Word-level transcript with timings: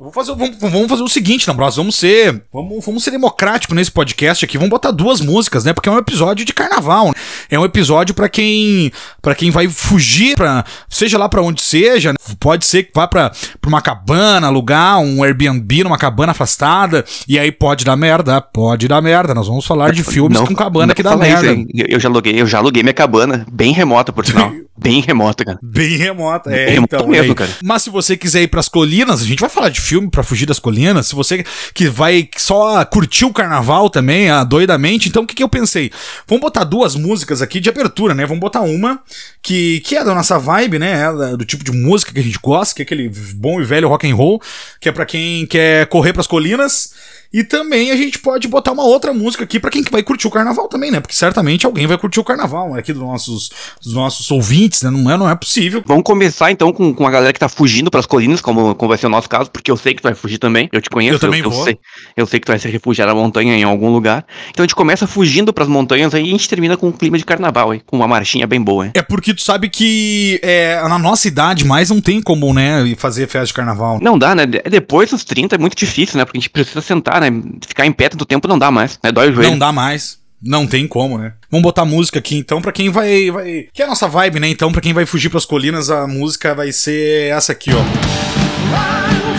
Vou 0.00 0.10
fazer, 0.10 0.34
vamos, 0.34 0.56
vamos 0.58 0.88
fazer 0.88 1.02
o 1.02 1.08
seguinte, 1.08 1.46
Nambros, 1.46 1.76
vamos 1.76 1.94
ser, 1.96 2.42
vamos, 2.50 2.82
vamos 2.82 3.04
ser 3.04 3.10
democrático 3.10 3.74
nesse 3.74 3.92
podcast 3.92 4.42
aqui, 4.42 4.56
vamos 4.56 4.70
botar 4.70 4.92
duas 4.92 5.20
músicas, 5.20 5.62
né? 5.62 5.74
Porque 5.74 5.90
é 5.90 5.92
um 5.92 5.98
episódio 5.98 6.42
de 6.42 6.54
carnaval, 6.54 7.08
né? 7.08 7.12
é 7.50 7.58
um 7.58 7.66
episódio 7.66 8.14
para 8.14 8.26
quem, 8.26 8.90
para 9.20 9.34
quem 9.34 9.50
vai 9.50 9.68
fugir 9.68 10.36
para, 10.36 10.64
seja 10.88 11.18
lá 11.18 11.28
para 11.28 11.42
onde 11.42 11.60
seja, 11.60 12.14
né? 12.14 12.18
pode 12.38 12.64
ser 12.64 12.84
que 12.84 12.92
vá 12.94 13.06
para 13.06 13.30
uma 13.66 13.82
cabana, 13.82 14.46
alugar 14.46 14.98
um 15.00 15.22
Airbnb 15.22 15.84
numa 15.84 15.98
cabana 15.98 16.32
afastada 16.32 17.04
e 17.28 17.38
aí 17.38 17.52
pode 17.52 17.84
dar 17.84 17.94
merda, 17.94 18.40
pode 18.40 18.88
dar 18.88 19.02
merda. 19.02 19.34
Nós 19.34 19.48
vamos 19.48 19.66
falar 19.66 19.92
de 19.92 20.02
filmes 20.02 20.38
não, 20.38 20.46
com 20.46 20.54
cabana 20.54 20.94
que 20.94 21.02
dá 21.02 21.14
merda. 21.14 21.52
Isso, 21.52 21.66
eu 21.74 22.00
já 22.00 22.08
aluguei, 22.08 22.40
eu 22.40 22.46
já 22.46 22.56
aluguei 22.56 22.82
minha 22.82 22.94
cabana, 22.94 23.44
bem 23.52 23.74
remota 23.74 24.14
por 24.14 24.24
sinal. 24.24 24.50
Bem 24.80 25.02
remota, 25.02 25.44
cara. 25.44 25.58
Bem 25.62 25.98
remota, 25.98 26.50
é. 26.50 26.66
Bem 26.66 26.76
então, 26.82 27.06
mesmo, 27.06 27.34
cara. 27.34 27.50
Mas 27.62 27.82
se 27.82 27.90
você 27.90 28.16
quiser 28.16 28.42
ir 28.42 28.48
pras 28.48 28.66
colinas, 28.66 29.20
a 29.20 29.26
gente 29.26 29.38
vai 29.38 29.50
falar 29.50 29.68
de 29.68 29.78
filme 29.90 30.08
para 30.08 30.22
fugir 30.22 30.46
das 30.46 30.60
colinas. 30.60 31.08
Se 31.08 31.14
você 31.14 31.44
que 31.74 31.88
vai 31.88 32.28
só 32.36 32.84
curtir 32.84 33.24
o 33.24 33.32
carnaval 33.32 33.90
também, 33.90 34.30
ah, 34.30 34.44
doidamente, 34.44 35.08
então 35.08 35.24
o 35.24 35.26
que, 35.26 35.34
que 35.34 35.42
eu 35.42 35.48
pensei? 35.48 35.90
Vamos 36.28 36.40
botar 36.40 36.62
duas 36.62 36.94
músicas 36.94 37.42
aqui 37.42 37.58
de 37.58 37.68
abertura, 37.68 38.14
né? 38.14 38.24
Vamos 38.24 38.40
botar 38.40 38.60
uma 38.60 39.00
que, 39.42 39.80
que 39.80 39.96
é 39.96 40.04
da 40.04 40.14
nossa 40.14 40.38
vibe, 40.38 40.78
né? 40.78 41.02
É 41.32 41.36
do 41.36 41.44
tipo 41.44 41.64
de 41.64 41.72
música 41.72 42.12
que 42.12 42.20
a 42.20 42.22
gente 42.22 42.38
gosta, 42.40 42.74
que 42.74 42.82
é 42.82 42.84
aquele 42.84 43.10
bom 43.34 43.60
e 43.60 43.64
velho 43.64 43.88
rock 43.88 44.08
and 44.08 44.14
roll, 44.14 44.40
que 44.80 44.88
é 44.88 44.92
para 44.92 45.04
quem 45.04 45.44
quer 45.46 45.86
correr 45.86 46.12
pras 46.12 46.26
colinas. 46.26 46.92
E 47.32 47.44
também 47.44 47.92
a 47.92 47.96
gente 47.96 48.18
pode 48.18 48.48
botar 48.48 48.72
uma 48.72 48.82
outra 48.82 49.12
música 49.12 49.44
aqui 49.44 49.60
para 49.60 49.70
quem 49.70 49.84
vai 49.90 50.02
curtir 50.02 50.26
o 50.26 50.30
carnaval 50.30 50.66
também, 50.68 50.90
né? 50.90 50.98
Porque 50.98 51.14
certamente 51.14 51.64
alguém 51.64 51.86
vai 51.86 51.96
curtir 51.96 52.18
o 52.18 52.24
carnaval 52.24 52.74
aqui 52.74 52.92
dos 52.92 53.02
nossos, 53.02 53.50
dos 53.80 53.94
nossos 53.94 54.30
ouvintes, 54.32 54.82
né? 54.82 54.90
Não 54.90 55.10
é, 55.10 55.16
não 55.16 55.30
é 55.30 55.34
possível. 55.36 55.82
Vamos 55.86 56.02
começar 56.02 56.50
então 56.50 56.72
com, 56.72 56.92
com 56.92 57.06
a 57.06 57.10
galera 57.10 57.32
que 57.32 57.38
tá 57.38 57.48
fugindo 57.48 57.90
pras 57.90 58.04
colinas, 58.04 58.40
como, 58.40 58.74
como 58.74 58.88
vai 58.88 58.98
ser 58.98 59.06
o 59.06 59.10
nosso 59.10 59.28
caso, 59.28 59.48
porque 59.50 59.70
eu 59.70 59.76
sei 59.76 59.94
que 59.94 60.02
tu 60.02 60.04
vai 60.04 60.14
fugir 60.14 60.38
também. 60.38 60.68
Eu 60.72 60.80
te 60.80 60.90
conheço. 60.90 61.14
Eu 61.14 61.18
também 61.20 61.40
eu, 61.40 61.50
vou. 61.50 61.60
Eu 61.60 61.64
sei, 61.64 61.78
eu 62.16 62.26
sei 62.26 62.40
que 62.40 62.46
tu 62.46 62.50
vai 62.50 62.58
se 62.58 62.68
refugiar 62.68 63.06
na 63.06 63.14
montanha 63.14 63.54
em 63.54 63.62
algum 63.62 63.90
lugar. 63.90 64.26
Então 64.50 64.64
a 64.64 64.66
gente 64.66 64.74
começa 64.74 65.06
fugindo 65.06 65.52
pras 65.52 65.68
montanhas 65.68 66.12
aí 66.14 66.24
e 66.24 66.28
a 66.28 66.32
gente 66.32 66.48
termina 66.48 66.76
com 66.76 66.88
um 66.88 66.92
clima 66.92 67.16
de 67.16 67.24
carnaval, 67.24 67.70
aí, 67.70 67.80
com 67.86 67.96
uma 67.96 68.08
marchinha 68.08 68.46
bem 68.46 68.60
boa. 68.60 68.86
Hein? 68.86 68.92
É 68.94 69.02
porque 69.02 69.32
tu 69.32 69.42
sabe 69.42 69.68
que 69.68 70.40
é, 70.42 70.82
na 70.88 70.98
nossa 70.98 71.28
idade 71.28 71.64
mais 71.64 71.90
não 71.90 72.00
tem 72.00 72.20
como, 72.20 72.52
né, 72.52 72.92
fazer 72.96 73.28
festa 73.28 73.46
de 73.46 73.54
carnaval. 73.54 74.00
Não 74.02 74.18
dá, 74.18 74.34
né? 74.34 74.46
Depois 74.46 75.10
dos 75.10 75.22
30 75.22 75.54
é 75.54 75.58
muito 75.58 75.76
difícil, 75.76 76.18
né? 76.18 76.24
Porque 76.24 76.38
a 76.38 76.40
gente 76.40 76.50
precisa 76.50 76.80
sentar, 76.80 77.19
né? 77.20 77.30
Ficar 77.66 77.86
em 77.86 77.92
pé 77.92 78.08
tanto 78.08 78.24
tempo 78.24 78.48
não 78.48 78.58
dá 78.58 78.70
mais, 78.70 78.98
né? 79.02 79.12
Dói 79.12 79.30
o 79.30 79.34
joelho. 79.34 79.50
Não 79.50 79.58
dá 79.58 79.72
mais. 79.72 80.18
Não 80.42 80.66
tem 80.66 80.88
como, 80.88 81.18
né? 81.18 81.34
Vamos 81.50 81.62
botar 81.62 81.84
música 81.84 82.18
aqui 82.18 82.36
então 82.36 82.62
para 82.62 82.72
quem 82.72 82.88
vai 82.88 83.30
vai, 83.30 83.68
que 83.72 83.82
é 83.82 83.84
a 83.84 83.88
nossa 83.88 84.08
vibe, 84.08 84.40
né? 84.40 84.48
Então 84.48 84.72
para 84.72 84.80
quem 84.80 84.94
vai 84.94 85.04
fugir 85.04 85.28
para 85.28 85.38
as 85.38 85.44
colinas, 85.44 85.90
a 85.90 86.06
música 86.06 86.54
vai 86.54 86.72
ser 86.72 87.30
essa 87.30 87.52
aqui, 87.52 87.70
ó. 87.72 89.29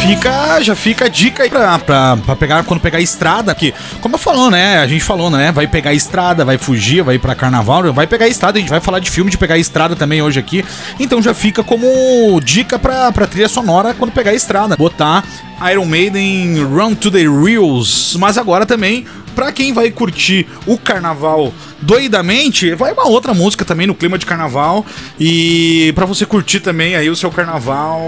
Fica, 0.00 0.60
já 0.62 0.74
fica 0.74 1.04
a 1.04 1.08
dica 1.08 1.42
aí 1.42 1.50
pra, 1.50 1.78
pra, 1.78 2.16
pra, 2.16 2.36
pegar, 2.36 2.64
quando 2.64 2.80
pegar 2.80 2.98
a 2.98 3.02
estrada, 3.02 3.54
que, 3.54 3.74
como 4.00 4.14
eu 4.14 4.18
falou, 4.18 4.50
né? 4.50 4.78
A 4.78 4.86
gente 4.86 5.04
falou, 5.04 5.30
né? 5.30 5.52
Vai 5.52 5.66
pegar 5.66 5.90
a 5.90 5.94
estrada, 5.94 6.44
vai 6.44 6.58
fugir, 6.58 7.02
vai 7.02 7.18
pra 7.18 7.34
carnaval, 7.34 7.92
vai 7.92 8.06
pegar 8.06 8.24
a 8.24 8.28
estrada. 8.28 8.58
A 8.58 8.60
gente 8.60 8.70
vai 8.70 8.80
falar 8.80 8.98
de 8.98 9.10
filme 9.10 9.30
de 9.30 9.38
pegar 9.38 9.54
a 9.54 9.58
estrada 9.58 9.94
também 9.94 10.22
hoje 10.22 10.38
aqui. 10.38 10.64
Então 10.98 11.22
já 11.22 11.34
fica 11.34 11.62
como 11.62 12.40
dica 12.42 12.78
pra, 12.78 13.12
pra 13.12 13.26
trilha 13.26 13.48
sonora 13.48 13.94
quando 13.94 14.12
pegar 14.12 14.30
a 14.30 14.34
estrada. 14.34 14.76
Botar 14.76 15.24
Iron 15.70 15.84
Maiden 15.84 16.62
Run 16.64 16.94
to 16.94 17.10
the 17.10 17.24
Reels. 17.28 18.16
Mas 18.18 18.38
agora 18.38 18.64
também, 18.64 19.04
pra 19.34 19.52
quem 19.52 19.72
vai 19.72 19.90
curtir 19.90 20.46
o 20.66 20.78
carnaval 20.78 21.52
doidamente, 21.80 22.74
vai 22.74 22.92
uma 22.92 23.08
outra 23.08 23.32
música 23.34 23.64
também 23.64 23.86
no 23.86 23.94
clima 23.94 24.18
de 24.18 24.26
carnaval. 24.26 24.84
E 25.18 25.92
para 25.94 26.06
você 26.06 26.26
curtir 26.26 26.60
também 26.60 26.96
aí 26.96 27.08
o 27.08 27.16
seu 27.16 27.30
carnaval 27.30 28.02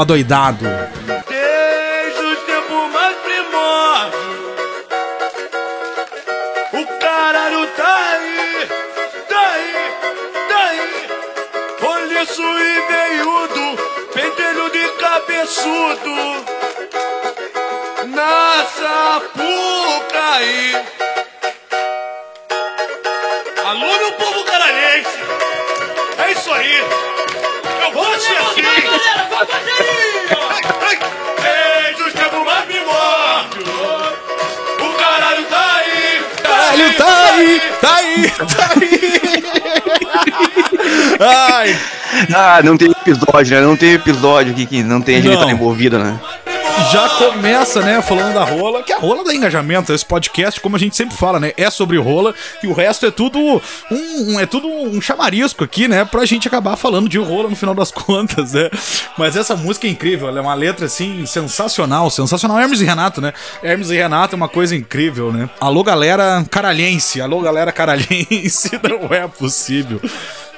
adoidado. 0.00 0.64
Sapucaí. 18.66 20.54
Alô, 23.66 23.98
meu 23.98 24.12
povo 24.12 24.44
canadense! 24.44 25.18
É 26.18 26.32
isso 26.32 26.50
aí! 26.52 26.78
Eu 27.82 27.92
vou 27.92 28.18
ser 28.18 28.36
assim! 28.38 28.62
Galera, 28.62 29.28
vamos 29.30 29.48
fazer 29.48 30.98
Desde 31.42 32.02
os 32.02 32.12
tempos 32.14 32.44
mais 32.44 32.64
primórdios! 32.64 33.68
O 34.80 34.94
caralho 34.96 35.44
tá 35.44 35.76
aí! 35.76 36.24
Caralho 36.42 36.96
tá 36.96 37.32
aí! 37.34 37.60
Tá 37.80 37.96
aí! 37.96 38.30
Tá 38.30 38.70
aí! 38.80 38.94
Ai! 41.20 41.78
Ah, 42.34 42.62
não 42.62 42.76
tem 42.76 42.90
episódio, 42.90 43.56
né? 43.56 43.62
Não 43.62 43.76
tem 43.76 43.92
episódio 43.94 44.52
aqui 44.52 44.66
que 44.66 44.82
não 44.82 45.02
tem 45.02 45.16
a 45.16 45.20
gente 45.20 45.36
tá 45.36 45.50
envolvida, 45.50 45.98
né? 45.98 46.18
Já 46.92 47.08
começa, 47.10 47.80
né, 47.80 48.02
falando 48.02 48.34
da 48.34 48.44
rola, 48.44 48.82
que 48.82 48.92
a 48.92 48.98
rola 48.98 49.24
dá 49.24 49.34
engajamento. 49.34 49.92
Esse 49.92 50.04
podcast, 50.04 50.60
como 50.60 50.76
a 50.76 50.78
gente 50.78 50.96
sempre 50.96 51.16
fala, 51.16 51.38
né, 51.38 51.52
é 51.56 51.70
sobre 51.70 51.98
rola 51.98 52.34
e 52.62 52.66
o 52.66 52.72
resto 52.72 53.06
é 53.06 53.10
tudo 53.10 53.38
um, 53.38 53.60
um, 53.90 54.40
é 54.40 54.46
tudo 54.46 54.68
um 54.68 55.00
chamarisco 55.00 55.64
aqui, 55.64 55.88
né, 55.88 56.04
pra 56.04 56.24
gente 56.24 56.48
acabar 56.48 56.76
falando 56.76 57.08
de 57.08 57.18
rola 57.18 57.48
no 57.48 57.56
final 57.56 57.74
das 57.74 57.90
contas, 57.92 58.52
né. 58.52 58.70
Mas 59.16 59.36
essa 59.36 59.56
música 59.56 59.86
é 59.86 59.90
incrível, 59.90 60.28
ela 60.28 60.38
é 60.38 60.42
uma 60.42 60.54
letra 60.54 60.86
assim 60.86 61.24
sensacional, 61.26 62.10
sensacional. 62.10 62.58
Hermes 62.58 62.80
e 62.80 62.84
Renato, 62.84 63.20
né? 63.20 63.32
Hermes 63.62 63.90
e 63.90 63.96
Renato 63.96 64.34
é 64.34 64.36
uma 64.36 64.48
coisa 64.48 64.74
incrível, 64.74 65.32
né? 65.32 65.48
Alô, 65.60 65.82
galera 65.82 66.44
caralhense, 66.50 67.20
alô, 67.20 67.40
galera 67.40 67.72
caralhense, 67.72 68.78
não 68.82 69.14
é 69.14 69.26
possível 69.28 70.00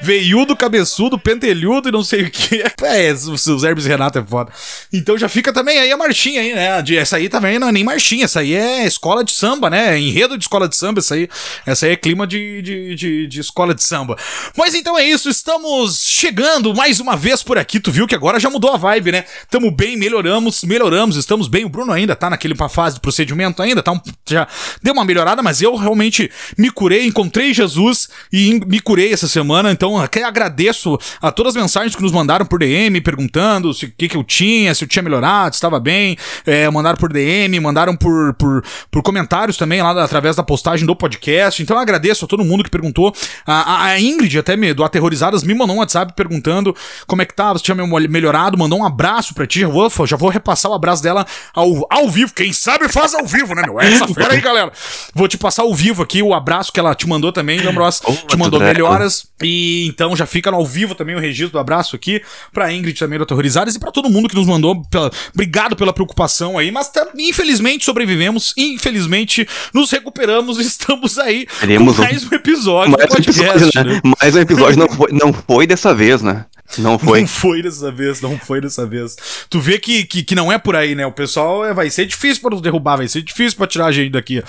veiudo, 0.01 0.57
cabeçudo, 0.57 1.19
pentelhudo 1.19 1.89
e 1.89 1.93
não 1.93 2.03
sei 2.03 2.23
o 2.23 2.31
que. 2.31 2.65
É, 2.87 3.13
os, 3.13 3.65
Hermes 3.65 3.85
e 3.85 3.89
Renato 3.89 4.19
é 4.19 4.25
foda. 4.25 4.53
Então 4.93 5.19
já 5.19 5.29
fica 5.29 5.53
também 5.53 5.79
aí 5.79 5.91
a 5.91 5.97
marchinha 5.97 6.41
aí, 6.41 6.55
né? 6.55 6.83
Essa 6.97 7.17
aí 7.17 7.29
também 7.29 7.59
não 7.59 7.69
é 7.69 7.73
nem 7.73 7.83
marchinha, 7.83 8.25
essa 8.25 8.41
aí 8.41 8.55
é 8.55 8.87
escola 8.87 9.25
de 9.25 9.33
samba, 9.33 9.69
né? 9.69 9.99
Enredo 9.99 10.39
de 10.39 10.45
escola 10.45 10.69
de 10.69 10.77
samba, 10.77 11.01
essa 11.01 11.15
aí, 11.15 11.29
essa 11.67 11.87
aí 11.87 11.93
é 11.93 11.97
clima 11.97 12.27
de, 12.27 12.63
de, 12.63 12.95
de, 12.95 13.27
de 13.27 13.41
escola 13.41 13.75
de 13.75 13.83
samba. 13.83 14.17
Mas 14.57 14.75
então 14.75 14.97
é 14.97 15.05
isso, 15.05 15.29
estamos 15.29 15.99
chegando 15.99 16.75
mais 16.75 17.01
uma 17.01 17.17
vez 17.17 17.43
por 17.43 17.59
aqui. 17.59 17.81
Tu 17.81 17.91
viu 17.91 18.07
que 18.07 18.15
agora 18.15 18.39
já 18.39 18.49
mudou 18.49 18.73
a 18.73 18.77
vibe, 18.77 19.13
né? 19.13 19.25
Tamo 19.51 19.71
bem, 19.71 19.97
melhoramos, 19.97 20.63
melhoramos, 20.63 21.17
estamos 21.17 21.49
bem. 21.49 21.65
O 21.65 21.69
Bruno 21.69 21.93
ainda 21.93 22.15
tá 22.15 22.31
naquele 22.31 22.55
fase 22.71 22.97
de 22.97 23.01
procedimento 23.01 23.63
ainda, 23.63 23.83
tá 23.83 23.93
um, 23.93 24.01
já 24.29 24.47
deu 24.83 24.95
uma 24.95 25.05
melhorada, 25.05 25.43
mas 25.43 25.61
eu 25.61 25.75
realmente 25.75 26.31
me 26.57 26.71
curei, 26.71 27.05
encontrei 27.07 27.53
Jesus 27.53 28.09
e 28.33 28.61
me 28.67 28.81
curei 28.81 29.13
essa 29.13 29.27
semana, 29.27 29.73
então 29.73 29.86
então, 29.87 29.99
até 29.99 30.25
agradeço 30.25 30.99
a 31.23 31.31
todas 31.31 31.55
as 31.55 31.63
mensagens 31.63 31.95
que 31.95 32.03
nos 32.03 32.11
mandaram 32.11 32.45
por 32.45 32.59
DM, 32.59 33.01
perguntando 33.01 33.71
o 33.71 33.75
que, 33.75 34.09
que 34.09 34.17
eu 34.17 34.25
tinha, 34.25 34.75
se 34.75 34.83
eu 34.83 34.89
tinha 34.89 35.03
melhorado, 35.03 35.55
se 35.55 35.59
estava 35.59 35.79
bem. 35.79 36.17
É, 36.45 36.69
mandaram 36.71 36.99
por 36.99 37.13
DM, 37.13 37.61
mandaram 37.61 37.97
por, 37.97 38.35
por, 38.35 38.65
por 38.91 39.03
comentários 39.03 39.57
também 39.57 39.81
lá 39.81 40.03
através 40.03 40.35
da 40.35 40.43
postagem 40.43 40.85
do 40.85 40.97
podcast. 40.97 41.63
Então, 41.63 41.77
eu 41.77 41.81
agradeço 41.81 42.25
a 42.25 42.29
todo 42.29 42.45
mundo 42.45 42.65
que 42.65 42.71
perguntou. 42.71 43.15
A, 43.47 43.85
a 43.85 44.01
Ingrid, 44.01 44.39
até 44.39 44.57
me, 44.57 44.75
do 44.75 44.83
Aterrorizadas, 44.83 45.45
me 45.45 45.55
mandou 45.55 45.77
um 45.77 45.79
WhatsApp 45.79 46.15
perguntando 46.17 46.75
como 47.07 47.23
é 47.23 47.25
que 47.25 47.35
tava, 47.35 47.59
se 47.59 47.65
tinha 47.65 47.77
melhorado. 47.77 48.59
Mandou 48.59 48.81
um 48.81 48.85
abraço 48.85 49.35
pra 49.35 49.47
ti. 49.47 49.61
Já 49.61 49.69
vou, 49.69 49.89
já 50.05 50.17
vou 50.17 50.29
repassar 50.29 50.73
o 50.73 50.75
abraço 50.75 51.03
dela 51.03 51.25
ao, 51.55 51.87
ao 51.89 52.11
vivo. 52.11 52.35
Quem 52.35 52.53
sabe 52.53 52.89
faz 52.89 53.15
ao 53.15 53.25
vivo, 53.25 53.55
né, 53.55 53.63
meu? 53.63 53.81
É 53.81 53.93
essa 53.93 54.09
fera 54.09 54.35
aí, 54.35 54.41
galera. 54.41 54.73
Vou 55.15 55.29
te 55.29 55.39
passar 55.39 55.63
ao 55.63 55.73
vivo 55.73 56.03
aqui 56.03 56.23
o 56.23 56.35
abraço 56.35 56.73
que 56.73 56.81
ela 56.81 56.93
te 56.95 57.09
mandou 57.09 57.31
também, 57.31 57.61
Lambros. 57.61 58.01
Oh, 58.05 58.13
te 58.13 58.37
mandou 58.37 58.59
melhoras. 58.59 59.29
E 59.43 59.76
então 59.85 60.15
já 60.17 60.27
fica 60.27 60.51
ao 60.51 60.65
vivo 60.65 60.95
também 60.95 61.17
o 61.17 61.19
registro 61.19 61.53
do 61.53 61.59
abraço 61.59 61.97
aqui 61.97 62.23
pra 62.53 62.73
Ingrid 62.73 62.99
também 62.99 63.19
do 63.19 63.25
Aterrorizadas 63.25 63.75
e 63.75 63.79
pra 63.79 63.91
todo 63.91 64.09
mundo 64.09 64.29
que 64.29 64.37
nos 64.37 64.47
mandou. 64.47 64.83
Pela, 64.85 65.11
obrigado 65.35 65.75
pela 65.75 65.93
preocupação 65.93 66.57
aí, 66.57 66.71
mas 66.71 66.89
tá, 66.89 67.09
infelizmente 67.17 67.85
sobrevivemos, 67.85 68.55
infelizmente 68.57 69.47
nos 69.75 69.91
recuperamos 69.91 70.59
e 70.59 70.63
estamos 70.77 71.19
aí 71.19 71.47
Teremos 71.61 71.97
com 71.97 72.03
mais 72.03 72.25
um 72.25 72.35
episódio 72.35 72.93
mais 72.93 73.09
do 73.09 73.15
podcast. 73.15 73.43
Um 73.43 73.57
episódio, 73.57 73.85
né? 73.85 74.01
né? 74.05 74.13
Mais 74.21 74.37
um 74.37 74.41
episódio 74.41 74.79
não 74.79 74.89
foi, 74.95 75.13
não 75.13 75.33
foi 75.33 75.67
dessa 75.67 75.95
vez, 75.95 76.23
né? 76.23 76.45
Não 76.79 76.99
foi. 76.99 77.21
Não 77.21 77.27
foi 77.27 77.63
dessa 77.63 77.91
vez, 77.91 78.21
não 78.21 78.39
foi 78.39 78.61
dessa 78.61 78.87
vez. 78.87 79.17
Tu 79.49 79.61
vê 79.61 79.79
que, 79.79 80.05
que, 80.05 80.23
que 80.23 80.35
não 80.35 80.53
é 80.53 80.59
por 80.59 80.77
aí, 80.77 80.95
né? 80.95 81.07
O 81.07 81.13
pessoal 81.13 81.65
é, 81.65 81.73
vai 81.73 81.91
ser 81.91 82.07
difícil 82.07 82.43
pra 82.43 82.51
nos 82.51 82.61
derrubar, 82.61 82.97
vai 82.97 83.09
ser 83.09 83.23
difícil 83.23 83.57
pra 83.57 83.67
tirar 83.67 83.87
a 83.87 83.93
gente 83.93 84.11
daqui. 84.11 84.43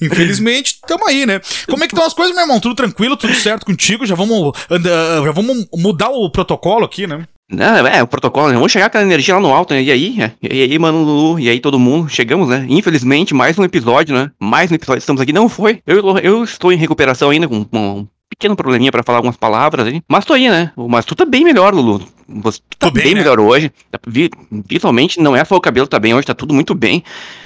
Infelizmente, 0.00 0.78
tamo 0.86 1.06
aí, 1.06 1.26
né? 1.26 1.40
Como 1.68 1.82
é 1.82 1.86
que 1.86 1.94
estão 1.94 2.06
as 2.06 2.14
coisas, 2.14 2.34
meu 2.34 2.44
irmão? 2.44 2.60
Tudo 2.60 2.74
tranquilo, 2.74 3.16
tudo 3.16 3.34
certo 3.34 3.66
contigo? 3.66 4.06
Já 4.06 4.14
vamos, 4.14 4.52
já 4.70 5.32
vamos 5.32 5.66
mudar 5.74 6.10
o 6.10 6.30
protocolo 6.30 6.84
aqui, 6.84 7.06
né? 7.06 7.26
Não, 7.50 7.86
é, 7.86 8.02
o 8.02 8.06
protocolo, 8.06 8.48
né? 8.48 8.54
Vamos 8.54 8.72
chegar 8.72 8.88
com 8.88 8.96
a 8.96 9.02
energia 9.02 9.34
lá 9.34 9.40
no 9.40 9.52
alto, 9.52 9.74
né? 9.74 9.82
E 9.82 9.92
aí, 9.92 10.20
é, 10.20 10.32
e 10.42 10.62
aí, 10.62 10.78
mano, 10.78 11.02
Lulu, 11.02 11.38
e 11.38 11.48
aí 11.48 11.60
todo 11.60 11.78
mundo, 11.78 12.08
chegamos, 12.08 12.48
né? 12.48 12.64
Infelizmente, 12.68 13.34
mais 13.34 13.58
um 13.58 13.64
episódio, 13.64 14.14
né? 14.14 14.30
Mais 14.40 14.72
um 14.72 14.74
episódio, 14.74 15.00
estamos 15.00 15.20
aqui. 15.20 15.32
Não 15.32 15.48
foi. 15.48 15.80
Eu, 15.86 16.18
eu 16.18 16.42
estou 16.42 16.72
em 16.72 16.76
recuperação 16.76 17.30
ainda, 17.30 17.46
com, 17.46 17.62
com 17.64 18.06
pequeno 18.34 18.56
probleminha 18.56 18.90
pra 18.92 19.02
falar 19.02 19.18
algumas 19.18 19.36
palavras 19.36 19.86
aí. 19.86 20.02
Mas 20.08 20.24
tô 20.24 20.32
aí, 20.34 20.48
né? 20.48 20.72
Mas 20.76 21.04
tu 21.04 21.14
tá 21.14 21.24
bem 21.24 21.44
melhor, 21.44 21.74
Lulu. 21.74 22.02
Você 22.28 22.58
tá 22.78 22.88
Tô 22.88 22.90
bem, 22.90 23.04
bem, 23.04 23.14
né? 23.14 23.20
melhor 23.20 23.38
hoje. 23.40 23.70
Vi- 24.06 24.30
Visualmente, 24.68 25.20
não 25.20 25.36
é 25.36 25.44
só 25.44 25.56
o 25.56 25.60
cabelo 25.60 25.86
tá 25.86 25.98
bem 25.98 26.14
hoje, 26.14 26.26
tá 26.26 26.34
tudo 26.34 26.52
muito 26.54 26.74
bem. 26.74 27.02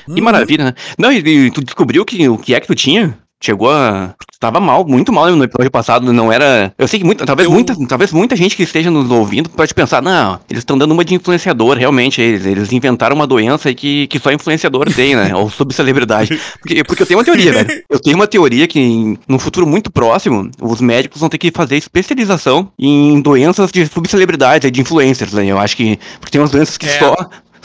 Que 0.06 0.12
Uhum. 0.12 0.22
maravilha, 0.22 0.64
né? 0.66 0.74
Não, 0.98 1.12
e, 1.12 1.18
e 1.18 1.50
tu 1.50 1.62
descobriu 1.62 2.04
que, 2.04 2.28
o 2.28 2.38
que 2.38 2.54
é 2.54 2.60
que 2.60 2.66
tu 2.66 2.74
tinha? 2.74 3.18
Chegou 3.40 3.70
a. 3.70 4.14
Tava 4.40 4.60
mal, 4.60 4.86
muito 4.86 5.12
mal 5.12 5.28
no 5.34 5.42
episódio 5.44 5.70
passado, 5.70 6.12
não 6.12 6.30
era. 6.32 6.72
Eu 6.78 6.86
sei 6.86 7.00
que 7.00 7.04
muita, 7.04 7.26
talvez, 7.26 7.48
Eu- 7.48 7.52
muita, 7.52 7.74
talvez 7.88 8.12
muita 8.12 8.36
gente 8.36 8.56
que 8.56 8.62
esteja 8.62 8.88
nos 8.90 9.10
ouvindo 9.10 9.48
pode 9.50 9.74
pensar, 9.74 10.00
não, 10.00 10.38
eles 10.48 10.60
estão 10.60 10.78
dando 10.78 10.92
uma 10.92 11.04
de 11.04 11.14
influenciador, 11.14 11.76
realmente. 11.76 12.20
Eles, 12.20 12.46
eles 12.46 12.72
inventaram 12.72 13.16
uma 13.16 13.26
doença 13.26 13.72
que, 13.74 14.06
que 14.06 14.18
só 14.20 14.30
influenciador 14.32 14.86
tem, 14.94 15.16
né? 15.16 15.34
Ou 15.34 15.50
subcelebridade. 15.50 16.38
Porque, 16.60 16.84
porque 16.84 17.02
eu 17.02 17.06
tenho 17.06 17.18
uma 17.18 17.24
teoria, 17.24 17.52
velho. 17.52 17.82
Eu 17.90 17.98
tenho 18.00 18.16
uma 18.16 18.26
teoria 18.28 18.66
que 18.68 18.78
em- 18.80 19.18
no 19.28 19.38
futuro 19.40 19.66
muito 19.66 19.90
próximo, 19.90 20.50
os 20.60 20.80
médicos 20.80 21.20
vão 21.20 21.28
ter 21.28 21.38
que 21.38 21.50
fazer 21.52 21.76
especialização 21.76 22.70
em 22.78 23.20
doenças 23.20 23.70
de 23.72 23.86
subcelebridades, 23.86 24.70
de 24.70 24.80
influencers, 24.80 25.32
né? 25.32 25.46
Eu 25.46 25.58
acho 25.58 25.76
que. 25.76 25.98
Porque 26.20 26.30
tem 26.32 26.40
umas 26.40 26.50
doenças 26.50 26.76
que 26.76 26.86
É. 26.86 26.98
só. 26.98 27.14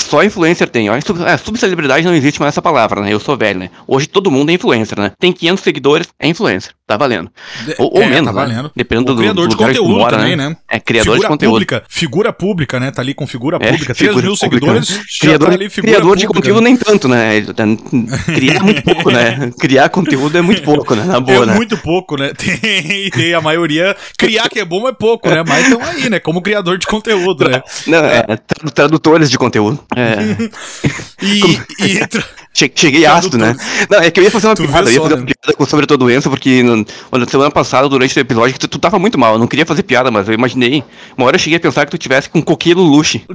Só 0.03 0.23
influencer 0.23 0.69
tem. 0.69 0.87
Sub, 1.01 1.23
é, 1.23 1.37
subcelebridade 1.37 2.05
não 2.05 2.13
existe 2.13 2.39
mais 2.39 2.53
essa 2.53 2.61
palavra, 2.61 3.01
né? 3.01 3.13
Eu 3.13 3.19
sou 3.19 3.37
velho, 3.37 3.59
né? 3.59 3.69
Hoje 3.87 4.07
todo 4.07 4.29
mundo 4.31 4.49
é 4.49 4.53
influencer, 4.53 4.99
né? 4.99 5.11
Tem 5.19 5.31
500 5.31 5.63
seguidores, 5.63 6.07
é 6.19 6.27
influencer. 6.27 6.71
Tá 6.85 6.97
valendo. 6.97 7.31
Ou, 7.79 7.95
ou 7.95 8.01
É, 8.03 8.07
menos, 8.07 8.25
tá 8.33 8.33
né? 8.45 8.53
valendo. 8.53 8.71
Dependendo 8.75 9.11
O 9.11 9.15
do, 9.15 9.21
criador 9.21 9.47
do 9.47 9.51
de 9.51 9.55
conteúdo 9.57 9.89
mora, 9.97 10.17
também, 10.17 10.35
né? 10.35 10.49
né? 10.49 10.57
É, 10.69 10.79
criador 10.79 11.13
figura 11.13 11.21
de 11.21 11.27
conteúdo. 11.27 11.53
pública, 11.53 11.83
figura 11.87 12.33
pública, 12.33 12.79
né? 12.79 12.91
Tá 12.91 13.01
ali 13.01 13.13
com 13.13 13.25
figura 13.25 13.57
É, 13.61 13.71
pública. 13.71 13.95
3 13.95 13.97
figura 14.09 14.25
mil 14.27 14.35
seguidores, 14.35 14.99
Criador, 15.19 15.57
tá 15.57 15.81
criador 15.81 16.17
de 16.17 16.27
conteúdo 16.27 16.61
né? 16.61 16.69
nem 16.69 16.77
tanto, 16.77 17.07
né? 17.07 17.41
Criar 18.35 18.55
é 18.55 18.59
muito 18.59 18.81
pouco, 18.83 19.11
né? 19.11 19.51
Criar 19.59 19.89
conteúdo 19.89 20.37
é 20.37 20.41
muito 20.41 20.61
pouco, 20.63 20.93
né? 20.93 21.05
Na 21.05 21.19
boa, 21.19 21.43
é 21.43 21.45
né? 21.47 21.55
muito 21.55 21.77
pouco, 21.77 22.17
né? 22.17 22.33
Tem, 22.37 23.09
tem 23.11 23.33
a 23.33 23.39
maioria. 23.41 23.95
Criar 24.17 24.49
que 24.49 24.59
é 24.59 24.65
bom 24.65 24.87
é 24.87 24.91
pouco, 24.91 25.29
né? 25.29 25.43
Mas 25.47 25.63
estão 25.67 25.81
aí, 25.81 26.09
né? 26.09 26.19
Como 26.19 26.41
criador 26.41 26.77
de 26.77 26.85
conteúdo, 26.85 27.47
né? 27.49 27.61
Não, 27.87 27.99
é, 27.99 28.23
tradu- 28.35 28.71
tradutores 28.73 29.29
de 29.29 29.37
conteúdo. 29.37 29.79
É. 29.95 30.49
E, 31.25 31.39
e 31.79 32.07
tra- 32.07 32.23
Che- 32.53 32.71
Cheguei 32.75 33.05
ácido, 33.05 33.37
né? 33.37 33.55
Não, 33.89 33.99
é 33.99 34.11
que 34.11 34.19
eu 34.19 34.23
ia 34.25 34.29
fazer 34.29 34.47
uma 34.47 34.55
Tu 34.55 34.63
piada, 34.63 34.89
eu 34.89 34.93
ia 34.93 35.01
fazer 35.01 35.15
né? 35.15 35.21
uma 35.21 35.25
piada 35.25 35.57
com- 35.57 35.65
sobre 35.65 35.85
a 35.85 35.87
tua 35.87 35.97
doença, 35.97 36.29
porque 36.29 36.61
no, 36.61 36.85
olha, 37.11 37.25
semana 37.27 37.49
passada, 37.49 37.87
durante 37.87 38.15
o 38.17 38.19
episódio, 38.19 38.59
tu, 38.59 38.67
tu 38.67 38.77
tava 38.77 38.99
muito 38.99 39.17
mal. 39.17 39.33
Eu 39.33 39.39
não 39.39 39.47
queria 39.47 39.65
fazer 39.65 39.83
piada, 39.83 40.11
mas 40.11 40.27
eu 40.27 40.33
imaginei. 40.33 40.83
Uma 41.17 41.25
hora 41.27 41.35
eu 41.37 41.39
cheguei 41.39 41.57
a 41.57 41.59
pensar 41.61 41.85
que 41.85 41.91
tu 41.91 41.97
tivesse 41.97 42.29
com 42.29 42.41
coquilo 42.41 42.83
luxe. 42.83 43.23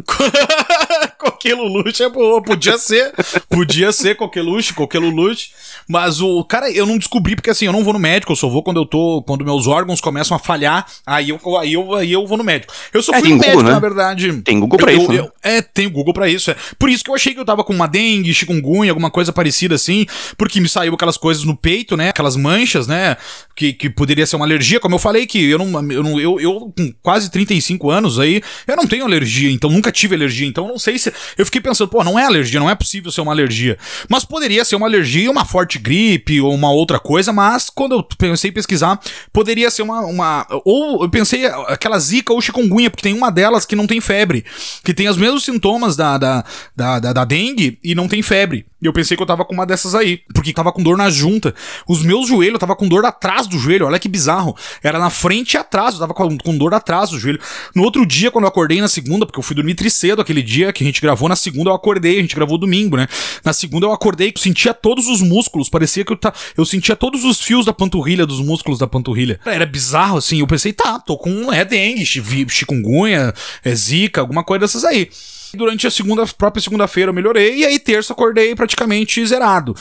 Coqueluche 1.29 2.03
é 2.03 2.09
boa, 2.09 2.41
podia 2.43 2.79
ser, 2.79 3.13
podia 3.49 3.91
ser 3.93 4.15
coqueluche, 4.17 4.73
coqueluche, 4.73 5.51
mas 5.89 6.21
o 6.21 6.45
cara, 6.45 6.71
eu 6.71 6.87
não 6.87 6.97
descobri 6.99 7.35
porque 7.35 7.51
assim, 7.51 7.67
eu 7.67 7.73
não 7.73 7.83
vou 7.83 7.93
no 7.93 7.99
médico, 7.99 8.33
eu 8.33 8.37
só 8.37 8.49
vou 8.49 8.63
quando 8.63 8.77
eu 8.79 8.87
tô, 8.87 9.23
quando 9.27 9.45
meus 9.45 9.67
órgãos 9.67 10.01
começam 10.01 10.37
a 10.37 10.41
falhar, 10.41 10.87
aí 11.05 11.31
eu, 11.31 11.41
aí 11.59 11.73
eu, 11.73 11.95
aí 11.95 12.13
eu 12.13 12.27
vou 12.27 12.39
no 12.39 12.45
médico. 12.45 12.73
Eu 12.93 13.03
só 13.03 13.13
É, 13.15 13.21
fui 13.21 13.31
no 13.31 13.39
médico, 13.39 13.63
né? 13.63 13.73
na 13.73 13.79
verdade. 13.81 14.33
Tem 14.43 14.61
Google 14.61 14.79
pra 14.79 14.93
Eu- 14.93 14.99
isso, 15.03 15.13
eu- 15.13 15.25
né? 15.25 15.31
É, 15.43 15.63
tem 15.63 15.89
Google 15.89 16.15
pra 16.15 16.29
isso, 16.29 16.51
é. 16.51 16.57
Por 16.79 16.89
isso 16.89 17.03
que 17.03 17.11
eu 17.11 17.15
achei 17.15 17.35
que 17.35 17.41
eu 17.41 17.45
tava 17.45 17.65
com 17.65 17.73
uma 17.73 17.87
dengue, 17.89 18.33
chikungunya, 18.35 18.91
alguma 18.93 19.11
coisa 19.11 19.33
parecida 19.33 19.75
assim, 19.75 20.07
porque 20.37 20.61
me 20.61 20.69
saiu 20.69 20.95
aquelas 20.95 21.17
coisas 21.17 21.43
no 21.45 21.57
peito, 21.57 21.97
né? 21.97 22.11
Aquelas 22.11 22.37
manchas, 22.37 22.87
né? 22.87 23.17
Que, 23.57 23.73
que 23.73 23.91
poderia 23.91 24.25
ser 24.27 24.37
uma 24.37 24.45
alergia, 24.45 24.79
como 24.79 24.95
eu 24.95 24.99
falei 25.01 25.27
que 25.27 25.43
eu 25.51 25.59
não, 25.59 25.91
eu 25.93 26.03
não, 26.03 26.21
eu, 26.21 26.39
eu 26.41 26.73
com 26.77 26.93
quase 27.03 27.29
35 27.31 27.91
anos 27.91 28.19
aí, 28.21 28.41
eu 28.69 28.77
não 28.77 28.87
tenho 28.87 29.05
alergia, 29.05 29.51
então 29.51 29.69
nunca 29.69 29.91
tive 29.91 30.15
alergia, 30.15 30.47
então 30.47 30.69
não 30.69 30.79
sei 30.79 30.97
se, 30.99 31.08
eu 31.37 31.45
fiquei 31.45 31.61
pensando, 31.61 31.89
pô, 31.89 32.03
não 32.03 32.19
é 32.19 32.25
alergia, 32.25 32.61
não 32.61 32.71
é 32.71 32.75
possível 32.75 33.11
ser 33.11 33.21
uma 33.21 33.33
alergia, 33.33 33.79
mas 34.09 34.25
poderia 34.25 34.65
ser 34.65 34.77
uma 34.77 34.87
alergia 34.87 35.31
uma 35.31 35.45
forte 35.45 35.79
gripe 35.79 36.41
ou 36.41 36.55
uma 36.55 36.71
outra 36.71 36.99
coisa, 36.99 37.33
mas 37.33 37.71
quando 37.71 37.93
eu 37.93 38.03
pensei 38.03 38.51
em 38.51 38.53
pesquisar, 38.53 38.99
poderia 39.33 39.71
ser 39.71 39.83
uma, 39.83 40.01
uma 40.01 40.47
ou 40.65 41.03
eu 41.03 41.09
pensei 41.09 41.47
aquela 41.47 41.99
zika 41.99 42.33
ou 42.33 42.41
chikungunya, 42.41 42.91
porque 42.91 43.03
tem 43.03 43.15
uma 43.15 43.31
delas 43.31 43.65
que 43.65 43.77
não 43.77 43.87
tem 43.87 44.01
febre, 44.01 44.45
que 44.85 44.95
tem 44.95 45.09
os 45.09 45.17
mesmos 45.17 45.45
sintomas 45.45 45.97
da, 45.97 46.19
da, 46.19 46.45
da, 46.75 46.99
da, 46.99 47.13
da 47.13 47.25
dengue 47.25 47.79
e 47.83 47.95
não 47.95 48.09
tem 48.09 48.23
febre. 48.23 48.67
E 48.81 48.87
eu 48.87 48.93
pensei 48.93 49.17
que 49.17 49.23
eu 49.23 49.27
tava 49.27 49.45
com 49.45 49.53
uma 49.53 49.67
dessas 49.67 49.95
aí, 49.95 50.21
porque 50.33 50.53
tava 50.53 50.73
com 50.73 50.83
dor 50.83 50.97
na 50.97 51.11
junta. 51.11 51.53
Os 51.89 52.03
meus 52.03 52.29
joelhos, 52.29 52.55
eu 52.55 52.61
tava 52.61 52.77
com 52.77 52.87
dor 52.87 53.05
atrás 53.05 53.49
do 53.49 53.59
joelho, 53.59 53.87
olha 53.87 53.99
que 53.99 54.09
bizarro. 54.09 54.57
Era 54.83 55.01
na 55.01 55.11
frente 55.11 55.55
e 55.55 55.57
atrás, 55.57 55.95
eu 55.95 56.01
tava 56.01 56.15
com, 56.15 56.39
com 56.39 56.57
dor 56.57 56.73
atrás 56.73 57.11
do 57.11 57.19
joelho. 57.19 57.41
No 57.75 57.83
outro 57.83 58.07
dia, 58.07 58.31
quando 58.31 58.45
eu 58.45 58.49
acordei 58.49 58.81
na 58.81 58.87
segunda, 58.87 59.27
porque 59.27 59.39
eu 59.39 59.43
fui 59.43 59.57
dormir 59.57 59.75
tricedo 59.75 60.23
aquele 60.23 60.43
dia 60.43 60.73
que 60.73 60.85
a 60.85 60.87
gente 60.87 60.98
gravou, 61.01 61.29
na 61.29 61.37
segunda 61.37 61.71
eu 61.71 61.75
acordei, 61.75 62.19
a 62.19 62.21
gente 62.21 62.35
gravou 62.35 62.59
domingo, 62.59 62.97
né? 62.97 63.07
Na 63.45 63.53
segunda 63.53 63.87
eu 63.87 63.93
acordei, 63.93 64.33
eu 64.35 64.41
sentia 64.41 64.73
todos 64.75 65.09
os 65.09 65.21
músculos, 65.21 65.69
parecia 65.69 66.05
que 66.05 66.13
eu, 66.13 66.17
ta... 66.17 66.33
eu 66.57 66.65
sentia 66.65 66.95
todos 66.97 67.25
os 67.25 67.41
fios 67.41 67.65
da 67.65 67.73
panturrilha, 67.73 68.27
dos 68.27 68.41
músculos 68.41 68.79
da 68.79 68.87
panturrilha. 68.87 69.41
Era 69.45 69.67
bizarro, 69.67 70.19
assim, 70.19 70.41
eu 70.41 70.47
pensei, 70.47 70.73
tá, 70.73 70.99
tô 70.99 71.17
com 71.17 71.53
é 71.53 71.65
dengue, 71.65 72.05
chi- 72.05 72.47
chikungunya, 72.49 73.33
é 73.65 73.75
zika, 73.75 74.21
alguma 74.21 74.45
coisa 74.45 74.61
dessas 74.61 74.85
aí. 74.85 75.09
Durante 75.55 75.87
a 75.87 75.91
segunda, 75.91 76.27
própria 76.27 76.63
segunda-feira 76.63 77.11
eu 77.11 77.15
melhorei, 77.15 77.59
e 77.61 77.65
aí 77.65 77.79
terça 77.79 78.13
acordei 78.13 78.55
praticamente 78.55 79.25
zerado. 79.27 79.75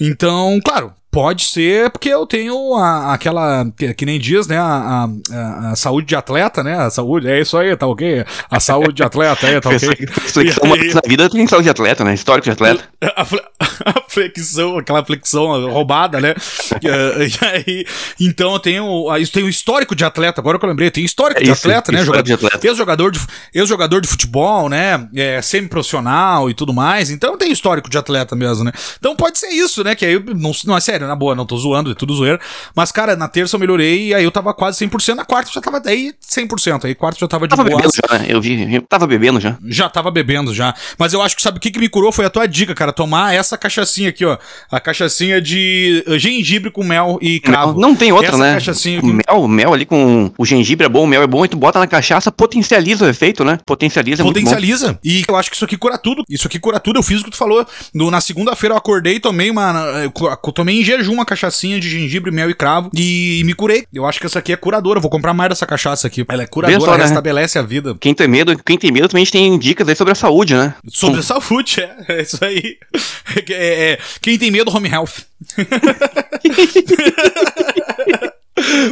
Então, 0.00 0.60
claro, 0.64 0.92
pode 1.18 1.46
ser 1.46 1.90
porque 1.90 2.08
eu 2.08 2.24
tenho 2.24 2.76
a- 2.76 3.12
aquela, 3.12 3.66
que, 3.76 3.92
que 3.92 4.06
nem 4.06 4.20
diz, 4.20 4.46
né, 4.46 4.56
a, 4.56 5.08
a- 5.32 5.70
a 5.72 5.74
saúde 5.74 6.06
de 6.06 6.14
atleta, 6.14 6.62
né, 6.62 6.76
a 6.78 6.90
saúde, 6.90 7.28
é 7.28 7.40
isso 7.40 7.58
aí, 7.58 7.76
tá 7.76 7.88
ok? 7.88 8.24
A 8.48 8.60
saúde 8.60 8.92
de 8.92 9.02
atleta 9.02 9.44
aí, 9.48 9.60
tá 9.60 9.68
ok? 9.68 9.80
Flexão 10.28 10.62
uma 10.62 10.76
E 10.76 10.80
vez 10.80 10.94
na 10.94 11.00
vida 11.04 11.28
tem 11.28 11.44
saúde 11.48 11.64
de 11.64 11.70
atleta, 11.70 12.04
né? 12.04 12.14
Histórico 12.14 12.44
de 12.44 12.52
atleta. 12.52 12.84
a, 13.02 13.22
a 13.22 14.02
flexão, 14.08 14.78
aquela 14.78 15.04
flexão 15.04 15.68
roubada, 15.68 16.20
né? 16.20 16.34
E, 16.80 16.86
eh, 16.86 17.26
e 17.26 17.44
aí, 17.44 17.86
então 18.20 18.52
eu 18.52 18.58
tenho, 18.60 19.10
ah, 19.10 19.18
isso 19.18 19.32
tem 19.32 19.42
o 19.42 19.48
histórico 19.48 19.96
de 19.96 20.04
atleta, 20.04 20.40
agora 20.40 20.58
que 20.58 20.64
eu 20.64 20.68
lembrei, 20.68 20.90
tem 20.90 21.04
histórico 21.04 21.40
É 21.40 21.44
de 21.44 21.50
isso, 21.50 21.60
atleta, 21.66 21.90
né? 21.90 22.04
Jogador, 22.04 22.22
de 22.22 22.32
atleta. 22.34 22.64
Ex-jogador 22.66 23.10
de, 23.10 23.20
ex-jogador 23.52 24.00
de 24.00 24.06
futebol, 24.06 24.68
né? 24.68 25.08
É, 25.16 25.42
semi-profissional 25.42 26.48
e 26.48 26.54
tudo 26.54 26.72
mais, 26.72 27.10
então 27.10 27.36
tem 27.36 27.50
histórico 27.50 27.90
de 27.90 27.98
atleta 27.98 28.36
mesmo, 28.36 28.62
né? 28.64 28.72
Então 28.98 29.16
pode 29.16 29.38
ser 29.38 29.48
isso, 29.48 29.82
né? 29.82 29.96
Que 29.96 30.04
aí, 30.06 30.22
não, 30.36 30.52
não 30.66 30.76
é 30.76 30.80
sério, 30.80 31.07
na 31.08 31.16
boa, 31.16 31.34
não 31.34 31.46
tô 31.46 31.56
zoando, 31.56 31.90
é 31.90 31.94
tudo 31.94 32.14
zoeira. 32.14 32.38
Mas, 32.74 32.92
cara, 32.92 33.16
na 33.16 33.28
terça 33.28 33.56
eu 33.56 33.60
melhorei 33.60 34.08
e 34.08 34.14
aí 34.14 34.24
eu 34.24 34.30
tava 34.30 34.52
quase 34.54 34.78
100%, 34.86 35.14
na 35.14 35.24
quarta 35.24 35.50
eu 35.50 35.54
já 35.54 35.60
tava 35.60 35.80
daí 35.80 36.12
100%, 36.22 36.84
aí 36.84 36.94
quarta 36.94 37.16
eu 37.16 37.20
já 37.20 37.28
tava 37.28 37.46
de 37.46 37.56
Tava 37.56 37.64
boa. 37.68 37.76
bebendo 37.80 37.94
já, 37.94 38.18
né? 38.18 38.26
Eu 38.28 38.40
vi, 38.40 38.74
eu 38.74 38.82
tava 38.82 39.06
bebendo 39.06 39.40
já. 39.40 39.56
Já 39.66 39.88
tava 39.88 40.10
bebendo 40.10 40.54
já. 40.54 40.74
Mas 40.98 41.12
eu 41.12 41.22
acho 41.22 41.34
que 41.34 41.42
sabe 41.42 41.58
o 41.58 41.60
que, 41.60 41.70
que 41.70 41.78
me 41.78 41.88
curou 41.88 42.12
foi 42.12 42.24
a 42.24 42.30
tua 42.30 42.46
dica, 42.46 42.74
cara. 42.74 42.92
Tomar 42.92 43.34
essa 43.34 43.56
cachaçinha 43.56 44.08
aqui, 44.10 44.24
ó. 44.24 44.36
A 44.70 44.78
cachaçinha 44.80 45.40
de 45.40 46.04
uh, 46.06 46.18
gengibre 46.18 46.70
com 46.70 46.84
mel 46.84 47.18
e 47.20 47.40
cravo. 47.40 47.72
Não, 47.80 47.88
não 47.90 47.96
tem 47.96 48.12
outra, 48.12 48.28
essa 48.28 48.38
né? 48.38 48.54
Cachaçinha 48.54 49.00
O 49.00 49.06
mel, 49.06 49.48
mel 49.48 49.72
ali 49.74 49.86
com 49.86 50.30
o 50.36 50.44
gengibre 50.44 50.86
é 50.86 50.88
bom, 50.88 51.04
o 51.04 51.06
mel 51.06 51.22
é 51.22 51.26
bom, 51.26 51.44
e 51.44 51.48
tu 51.48 51.56
bota 51.56 51.78
na 51.78 51.86
cachaça, 51.86 52.30
potencializa 52.30 53.04
o 53.04 53.08
efeito, 53.08 53.44
né? 53.44 53.58
Potencializa, 53.66 54.22
é. 54.22 54.24
Potencializa. 54.24 54.98
E 55.04 55.24
eu 55.28 55.36
acho 55.36 55.50
que 55.50 55.56
isso 55.56 55.64
aqui 55.64 55.76
cura 55.76 55.96
tudo. 55.98 56.22
Isso 56.28 56.46
aqui 56.46 56.58
cura 56.58 56.78
tudo. 56.78 56.98
Eu 56.98 57.02
fiz 57.02 57.20
o 57.20 57.24
que 57.24 57.30
tu 57.30 57.36
falou. 57.36 57.66
No- 57.94 58.10
na 58.10 58.20
segunda-feira 58.20 58.74
eu 58.74 58.78
acordei 58.78 59.16
e 59.16 59.20
tomei 59.20 59.50
uma. 59.50 59.72
Eu 60.04 60.12
eu 60.44 60.52
tomei 60.52 60.76
jejum 60.88 61.12
uma 61.12 61.24
cachaçinha 61.24 61.80
de 61.80 61.88
gengibre, 61.88 62.30
mel 62.30 62.50
e 62.50 62.54
cravo. 62.54 62.90
E 62.94 63.42
me 63.44 63.54
curei. 63.54 63.84
Eu 63.92 64.06
acho 64.06 64.20
que 64.20 64.26
essa 64.26 64.38
aqui 64.38 64.52
é 64.52 64.56
curadora. 64.56 64.98
Eu 64.98 65.02
vou 65.02 65.10
comprar 65.10 65.34
mais 65.34 65.50
dessa 65.50 65.66
cachaça 65.66 66.06
aqui. 66.06 66.24
Ela 66.28 66.42
é 66.42 66.46
curadora, 66.46 66.80
só, 66.80 66.96
né? 66.96 67.04
restabelece 67.04 67.58
a 67.58 67.62
vida. 67.62 67.96
Quem 68.00 68.14
tem 68.14 68.28
medo, 68.28 68.56
quem 68.64 68.78
tem 68.78 68.90
medo 68.90 69.08
também 69.08 69.22
a 69.22 69.24
gente 69.24 69.32
tem 69.32 69.58
dicas 69.58 69.88
aí 69.88 69.96
sobre 69.96 70.12
a 70.12 70.14
saúde, 70.14 70.54
né? 70.54 70.74
Sobre 70.88 71.22
saúde, 71.22 71.80
é. 71.80 71.96
É 72.08 72.22
isso 72.22 72.44
aí. 72.44 72.78
É, 73.50 73.92
é, 73.92 73.98
quem 74.22 74.38
tem 74.38 74.50
medo, 74.50 74.74
home 74.74 74.88
health. 74.88 75.26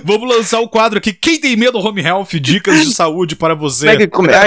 Vamos 0.05 0.29
lançar 0.37 0.61
o 0.61 0.69
quadro 0.69 0.99
aqui. 0.99 1.13
Quem 1.13 1.41
tem 1.41 1.57
medo, 1.57 1.79
home 1.79 2.01
health? 2.03 2.29
Dicas 2.41 2.81
de 2.85 2.93
saúde 2.95 3.37
para 3.37 3.55
você. 3.55 3.89
É 3.89 3.97
que 3.97 4.07
come... 4.07 4.29
ah, 4.33 4.45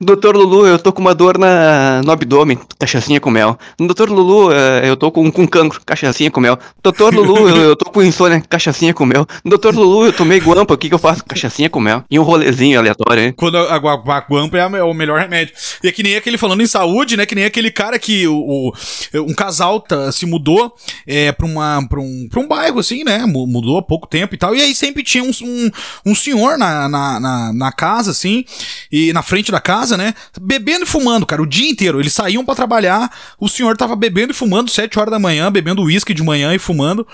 doutor 0.00 0.36
Lulu, 0.36 0.66
eu 0.66 0.78
tô 0.78 0.92
com 0.92 1.00
uma 1.00 1.14
dor 1.14 1.38
na... 1.38 2.02
no 2.04 2.10
abdômen, 2.12 2.58
cachaçinha 2.78 3.20
com 3.20 3.30
mel. 3.30 3.58
Doutor 3.78 4.10
Lulu, 4.10 4.52
eh, 4.52 4.88
eu 4.88 4.96
tô 4.96 5.10
com, 5.10 5.30
com 5.30 5.46
cancro, 5.46 5.80
cachaçinha 5.84 6.30
com 6.30 6.40
mel. 6.40 6.58
Doutor 6.82 7.14
Lulu, 7.14 7.48
eu, 7.48 7.56
eu 7.56 7.76
tô 7.76 7.90
com 7.90 8.02
insônia, 8.02 8.42
cachaçinha 8.48 8.92
com 8.94 9.04
mel. 9.06 9.26
Doutor 9.44 9.74
Lulu, 9.74 10.06
eu 10.06 10.12
tomei 10.12 10.38
guampa, 10.40 10.74
o 10.74 10.78
que 10.78 10.88
que 10.88 10.94
eu 10.94 10.98
faço? 10.98 11.24
Cachaçinha 11.24 11.68
com 11.70 11.80
mel. 11.80 12.04
E 12.10 12.18
um 12.18 12.22
rolezinho 12.22 12.78
aleatório, 12.78 13.24
hein? 13.24 13.32
Quando 13.36 13.56
a, 13.58 13.74
a, 13.74 13.76
a 13.76 14.24
guampa 14.28 14.58
é 14.58 14.82
o 14.82 14.94
melhor 14.94 15.18
remédio. 15.20 15.54
E 15.82 15.88
é 15.88 15.92
que 15.92 16.02
nem 16.02 16.16
aquele 16.16 16.38
falando 16.38 16.62
em 16.62 16.66
saúde, 16.66 17.16
né? 17.16 17.26
Que 17.26 17.34
nem 17.34 17.44
aquele 17.44 17.70
cara 17.70 17.98
que 17.98 18.26
o, 18.26 18.36
o- 18.36 18.72
um 19.14 19.34
casal 19.34 19.80
tá- 19.80 20.10
se 20.12 20.26
mudou 20.26 20.72
é, 21.06 21.32
pra, 21.32 21.46
uma, 21.46 21.86
pra, 21.88 22.00
um, 22.00 22.26
pra 22.30 22.40
um 22.40 22.48
bairro, 22.48 22.78
assim, 22.78 23.04
né? 23.04 23.24
mu- 23.26 23.46
Mudou 23.46 23.78
há 23.78 23.82
pouco 23.82 24.06
tempo 24.06 24.34
e 24.34 24.38
tal. 24.38 24.45
E 24.54 24.62
aí 24.62 24.74
sempre 24.74 25.02
tinha 25.02 25.24
um, 25.24 25.30
um, 25.42 25.70
um 26.06 26.14
senhor 26.14 26.58
na, 26.58 26.88
na, 26.88 27.20
na, 27.20 27.52
na, 27.52 27.72
casa, 27.72 28.10
assim, 28.10 28.44
e 28.90 29.12
na 29.12 29.22
frente 29.22 29.50
da 29.50 29.60
casa, 29.60 29.96
né? 29.96 30.14
Bebendo 30.40 30.84
e 30.84 30.88
fumando, 30.88 31.26
cara, 31.26 31.42
o 31.42 31.46
dia 31.46 31.68
inteiro. 31.68 32.00
Eles 32.00 32.12
saíam 32.12 32.44
para 32.44 32.54
trabalhar, 32.54 33.10
o 33.38 33.48
senhor 33.48 33.76
tava 33.76 33.96
bebendo 33.96 34.32
e 34.32 34.34
fumando, 34.34 34.70
sete 34.70 34.98
horas 34.98 35.10
da 35.10 35.18
manhã, 35.18 35.50
bebendo 35.50 35.82
uísque 35.82 36.14
de 36.14 36.22
manhã 36.22 36.54
e 36.54 36.58
fumando. 36.58 37.06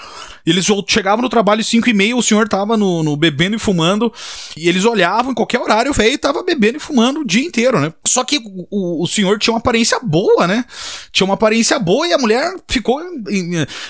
Eles 0.45 0.67
chegavam 0.89 1.23
no 1.23 1.29
trabalho 1.29 1.62
cinco 1.62 1.89
e 1.89 1.95
meia, 1.95 2.17
o 2.17 2.23
senhor 2.23 2.49
tava 2.49 2.77
no, 2.77 3.03
no 3.03 3.17
bebendo 3.17 3.57
e 3.57 3.59
fumando, 3.59 4.12
e 4.57 4.69
eles 4.69 4.85
olhavam 4.85 5.33
em 5.33 5.35
qualquer 5.35 5.61
horário, 5.61 5.93
o 5.93 5.95
velho 5.95 6.19
tava 6.19 6.43
bebendo 6.43 6.79
e 6.79 6.81
fumando 6.81 7.21
o 7.21 7.25
dia 7.25 7.45
inteiro, 7.45 7.81
né? 7.81 7.93
Só 8.05 8.25
que 8.25 8.43
o, 8.71 9.03
o 9.03 9.07
senhor 9.07 9.39
tinha 9.39 9.53
uma 9.53 9.61
aparência 9.61 9.99
boa, 10.01 10.47
né? 10.47 10.65
Tinha 11.12 11.25
uma 11.25 11.35
aparência 11.35 11.79
boa 11.79 12.07
e 12.07 12.12
a 12.12 12.19
mulher 12.19 12.55
ficou. 12.69 13.01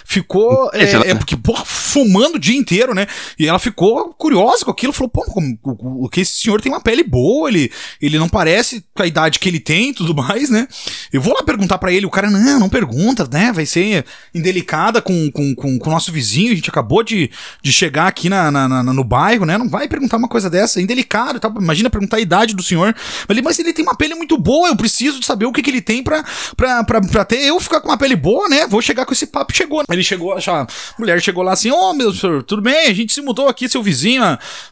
Ficou. 0.05 0.71
É, 0.73 1.11
é, 1.11 1.15
porque, 1.15 1.37
porra, 1.37 1.65
fumando 1.65 2.37
o 2.37 2.39
dia 2.39 2.57
inteiro, 2.57 2.95
né? 2.95 3.07
E 3.39 3.47
ela 3.47 3.59
ficou 3.59 4.15
curiosa 4.15 4.65
com 4.65 4.71
aquilo, 4.71 4.93
falou, 4.93 5.09
pô, 5.09 5.25
o, 5.65 6.09
que 6.09 6.21
esse 6.21 6.35
senhor 6.35 6.61
tem 6.61 6.71
uma 6.71 6.81
pele 6.81 7.03
boa, 7.03 7.49
ele, 7.49 7.71
ele 8.01 8.19
não 8.19 8.29
parece 8.29 8.85
com 8.95 9.03
a 9.03 9.07
idade 9.07 9.39
que 9.39 9.49
ele 9.49 9.61
tem 9.61 9.91
e 9.91 9.95
tudo 9.95 10.15
mais, 10.15 10.51
né? 10.51 10.67
Eu 11.13 11.21
vou 11.21 11.35
lá 11.35 11.43
perguntar 11.43 11.79
para 11.79 11.93
ele, 11.93 12.07
o 12.07 12.11
cara, 12.11 12.31
não, 12.31 12.61
não 12.61 12.69
pergunta, 12.69 13.29
né? 13.31 13.53
Vai 13.53 13.67
ser 13.67 14.05
indelicada 14.35 15.01
com, 15.01 15.31
com, 15.31 15.55
com, 15.55 15.79
com 15.79 15.89
o 15.89 15.93
nosso 15.93 16.13
vizinho, 16.13 16.53
a 16.53 16.55
gente 16.55 16.71
acabou 16.71 17.03
de, 17.03 17.31
de 17.63 17.73
chegar 17.73 18.07
aqui 18.07 18.29
na, 18.29 18.51
na, 18.51 18.69
na, 18.69 18.83
no 18.83 19.05
bairro, 19.05 19.45
né? 19.45 19.57
Não 19.57 19.69
vai 19.69 19.89
perguntar 19.89 20.17
uma 20.17 20.29
coisa 20.29 20.49
dessa, 20.49 20.81
é 20.81 20.83
indelicado, 20.83 21.41
tá? 21.41 21.53
imagina 21.57 21.91
perguntar 21.91 22.17
a 22.19 22.21
idade 22.21 22.55
do 22.55 22.63
senhor. 22.63 22.95
Ele, 23.29 23.43
mas 23.43 23.59
ele 23.59 23.73
tem 23.73 23.85
uma 23.85 23.97
pele 23.97 24.15
muito 24.15 24.37
boa, 24.39 24.69
eu 24.69 24.77
preciso 24.77 25.19
de 25.19 25.27
saber 25.27 25.47
o 25.47 25.53
que, 25.53 25.63
que 25.63 25.71
ele 25.71 25.81
tem 25.81 26.03
pra, 26.03 26.25
pra, 26.57 26.85
pra, 26.85 27.01
pra 27.01 27.25
ter 27.25 27.43
eu 27.43 27.59
ficar 27.61 27.81
com 27.81 27.89
uma 27.89 27.99
pele 27.99 28.17
boa, 28.17 28.49
né? 28.49 28.67
Vou 28.67 28.83
chegar 28.83 29.07
com 29.07 29.13
esse 29.13 29.27
papo. 29.27 29.55
Chegou. 29.55 29.83
Ele 29.91 30.03
chegou, 30.03 30.35
a 30.35 30.67
mulher 30.99 31.21
chegou 31.21 31.43
lá 31.43 31.53
assim: 31.53 31.71
Ô 31.71 31.91
oh, 31.91 31.95
meu 31.95 32.13
senhor, 32.13 32.43
tudo 32.43 32.63
bem? 32.63 32.89
A 32.89 32.95
gente 32.95 33.13
se 33.13 33.22
mudou 33.23 33.49
aqui, 33.49 33.69
seu 33.69 33.83
vizinho, 33.83 34.23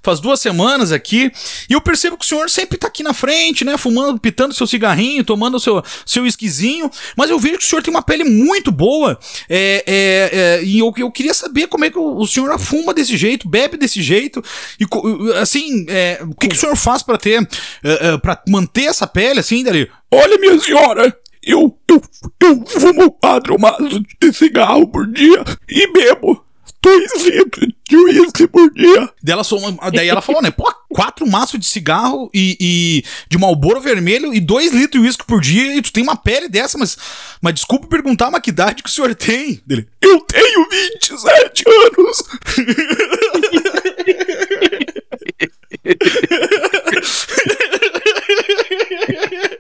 faz 0.03 0.21
duas 0.21 0.41
semanas 0.41 0.93
aqui. 0.93 1.31
E 1.69 1.73
eu 1.73 1.81
percebo 1.81 2.17
que 2.17 2.25
o 2.25 2.29
senhor 2.29 2.51
sempre 2.51 2.79
tá 2.79 2.89
aqui 2.89 3.03
na 3.03 3.15
frente, 3.15 3.65
né? 3.65 3.77
Fumando, 3.77 4.21
pitando 4.21 4.55
seu 4.55 4.67
cigarrinho, 4.67 5.25
tomando 5.25 5.59
seu, 5.59 5.83
seu 6.05 6.27
esquisinho. 6.27 6.91
Mas 7.17 7.31
eu 7.31 7.39
vejo 7.39 7.59
que 7.59 7.65
o 7.65 7.69
senhor 7.69 7.83
tem 7.83 7.93
uma 7.93 8.03
pele 8.03 8.25
muito 8.25 8.71
boa. 8.71 9.19
É, 9.49 9.85
é, 9.87 10.31
é, 10.33 10.65
e 10.65 10.79
eu, 10.79 10.93
eu 10.97 11.11
queria 11.11 11.35
saber 11.35 11.67
como 11.67 11.85
é 11.85 11.91
que 11.91 11.99
o, 11.99 12.17
o 12.17 12.27
senhor 12.27 12.59
fuma 12.59 12.93
desse 12.93 13.17
jeito, 13.17 13.49
bebe 13.49 13.77
desse 13.77 14.03
jeito. 14.03 14.43
E 14.79 14.87
assim, 15.41 15.87
é, 15.89 16.21
o 16.23 16.35
que, 16.35 16.49
que 16.49 16.57
o 16.57 16.59
senhor 16.59 16.77
faz 16.77 17.03
para 17.03 17.19
ter, 17.19 17.41
uh, 17.41 18.15
uh, 18.15 18.21
para 18.21 18.43
manter 18.49 18.85
essa 18.85 19.07
pele 19.07 19.41
assim, 19.41 19.63
dali? 19.65 19.91
Olha, 20.11 20.39
minha 20.39 20.59
senhora, 20.59 21.17
eu, 21.43 21.77
eu, 21.89 22.03
eu 22.43 22.67
fumo 22.67 23.11
quatro 23.13 23.59
maços 23.59 24.01
de 24.21 24.33
cigarro 24.33 24.87
por 24.89 25.07
dia 25.07 25.45
e 25.69 25.93
bebo 25.93 26.45
dois 26.83 27.25
litros 27.25 27.69
de 27.89 27.97
uísque 27.97 28.47
por 28.47 28.71
dia. 28.73 29.11
Dela 29.23 29.45
soma, 29.45 29.91
daí 29.91 30.09
ela 30.09 30.23
falou, 30.23 30.41
né? 30.41 30.51
Pô, 30.51 30.73
quatro 30.89 31.27
maços 31.27 31.59
de 31.59 31.67
cigarro 31.67 32.31
e, 32.33 32.57
e 32.61 33.05
de 33.29 33.39
malboro 33.39 33.81
vermelho 33.81 34.33
e 34.33 34.41
dois 34.41 34.73
litros 34.73 35.01
de 35.01 35.07
uísque 35.07 35.25
por 35.27 35.41
dia 35.41 35.77
e 35.77 35.83
tu 35.83 35.93
tem 35.93 36.03
uma 36.03 36.17
pele 36.17 36.49
dessa, 36.49 36.79
mas, 36.79 36.97
mas 37.41 37.55
desculpa 37.55 37.87
perguntar, 37.87 38.31
mas 38.31 38.41
que 38.43 38.51
idade 38.51 38.83
que 38.83 38.89
o 38.89 38.93
senhor 38.93 39.15
tem? 39.15 39.61
Dele, 39.67 39.89
eu 40.01 40.21
tenho 40.21 40.69
27 40.71 41.65
anos. 41.97 42.25
Tá 48.71 49.07
na 49.09 49.11
hora. 49.19 49.51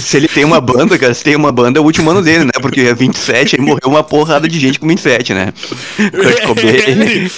Se 0.00 0.16
ele 0.16 0.28
tem 0.28 0.44
uma 0.44 0.60
banda, 0.60 0.98
cara, 0.98 1.14
se 1.14 1.24
tem 1.24 1.36
uma 1.36 1.52
banda, 1.52 1.78
é 1.78 1.82
o 1.82 1.84
último 1.84 2.10
ano 2.10 2.22
dele, 2.22 2.44
né? 2.44 2.52
Porque 2.60 2.80
é 2.80 2.94
27, 2.94 3.56
aí 3.56 3.62
morreu 3.62 3.88
uma 3.88 4.02
porrada 4.02 4.48
de 4.48 4.58
gente 4.58 4.78
com 4.78 4.86
27, 4.86 5.34
né? 5.34 5.52
Kurt 5.96 6.42
Cobain. 6.42 7.30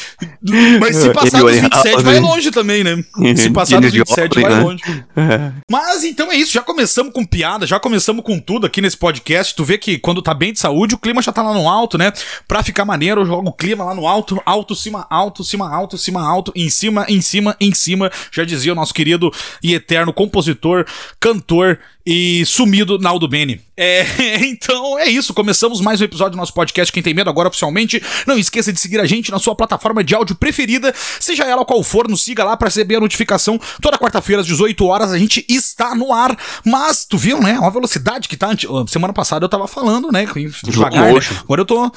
Mas 0.79 0.97
se 0.97 1.11
passar 1.11 1.41
dos 1.41 1.57
27 1.57 2.03
vai 2.03 2.21
longe 2.21 2.51
também, 2.51 2.85
né? 2.85 3.03
Se 3.35 3.51
passar 3.51 3.81
dos 3.81 3.91
27 3.91 4.41
vai 4.41 4.63
longe. 4.63 4.83
Mas 5.71 6.05
então 6.05 6.31
é 6.31 6.37
isso, 6.37 6.53
já 6.53 6.63
começamos 6.63 7.13
com 7.13 7.25
piada, 7.25 7.67
já 7.67 7.81
começamos 7.81 8.23
com 8.25 8.39
tudo 8.39 8.67
aqui 8.67 8.81
nesse 8.81 8.97
podcast. 8.97 9.55
Tu 9.55 9.65
vê 9.65 9.79
que 9.79 9.99
quando 9.99 10.21
tá 10.21 10.35
bem 10.35 10.53
de 10.53 10.59
saúde, 10.59 10.95
o 10.95 10.99
clima 10.99 11.23
já 11.23 11.33
tá 11.33 11.43
lá 11.43 11.55
no 11.55 11.69
alto, 11.69 11.97
né? 11.97 12.13
Pra 12.47 12.63
ficar 12.63 12.85
maneiro, 12.85 13.23
eu 13.23 13.27
jogo 13.27 13.49
o 13.49 13.53
clima 13.53 13.85
lá 13.85 13.95
no 13.95 14.07
alto, 14.07 14.41
alto, 14.45 14.75
cima, 14.75 15.07
alto, 15.09 15.43
cima, 15.43 15.75
alto, 15.75 15.97
cima, 15.97 16.23
alto, 16.23 16.53
em 16.55 16.69
cima, 16.69 17.07
em 17.09 17.23
cima, 17.23 17.57
em 17.59 17.73
cima. 17.73 18.11
Já 18.31 18.45
dizia 18.45 18.73
o 18.73 18.77
nosso 18.77 18.93
querido 18.93 19.33
e 19.63 19.75
eterno 19.75 20.13
compositor, 20.13 20.85
cantor 21.19 21.79
e 22.07 22.45
sumido 22.45 22.99
Naldo 22.99 23.27
Bene. 23.27 23.61
É, 23.77 24.05
então 24.45 24.99
é 24.99 25.09
isso, 25.09 25.33
começamos 25.33 25.81
mais 25.81 26.01
um 26.01 26.05
episódio 26.05 26.33
do 26.33 26.37
nosso 26.37 26.53
podcast 26.53 26.93
Quem 26.93 27.03
Tem 27.03 27.15
Medo 27.15 27.31
agora 27.31 27.49
oficialmente. 27.49 28.03
Não 28.27 28.39
esqueça 28.39 28.73
de 28.73 28.79
seguir 28.79 29.01
a 29.01 29.07
gente 29.07 29.31
na 29.31 29.39
sua 29.39 29.55
plataforma 29.55 30.05
de 30.05 30.15
áudio 30.15 30.37
preferida, 30.37 30.95
seja 31.19 31.45
ela 31.45 31.65
qual 31.65 31.83
for, 31.83 32.09
nos 32.09 32.23
siga 32.23 32.45
lá 32.45 32.57
para 32.57 32.69
receber 32.69 32.97
a 32.97 33.01
notificação. 33.01 33.59
Toda 33.81 33.99
quarta-feira 33.99 34.43
às 34.43 34.47
18 34.47 34.85
horas 34.85 35.13
a 35.13 35.19
gente 35.19 35.45
está 35.49 35.95
no 35.95 36.13
ar. 36.13 36.37
Mas 36.65 37.05
tu 37.05 37.17
viu, 37.17 37.41
né? 37.41 37.59
A 37.63 37.71
velocidade 37.71 38.29
que 38.29 38.37
tá. 38.37 38.51
Semana 38.87 39.13
passada 39.13 39.45
eu 39.45 39.49
tava 39.49 39.67
falando, 39.67 40.13
né? 40.13 40.27
Devagar, 40.65 41.13
né? 41.13 41.21
Agora 41.43 41.61
eu 41.61 41.67
tô 41.67 41.91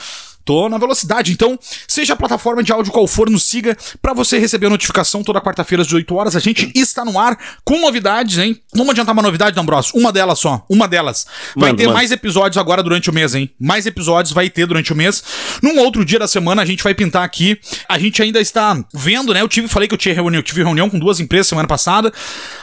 tô 0.48 0.70
na 0.70 0.78
velocidade. 0.78 1.34
Então, 1.34 1.60
seja 1.86 2.14
a 2.14 2.16
plataforma 2.16 2.64
de 2.64 2.72
áudio 2.72 2.94
qual 2.94 3.06
for, 3.06 3.30
nos 3.30 3.44
siga 3.44 3.78
para 4.02 4.14
você 4.14 4.40
receber 4.40 4.68
a 4.68 4.70
notificação 4.70 5.22
toda 5.22 5.42
quarta-feira 5.42 5.82
às 5.82 5.88
18 5.88 6.16
horas. 6.16 6.36
A 6.38 6.40
gente 6.40 6.72
está 6.74 7.04
no 7.04 7.20
ar 7.20 7.38
com 7.66 7.82
novidades, 7.82 8.38
hein? 8.38 8.58
Vamos 8.74 8.92
adiantar 8.92 9.14
uma 9.14 9.22
novidade, 9.22 9.54
D'Ambrosio? 9.54 9.92
Uma 9.94 10.12
delas 10.14 10.40
só, 10.40 10.66
uma 10.70 10.88
delas. 10.88 11.28
Vai 11.54 11.70
mano, 11.70 11.78
ter 11.78 11.84
mano. 11.84 11.98
mais 11.98 12.12
episódios 12.14 12.58
agora 12.58 12.82
durante 12.82 13.10
o 13.10 13.14
mês, 13.14 13.36
hein? 13.36 13.50
Mais 13.60 13.86
episódios 13.86 14.34
vai 14.34 14.50
ter 14.50 14.66
durante 14.66 14.94
o 14.94 14.96
mês. 14.96 15.22
Num 15.62 15.80
outro 15.80 16.06
dia 16.06 16.18
da 16.18 16.28
semana 16.28 16.62
a 16.62 16.66
gente 16.66 16.82
vai 16.82 16.96
pintar 16.96 17.24
aqui. 17.24 17.60
A 17.90 18.00
gente 18.00 18.22
ainda 18.22 18.40
está 18.40 18.82
vendo, 18.94 19.34
né? 19.34 19.42
Eu 19.42 19.50
tive, 19.50 19.68
falei 19.68 19.90
que 19.90 19.94
eu 19.94 19.98
tinha 19.98 20.16
reunião, 20.16 20.40
eu 20.40 20.44
tive 20.44 20.64
reunião 20.64 20.90
com 20.90 20.98
duas 20.98 21.20
empresas 21.20 21.48
semana 21.48 21.68
passada. 21.68 22.14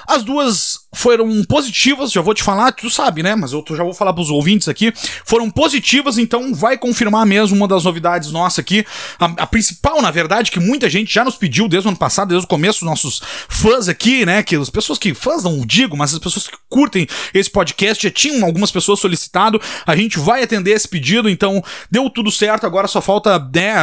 As 0.06 0.22
duas 0.22 0.83
foram 0.94 1.44
positivas, 1.44 2.12
já 2.12 2.20
vou 2.20 2.34
te 2.34 2.42
falar, 2.42 2.72
tu 2.72 2.88
sabe, 2.88 3.22
né? 3.22 3.34
Mas 3.34 3.52
eu 3.52 3.64
já 3.70 3.82
vou 3.82 3.92
falar 3.92 4.12
pros 4.12 4.30
ouvintes 4.30 4.68
aqui. 4.68 4.92
Foram 5.24 5.50
positivas, 5.50 6.18
então 6.18 6.54
vai 6.54 6.78
confirmar 6.78 7.26
mesmo 7.26 7.56
uma 7.56 7.68
das 7.68 7.84
novidades 7.84 8.30
nossas 8.30 8.60
aqui. 8.60 8.84
A, 9.18 9.26
a, 9.42 9.46
principal, 9.46 10.00
na 10.00 10.10
verdade, 10.10 10.50
que 10.50 10.60
muita 10.60 10.88
gente 10.88 11.12
já 11.12 11.24
nos 11.24 11.36
pediu 11.36 11.68
desde 11.68 11.88
o 11.88 11.90
ano 11.90 11.98
passado, 11.98 12.28
desde 12.28 12.44
o 12.44 12.48
começo, 12.48 12.78
os 12.78 12.88
nossos 12.88 13.22
fãs 13.48 13.88
aqui, 13.88 14.24
né? 14.24 14.42
Que 14.42 14.56
as 14.56 14.70
pessoas 14.70 14.98
que. 14.98 15.14
Fãs 15.14 15.42
não 15.42 15.64
digo, 15.64 15.96
mas 15.96 16.12
as 16.12 16.18
pessoas 16.18 16.46
que 16.46 16.56
curtem 16.68 17.06
esse 17.32 17.50
podcast 17.50 18.02
já 18.02 18.10
tinham 18.10 18.44
algumas 18.44 18.70
pessoas 18.70 19.00
solicitado. 19.00 19.60
A 19.86 19.96
gente 19.96 20.18
vai 20.18 20.42
atender 20.42 20.72
esse 20.72 20.88
pedido, 20.88 21.28
então 21.28 21.62
deu 21.90 22.08
tudo 22.10 22.30
certo. 22.30 22.66
Agora 22.66 22.88
só 22.88 23.00
falta, 23.00 23.38
né? 23.54 23.74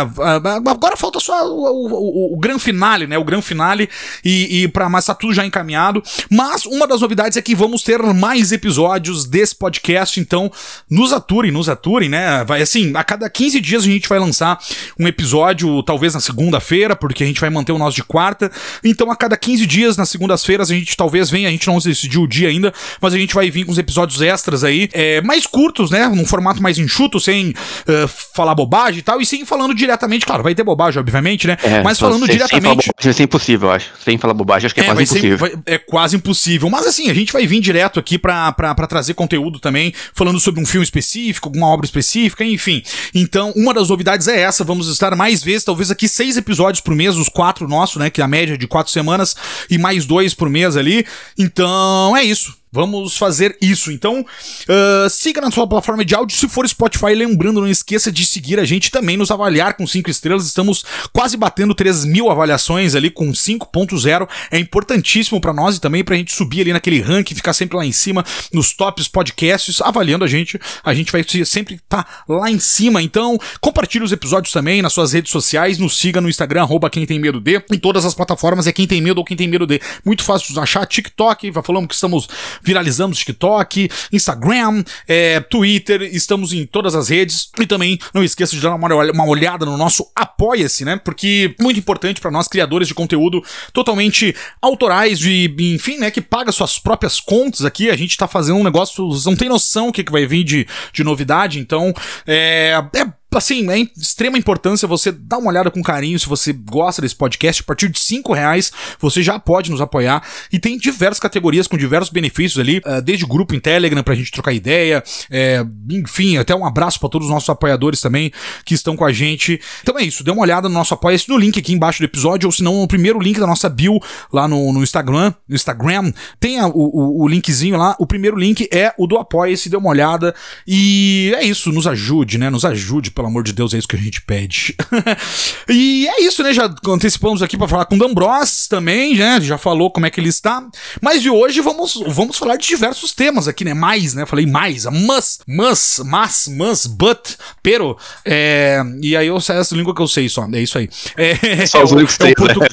Agora 0.67 0.95
falta 0.95 1.19
só 1.19 1.47
o, 1.47 1.65
o, 1.65 2.35
o, 2.35 2.37
o 2.37 2.59
finale, 2.59 3.07
né? 3.07 3.17
O 3.17 3.23
gran 3.23 3.41
finale. 3.41 3.89
E, 4.23 4.63
e 4.63 4.67
para 4.67 4.89
mas 4.89 5.05
tá 5.05 5.15
tudo 5.15 5.33
já 5.33 5.45
encaminhado. 5.45 6.03
Mas 6.29 6.65
uma 6.65 6.87
das 6.87 7.00
novidades 7.01 7.37
é 7.37 7.41
que 7.41 7.55
vamos 7.55 7.83
ter 7.83 8.01
mais 8.13 8.51
episódios 8.51 9.25
desse 9.25 9.55
podcast, 9.55 10.19
então 10.19 10.51
nos 10.89 11.11
aturem, 11.11 11.51
nos 11.51 11.69
aturem, 11.69 12.09
né? 12.09 12.43
Vai 12.45 12.61
assim, 12.61 12.91
a 12.95 13.03
cada 13.03 13.29
15 13.29 13.59
dias 13.59 13.83
a 13.83 13.87
gente 13.87 14.07
vai 14.07 14.19
lançar 14.19 14.59
um 14.99 15.07
episódio, 15.07 15.81
talvez 15.83 16.13
na 16.13 16.19
segunda-feira, 16.19 16.95
porque 16.95 17.23
a 17.23 17.27
gente 17.27 17.41
vai 17.41 17.49
manter 17.49 17.71
o 17.71 17.77
nosso 17.77 17.95
de 17.95 18.03
quarta. 18.03 18.51
Então 18.83 19.11
a 19.11 19.15
cada 19.15 19.37
15 19.37 19.65
dias, 19.65 19.97
nas 19.97 20.09
segundas-feiras, 20.09 20.71
a 20.71 20.73
gente 20.73 20.95
talvez 20.95 21.29
venha, 21.29 21.47
a 21.47 21.51
gente 21.51 21.67
não 21.67 21.77
decidiu 21.77 22.23
o 22.23 22.27
dia 22.27 22.49
ainda, 22.49 22.73
mas 23.01 23.13
a 23.13 23.17
gente 23.17 23.33
vai 23.33 23.49
vir 23.49 23.65
com 23.65 23.71
os 23.71 23.77
episódios 23.77 24.21
extras 24.21 24.63
aí, 24.63 24.89
é, 24.93 25.21
mais 25.21 25.45
curtos, 25.45 25.89
né? 25.91 26.07
Num 26.07 26.25
formato 26.25 26.61
mais 26.61 26.77
enxuto, 26.77 27.19
sem 27.19 27.49
uh, 27.49 28.07
falar 28.33 28.55
bobagem 28.55 28.99
e 28.99 29.01
tal, 29.01 29.21
e 29.21 29.25
sim 29.25 29.45
falando 29.45 29.73
diretamente, 29.73 30.25
claro, 30.25 30.43
vai 30.43 30.55
ter 30.55 30.63
bobagem, 30.63 30.99
obviamente, 30.99 31.47
né? 31.47 31.57
É, 31.63 31.81
mas 31.81 31.99
falando 31.99 32.25
sem, 32.25 32.35
diretamente. 32.35 32.49
Sem 32.49 32.61
falar 32.61 32.75
bobagem, 32.75 32.91
vai 33.03 33.13
ser 33.13 33.23
impossível, 33.23 33.71
acho. 33.71 33.91
Sem 34.03 34.17
falar 34.17 34.33
bobagem, 34.33 34.65
acho 34.67 34.75
que 34.75 34.81
é, 34.81 34.83
é 34.83 34.87
quase 34.87 35.03
impossível. 35.03 35.37
Ser, 35.37 35.37
vai, 35.37 35.63
é 35.65 35.77
quase 35.77 36.15
impossível. 36.15 36.69
Mas 36.69 36.85
assim, 36.91 37.09
a 37.09 37.13
gente 37.13 37.33
vai 37.33 37.47
vir 37.47 37.59
direto 37.59 37.99
aqui 37.99 38.17
pra 38.17 38.53
trazer 38.87 39.13
conteúdo 39.13 39.59
também, 39.59 39.93
falando 40.13 40.39
sobre 40.39 40.61
um 40.61 40.65
filme 40.65 40.83
específico, 40.83 41.47
alguma 41.47 41.67
obra 41.67 41.85
específica, 41.85 42.43
enfim. 42.43 42.83
Então, 43.15 43.51
uma 43.55 43.73
das 43.73 43.89
novidades 43.89 44.27
é 44.27 44.41
essa. 44.41 44.63
Vamos 44.63 44.87
estar 44.87 45.15
mais 45.15 45.43
vezes, 45.43 45.63
talvez 45.63 45.89
aqui 45.89 46.07
seis 46.07 46.37
episódios 46.37 46.81
por 46.81 46.93
mês, 46.93 47.15
os 47.15 47.29
quatro 47.29 47.67
nossos, 47.67 47.97
né? 47.97 48.09
Que 48.09 48.21
é 48.21 48.23
a 48.23 48.27
média 48.27 48.57
de 48.57 48.67
quatro 48.67 48.91
semanas, 48.91 49.35
e 49.69 49.77
mais 49.77 50.05
dois 50.05 50.33
por 50.33 50.49
mês 50.49 50.77
ali. 50.77 51.05
Então, 51.37 52.15
é 52.15 52.23
isso. 52.23 52.60
Vamos 52.73 53.17
fazer 53.17 53.57
isso. 53.61 53.91
Então, 53.91 54.21
uh, 54.21 55.09
siga 55.09 55.41
na 55.41 55.51
sua 55.51 55.67
plataforma 55.67 56.05
de 56.05 56.15
áudio. 56.15 56.37
Se 56.37 56.47
for 56.47 56.65
Spotify, 56.65 57.13
lembrando, 57.13 57.59
não 57.59 57.67
esqueça 57.67 58.09
de 58.09 58.25
seguir 58.25 58.61
a 58.61 58.63
gente 58.63 58.89
também, 58.89 59.17
nos 59.17 59.29
avaliar 59.29 59.73
com 59.73 59.85
5 59.85 60.09
estrelas. 60.09 60.45
Estamos 60.45 60.85
quase 61.11 61.35
batendo 61.35 61.75
3 61.75 62.05
mil 62.05 62.29
avaliações 62.29 62.95
ali 62.95 63.09
com 63.09 63.29
5.0. 63.29 64.25
É 64.49 64.57
importantíssimo 64.57 65.41
para 65.41 65.51
nós 65.51 65.75
e 65.75 65.81
também 65.81 66.01
pra 66.01 66.15
gente 66.15 66.33
subir 66.33 66.61
ali 66.61 66.71
naquele 66.71 67.01
ranking, 67.01 67.35
ficar 67.35 67.51
sempre 67.51 67.75
lá 67.75 67.85
em 67.85 67.91
cima 67.91 68.23
nos 68.53 68.71
tops 68.71 69.05
podcasts, 69.09 69.81
avaliando 69.81 70.23
a 70.23 70.27
gente. 70.27 70.57
A 70.81 70.93
gente 70.93 71.11
vai 71.11 71.25
sempre 71.45 71.75
estar 71.75 72.03
tá 72.05 72.23
lá 72.25 72.49
em 72.49 72.59
cima. 72.59 73.03
Então, 73.03 73.37
compartilhe 73.59 74.05
os 74.05 74.13
episódios 74.13 74.53
também 74.53 74.81
nas 74.81 74.93
suas 74.93 75.11
redes 75.11 75.29
sociais. 75.29 75.77
Nos 75.77 75.99
siga 75.99 76.21
no 76.21 76.29
Instagram, 76.29 76.61
arroba 76.61 76.89
quem 76.89 77.05
tem 77.05 77.19
medo 77.19 77.41
de. 77.41 77.61
Em 77.69 77.77
todas 77.77 78.05
as 78.05 78.15
plataformas 78.15 78.65
é 78.65 78.71
quem 78.71 78.87
tem 78.87 79.01
medo 79.01 79.17
ou 79.17 79.25
quem 79.25 79.35
tem 79.35 79.49
medo 79.49 79.67
de. 79.67 79.81
Muito 80.05 80.23
fácil 80.23 80.53
de 80.53 80.59
achar. 80.61 80.85
TikTok, 80.85 81.51
falamos 81.51 81.89
que 81.89 81.95
estamos 81.95 82.29
viralizamos 82.63 83.17
TikTok, 83.19 83.89
Instagram, 84.11 84.83
é, 85.07 85.39
Twitter, 85.39 86.01
estamos 86.01 86.53
em 86.53 86.65
todas 86.65 86.95
as 86.95 87.09
redes. 87.09 87.49
E 87.59 87.65
também 87.65 87.99
não 88.13 88.23
esqueça 88.23 88.55
de 88.55 88.61
dar 88.61 88.75
uma, 88.75 88.87
uma 89.11 89.25
olhada 89.25 89.65
no 89.65 89.77
nosso 89.77 90.09
Apoia-se, 90.15 90.85
né? 90.85 90.99
Porque 91.03 91.55
muito 91.59 91.79
importante 91.79 92.21
para 92.21 92.31
nós, 92.31 92.47
criadores 92.47 92.87
de 92.87 92.93
conteúdo 92.93 93.43
totalmente 93.73 94.35
autorais, 94.61 95.19
de, 95.19 95.53
enfim, 95.59 95.97
né? 95.97 96.11
Que 96.11 96.21
paga 96.21 96.51
suas 96.51 96.79
próprias 96.79 97.19
contas 97.19 97.65
aqui. 97.65 97.89
A 97.89 97.95
gente 97.95 98.17
tá 98.17 98.27
fazendo 98.27 98.57
um 98.57 98.63
negócio, 98.63 99.07
não 99.25 99.35
tem 99.35 99.49
noção 99.49 99.89
o 99.89 99.93
que, 99.93 100.03
que 100.03 100.11
vai 100.11 100.25
vir 100.25 100.43
de, 100.43 100.67
de 100.93 101.03
novidade, 101.03 101.59
então 101.59 101.93
é, 102.25 102.81
é 102.95 103.20
assim, 103.37 103.69
é 103.69 103.79
extrema 103.97 104.37
importância 104.37 104.87
você 104.87 105.11
dar 105.11 105.37
uma 105.37 105.49
olhada 105.49 105.71
com 105.71 105.81
carinho 105.81 106.19
se 106.19 106.27
você 106.27 106.53
gosta 106.53 107.01
desse 107.01 107.15
podcast. 107.15 107.61
A 107.61 107.65
partir 107.65 107.89
de 107.89 107.99
5 107.99 108.33
reais 108.33 108.71
você 108.99 109.21
já 109.21 109.39
pode 109.39 109.71
nos 109.71 109.81
apoiar. 109.81 110.23
E 110.51 110.59
tem 110.59 110.77
diversas 110.77 111.19
categorias 111.19 111.67
com 111.67 111.77
diversos 111.77 112.11
benefícios 112.11 112.59
ali, 112.59 112.79
uh, 112.79 113.01
desde 113.01 113.25
grupo 113.25 113.55
em 113.55 113.59
Telegram 113.59 114.03
pra 114.03 114.15
gente 114.15 114.31
trocar 114.31 114.53
ideia, 114.53 115.03
é, 115.29 115.65
enfim, 115.89 116.37
até 116.37 116.55
um 116.55 116.65
abraço 116.65 116.99
para 116.99 117.09
todos 117.09 117.27
os 117.27 117.33
nossos 117.33 117.49
apoiadores 117.49 118.01
também 118.01 118.31
que 118.65 118.73
estão 118.73 118.95
com 118.95 119.05
a 119.05 119.11
gente. 119.11 119.59
Então 119.81 119.97
é 119.97 120.03
isso, 120.03 120.23
dê 120.23 120.31
uma 120.31 120.41
olhada 120.41 120.67
no 120.67 120.73
nosso 120.73 120.93
apoia-se 120.93 121.29
no 121.29 121.37
link 121.37 121.57
aqui 121.59 121.73
embaixo 121.73 121.99
do 121.99 122.05
episódio, 122.05 122.47
ou 122.47 122.51
se 122.51 122.63
não, 122.63 122.81
no 122.81 122.87
primeiro 122.87 123.19
link 123.19 123.39
da 123.39 123.47
nossa 123.47 123.69
bio 123.69 123.99
lá 124.31 124.47
no, 124.47 124.71
no 124.73 124.83
Instagram. 124.83 125.33
No 125.47 125.55
Instagram 125.55 126.11
tem 126.39 126.59
a, 126.59 126.67
o, 126.67 127.23
o, 127.23 127.27
linkzinho 127.27 127.77
lá. 127.77 127.95
O 127.99 128.05
primeiro 128.05 128.37
link 128.37 128.67
é 128.71 128.93
o 128.97 129.07
do 129.07 129.17
apoia-se, 129.17 129.69
dê 129.69 129.77
uma 129.77 129.89
olhada. 129.89 130.33
E 130.67 131.33
é 131.35 131.43
isso, 131.43 131.71
nos 131.71 131.87
ajude, 131.87 132.37
né? 132.37 132.49
Nos 132.49 132.65
ajude, 132.65 133.11
pelo 133.21 133.27
amor 133.29 133.43
de 133.43 133.53
Deus, 133.53 133.71
é 133.73 133.77
isso 133.77 133.87
que 133.87 133.95
a 133.95 133.99
gente 133.99 134.19
pede. 134.21 134.75
e 135.69 136.07
é 136.07 136.23
isso, 136.23 136.41
né? 136.41 136.51
Já 136.51 136.73
antecipamos 136.87 137.43
aqui 137.43 137.55
para 137.55 137.67
falar 137.67 137.85
com 137.85 137.95
o 137.95 137.99
D'Ambros 137.99 138.67
também, 138.67 139.15
né? 139.15 139.39
Já 139.39 139.59
falou 139.59 139.91
como 139.91 140.07
é 140.07 140.09
que 140.09 140.19
ele 140.19 140.29
está. 140.29 140.65
Mas 140.99 141.21
de 141.21 141.29
hoje 141.29 141.61
vamos, 141.61 142.01
vamos 142.07 142.39
falar 142.39 142.55
de 142.55 142.65
diversos 142.65 143.13
temas 143.13 143.47
aqui, 143.47 143.63
né? 143.63 143.75
Mais, 143.75 144.15
né? 144.15 144.25
Falei 144.25 144.47
mais, 144.47 144.85
mas, 144.85 145.39
mas, 145.47 146.01
mas, 146.03 146.47
mas, 146.47 146.87
but, 146.87 147.35
pero. 147.61 147.95
É, 148.25 148.81
e 149.01 149.15
aí 149.15 149.27
eu 149.27 149.39
sei 149.39 149.57
essa 149.57 149.75
língua 149.75 149.93
que 149.93 150.01
eu 150.01 150.07
sei 150.07 150.27
só, 150.27 150.47
é 150.51 150.59
isso 150.59 150.79
aí. 150.79 150.89
É, 151.15 151.65
só 151.67 151.83
os 151.83 151.91
únicos 151.91 152.17
três, 152.17 152.33
portu... 152.33 152.59
né? 152.59 152.67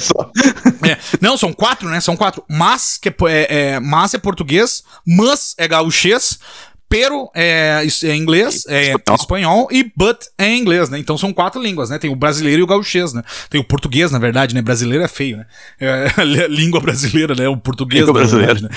é, 0.90 0.98
Não, 1.20 1.36
são 1.36 1.52
quatro, 1.52 1.90
né? 1.90 2.00
São 2.00 2.16
quatro. 2.16 2.42
Mas, 2.48 2.96
que 2.96 3.10
é, 3.10 3.12
é, 3.28 3.46
é, 3.50 3.80
mas 3.80 4.14
é 4.14 4.18
português, 4.18 4.82
mas 5.06 5.54
é 5.58 5.68
gauchês, 5.68 6.38
pero 6.88 7.30
é, 7.34 7.86
é 8.04 8.16
inglês, 8.16 8.64
é 8.66 8.92
espanhol. 8.92 9.16
espanhol. 9.18 9.68
e 9.70 9.92
but 9.94 10.18
é 10.38 10.54
inglês, 10.54 10.88
né? 10.88 10.98
Então 10.98 11.18
são 11.18 11.32
quatro 11.32 11.60
línguas, 11.60 11.90
né? 11.90 11.98
Tem 11.98 12.10
o 12.10 12.16
brasileiro 12.16 12.60
e 12.60 12.62
o 12.62 12.66
gauchês, 12.66 13.12
né? 13.12 13.22
Tem 13.50 13.60
o 13.60 13.64
português, 13.64 14.10
na 14.10 14.18
verdade, 14.18 14.54
né? 14.54 14.62
Brasileiro 14.62 15.04
é 15.04 15.08
feio, 15.08 15.36
né? 15.36 15.46
É, 15.80 16.24
língua 16.48 16.80
brasileira, 16.80 17.34
né? 17.34 17.48
O 17.48 17.56
português, 17.56 18.06
língua 18.06 18.24
verdade, 18.24 18.62
né? 18.62 18.70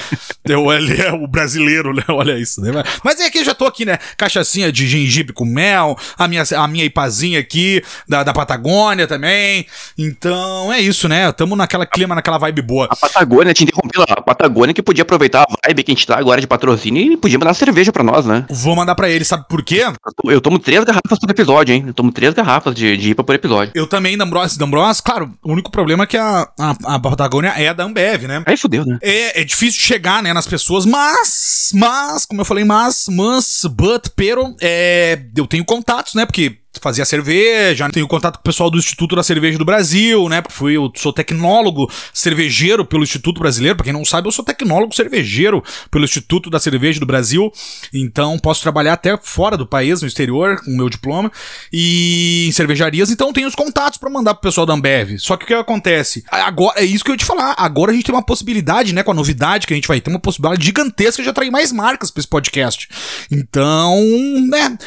É 0.43 0.57
o, 0.57 0.71
é 0.71 1.13
o 1.13 1.27
brasileiro, 1.27 1.93
né? 1.93 2.03
Olha 2.09 2.37
isso, 2.37 2.61
né? 2.61 2.71
Mas 3.03 3.19
é 3.19 3.29
que 3.29 3.39
eu 3.39 3.45
já 3.45 3.53
tô 3.53 3.65
aqui, 3.65 3.85
né? 3.85 3.97
Cachaçinha 4.17 4.71
de 4.71 4.87
gengibre 4.87 5.33
com 5.33 5.45
mel, 5.45 5.97
a 6.17 6.27
minha, 6.27 6.43
a 6.57 6.67
minha 6.67 6.83
ipazinha 6.83 7.39
aqui 7.39 7.81
da, 8.07 8.23
da 8.23 8.33
Patagônia 8.33 9.07
também. 9.07 9.65
Então 9.97 10.71
é 10.71 10.79
isso, 10.79 11.07
né? 11.07 11.31
Tamo 11.31 11.55
naquela 11.55 11.85
clima, 11.85 12.13
naquela 12.13 12.37
vibe 12.37 12.61
boa. 12.61 12.87
A 12.89 12.95
Patagônia, 12.95 13.53
te 13.53 13.63
interrompi 13.63 13.97
lá, 13.97 14.05
a 14.09 14.21
Patagônia 14.21 14.73
que 14.73 14.81
podia 14.81 15.03
aproveitar 15.03 15.43
a 15.43 15.67
vibe 15.67 15.83
que 15.83 15.91
a 15.91 15.95
gente 15.95 16.07
tá 16.07 16.17
agora 16.17 16.41
de 16.41 16.47
patrocínio 16.47 17.13
e 17.13 17.17
podia 17.17 17.39
mandar 17.39 17.53
cerveja 17.53 17.91
pra 17.91 18.00
pra 18.01 18.11
nós, 18.11 18.25
né? 18.25 18.45
Vou 18.49 18.75
mandar 18.75 18.95
pra 18.95 19.09
ele, 19.09 19.23
sabe 19.23 19.45
por 19.47 19.63
quê? 19.63 19.83
Eu 20.25 20.41
tomo 20.41 20.59
três 20.59 20.83
garrafas 20.83 21.19
por 21.19 21.29
episódio, 21.29 21.73
hein? 21.73 21.83
Eu 21.87 21.93
tomo 21.93 22.11
três 22.11 22.33
garrafas 22.33 22.73
de, 22.75 22.97
de 22.97 23.11
IPA 23.11 23.23
por 23.23 23.35
episódio. 23.35 23.71
Eu 23.75 23.87
também, 23.87 24.17
D'Ambros. 24.17 24.57
D'Ambros, 24.57 24.99
claro, 24.99 25.31
o 25.43 25.51
único 25.51 25.71
problema 25.71 26.03
é 26.03 26.07
que 26.07 26.17
a, 26.17 26.47
a, 26.59 26.95
a 26.95 26.99
Patagônia 26.99 27.53
é 27.55 27.73
da 27.73 27.83
Ambev, 27.83 28.27
né? 28.27 28.43
Aí 28.45 28.57
fudeu, 28.57 28.85
né? 28.85 28.97
É, 29.01 29.41
é 29.41 29.43
difícil 29.43 29.81
chegar, 29.81 30.23
né, 30.23 30.33
nas 30.33 30.47
pessoas, 30.47 30.85
mas, 30.85 31.71
mas, 31.73 32.25
como 32.25 32.41
eu 32.41 32.45
falei, 32.45 32.63
mas, 32.63 33.05
mas, 33.09 33.61
but, 33.65 34.09
pero, 34.15 34.55
é, 34.59 35.21
eu 35.35 35.45
tenho 35.45 35.63
contatos, 35.63 36.15
né, 36.15 36.25
porque 36.25 36.60
fazia 36.79 37.03
cerveja, 37.05 37.89
tenho 37.89 38.07
contato 38.07 38.35
com 38.35 38.41
o 38.41 38.43
pessoal 38.43 38.69
do 38.69 38.77
Instituto 38.77 39.15
da 39.15 39.23
Cerveja 39.23 39.57
do 39.57 39.65
Brasil, 39.65 40.29
né? 40.29 40.41
Fui, 40.49 40.77
eu 40.77 40.91
sou 40.95 41.11
tecnólogo 41.11 41.91
cervejeiro 42.13 42.85
pelo 42.85 43.03
Instituto 43.03 43.39
Brasileiro. 43.39 43.75
Pra 43.75 43.83
quem 43.83 43.93
não 43.93 44.05
sabe, 44.05 44.27
eu 44.27 44.31
sou 44.31 44.43
tecnólogo 44.45 44.95
cervejeiro 44.95 45.63
pelo 45.89 46.05
Instituto 46.05 46.49
da 46.49 46.59
Cerveja 46.59 46.99
do 46.99 47.05
Brasil. 47.05 47.51
Então 47.93 48.39
posso 48.39 48.61
trabalhar 48.61 48.93
até 48.93 49.17
fora 49.21 49.57
do 49.57 49.65
país, 49.65 50.01
no 50.01 50.07
exterior, 50.07 50.63
com 50.63 50.71
o 50.71 50.77
meu 50.77 50.89
diploma. 50.89 51.31
E 51.71 52.45
em 52.47 52.51
cervejarias, 52.51 53.11
então 53.11 53.33
tenho 53.33 53.47
os 53.47 53.55
contatos 53.55 53.97
para 53.97 54.09
mandar 54.09 54.33
pro 54.33 54.43
pessoal 54.43 54.65
da 54.65 54.73
Ambev. 54.73 55.17
Só 55.19 55.35
que 55.35 55.43
o 55.43 55.47
que 55.47 55.53
acontece? 55.53 56.23
Agora, 56.29 56.79
é 56.79 56.85
isso 56.85 57.03
que 57.03 57.11
eu 57.11 57.13
ia 57.13 57.17
te 57.17 57.25
falar. 57.25 57.53
Agora 57.57 57.91
a 57.91 57.93
gente 57.93 58.05
tem 58.05 58.15
uma 58.15 58.25
possibilidade, 58.25 58.93
né? 58.93 59.03
Com 59.03 59.11
a 59.11 59.15
novidade 59.15 59.67
que 59.67 59.73
a 59.73 59.75
gente 59.75 59.87
vai 59.87 59.99
ter, 59.99 60.09
uma 60.09 60.19
possibilidade 60.19 60.65
gigantesca 60.65 61.21
de 61.21 61.29
atrair 61.29 61.51
mais 61.51 61.71
marcas 61.71 62.09
pra 62.11 62.19
esse 62.21 62.29
podcast. 62.29 62.87
Então, 63.29 63.99
né? 64.47 64.77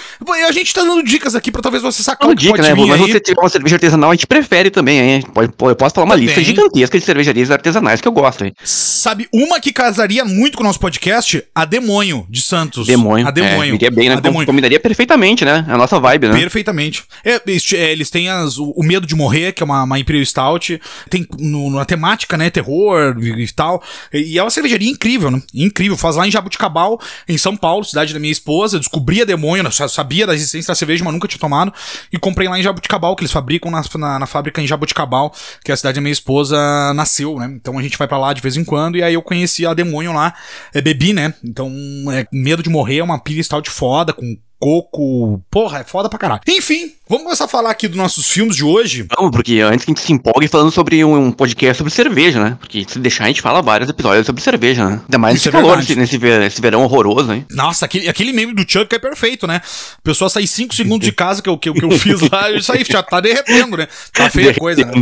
A 0.47 0.53
gente 0.53 0.73
tá 0.73 0.83
dando 0.83 1.03
dicas 1.03 1.35
aqui 1.35 1.53
pra 1.53 1.63
talvez 1.75 1.83
você 1.83 2.03
sacar 2.03 2.29
uma 2.29 2.35
dica, 2.35 2.63
né? 2.63 2.75
Mas 2.75 3.01
você 3.01 3.21
tiver 3.21 3.41
uma 3.41 3.49
cerveja 3.49 3.77
artesanal, 3.77 4.11
a 4.11 4.15
gente 4.15 4.27
prefere 4.27 4.71
também, 4.71 5.01
hein? 5.01 5.23
Pode, 5.33 5.53
eu 5.61 5.77
posso 5.77 5.95
falar 5.95 6.07
uma 6.07 6.15
também. 6.15 6.27
lista 6.27 6.43
gigantesca 6.43 6.99
de 6.99 7.05
cervejarias 7.05 7.51
artesanais 7.51 8.01
que 8.01 8.09
eu 8.09 8.13
gosto, 8.13 8.45
hein? 8.45 8.55
Sabe, 8.63 9.29
uma 9.33 9.61
que 9.61 9.73
casaria 9.73 10.25
muito 10.25 10.57
com 10.57 10.63
o 10.63 10.67
nosso 10.67 10.79
podcast? 10.79 11.43
A 11.55 11.65
Demônio, 11.65 12.27
de 12.29 12.41
Santos. 12.41 12.87
Demônio. 12.87 13.27
A 13.27 13.31
Demônio. 13.31 13.79
É, 13.81 13.91
bem, 13.91 14.09
né? 14.09 14.17
A 14.17 14.45
Combinaria 14.47 14.81
perfeitamente, 14.81 15.45
né? 15.45 15.65
A 15.69 15.77
nossa 15.77 15.99
vibe, 15.99 16.29
né? 16.29 16.39
Perfeitamente. 16.39 17.05
É, 17.25 17.35
é, 17.35 17.93
eles 17.93 18.11
têm 18.11 18.29
as, 18.29 18.59
o, 18.59 18.83
Medo 18.83 19.07
de 19.07 19.15
Morrer, 19.15 19.53
que 19.53 19.63
é 19.63 19.65
uma, 19.65 19.83
uma 19.83 19.99
Imperial 19.99 20.25
Stout. 20.25 20.81
Tem 21.11 21.27
no, 21.39 21.71
na 21.71 21.85
temática, 21.85 22.37
né? 22.37 22.51
Terror 22.51 23.17
e, 23.21 23.47
tal. 23.53 23.83
E, 24.13 24.35
e 24.35 24.39
é 24.39 24.43
uma 24.43 24.51
cervejaria 24.51 24.91
incrível, 24.91 25.31
né? 25.31 25.43
Incrível. 25.55 25.97
Faz 25.97 26.17
lá 26.17 26.27
em 26.27 26.31
Jabuticabal, 26.31 27.01
em 27.29 27.39
São 27.39 27.57
Paulo, 27.57 27.85
cidade 27.85 28.13
da 28.13 28.21
minha 28.21 28.33
esposa. 28.33 28.77
Eu 28.77 28.81
descobri 28.81 29.23
a 29.23 29.25
Demônio, 29.25 29.71
sabia 29.73 30.27
da 30.27 30.35
existência 30.35 30.73
da 30.73 30.75
cerveja, 30.75 31.05
mas 31.05 31.13
nunca 31.13 31.29
tinha 31.29 31.41
tomado 31.41 31.64
e 32.13 32.19
comprei 32.19 32.49
lá 32.49 32.59
em 32.59 32.63
Jabuticabal, 32.63 33.15
que 33.17 33.23
eles 33.23 33.33
fabricam 33.33 33.71
na, 33.71 33.83
na, 33.97 34.19
na, 34.21 34.27
fábrica 34.27 34.61
em 34.61 34.67
Jabuticabal, 34.67 35.33
que 35.65 35.71
é 35.71 35.75
a 35.75 35.77
cidade 35.77 35.97
da 35.97 36.01
minha 36.01 36.13
esposa 36.13 36.57
nasceu, 36.95 37.39
né? 37.39 37.53
Então 37.55 37.79
a 37.79 37.83
gente 37.83 37.99
vai 37.99 38.09
para 38.09 38.19
lá 38.19 38.33
de 38.33 38.41
vez 38.41 38.57
em 38.57 38.65
quando, 38.65 38.97
e 38.97 39.03
aí 39.03 39.15
eu 39.15 39.23
conheci 39.23 39.67
a 39.67 39.75
Demônio 39.75 40.13
lá, 40.13 40.35
é, 40.73 40.81
bebi, 40.81 41.13
né? 41.13 41.35
Então, 41.43 41.71
é, 42.13 42.27
medo 42.33 42.63
de 42.63 42.71
morrer, 42.71 42.99
é 42.99 43.05
uma 43.05 43.19
pilha 43.19 43.43
de 43.63 43.71
foda, 43.71 44.13
com 44.13 44.37
coco. 44.65 45.43
Porra, 45.51 45.81
é 45.81 45.85
foda 45.85 46.09
pra 46.09 46.19
caralho. 46.19 46.41
Enfim, 46.49 46.91
vamos 47.07 47.25
começar 47.25 47.45
a 47.45 47.49
falar 47.49 47.71
aqui 47.71 47.87
dos 47.87 47.99
nossos 47.99 48.31
filmes 48.31 48.57
de 48.57 48.65
hoje. 48.65 49.07
Vamos, 49.15 49.31
porque 49.31 49.61
antes 49.61 49.85
que 49.85 49.91
a 49.91 49.95
gente 49.95 50.01
se 50.01 50.11
empolgue 50.11 50.49
falando 50.49 50.71
sobre 50.71 51.05
um, 51.05 51.27
um 51.27 51.31
podcast 51.31 51.77
sobre 51.77 51.93
cerveja, 51.93 52.43
né? 52.43 52.57
Porque 52.59 52.83
se 52.89 52.99
deixar, 52.99 53.25
a 53.25 53.27
gente 53.27 53.43
fala 53.43 53.61
vários 53.61 53.91
episódios 53.91 54.25
sobre 54.25 54.41
cerveja, 54.41 54.89
né? 54.89 55.01
Ainda 55.05 55.19
mais 55.19 55.37
esse 55.37 55.51
é 55.51 55.53
calor 55.53 55.77
nesse, 55.77 55.95
nesse, 55.95 56.19
nesse, 56.19 56.63
verão 56.63 56.83
horroroso, 56.83 57.31
hein? 57.31 57.45
Nossa, 57.51 57.85
aquele, 57.85 58.09
aquele 58.09 58.33
meme 58.33 58.55
do 58.55 58.65
Chuck 58.67 58.95
é 58.95 58.99
perfeito, 58.99 59.47
né? 59.47 59.57
A 59.99 60.03
pessoa 60.03 60.31
sai 60.31 60.47
5 60.47 60.75
segundos 60.75 61.07
de 61.07 61.13
casa 61.13 61.43
que 61.43 61.49
eu, 61.51 61.59
que, 61.59 61.71
que 61.71 61.85
eu 61.85 61.91
fiz 61.91 62.23
lá, 62.31 62.51
isso 62.51 62.73
aí 62.73 62.83
já 62.85 63.03
tá 63.03 63.21
derretendo, 63.21 63.77
né? 63.77 63.87
Tá 64.15 64.31
feia 64.31 64.53
a 64.53 64.55
coisa, 64.55 64.83
né? 64.83 64.93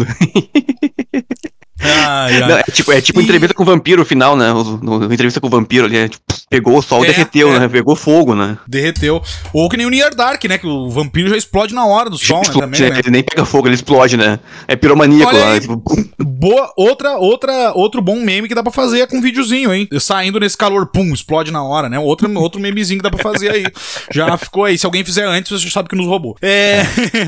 Ai, 1.82 2.42
ai. 2.42 2.48
Não, 2.48 2.56
é 2.58 2.62
tipo, 2.62 2.92
é 2.92 3.00
tipo 3.00 3.20
e... 3.20 3.24
entrevista 3.24 3.54
com 3.54 3.62
o 3.62 3.66
vampiro 3.66 4.04
final, 4.04 4.36
né? 4.36 4.52
O, 4.52 5.04
entrevista 5.12 5.40
com 5.40 5.46
o 5.46 5.50
vampiro 5.50 5.86
ali, 5.86 5.96
é, 5.96 6.08
tipo, 6.08 6.22
pegou 6.48 6.78
o 6.78 6.82
sol, 6.82 7.04
é, 7.04 7.08
derreteu, 7.08 7.54
é. 7.54 7.60
né? 7.60 7.68
Pegou 7.68 7.96
fogo, 7.96 8.34
né? 8.34 8.56
Derreteu. 8.66 9.22
Ou 9.52 9.68
que 9.68 9.76
nem 9.76 9.86
o 9.86 9.90
Near 9.90 10.14
Dark, 10.14 10.42
né? 10.44 10.58
Que 10.58 10.66
o 10.66 10.90
vampiro 10.90 11.28
já 11.28 11.36
explode 11.36 11.74
na 11.74 11.84
hora 11.84 12.08
do 12.08 12.18
sol, 12.18 12.42
né? 12.42 12.52
Também, 12.52 12.80
né? 12.80 12.98
Ele 12.98 13.10
nem 13.10 13.22
pega 13.22 13.44
fogo, 13.44 13.66
ele 13.66 13.74
explode, 13.74 14.16
né? 14.16 14.38
É 14.68 14.76
piromaníaco 14.76 15.34
lá. 15.34 15.58
Tipo... 15.58 15.82
Boa, 16.18 16.72
outra, 16.76 17.16
outra, 17.16 17.72
outro 17.74 18.00
bom 18.00 18.20
meme 18.20 18.48
que 18.48 18.54
dá 18.54 18.62
pra 18.62 18.72
fazer 18.72 19.00
é 19.00 19.06
com 19.06 19.16
um 19.16 19.22
videozinho, 19.22 19.72
hein? 19.72 19.88
Saindo 19.98 20.38
nesse 20.38 20.56
calor, 20.56 20.86
pum, 20.86 21.12
explode 21.12 21.50
na 21.50 21.62
hora, 21.62 21.88
né? 21.88 21.98
Outro, 21.98 22.30
outro 22.38 22.60
memezinho 22.60 22.98
que 23.00 23.02
dá 23.02 23.10
pra 23.10 23.22
fazer 23.22 23.50
aí. 23.50 23.64
Já 24.12 24.36
ficou 24.36 24.64
aí. 24.64 24.78
Se 24.78 24.86
alguém 24.86 25.04
fizer 25.04 25.24
antes, 25.26 25.50
você 25.50 25.70
sabe 25.70 25.88
que 25.88 25.96
nos 25.96 26.06
roubou. 26.06 26.36
É. 26.40 26.82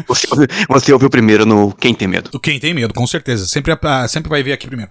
Você, 0.06 0.26
você 0.68 0.92
ouviu 0.92 1.08
primeiro 1.08 1.46
no 1.46 1.72
Quem 1.72 1.94
Tem 1.94 2.06
Medo. 2.06 2.30
O 2.32 2.38
Quem 2.38 2.60
Tem 2.60 2.74
Medo, 2.74 2.92
com 2.92 3.06
certeza. 3.06 3.46
Sempre, 3.46 3.76
sempre 4.08 4.28
vai 4.28 4.42
ver 4.44 4.52
aqui 4.52 4.66
primeiro. 4.66 4.90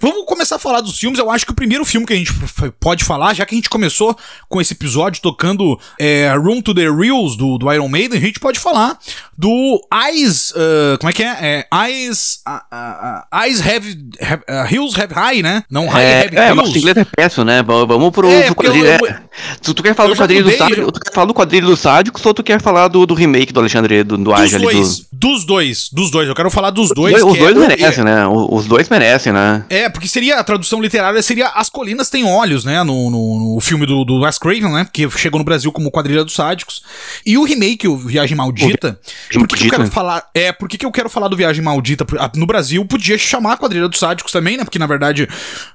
Vamos 0.00 0.24
começar 0.26 0.56
a 0.56 0.58
falar 0.58 0.80
dos 0.80 0.98
filmes. 0.98 1.18
Eu 1.18 1.30
acho 1.30 1.46
que 1.46 1.52
o 1.52 1.54
primeiro 1.54 1.84
filme 1.84 2.06
que 2.06 2.12
a 2.12 2.16
gente 2.16 2.32
pode 2.80 3.04
falar, 3.04 3.34
já 3.34 3.46
que 3.46 3.54
a 3.54 3.58
gente 3.58 3.70
começou 3.70 4.16
com 4.48 4.60
esse 4.60 4.72
episódio 4.72 5.22
tocando 5.22 5.78
é, 5.98 6.32
Room 6.36 6.60
to 6.60 6.74
the 6.74 6.90
Reels 6.90 7.36
do, 7.36 7.58
do, 7.58 7.72
Iron 7.72 7.88
Maiden, 7.88 8.18
a 8.18 8.20
gente 8.20 8.40
pode 8.40 8.58
falar 8.58 8.98
do 9.36 9.80
Eyes. 9.92 10.50
Uh, 10.50 10.98
como 10.98 11.10
é 11.10 11.12
que 11.12 11.22
é? 11.22 11.36
é 11.40 11.86
Eyes. 11.86 12.40
Uh, 12.46 12.52
uh, 12.52 13.42
eyes 13.44 13.60
have, 13.60 13.98
have 14.20 14.42
Hills 14.72 15.00
Have 15.00 15.12
High, 15.12 15.42
né? 15.42 15.62
Não 15.70 15.86
High 15.88 16.04
é, 16.04 16.24
Have 16.24 16.36
é, 16.36 16.46
Hills. 16.46 16.56
Nosso 16.56 16.78
inglês 16.78 16.96
é 16.96 17.04
péssimo, 17.04 17.44
né? 17.44 17.62
Vamos 17.62 18.10
pro, 18.10 18.28
é, 18.28 18.42
pro 18.44 18.54
quadrilho. 18.54 18.86
Eu, 18.86 18.98
eu, 18.98 19.06
é. 19.06 19.20
tu, 19.62 19.74
tu, 19.74 19.82
quer 19.82 19.94
falar 19.94 20.10
do 20.10 20.16
quadrilho 20.16 20.44
do 20.44 20.56
Sádico? 20.56 20.92
Tu 20.92 21.00
quer 21.00 21.12
falar 21.12 21.26
do 21.26 21.34
quadrilho 21.34 21.66
do 21.66 21.76
Sádico 21.76 22.20
ou 22.24 22.34
tu 22.34 22.42
quer 22.42 22.60
falar 22.60 22.88
do, 22.88 23.06
do 23.06 23.14
remake 23.14 23.52
do 23.52 23.60
Alexandre 23.60 24.02
do, 24.02 24.16
do 24.16 24.32
Age 24.32 24.56
ali? 24.56 24.66
Do... 24.66 25.06
Dos 25.12 25.44
dois, 25.44 25.88
dos 25.90 26.10
dois. 26.10 26.28
Eu 26.28 26.34
quero 26.34 26.50
falar 26.50 26.70
dos 26.70 26.90
dois. 26.90 27.14
Os 27.14 27.20
dois, 27.20 27.32
os 27.32 27.38
dois 27.38 27.56
merecem, 27.56 28.04
né? 28.04 28.26
Os 28.26 28.66
dois 28.66 28.85
mais 28.88 29.02
merecem, 29.02 29.32
né? 29.32 29.64
É, 29.68 29.88
porque 29.88 30.08
seria, 30.08 30.38
a 30.38 30.44
tradução 30.44 30.80
literária 30.80 31.20
seria 31.22 31.48
As 31.48 31.68
Colinas 31.68 32.08
Têm 32.08 32.24
Olhos, 32.24 32.64
né? 32.64 32.82
No, 32.82 33.10
no, 33.10 33.54
no 33.54 33.60
filme 33.60 33.86
do, 33.86 34.04
do 34.04 34.20
Wes 34.22 34.38
Craven, 34.38 34.72
né? 34.72 34.86
Que 34.92 35.08
chegou 35.10 35.38
no 35.38 35.44
Brasil 35.44 35.70
como 35.72 35.90
Quadrilha 35.90 36.24
dos 36.24 36.34
Sádicos. 36.34 36.82
E 37.24 37.36
o 37.36 37.44
remake, 37.44 37.88
o 37.88 37.96
Viagem 37.96 38.36
Maldita. 38.36 38.98
O 39.34 39.38
por 39.40 39.48
que, 39.48 39.56
que 39.56 39.66
eu 39.66 39.70
quero 39.70 39.90
falar? 39.90 40.28
É, 40.34 40.52
por 40.52 40.68
que, 40.68 40.78
que 40.78 40.86
eu 40.86 40.92
quero 40.92 41.08
falar 41.10 41.28
do 41.28 41.36
Viagem 41.36 41.62
Maldita? 41.62 42.06
No 42.34 42.46
Brasil 42.46 42.84
podia 42.84 43.18
chamar 43.18 43.56
Quadrilha 43.56 43.88
dos 43.88 43.98
Sádicos 43.98 44.32
também, 44.32 44.56
né? 44.56 44.64
Porque 44.64 44.78
na 44.78 44.86
verdade. 44.86 45.28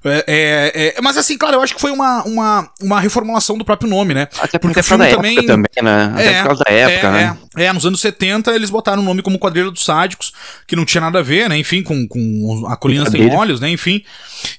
É, 0.03 0.23
é- 0.27 0.95
é- 0.97 1.01
mas 1.01 1.17
assim, 1.17 1.37
claro, 1.37 1.55
eu 1.57 1.61
acho 1.61 1.75
que 1.75 1.81
foi 1.81 1.91
uma, 1.91 2.23
uma, 2.23 2.69
uma 2.81 2.99
reformulação 2.99 3.57
do 3.57 3.65
próprio 3.65 3.89
nome, 3.89 4.13
né? 4.13 4.27
Até 4.39 4.57
Porque 4.59 4.71
porque 4.73 4.79
o 4.79 4.81
é 4.81 4.83
filme 4.83 5.09
também- 5.09 5.45
também, 5.45 5.83
né? 5.83 6.11
Até 6.15 6.37
por 6.41 6.47
causa 6.47 6.63
da 6.65 6.71
época, 6.73 7.07
é, 7.07 7.11
né? 7.11 7.37
É, 7.57 7.63
é, 7.65 7.73
nos 7.73 7.85
anos 7.85 7.99
70 8.01 8.51
eles 8.55 8.69
botaram 8.69 9.01
o 9.01 9.05
nome 9.05 9.21
como 9.21 9.37
Quadrilha 9.39 9.71
dos 9.71 9.83
Sádicos, 9.83 10.31
que 10.67 10.75
não 10.75 10.85
tinha 10.85 11.01
nada 11.01 11.19
a 11.19 11.21
ver, 11.21 11.49
né? 11.49 11.57
Enfim, 11.57 11.83
com, 11.83 12.07
com 12.07 12.65
a 12.67 12.75
Colinas 12.77 13.00
Tem 13.09 13.21
Brincadeira. 13.21 13.41
Olhos, 13.41 13.59
né? 13.59 13.69
Enfim. 13.69 14.03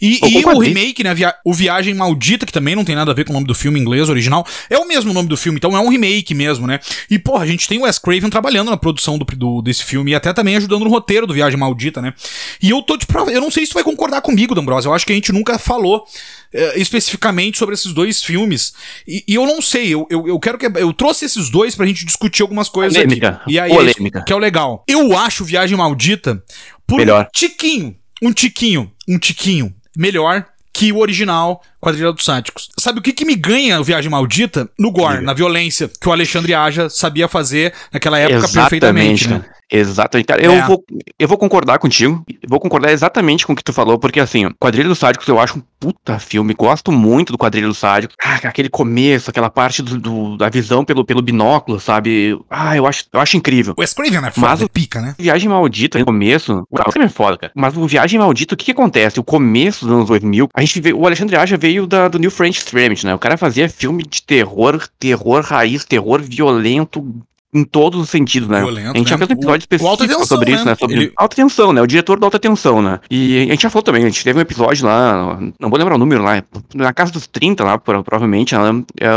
E, 0.00 0.20
e 0.22 0.44
o 0.46 0.58
remake, 0.60 1.02
né? 1.02 1.12
Via- 1.12 1.34
o 1.44 1.52
Viagem 1.52 1.92
Maldita, 1.94 2.46
que 2.46 2.52
também 2.52 2.76
não 2.76 2.84
tem 2.84 2.94
nada 2.94 3.10
a 3.10 3.14
ver 3.14 3.24
com 3.24 3.30
o 3.30 3.34
nome 3.34 3.46
do 3.46 3.54
filme 3.54 3.80
inglês 3.80 4.08
original, 4.08 4.46
é 4.70 4.78
o 4.78 4.86
mesmo 4.86 5.12
nome 5.12 5.28
do 5.28 5.36
filme, 5.36 5.56
então 5.58 5.76
é 5.76 5.80
um 5.80 5.88
remake 5.88 6.34
mesmo, 6.34 6.66
né? 6.68 6.78
E, 7.10 7.18
porra, 7.18 7.42
a 7.42 7.46
gente 7.46 7.66
tem 7.68 7.78
o 7.78 7.82
Wes 7.82 7.98
Craven 7.98 8.30
trabalhando 8.30 8.70
na 8.70 8.76
produção 8.76 9.18
do, 9.18 9.24
do- 9.24 9.60
desse 9.60 9.82
filme 9.84 10.12
e 10.12 10.14
até 10.14 10.32
também 10.32 10.56
ajudando 10.56 10.84
no 10.84 10.90
roteiro 10.90 11.26
do 11.26 11.34
Viagem 11.34 11.58
Maldita, 11.58 12.00
né? 12.00 12.14
E 12.62 12.70
eu 12.70 12.80
tô 12.82 12.96
de 12.96 13.06
prova. 13.06 13.32
Eu 13.32 13.40
não 13.40 13.50
sei 13.50 13.64
se 13.66 13.72
tu 13.72 13.74
vai 13.74 13.82
concordar 13.84 14.20
comigo, 14.22 14.54
D'Ambrosio. 14.54 14.88
Eu 14.90 14.94
acho 14.94 15.04
que 15.04 15.12
a 15.12 15.16
gente 15.16 15.32
nunca 15.32 15.58
falou 15.58 16.04
eh, 16.52 16.74
especificamente 16.78 17.58
sobre 17.58 17.74
esses 17.74 17.92
dois 17.92 18.22
filmes. 18.22 18.72
E, 19.06 19.24
e 19.26 19.34
eu 19.34 19.44
não 19.46 19.60
sei, 19.60 19.88
eu, 19.92 20.06
eu, 20.08 20.28
eu 20.28 20.38
quero 20.38 20.58
que. 20.58 20.66
Eu 20.66 20.92
trouxe 20.92 21.24
esses 21.24 21.50
dois 21.50 21.74
pra 21.74 21.86
gente 21.86 22.04
discutir 22.06 22.42
algumas 22.42 22.68
coisas 22.68 22.96
Polêmica. 22.96 23.28
aqui. 23.42 23.52
E 23.52 23.58
aí, 23.58 23.70
Polêmica. 23.74 24.22
que 24.24 24.32
é 24.32 24.36
o 24.36 24.38
legal. 24.38 24.84
Eu 24.86 25.16
acho 25.18 25.44
Viagem 25.44 25.76
Maldita 25.76 26.40
por 26.86 26.98
Melhor. 26.98 27.24
um 27.24 27.28
tiquinho, 27.32 27.96
um 28.22 28.32
tiquinho, 28.32 28.90
um 29.08 29.18
tiquinho 29.18 29.74
melhor 29.96 30.46
que 30.72 30.92
o 30.92 30.98
original 30.98 31.62
Quadrilha 31.82 32.12
dos 32.12 32.24
Sáticos. 32.24 32.68
Sabe 32.78 33.00
o 33.00 33.02
que, 33.02 33.12
que 33.12 33.24
me 33.24 33.34
ganha 33.34 33.80
o 33.80 33.84
Viagem 33.84 34.08
Maldita? 34.10 34.70
No 34.78 34.92
gore, 34.92 35.14
Diga. 35.14 35.26
na 35.26 35.34
violência, 35.34 35.90
que 36.00 36.08
o 36.08 36.12
Alexandre 36.12 36.54
Aja 36.54 36.88
sabia 36.88 37.26
fazer 37.26 37.74
naquela 37.92 38.18
época 38.20 38.48
perfeitamente. 38.48 39.28
Né? 39.28 39.42
Exatamente, 39.74 40.26
cara. 40.26 40.42
Eu, 40.44 40.52
É. 40.52 40.66
vou, 40.66 40.84
eu 41.18 41.26
vou 41.26 41.38
concordar 41.38 41.78
contigo. 41.78 42.22
Eu 42.28 42.48
vou 42.48 42.60
concordar 42.60 42.92
exatamente 42.92 43.46
com 43.46 43.54
o 43.54 43.56
que 43.56 43.64
tu 43.64 43.72
falou, 43.72 43.98
porque 43.98 44.20
assim, 44.20 44.50
Quadrilha 44.60 44.86
dos 44.88 44.98
Sádicos 44.98 45.26
eu 45.26 45.40
acho 45.40 45.58
um 45.58 45.62
puta 45.80 46.18
filme. 46.18 46.52
Gosto 46.54 46.92
muito 46.92 47.32
do 47.32 47.38
Quadrilha 47.38 47.66
dos 47.66 47.78
Sádicos. 47.78 48.14
Ah, 48.22 48.34
aquele 48.44 48.68
começo, 48.68 49.30
aquela 49.30 49.48
parte 49.48 49.80
do, 49.82 49.98
do- 49.98 50.36
da 50.36 50.50
visão 50.50 50.84
pelo, 50.84 51.06
pelo 51.06 51.22
binóculo, 51.22 51.80
sabe? 51.80 52.38
Ah, 52.50 52.76
eu 52.76 52.86
acho, 52.86 53.04
eu 53.10 53.18
acho 53.18 53.36
incrível. 53.38 53.72
O 53.76 53.80
Wes 53.80 53.94
Craven 53.94 54.18
é 54.26 54.30
foda, 54.30 54.46
Mas 54.46 54.60
o- 54.62 54.68
pica, 54.68 55.00
né? 55.00 55.14
Viagem 55.18 55.48
Maldita, 55.48 55.98
no 55.98 56.04
começo, 56.04 56.64
o 56.70 56.92
filme 56.92 57.06
é 57.06 57.08
foda, 57.08 57.38
cara. 57.38 57.52
Mas 57.56 57.74
o 57.74 57.86
Viagem 57.86 58.20
Maldita, 58.20 58.54
o 58.54 58.58
que 58.58 58.66
que 58.66 58.72
acontece? 58.72 59.18
O 59.18 59.24
começo 59.24 59.86
dos 59.86 59.94
anos 59.94 60.08
2000, 60.08 60.48
a 60.54 60.60
gente 60.60 60.80
vê, 60.82 60.92
o 60.92 61.06
Alexandre 61.06 61.36
Aja 61.36 61.56
veio 61.56 61.71
da, 61.86 62.08
do 62.08 62.18
New 62.18 62.30
French 62.30 62.58
Experiment, 62.58 63.04
né? 63.04 63.14
O 63.14 63.18
cara 63.18 63.36
fazia 63.36 63.68
filme 63.68 64.02
de 64.02 64.22
terror, 64.22 64.86
terror 64.98 65.42
raiz, 65.42 65.84
terror 65.84 66.20
violento 66.20 67.22
em 67.54 67.64
todos 67.64 68.00
os 68.00 68.08
sentidos, 68.08 68.48
né? 68.48 68.60
Violento, 68.60 68.92
a 68.94 68.98
gente 68.98 69.10
já 69.10 69.16
né? 69.18 69.26
fez 69.26 69.30
um 69.30 69.40
episódio 69.40 69.62
específico 69.64 69.96
Tensão, 69.98 70.24
sobre 70.24 70.52
isso, 70.52 70.64
né? 70.64 70.70
né? 70.70 70.76
Sobre 70.78 70.96
Ele- 70.96 71.12
alta 71.16 71.36
tensão, 71.36 71.72
né? 71.72 71.82
O 71.82 71.86
diretor 71.86 72.18
do 72.18 72.24
alta 72.24 72.38
tensão, 72.38 72.80
né? 72.80 72.98
E 73.10 73.42
a 73.48 73.52
gente 73.52 73.62
já 73.62 73.68
falou 73.68 73.82
também, 73.82 74.02
a 74.02 74.06
gente 74.08 74.24
teve 74.24 74.38
um 74.38 74.42
episódio 74.42 74.86
lá, 74.86 75.38
não 75.60 75.68
vou 75.68 75.78
lembrar 75.78 75.96
o 75.96 75.98
número 75.98 76.22
lá, 76.22 76.42
na 76.74 76.94
casa 76.94 77.12
dos 77.12 77.26
30 77.26 77.62
lá, 77.62 77.76
pro- 77.76 78.02
provavelmente, 78.02 78.54
né? 78.56 78.82
É, 78.98 79.10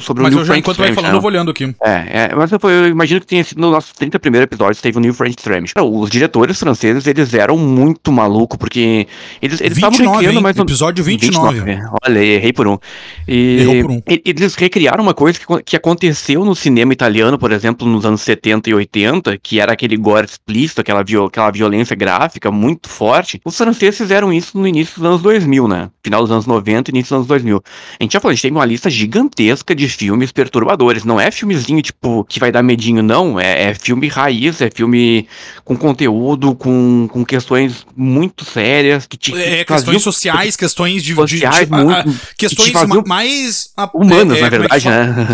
sobre 0.00 0.22
Mas 0.22 0.32
o 0.32 0.36
New 0.36 0.42
eu 0.42 0.44
já, 0.44 0.52
French 0.52 0.60
enquanto 0.60 0.78
vai 0.78 0.92
falando, 0.92 1.10
né? 1.10 1.16
eu 1.16 1.20
vou 1.20 1.30
olhando 1.30 1.50
aqui. 1.50 1.74
É, 1.82 2.28
é, 2.30 2.34
mas 2.36 2.52
eu, 2.52 2.58
eu 2.62 2.86
imagino 2.88 3.20
que 3.20 3.26
tenha 3.26 3.42
sido 3.42 3.60
no 3.60 3.72
nosso 3.72 3.92
30 3.96 4.18
primeiro 4.20 4.44
episódio, 4.44 4.80
teve 4.80 4.96
o 4.98 5.00
New 5.00 5.12
French. 5.12 5.36
Cara, 5.74 5.84
Os 5.84 6.08
diretores 6.08 6.58
franceses, 6.60 7.04
eles 7.08 7.34
eram 7.34 7.56
muito 7.58 8.12
malucos, 8.12 8.56
porque 8.58 9.08
eles 9.40 9.60
estavam 9.60 9.90
29, 9.90 10.16
recriando 10.18 10.40
mais 10.40 10.56
um... 10.56 10.62
Episódio 10.62 11.02
29. 11.02 11.68
é. 11.70 11.80
Olha, 12.06 12.18
errei 12.20 12.52
por 12.52 12.68
um. 12.68 12.78
E 13.26 13.58
Errou 13.60 13.82
por 13.82 13.90
um. 13.90 14.02
e- 14.08 14.22
Eles 14.24 14.54
recriaram 14.54 15.02
uma 15.02 15.14
coisa 15.14 15.36
que, 15.40 15.62
que 15.64 15.76
aconteceu 15.76 16.44
no 16.44 16.54
cinema 16.54 16.92
italiano, 16.92 17.36
por 17.38 17.50
exemplo, 17.50 17.71
nos 17.80 18.04
anos 18.04 18.20
70 18.22 18.70
e 18.70 18.74
80, 18.74 19.38
que 19.38 19.60
era 19.60 19.72
aquele 19.72 19.96
gore 19.96 20.26
explícito, 20.26 20.80
aquela, 20.80 21.02
viol- 21.02 21.26
aquela 21.26 21.50
violência 21.50 21.94
gráfica 21.96 22.50
muito 22.50 22.88
forte. 22.88 23.40
Os 23.44 23.56
franceses 23.56 23.98
fizeram 23.98 24.32
isso 24.32 24.56
no 24.58 24.66
início 24.66 24.96
dos 24.96 25.04
anos 25.04 25.22
2000, 25.22 25.68
né? 25.68 25.90
Final 26.04 26.22
dos 26.22 26.30
anos 26.30 26.46
90 26.46 26.90
e 26.90 26.92
início 26.92 27.08
dos 27.10 27.16
anos 27.16 27.26
2000. 27.28 27.62
A 28.00 28.02
gente 28.02 28.12
já 28.12 28.20
falou, 28.20 28.32
a 28.32 28.34
gente 28.34 28.42
teve 28.42 28.54
uma 28.56 28.64
lista 28.64 28.90
gigantesca 28.90 29.74
de 29.74 29.88
filmes 29.88 30.32
perturbadores. 30.32 31.04
Não 31.04 31.20
é 31.20 31.30
filmezinho, 31.30 31.80
tipo, 31.82 32.24
que 32.24 32.38
vai 32.40 32.50
dar 32.52 32.62
medinho, 32.62 33.02
não. 33.02 33.38
É, 33.38 33.70
é 33.70 33.74
filme 33.74 34.08
raiz, 34.08 34.60
é 34.60 34.70
filme 34.70 35.26
com 35.64 35.76
conteúdo, 35.76 36.54
com, 36.54 37.08
com 37.10 37.24
questões 37.24 37.86
muito 37.96 38.44
sérias. 38.44 39.06
Que 39.06 39.16
te, 39.16 39.34
É, 39.34 39.58
que 39.58 39.72
questões 39.72 40.02
sociais, 40.02 40.56
questões 40.56 41.02
de. 41.02 41.10
de- 41.12 41.14
sociais 41.14 41.68
de- 41.68 41.74
a- 41.74 41.76
muito- 41.84 41.92
a- 41.92 42.04
questões 42.36 42.70
que 42.72 43.08
mais. 43.08 43.70
a- 43.76 43.90
humanas, 43.94 44.38
é, 44.38 44.40
na 44.40 44.46
é, 44.46 44.46
é 44.46 44.50
verdade, 44.50 44.84
fala? 44.84 45.06
né? 45.06 45.26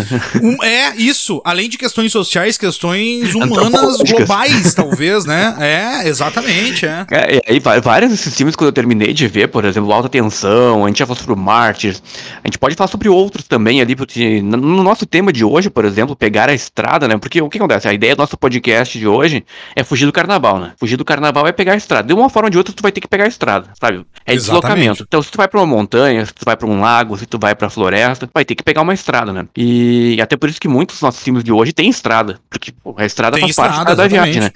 Um- 0.43 0.63
é, 0.63 0.95
isso. 0.97 1.41
Além 1.43 1.69
de 1.69 1.77
questões 1.77 2.11
sociais, 2.11 2.28
questões 2.57 3.33
humanas 3.35 3.73
Antropológicas. 3.73 4.27
globais, 4.27 4.73
talvez, 4.73 5.25
né? 5.25 5.55
É, 5.59 6.07
exatamente, 6.07 6.85
é. 6.85 7.05
É, 7.11 7.35
e 7.35 7.41
aí, 7.47 7.59
vários 7.81 8.11
desses 8.11 8.35
filmes, 8.35 8.55
quando 8.55 8.67
eu 8.67 8.73
terminei 8.73 9.13
de 9.13 9.27
ver, 9.27 9.47
por 9.47 9.65
exemplo, 9.65 9.91
Alta 9.91 10.09
Tensão, 10.09 10.83
a 10.83 10.87
gente 10.87 10.99
já 10.99 11.05
falou 11.05 11.19
sobre 11.19 11.33
o 11.33 11.37
Mártires, 11.37 12.01
a 12.43 12.47
gente 12.47 12.57
pode 12.57 12.75
falar 12.75 12.87
sobre 12.87 13.09
outros 13.09 13.45
também 13.45 13.81
ali, 13.81 13.95
porque 13.95 14.41
no 14.41 14.57
no 14.57 14.83
nosso 14.83 15.05
tema 15.05 15.31
de 15.33 15.43
hoje, 15.43 15.69
por 15.69 15.85
exemplo, 15.85 16.15
pegar 16.15 16.49
a 16.49 16.53
estrada, 16.53 17.07
né? 17.07 17.17
Porque 17.17 17.41
o 17.41 17.49
que 17.49 17.57
acontece? 17.57 17.87
A 17.87 17.93
ideia 17.93 18.15
do 18.15 18.19
nosso 18.19 18.37
podcast 18.37 18.97
de 18.97 19.07
hoje 19.07 19.43
é 19.75 19.83
fugir 19.83 20.05
do 20.05 20.11
carnaval, 20.11 20.59
né? 20.59 20.73
Fugir 20.79 20.95
do 20.97 21.05
carnaval 21.05 21.47
é 21.47 21.51
pegar 21.51 21.73
a 21.73 21.75
estrada. 21.75 22.07
De 22.07 22.13
uma 22.13 22.29
forma 22.29 22.47
ou 22.47 22.51
de 22.51 22.57
outra, 22.57 22.73
tu 22.73 22.81
vai 22.81 22.91
ter 22.91 23.01
que 23.01 23.07
pegar 23.07 23.25
a 23.25 23.27
estrada, 23.27 23.69
sabe? 23.79 24.05
É 24.25 24.33
Exatamente. 24.33 24.37
deslocamento. 24.37 25.05
Então, 25.07 25.21
se 25.21 25.31
tu 25.31 25.37
vai 25.37 25.47
pra 25.47 25.59
uma 25.59 25.67
montanha, 25.67 26.25
se 26.25 26.33
tu 26.33 26.45
vai 26.45 26.55
pra 26.55 26.67
um 26.67 26.79
lago, 26.79 27.17
se 27.17 27.25
tu 27.25 27.37
vai 27.39 27.55
pra 27.55 27.69
floresta, 27.69 28.29
vai 28.33 28.45
ter 28.45 28.55
que 28.55 28.63
pegar 28.63 28.81
uma 28.81 28.93
estrada, 28.93 29.33
né? 29.33 29.47
E 29.57 30.19
até 30.21 30.37
por 30.37 30.49
isso 30.49 30.59
que 30.59 30.67
muitos 30.67 30.95
dos 30.97 31.01
nossos 31.01 31.21
filmes 31.21 31.43
de 31.43 31.51
hoje 31.51 31.73
têm 31.73 31.89
estrada. 31.89 32.18
Porque, 32.49 32.71
pô, 32.71 32.95
a 32.97 33.05
estrada 33.05 33.35
Tem 33.37 33.43
faz 33.43 33.55
parte 33.55 33.77
estrada, 33.77 33.95
da 33.95 34.07
viagem, 34.07 34.41
né? 34.41 34.51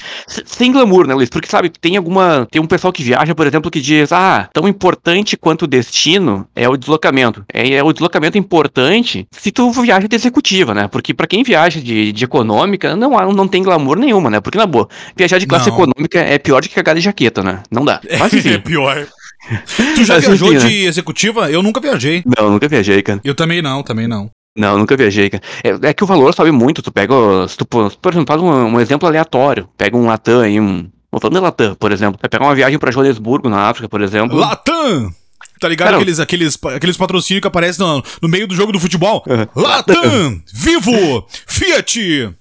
Sem 0.45 0.71
glamour, 0.71 1.07
né, 1.07 1.13
Luiz? 1.13 1.29
Porque, 1.29 1.47
sabe, 1.49 1.69
tem 1.69 1.97
alguma. 1.97 2.47
Tem 2.51 2.61
um 2.61 2.65
pessoal 2.65 2.91
que 2.91 3.03
viaja, 3.03 3.33
por 3.35 3.47
exemplo, 3.47 3.69
que 3.71 3.79
diz: 3.81 4.11
ah, 4.11 4.49
tão 4.53 4.67
importante 4.67 5.37
quanto 5.37 5.63
o 5.63 5.67
destino 5.67 6.47
é 6.55 6.67
o 6.67 6.75
deslocamento. 6.77 7.45
É, 7.53 7.73
é 7.73 7.83
o 7.83 7.91
deslocamento 7.93 8.37
importante 8.37 9.27
se 9.31 9.51
tu 9.51 9.71
viaja 9.71 10.07
de 10.07 10.15
executiva, 10.15 10.73
né? 10.73 10.87
Porque 10.87 11.13
pra 11.13 11.27
quem 11.27 11.43
viaja 11.43 11.79
de, 11.81 12.11
de 12.11 12.23
econômica, 12.23 12.95
não, 12.95 13.17
há- 13.17 13.31
não 13.33 13.47
tem 13.47 13.63
glamour 13.63 13.97
nenhuma, 13.97 14.29
né? 14.29 14.39
Porque, 14.39 14.57
na 14.57 14.65
boa, 14.65 14.87
viajar 15.15 15.37
de 15.37 15.47
classe 15.47 15.69
Não. 15.69 15.75
econômica 15.75 16.19
é 16.19 16.37
pior 16.37 16.61
do 16.61 16.67
que 16.69 16.75
cagar 16.75 16.95
de 16.95 17.01
jaqueta, 17.01 17.41
né? 17.43 17.61
Não 17.71 17.83
dá. 17.85 17.99
Mas 18.19 18.33
É 18.33 18.37
enfim. 18.37 18.59
pior. 18.59 19.07
Tu 19.95 20.05
já 20.05 20.19
viajou 20.19 20.53
enfim, 20.53 20.63
né? 20.63 20.69
de 20.69 20.85
executiva? 20.85 21.51
Eu 21.51 21.61
nunca 21.61 21.81
viajei. 21.81 22.23
Não, 22.37 22.49
nunca 22.49 22.67
viajei, 22.67 23.01
cara. 23.01 23.19
Eu 23.25 23.35
também 23.35 23.61
não, 23.61 23.83
também 23.83 24.07
não. 24.07 24.29
Não, 24.55 24.77
nunca 24.77 24.95
viajei. 24.95 25.31
É, 25.63 25.89
é 25.89 25.93
que 25.93 26.03
o 26.03 26.07
valor 26.07 26.33
sobe 26.33 26.51
muito. 26.51 26.81
Tu 26.81 26.91
pega. 26.91 27.13
Se 27.47 27.57
tu, 27.57 27.65
por 27.65 27.89
exemplo, 28.11 28.25
faz 28.27 28.41
um, 28.41 28.49
um 28.49 28.79
exemplo 28.79 29.07
aleatório. 29.07 29.67
Pega 29.77 29.97
um 29.97 30.05
Latam 30.05 30.41
aí, 30.41 30.59
um. 30.59 30.89
Vou 31.11 31.19
falando 31.19 31.35
de 31.35 31.41
Latam, 31.41 31.75
por 31.75 31.91
exemplo. 31.91 32.19
Vai 32.21 32.29
pegar 32.29 32.45
uma 32.45 32.55
viagem 32.55 32.77
pra 32.77 32.91
Joanesburgo, 32.91 33.49
na 33.49 33.69
África, 33.69 33.89
por 33.89 34.01
exemplo. 34.01 34.37
Latam! 34.37 35.13
Tá 35.59 35.69
ligado 35.69 35.87
Cara, 35.87 35.97
aqueles, 35.97 36.19
aqueles, 36.19 36.59
aqueles 36.75 36.97
patrocínios 36.97 37.41
que 37.41 37.47
aparecem 37.47 37.85
no, 37.85 38.03
no 38.21 38.27
meio 38.27 38.45
do 38.47 38.55
jogo 38.55 38.71
do 38.71 38.79
futebol? 38.79 39.23
Uhum. 39.25 39.47
Latam! 39.55 40.41
Vivo! 40.53 41.25
Fiat! 41.47 41.99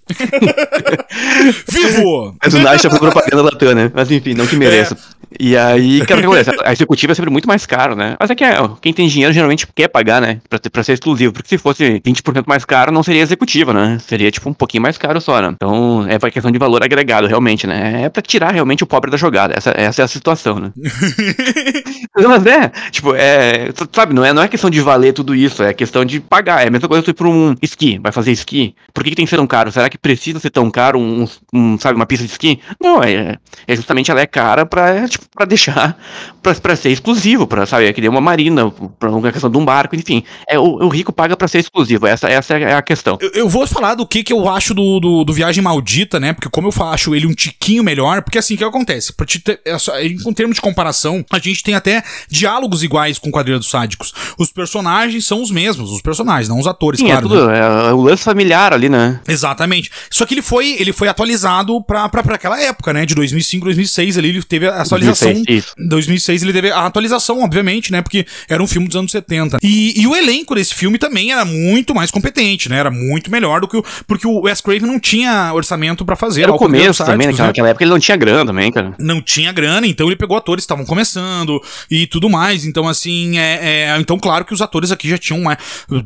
Vivo! 1.71 2.37
Mas 2.43 2.55
o 2.55 2.59
Nash 2.59 2.83
foi 2.83 2.99
propaganda 2.99 3.43
Latam, 3.43 3.75
né? 3.75 3.93
Mas 3.95 4.11
enfim, 4.11 4.35
não 4.35 4.47
que 4.47 4.57
mereça. 4.57 4.97
E 5.39 5.57
aí, 5.57 6.05
cara, 6.07 6.21
o 6.21 6.23
que 6.23 6.27
acontece? 6.27 6.51
A 6.65 6.73
executiva 6.73 7.13
é 7.13 7.15
sempre 7.15 7.31
muito 7.31 7.47
mais 7.47 7.67
caro, 7.67 7.95
né? 7.95 8.17
Mas 8.19 8.31
é 8.31 8.35
que 8.35 8.45
ó, 8.45 8.69
quem 8.81 8.93
tem 8.93 9.09
dinheiro 9.09 9.33
geralmente 9.33 9.67
quer 9.75 9.89
pagar, 9.89 10.21
né? 10.21 10.41
Pra, 10.49 10.59
pra 10.59 10.83
ser 10.83 10.93
exclusivo. 10.95 11.33
Porque 11.33 11.49
se 11.49 11.59
fosse 11.59 12.01
20% 12.01 12.45
mais 12.47 12.65
caro, 12.65 12.93
não 12.93 13.03
seria 13.03 13.23
executiva, 13.23 13.73
né? 13.73 13.99
Seria, 14.07 14.31
tipo, 14.31 14.49
um 14.49 14.55
pouquinho 14.55 14.83
mais 14.83 14.99
caro 14.99 15.21
só, 15.21 15.41
né? 15.41 15.53
Então, 15.55 16.07
é 16.09 16.19
questão 16.31 16.51
de 16.51 16.59
valor 16.59 16.83
agregado, 16.83 17.27
realmente, 17.27 17.67
né? 17.67 18.03
É 18.05 18.09
pra 18.09 18.23
tirar 18.23 18.53
realmente 18.53 18.83
o 18.83 18.87
pobre 18.87 19.11
da 19.11 19.17
jogada. 19.17 19.55
Essa, 19.57 19.71
essa 19.77 20.03
é 20.03 20.05
a 20.05 20.09
situação, 20.09 20.59
né? 20.59 20.73
Mas 22.17 22.47
é, 22.47 22.71
tipo, 22.91 23.15
é. 23.15 23.69
Sabe, 23.93 24.15
não 24.15 24.25
é, 24.25 24.33
não 24.33 24.43
é 24.43 24.49
questão 24.49 24.71
de 24.71 24.81
valer 24.81 25.13
tudo 25.13 25.35
isso, 25.35 25.63
é 25.63 25.73
questão 25.73 26.05
de 26.05 26.21
pagar. 26.21 26.63
É 26.65 26.69
a 26.69 26.71
mesma 26.71 26.89
coisa 26.89 27.03
que 27.03 27.11
ir 27.11 27.15
pra 27.15 27.29
um 27.29 27.55
esqui, 27.63 27.99
vai 27.99 28.13
fazer 28.13 28.33
esqui. 28.33 28.75
Por 28.93 29.05
que, 29.05 29.11
que 29.11 29.17
tem 29.17 29.25
que 29.25 29.31
ser 29.31 29.37
tão 29.37 29.47
caro? 29.47 29.71
Será 29.71 29.89
que 29.89 29.99
precisa 29.99 30.39
ser 30.39 30.51
tão 30.51 30.71
caro 30.71 30.99
um, 30.99 31.27
um, 31.53 31.79
sabe, 31.79 31.97
uma 31.97 32.07
pista 32.07 32.25
de 32.25 32.33
esqui? 32.33 32.61
Não, 32.81 33.03
é, 33.03 33.39
é 33.67 33.77
justamente 33.77 34.11
ela 34.11 34.21
é 34.21 34.27
cara 34.27 34.65
pra, 34.67 34.91
é, 34.91 35.09
tipo, 35.09 35.22
pra 35.35 35.45
deixar, 35.45 35.97
pra, 36.43 36.55
pra 36.55 36.77
ser 36.77 36.91
exclusivo, 36.91 37.47
pra, 37.47 37.67
sabe, 37.67 37.87
é 37.87 37.93
que 37.93 38.01
nem 38.01 38.11
uma 38.11 38.21
marina, 38.21 38.71
pra 38.99 39.11
uma 39.11 39.31
questão 39.33 39.51
de 39.51 39.59
um 39.59 39.65
barco, 39.65 39.95
enfim. 39.97 40.23
É, 40.49 40.59
o, 40.59 40.63
o 40.85 40.89
rico 40.89 41.13
paga 41.13 41.37
pra 41.37 41.49
ser 41.49 41.59
exclusivo, 41.59 42.07
essa, 42.07 42.29
essa 42.29 42.55
é 42.59 42.75
a 42.75 42.83
questão. 42.83 43.19
Eu, 43.21 43.31
eu 43.33 43.49
vou 43.49 43.67
falar 43.67 43.95
do 43.95 44.07
que, 44.07 44.23
que 44.23 44.33
eu 44.33 44.49
acho 44.49 44.75
do, 44.75 44.99
do, 45.01 45.25
do 45.25 45.33
Viagem 45.33 45.63
Maldita, 45.63 46.19
né? 46.19 46.33
Porque 46.33 46.49
como 46.49 46.69
eu 46.69 46.85
acho 46.87 47.15
ele 47.15 47.27
um 47.27 47.35
tiquinho 47.35 47.83
melhor, 47.85 48.23
porque 48.23 48.39
assim, 48.39 48.55
o 48.55 48.59
que 48.59 48.65
acontece? 48.65 49.13
Pra 49.13 49.27
te 49.27 49.39
ter, 49.39 49.61
é 49.65 49.79
só- 49.79 49.99
em 50.01 50.17
em 50.27 50.33
termos 50.35 50.55
de 50.55 50.61
comparação, 50.63 51.25
a 51.31 51.39
gente 51.39 51.63
tem 51.63 51.75
até 51.75 52.03
diálogos 52.31 52.83
iguais 52.83 53.19
com 53.19 53.31
Quadrilha 53.31 53.59
dos 53.59 53.69
Sádicos. 53.71 54.13
Os 54.39 54.51
personagens 54.53 55.27
são 55.27 55.43
os 55.43 55.51
mesmos, 55.51 55.91
os 55.93 56.01
personagens, 56.01 56.49
não 56.49 56.59
os 56.59 56.67
atores, 56.67 57.01
Sim, 57.01 57.07
claro. 57.07 57.27
é 57.27 57.29
né? 57.29 57.37
tudo, 57.41 57.51
é, 57.51 57.89
é 57.91 57.93
o 57.93 58.01
lance 58.03 58.23
familiar 58.25 58.73
ali, 58.73 58.89
né? 58.89 59.21
Exatamente. 59.29 59.91
Só 60.11 60.25
que 60.25 60.35
ele 60.35 60.43
foi, 60.43 60.77
ele 60.79 60.93
foi 60.93 61.09
atualizado 61.09 61.83
pra, 61.83 62.09
pra, 62.09 62.23
pra 62.23 62.37
aquela 62.37 62.61
época, 62.61 62.93
né? 62.93 63.05
De 63.05 63.15
2005, 63.15 63.65
2006 63.65 64.19
ali, 64.19 64.29
ele 64.31 64.43
teve 64.43 64.67
a 64.69 64.81
atualização. 64.83 65.12
Atualização. 65.13 65.33
2006, 65.33 65.59
isso. 65.65 65.75
Em 65.79 65.89
2006 65.89 66.43
ele 66.43 66.53
teve 66.53 66.71
a 66.71 66.87
atualização, 66.87 67.43
obviamente, 67.43 67.93
né? 67.93 68.03
Porque 68.03 68.27
era 68.49 68.63
um 68.63 68.67
filme 68.67 68.87
dos 68.89 68.97
anos 68.97 69.13
70. 69.13 69.59
E, 69.63 70.01
e 70.01 70.07
o 70.07 70.15
elenco 70.15 70.55
desse 70.55 70.75
filme 70.75 70.99
também 70.99 71.33
era 71.33 71.45
muito 71.45 71.95
mais 71.95 72.11
competente, 72.11 72.69
né? 72.69 72.79
Era 72.79 72.91
muito 72.91 73.31
melhor 73.31 73.61
do 73.61 73.69
que 73.69 73.77
o. 73.77 73.85
Porque 74.07 74.27
o 74.27 74.41
Wes 74.43 74.61
Craven 74.61 74.87
não 74.87 74.99
tinha 75.01 75.53
orçamento 75.55 76.05
pra 76.05 76.17
fazer. 76.17 76.43
Era 76.43 76.53
o 76.53 76.59
começo 76.59 77.05
também, 77.05 77.27
naquela, 77.29 77.43
né? 77.45 77.47
naquela 77.49 77.69
época 77.69 77.85
ele 77.85 77.91
não 77.91 77.99
tinha 77.99 78.17
grana 78.17 78.47
também, 78.47 78.71
cara. 78.73 78.95
não 78.99 79.21
tinha 79.23 79.53
grana, 79.53 79.87
então 79.87 80.07
ele 80.07 80.17
pegou 80.17 80.37
atores 80.37 80.63
que 80.63 80.67
estavam 80.67 80.85
começando 80.85 81.61
e 81.91 82.07
tudo 82.07 82.29
mais. 82.29 82.65
Então, 82.65 82.89
assim, 82.89 83.39
é, 83.39 83.91
é- 83.93 83.97
Então, 84.01 84.19
claro 84.19 84.45
que 84.45 84.55
os 84.55 84.61
atores 84.63 84.91
aqui 84.91 85.09
já 85.09 85.19
tinham 85.19 85.41
mais. 85.41 85.59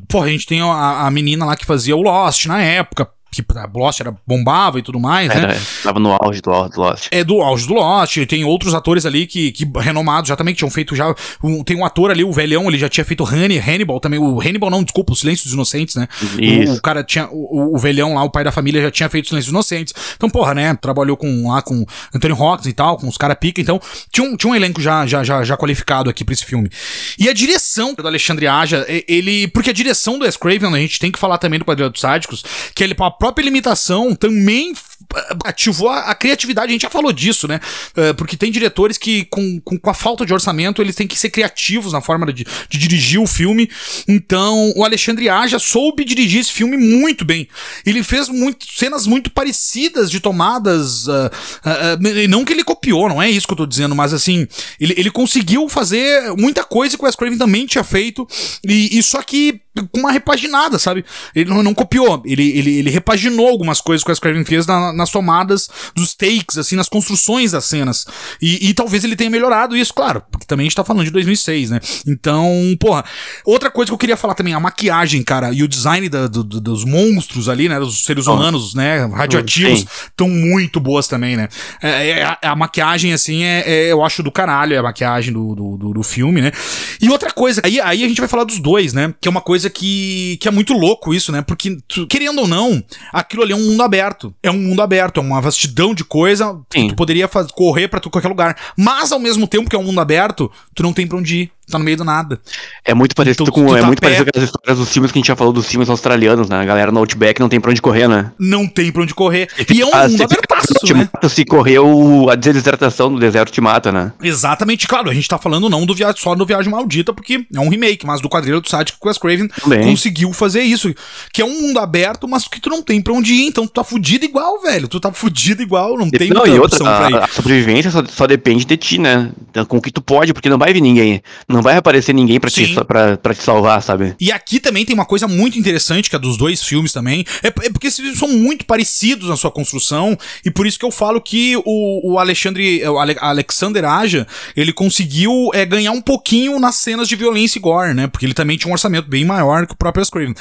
Porra, 0.08 0.26
a 0.26 0.30
gente 0.30 0.46
tem 0.46 0.60
a, 0.60 1.06
a 1.06 1.10
menina 1.10 1.44
lá 1.44 1.56
que 1.56 1.64
fazia 1.64 1.96
o 1.96 2.02
Lost 2.02 2.46
na 2.46 2.60
época. 2.62 3.08
Que 3.30 3.44
a 3.58 3.68
Lost 3.74 4.00
era, 4.00 4.14
bombava 4.26 4.78
e 4.78 4.82
tudo 4.82 4.98
mais, 4.98 5.28
né? 5.28 5.36
Era, 5.42 5.56
tava 5.82 6.00
no 6.00 6.16
auge 6.22 6.40
do, 6.40 6.68
do 6.68 6.80
Lost. 6.80 7.08
É 7.10 7.22
do 7.22 7.42
auge 7.42 7.66
do 7.66 7.74
Lost, 7.74 8.16
tem 8.26 8.44
outros 8.44 8.72
atores 8.74 9.04
ali 9.04 9.26
que, 9.26 9.52
que 9.52 9.68
renomados 9.78 10.28
já 10.28 10.36
também, 10.36 10.54
que 10.54 10.58
tinham 10.58 10.70
feito 10.70 10.96
já. 10.96 11.14
um- 11.42 11.62
tem 11.62 11.76
um 11.76 11.84
ator 11.84 12.10
ali, 12.10 12.24
o 12.24 12.32
velhão, 12.32 12.66
ele 12.68 12.78
já 12.78 12.88
tinha 12.88 13.04
feito 13.04 13.24
Honey, 13.24 13.58
Hannibal 13.58 14.00
também. 14.00 14.18
O 14.18 14.40
Hannibal, 14.40 14.70
não, 14.70 14.82
desculpa, 14.82 15.12
o 15.12 15.16
Silêncio 15.16 15.44
dos 15.44 15.52
Inocentes, 15.52 15.96
né? 15.96 16.08
O, 16.38 16.40
Isso. 16.42 16.74
o 16.76 16.80
cara 16.82 17.04
tinha. 17.04 17.28
O, 17.30 17.74
o 17.74 17.78
velhão 17.78 18.14
lá, 18.14 18.22
o 18.22 18.30
pai 18.30 18.42
da 18.42 18.50
família, 18.52 18.80
já 18.80 18.90
tinha 18.90 19.08
feito 19.10 19.28
Silêncio 19.28 19.52
dos 19.52 19.54
Inocentes. 19.54 19.92
Então, 20.16 20.30
porra, 20.30 20.54
né? 20.54 20.74
Trabalhou 20.74 21.16
com 21.16 21.48
lá 21.50 21.60
com 21.60 21.84
Anthony 22.14 22.34
Hawkins 22.40 22.66
e 22.68 22.72
tal, 22.72 22.96
com 22.96 23.06
os 23.08 23.18
caras 23.18 23.36
pica. 23.38 23.60
Então, 23.60 23.78
tinha 24.10 24.26
um, 24.26 24.34
tinha 24.36 24.50
um 24.50 24.54
elenco 24.54 24.80
já, 24.80 25.06
já, 25.06 25.22
já, 25.22 25.44
já 25.44 25.56
qualificado 25.58 26.08
aqui 26.08 26.24
pra 26.24 26.32
esse 26.32 26.44
filme. 26.44 26.70
E 27.18 27.28
a 27.28 27.34
direção 27.34 27.92
do 27.92 28.06
Alexandre 28.06 28.46
Aja, 28.46 28.86
ele. 29.06 29.46
Porque 29.48 29.68
a 29.70 29.74
direção 29.74 30.18
do 30.18 30.24
Wes 30.24 30.36
Craven, 30.38 30.72
a 30.74 30.78
gente 30.78 30.98
tem 30.98 31.10
que 31.12 31.18
falar 31.18 31.36
também 31.36 31.58
do 31.58 31.64
Quadrilha 31.66 31.90
dos 31.90 32.00
Sádicos, 32.00 32.42
que 32.74 32.82
ele, 32.82 32.94
própria 33.18 33.44
limitação 33.44 34.14
também 34.14 34.72
f- 34.72 34.96
ativou 35.44 35.88
a, 35.88 36.11
a 36.11 36.14
criatividade. 36.14 36.68
A 36.68 36.72
gente 36.72 36.83
já 36.83 36.90
falou 36.90 37.12
disso, 37.12 37.46
né? 37.48 37.61
Eh, 37.96 38.12
porque 38.12 38.37
tem 38.37 38.50
diretores 38.50 38.98
que, 38.98 39.24
com, 39.26 39.61
com, 39.61 39.79
com 39.79 39.90
a 39.90 39.94
falta 39.94 40.24
de 40.26 40.33
orçamento, 40.33 40.81
eles 40.83 40.94
têm 40.94 41.07
que 41.07 41.18
ser 41.18 41.31
criativos 41.31 41.92
na 41.92 42.00
forma 42.00 42.33
de, 42.33 42.44
de 42.68 42.79
dirigir 42.79 43.20
o 43.20 43.26
filme. 43.26 43.70
Então, 44.07 44.72
o 44.76 44.85
Alexandre 44.85 45.29
Aja 45.29 45.59
soube 45.59 46.05
dirigir 46.05 46.40
esse 46.40 46.52
filme 46.52 46.76
muito 46.76 47.24
bem. 47.24 47.48
Ele 47.85 48.02
fez 48.02 48.29
muito, 48.29 48.66
cenas 48.70 49.07
muito 49.07 49.31
parecidas 49.31 50.11
de 50.11 50.20
tomadas. 50.20 51.09
ah, 51.09 51.31
ah, 51.64 51.98
ah, 52.02 52.09
e 52.22 52.29
não 52.29 52.44
que 52.44 52.52
ele 52.52 52.64
copiou, 52.64 53.09
não 53.09 53.22
é 53.22 53.31
isso 53.31 53.46
que 53.46 53.52
eu 53.52 53.59
tô 53.59 53.66
dizendo, 53.66 53.94
mas 53.94 54.12
assim, 54.12 54.46
ele, 54.81 54.94
ele 54.96 55.11
conseguiu 55.11 55.68
fazer 55.68 56.35
muita 56.37 56.64
coisa 56.64 56.96
que 56.96 57.02
o 57.02 57.07
Wes 57.07 57.16
Craven 57.16 57.38
também 57.38 57.66
tinha 57.66 57.85
feito. 57.85 58.26
E, 58.66 58.98
e 58.98 59.02
só 59.02 59.22
que 59.22 59.61
com 59.92 60.00
uma 60.00 60.12
repaginada, 60.12 60.78
sabe? 60.78 61.04
Ele 61.34 61.48
não, 61.50 61.62
não 61.62 61.74
copiou, 61.74 62.22
ele, 62.24 62.50
ele, 62.58 62.78
ele 62.78 62.90
repaginou 62.90 63.48
algumas 63.48 63.80
coisas 63.80 64.02
que 64.04 64.10
o 64.10 64.12
Wes 64.12 64.18
Craven 64.20 64.44
fez 64.44 64.66
na- 64.66 64.92
nas 64.92 65.10
tomadas 65.10 65.68
dos 65.94 66.14
takes, 66.14 66.58
assim, 66.58 66.76
nas 66.76 66.88
construções 66.88 67.52
das 67.52 67.64
cenas. 67.64 68.06
E, 68.40 68.68
e 68.70 68.74
talvez 68.74 69.04
ele 69.04 69.16
tenha 69.16 69.30
melhorado 69.30 69.76
isso, 69.76 69.92
claro, 69.94 70.22
porque 70.30 70.46
também 70.46 70.64
a 70.64 70.68
gente 70.68 70.76
tá 70.76 70.84
falando 70.84 71.04
de 71.04 71.10
2006, 71.10 71.70
né? 71.70 71.80
Então, 72.06 72.76
porra. 72.80 73.04
Outra 73.44 73.70
coisa 73.70 73.90
que 73.90 73.94
eu 73.94 73.98
queria 73.98 74.16
falar 74.16 74.34
também, 74.34 74.54
a 74.54 74.60
maquiagem, 74.60 75.22
cara, 75.22 75.52
e 75.52 75.62
o 75.62 75.68
design 75.68 76.08
da- 76.08 76.26
do- 76.26 76.44
do- 76.44 76.60
dos 76.60 76.84
monstros 76.84 77.48
ali, 77.48 77.68
né? 77.68 77.78
Dos 77.78 78.04
seres 78.04 78.26
humanos, 78.26 78.74
né? 78.74 79.04
Radioativos, 79.06 79.86
estão 80.06 80.28
muito 80.28 80.80
boas 80.80 81.06
também, 81.08 81.36
né? 81.36 81.48
É, 81.82 82.08
é, 82.10 82.22
a, 82.22 82.38
a 82.42 82.56
maquiagem, 82.56 83.12
assim, 83.12 83.42
é, 83.42 83.64
é- 83.66 83.92
eu 83.92 84.04
acho 84.04 84.22
do 84.22 84.30
caralho, 84.32 84.74
é 84.74 84.78
a 84.78 84.82
maquiagem 84.82 85.32
do, 85.32 85.54
do, 85.54 85.76
do- 85.76 85.92
do 85.94 86.02
filme, 86.02 86.40
né? 86.40 86.52
E 87.00 87.08
outra 87.08 87.30
coisa, 87.32 87.60
aí, 87.64 87.80
aí 87.80 88.04
a 88.04 88.08
gente 88.08 88.20
vai 88.20 88.28
falar 88.28 88.44
dos 88.44 88.58
dois, 88.58 88.92
né? 88.92 89.12
Que 89.20 89.28
é 89.28 89.30
uma 89.30 89.40
coisa 89.40 89.65
que, 89.70 90.38
que 90.40 90.48
é 90.48 90.50
muito 90.50 90.72
louco 90.72 91.12
isso, 91.14 91.31
né? 91.33 91.42
Porque, 91.42 91.79
tu- 91.88 92.07
querendo 92.07 92.40
ou 92.40 92.48
não, 92.48 92.83
aquilo 93.12 93.42
ali 93.42 93.52
é 93.52 93.57
um 93.57 93.66
mundo 93.70 93.83
aberto. 93.83 94.35
É 94.42 94.50
um 94.50 94.59
mundo 94.59 94.83
aberto, 94.83 95.18
é 95.18 95.22
uma 95.22 95.40
vastidão 95.40 95.94
de 95.94 96.05
coisa 96.05 96.59
que 96.70 96.81
Sim. 96.81 96.88
tu 96.88 96.96
poderia 96.96 97.29
faz- 97.29 97.50
correr 97.50 97.88
pra 97.88 98.00
tu 98.00 98.11
qualquer 98.11 98.29
lugar. 98.29 98.57
Mas, 98.76 99.12
ao 99.12 99.18
mesmo 99.18 99.46
tempo 99.46 99.68
que 99.68 99.76
é 99.76 99.79
um 99.79 99.83
mundo 99.85 100.00
aberto, 100.00 100.50
tu 100.74 100.83
não 100.83 100.92
tem 100.92 101.07
pra 101.07 101.18
onde 101.18 101.37
ir. 101.42 101.52
Tá 101.70 101.79
no 101.81 101.85
meio 101.85 101.96
do 101.96 102.05
nada. 102.05 102.40
É 102.85 102.94
muito 102.94 103.14
parecido 103.16 103.44
Tu- 103.44 103.50
com. 103.52 103.66
tu 103.66 103.76
é 103.76 103.81
tá 103.81 103.87
muito 103.87 104.00
parecido 104.00 104.24
perto. 104.26 104.35
com 104.37 104.40
as 104.40 104.44
histórias 104.44 104.79
dos 104.79 104.88
filmes 104.92 105.11
que 105.11 105.18
a 105.18 105.20
gente 105.20 105.26
já 105.26 105.35
falou 105.35 105.52
dos 105.52 105.66
filmes 105.66 105.88
australianos, 105.90 106.48
né? 106.48 106.61
A 106.61 106.64
galera 106.64 106.92
no 106.92 107.00
Outback 107.00 107.40
não 107.40 107.48
tem 107.48 107.61
pra 107.61 107.72
onde 107.72 107.83
correr, 107.83 108.07
né? 108.09 108.31
Não 108.38 108.68
tem 108.68 108.92
pra 108.92 109.02
onde 109.02 109.12
correr. 109.12 109.48
E 109.74 109.81
é 109.81 109.85
um 109.85 109.90
mundo 109.90 110.16
se 110.16 110.22
abertaço, 110.22 110.74
te 110.85 110.94
né? 110.94 111.09
mata, 111.12 111.29
se 111.29 111.44
correr, 111.44 111.81
o- 111.81 112.31
a 112.31 112.37
desidratação 112.37 113.12
do 113.12 113.18
deserto 113.18 113.50
te 113.50 113.61
mata, 113.61 113.90
né? 113.90 114.12
Exatamente, 114.22 114.87
claro, 114.87 115.11
a 115.11 115.14
gente 115.14 115.26
tá 115.26 115.38
falando 115.38 115.68
não 115.68 115.85
do 115.85 115.92
viagem, 115.94 116.20
só 116.20 116.35
do 116.37 116.46
Viagem 116.46 116.70
Maldita, 116.70 117.12
porque 117.12 117.44
é 117.52 117.61
um 117.61 117.68
remake, 117.68 118.07
mas 118.07 118.20
do 118.20 118.29
quadrilho 118.29 118.61
do 118.61 118.68
site 118.68 118.92
que 118.92 118.98
o 119.02 119.09
Wes 119.09 119.18
Craven 119.18 119.48
Também. 119.48 119.83
conseguiu 119.83 120.33
fazer 120.33 120.62
isso. 120.62 120.94
Que 121.33 121.42
é 121.42 121.44
um 121.44 121.62
mundo 121.62 121.81
aberto, 121.81 122.29
mas 122.29 122.46
que 122.46 122.61
tu 122.61 122.70
não 122.70 122.81
tem 122.81 123.00
pra 123.02 123.12
onde 123.12 123.33
ir, 123.35 123.46
então 123.48 123.66
tu 123.66 123.72
tá 123.72 123.83
fudido 123.83 124.24
igual, 124.24 124.62
velho. 124.62 124.87
Tu 124.87 125.00
tá 125.00 125.12
fudido 125.12 125.62
igual, 125.62 125.98
não 125.98 126.09
tem 126.11 126.31
não, 126.31 126.46
e 126.46 126.50
outra, 126.59 126.66
opção 126.66 126.87
pra 126.87 127.11
ir. 127.11 127.14
a, 127.16 127.24
a 127.24 127.29
sobrevivência 127.29 127.90
só, 127.90 128.05
só 128.07 128.26
depende 128.26 128.64
de 128.64 128.76
ti, 128.76 128.98
né? 128.98 129.33
Então, 129.50 129.64
Com 129.64 129.79
o 129.79 129.83
que 129.83 129.90
tu 129.90 130.00
pode, 130.00 130.33
porque 130.33 130.48
não 130.48 130.59
vai 130.59 130.72
vir 130.72 130.81
ninguém. 130.81 131.20
Não 131.48 131.55
vai 131.62 131.76
aparecer 131.76 132.14
ninguém 132.14 132.38
pra, 132.40 132.50
te, 132.50 132.74
pra, 132.84 133.16
pra 133.16 133.34
te 133.34 133.42
salvar, 133.42 133.82
sabe? 133.82 134.14
E 134.20 134.32
aqui 134.32 134.60
também 134.60 134.84
tem 134.84 134.94
uma 134.94 135.04
coisa 135.04 135.26
muito 135.28 135.58
interessante, 135.58 136.08
que 136.10 136.16
é 136.16 136.18
dos 136.18 136.36
dois 136.36 136.62
filmes 136.62 136.92
também. 136.92 137.24
É, 137.42 137.48
é 137.48 137.70
porque 137.70 137.86
esses 137.86 137.98
filmes 138.00 138.18
são 138.18 138.28
muito 138.28 138.64
parecidos 138.64 139.28
na 139.28 139.36
sua 139.36 139.50
construção, 139.50 140.16
e 140.44 140.50
por 140.50 140.66
isso 140.66 140.78
que 140.78 140.84
eu 140.84 140.90
falo 140.90 141.20
que 141.20 141.56
o, 141.64 142.12
o 142.12 142.18
Alexandre, 142.18 142.86
o 142.88 142.98
Ale- 142.98 143.16
Alexander 143.20 143.84
Aja, 143.84 144.26
ele 144.56 144.72
conseguiu 144.72 145.50
é, 145.52 145.64
ganhar 145.64 145.92
um 145.92 146.00
pouquinho 146.00 146.58
nas 146.58 146.76
cenas 146.76 147.08
de 147.08 147.16
violência 147.16 147.58
e 147.58 147.62
gore, 147.62 147.94
né? 147.94 148.06
Porque 148.06 148.26
ele 148.26 148.34
também 148.34 148.56
tinha 148.56 148.70
um 148.70 148.72
orçamento 148.72 149.08
bem 149.08 149.24
maior 149.24 149.66
que 149.66 149.72
o 149.72 149.76
próprio 149.76 150.06
Craven. 150.10 150.34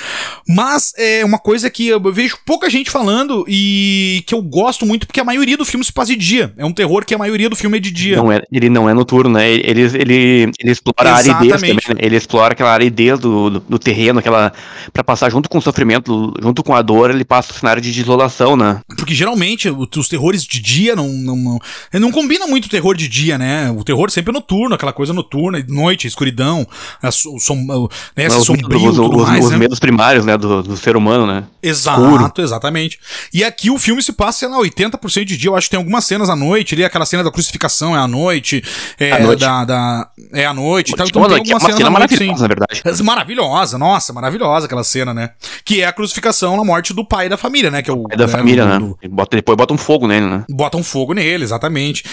Mas 0.47 0.93
é 0.97 1.23
uma 1.25 1.39
coisa 1.39 1.69
que 1.69 1.87
eu 1.87 1.99
vejo 2.11 2.37
pouca 2.45 2.69
gente 2.69 2.89
falando 2.91 3.45
e 3.47 4.23
que 4.27 4.33
eu 4.33 4.41
gosto 4.41 4.85
muito, 4.85 5.07
porque 5.07 5.19
a 5.19 5.23
maioria 5.23 5.57
do 5.57 5.65
filme 5.65 5.83
se 5.83 5.91
passa 5.91 6.11
de 6.11 6.17
dia. 6.17 6.53
É 6.57 6.65
um 6.65 6.73
terror 6.73 7.05
que 7.05 7.13
a 7.13 7.17
maioria 7.17 7.49
do 7.49 7.55
filme 7.55 7.77
é 7.77 7.79
de 7.79 7.91
dia. 7.91 8.17
Não 8.17 8.31
é, 8.31 8.41
ele 8.51 8.69
não 8.69 8.89
é 8.89 8.93
noturno, 8.93 9.29
né? 9.29 9.49
Ele, 9.49 9.81
ele, 9.81 10.51
ele 10.59 10.71
explora 10.71 11.04
a 11.09 11.15
aridez 11.15 11.45
Exatamente. 11.45 11.81
também, 11.85 11.97
né? 11.99 12.05
Ele 12.05 12.15
explora 12.17 12.53
aquela 12.53 12.71
aridez 12.71 13.19
do, 13.19 13.49
do, 13.49 13.59
do 13.61 13.79
terreno, 13.79 14.19
aquela. 14.19 14.51
Pra 14.93 15.03
passar 15.03 15.29
junto 15.31 15.49
com 15.49 15.57
o 15.57 15.61
sofrimento, 15.61 16.33
junto 16.41 16.63
com 16.63 16.75
a 16.75 16.81
dor, 16.81 17.09
ele 17.11 17.25
passa 17.25 17.51
o 17.51 17.55
cenário 17.55 17.81
de 17.81 17.89
isolação, 17.99 18.55
né? 18.55 18.79
Porque 18.97 19.13
geralmente 19.13 19.69
os 19.69 20.07
terrores 20.07 20.43
de 20.43 20.59
dia 20.61 20.95
não, 20.95 21.07
não, 21.09 21.35
não, 21.35 21.59
não 21.99 22.11
combina 22.11 22.47
muito 22.47 22.65
o 22.65 22.69
terror 22.69 22.95
de 22.95 23.07
dia, 23.07 23.37
né? 23.37 23.71
O 23.71 23.83
terror 23.83 24.09
sempre 24.09 24.31
é 24.31 24.33
noturno, 24.33 24.75
aquela 24.75 24.93
coisa 24.93 25.13
noturna, 25.13 25.63
noite, 25.67 26.07
escuridão, 26.07 26.67
a, 27.01 27.11
so, 27.11 27.37
som, 27.39 27.55
né, 28.15 28.25
esse 28.25 28.37
os, 28.37 28.45
sombrio 28.45 28.89
os, 28.89 28.97
os- 28.99 29.27
mais, 29.27 29.45
os 29.45 29.51
né? 29.51 29.57
medos 29.57 29.79
primários, 29.79 30.25
né? 30.25 30.37
Do, 30.37 30.61
do 30.63 30.77
ser 30.77 30.95
humano, 30.95 31.25
né? 31.27 31.43
Exato, 31.61 32.41
exatamente. 32.41 32.99
E 33.33 33.43
aqui 33.43 33.69
o 33.69 33.77
filme 33.77 34.01
se 34.01 34.13
passa, 34.13 34.39
sei 34.39 34.47
lá, 34.49 34.57
80% 34.59 35.23
de 35.25 35.37
dia. 35.37 35.49
Eu 35.49 35.55
acho 35.55 35.67
que 35.67 35.71
tem 35.71 35.77
algumas 35.77 36.05
cenas 36.05 36.29
à 36.29 36.35
noite 36.35 36.73
ali, 36.75 36.83
aquela 36.83 37.05
cena 37.05 37.23
da 37.23 37.31
crucificação 37.31 37.95
é 37.95 37.99
à 37.99 38.07
noite. 38.07 38.63
É, 38.99 39.11
À 39.11 39.19
noite. 39.19 39.39
Da, 39.39 39.65
da- 39.65 40.09
é 40.33 40.45
à 40.45 40.53
noite. 40.53 40.91
Olha, 41.15 41.43
tem 41.43 41.53
é 41.55 41.59
cenas 41.59 41.75
cena 41.77 41.89
maravilhosa, 41.89 42.41
na 42.41 42.47
verdade. 42.47 43.03
Maravilhosa, 43.03 43.77
nossa, 43.77 44.13
maravilhosa 44.13 44.65
aquela 44.65 44.83
cena, 44.83 45.13
né? 45.13 45.31
Que 45.63 45.81
é 45.81 45.85
a 45.85 45.93
crucificação 45.93 46.55
na 46.57 46.63
morte 46.63 46.93
do 46.93 47.05
pai 47.05 47.29
da 47.29 47.37
família, 47.37 47.69
né? 47.71 47.81
Que 47.81 47.89
é 47.89 47.93
o 47.93 48.05
É 48.09 48.15
da 48.15 48.27
família, 48.27 48.63
do- 48.63 48.69
né? 48.69 48.79
do- 48.79 48.97
E 49.01 49.07
Bota, 49.07 49.35
depois 49.37 49.57
bota 49.57 49.73
um 49.73 49.77
fogo 49.77 50.07
nele, 50.07 50.25
né? 50.25 50.43
botam 50.49 50.83
fogo 50.83 51.13
nele, 51.13 51.43
exatamente. 51.43 52.03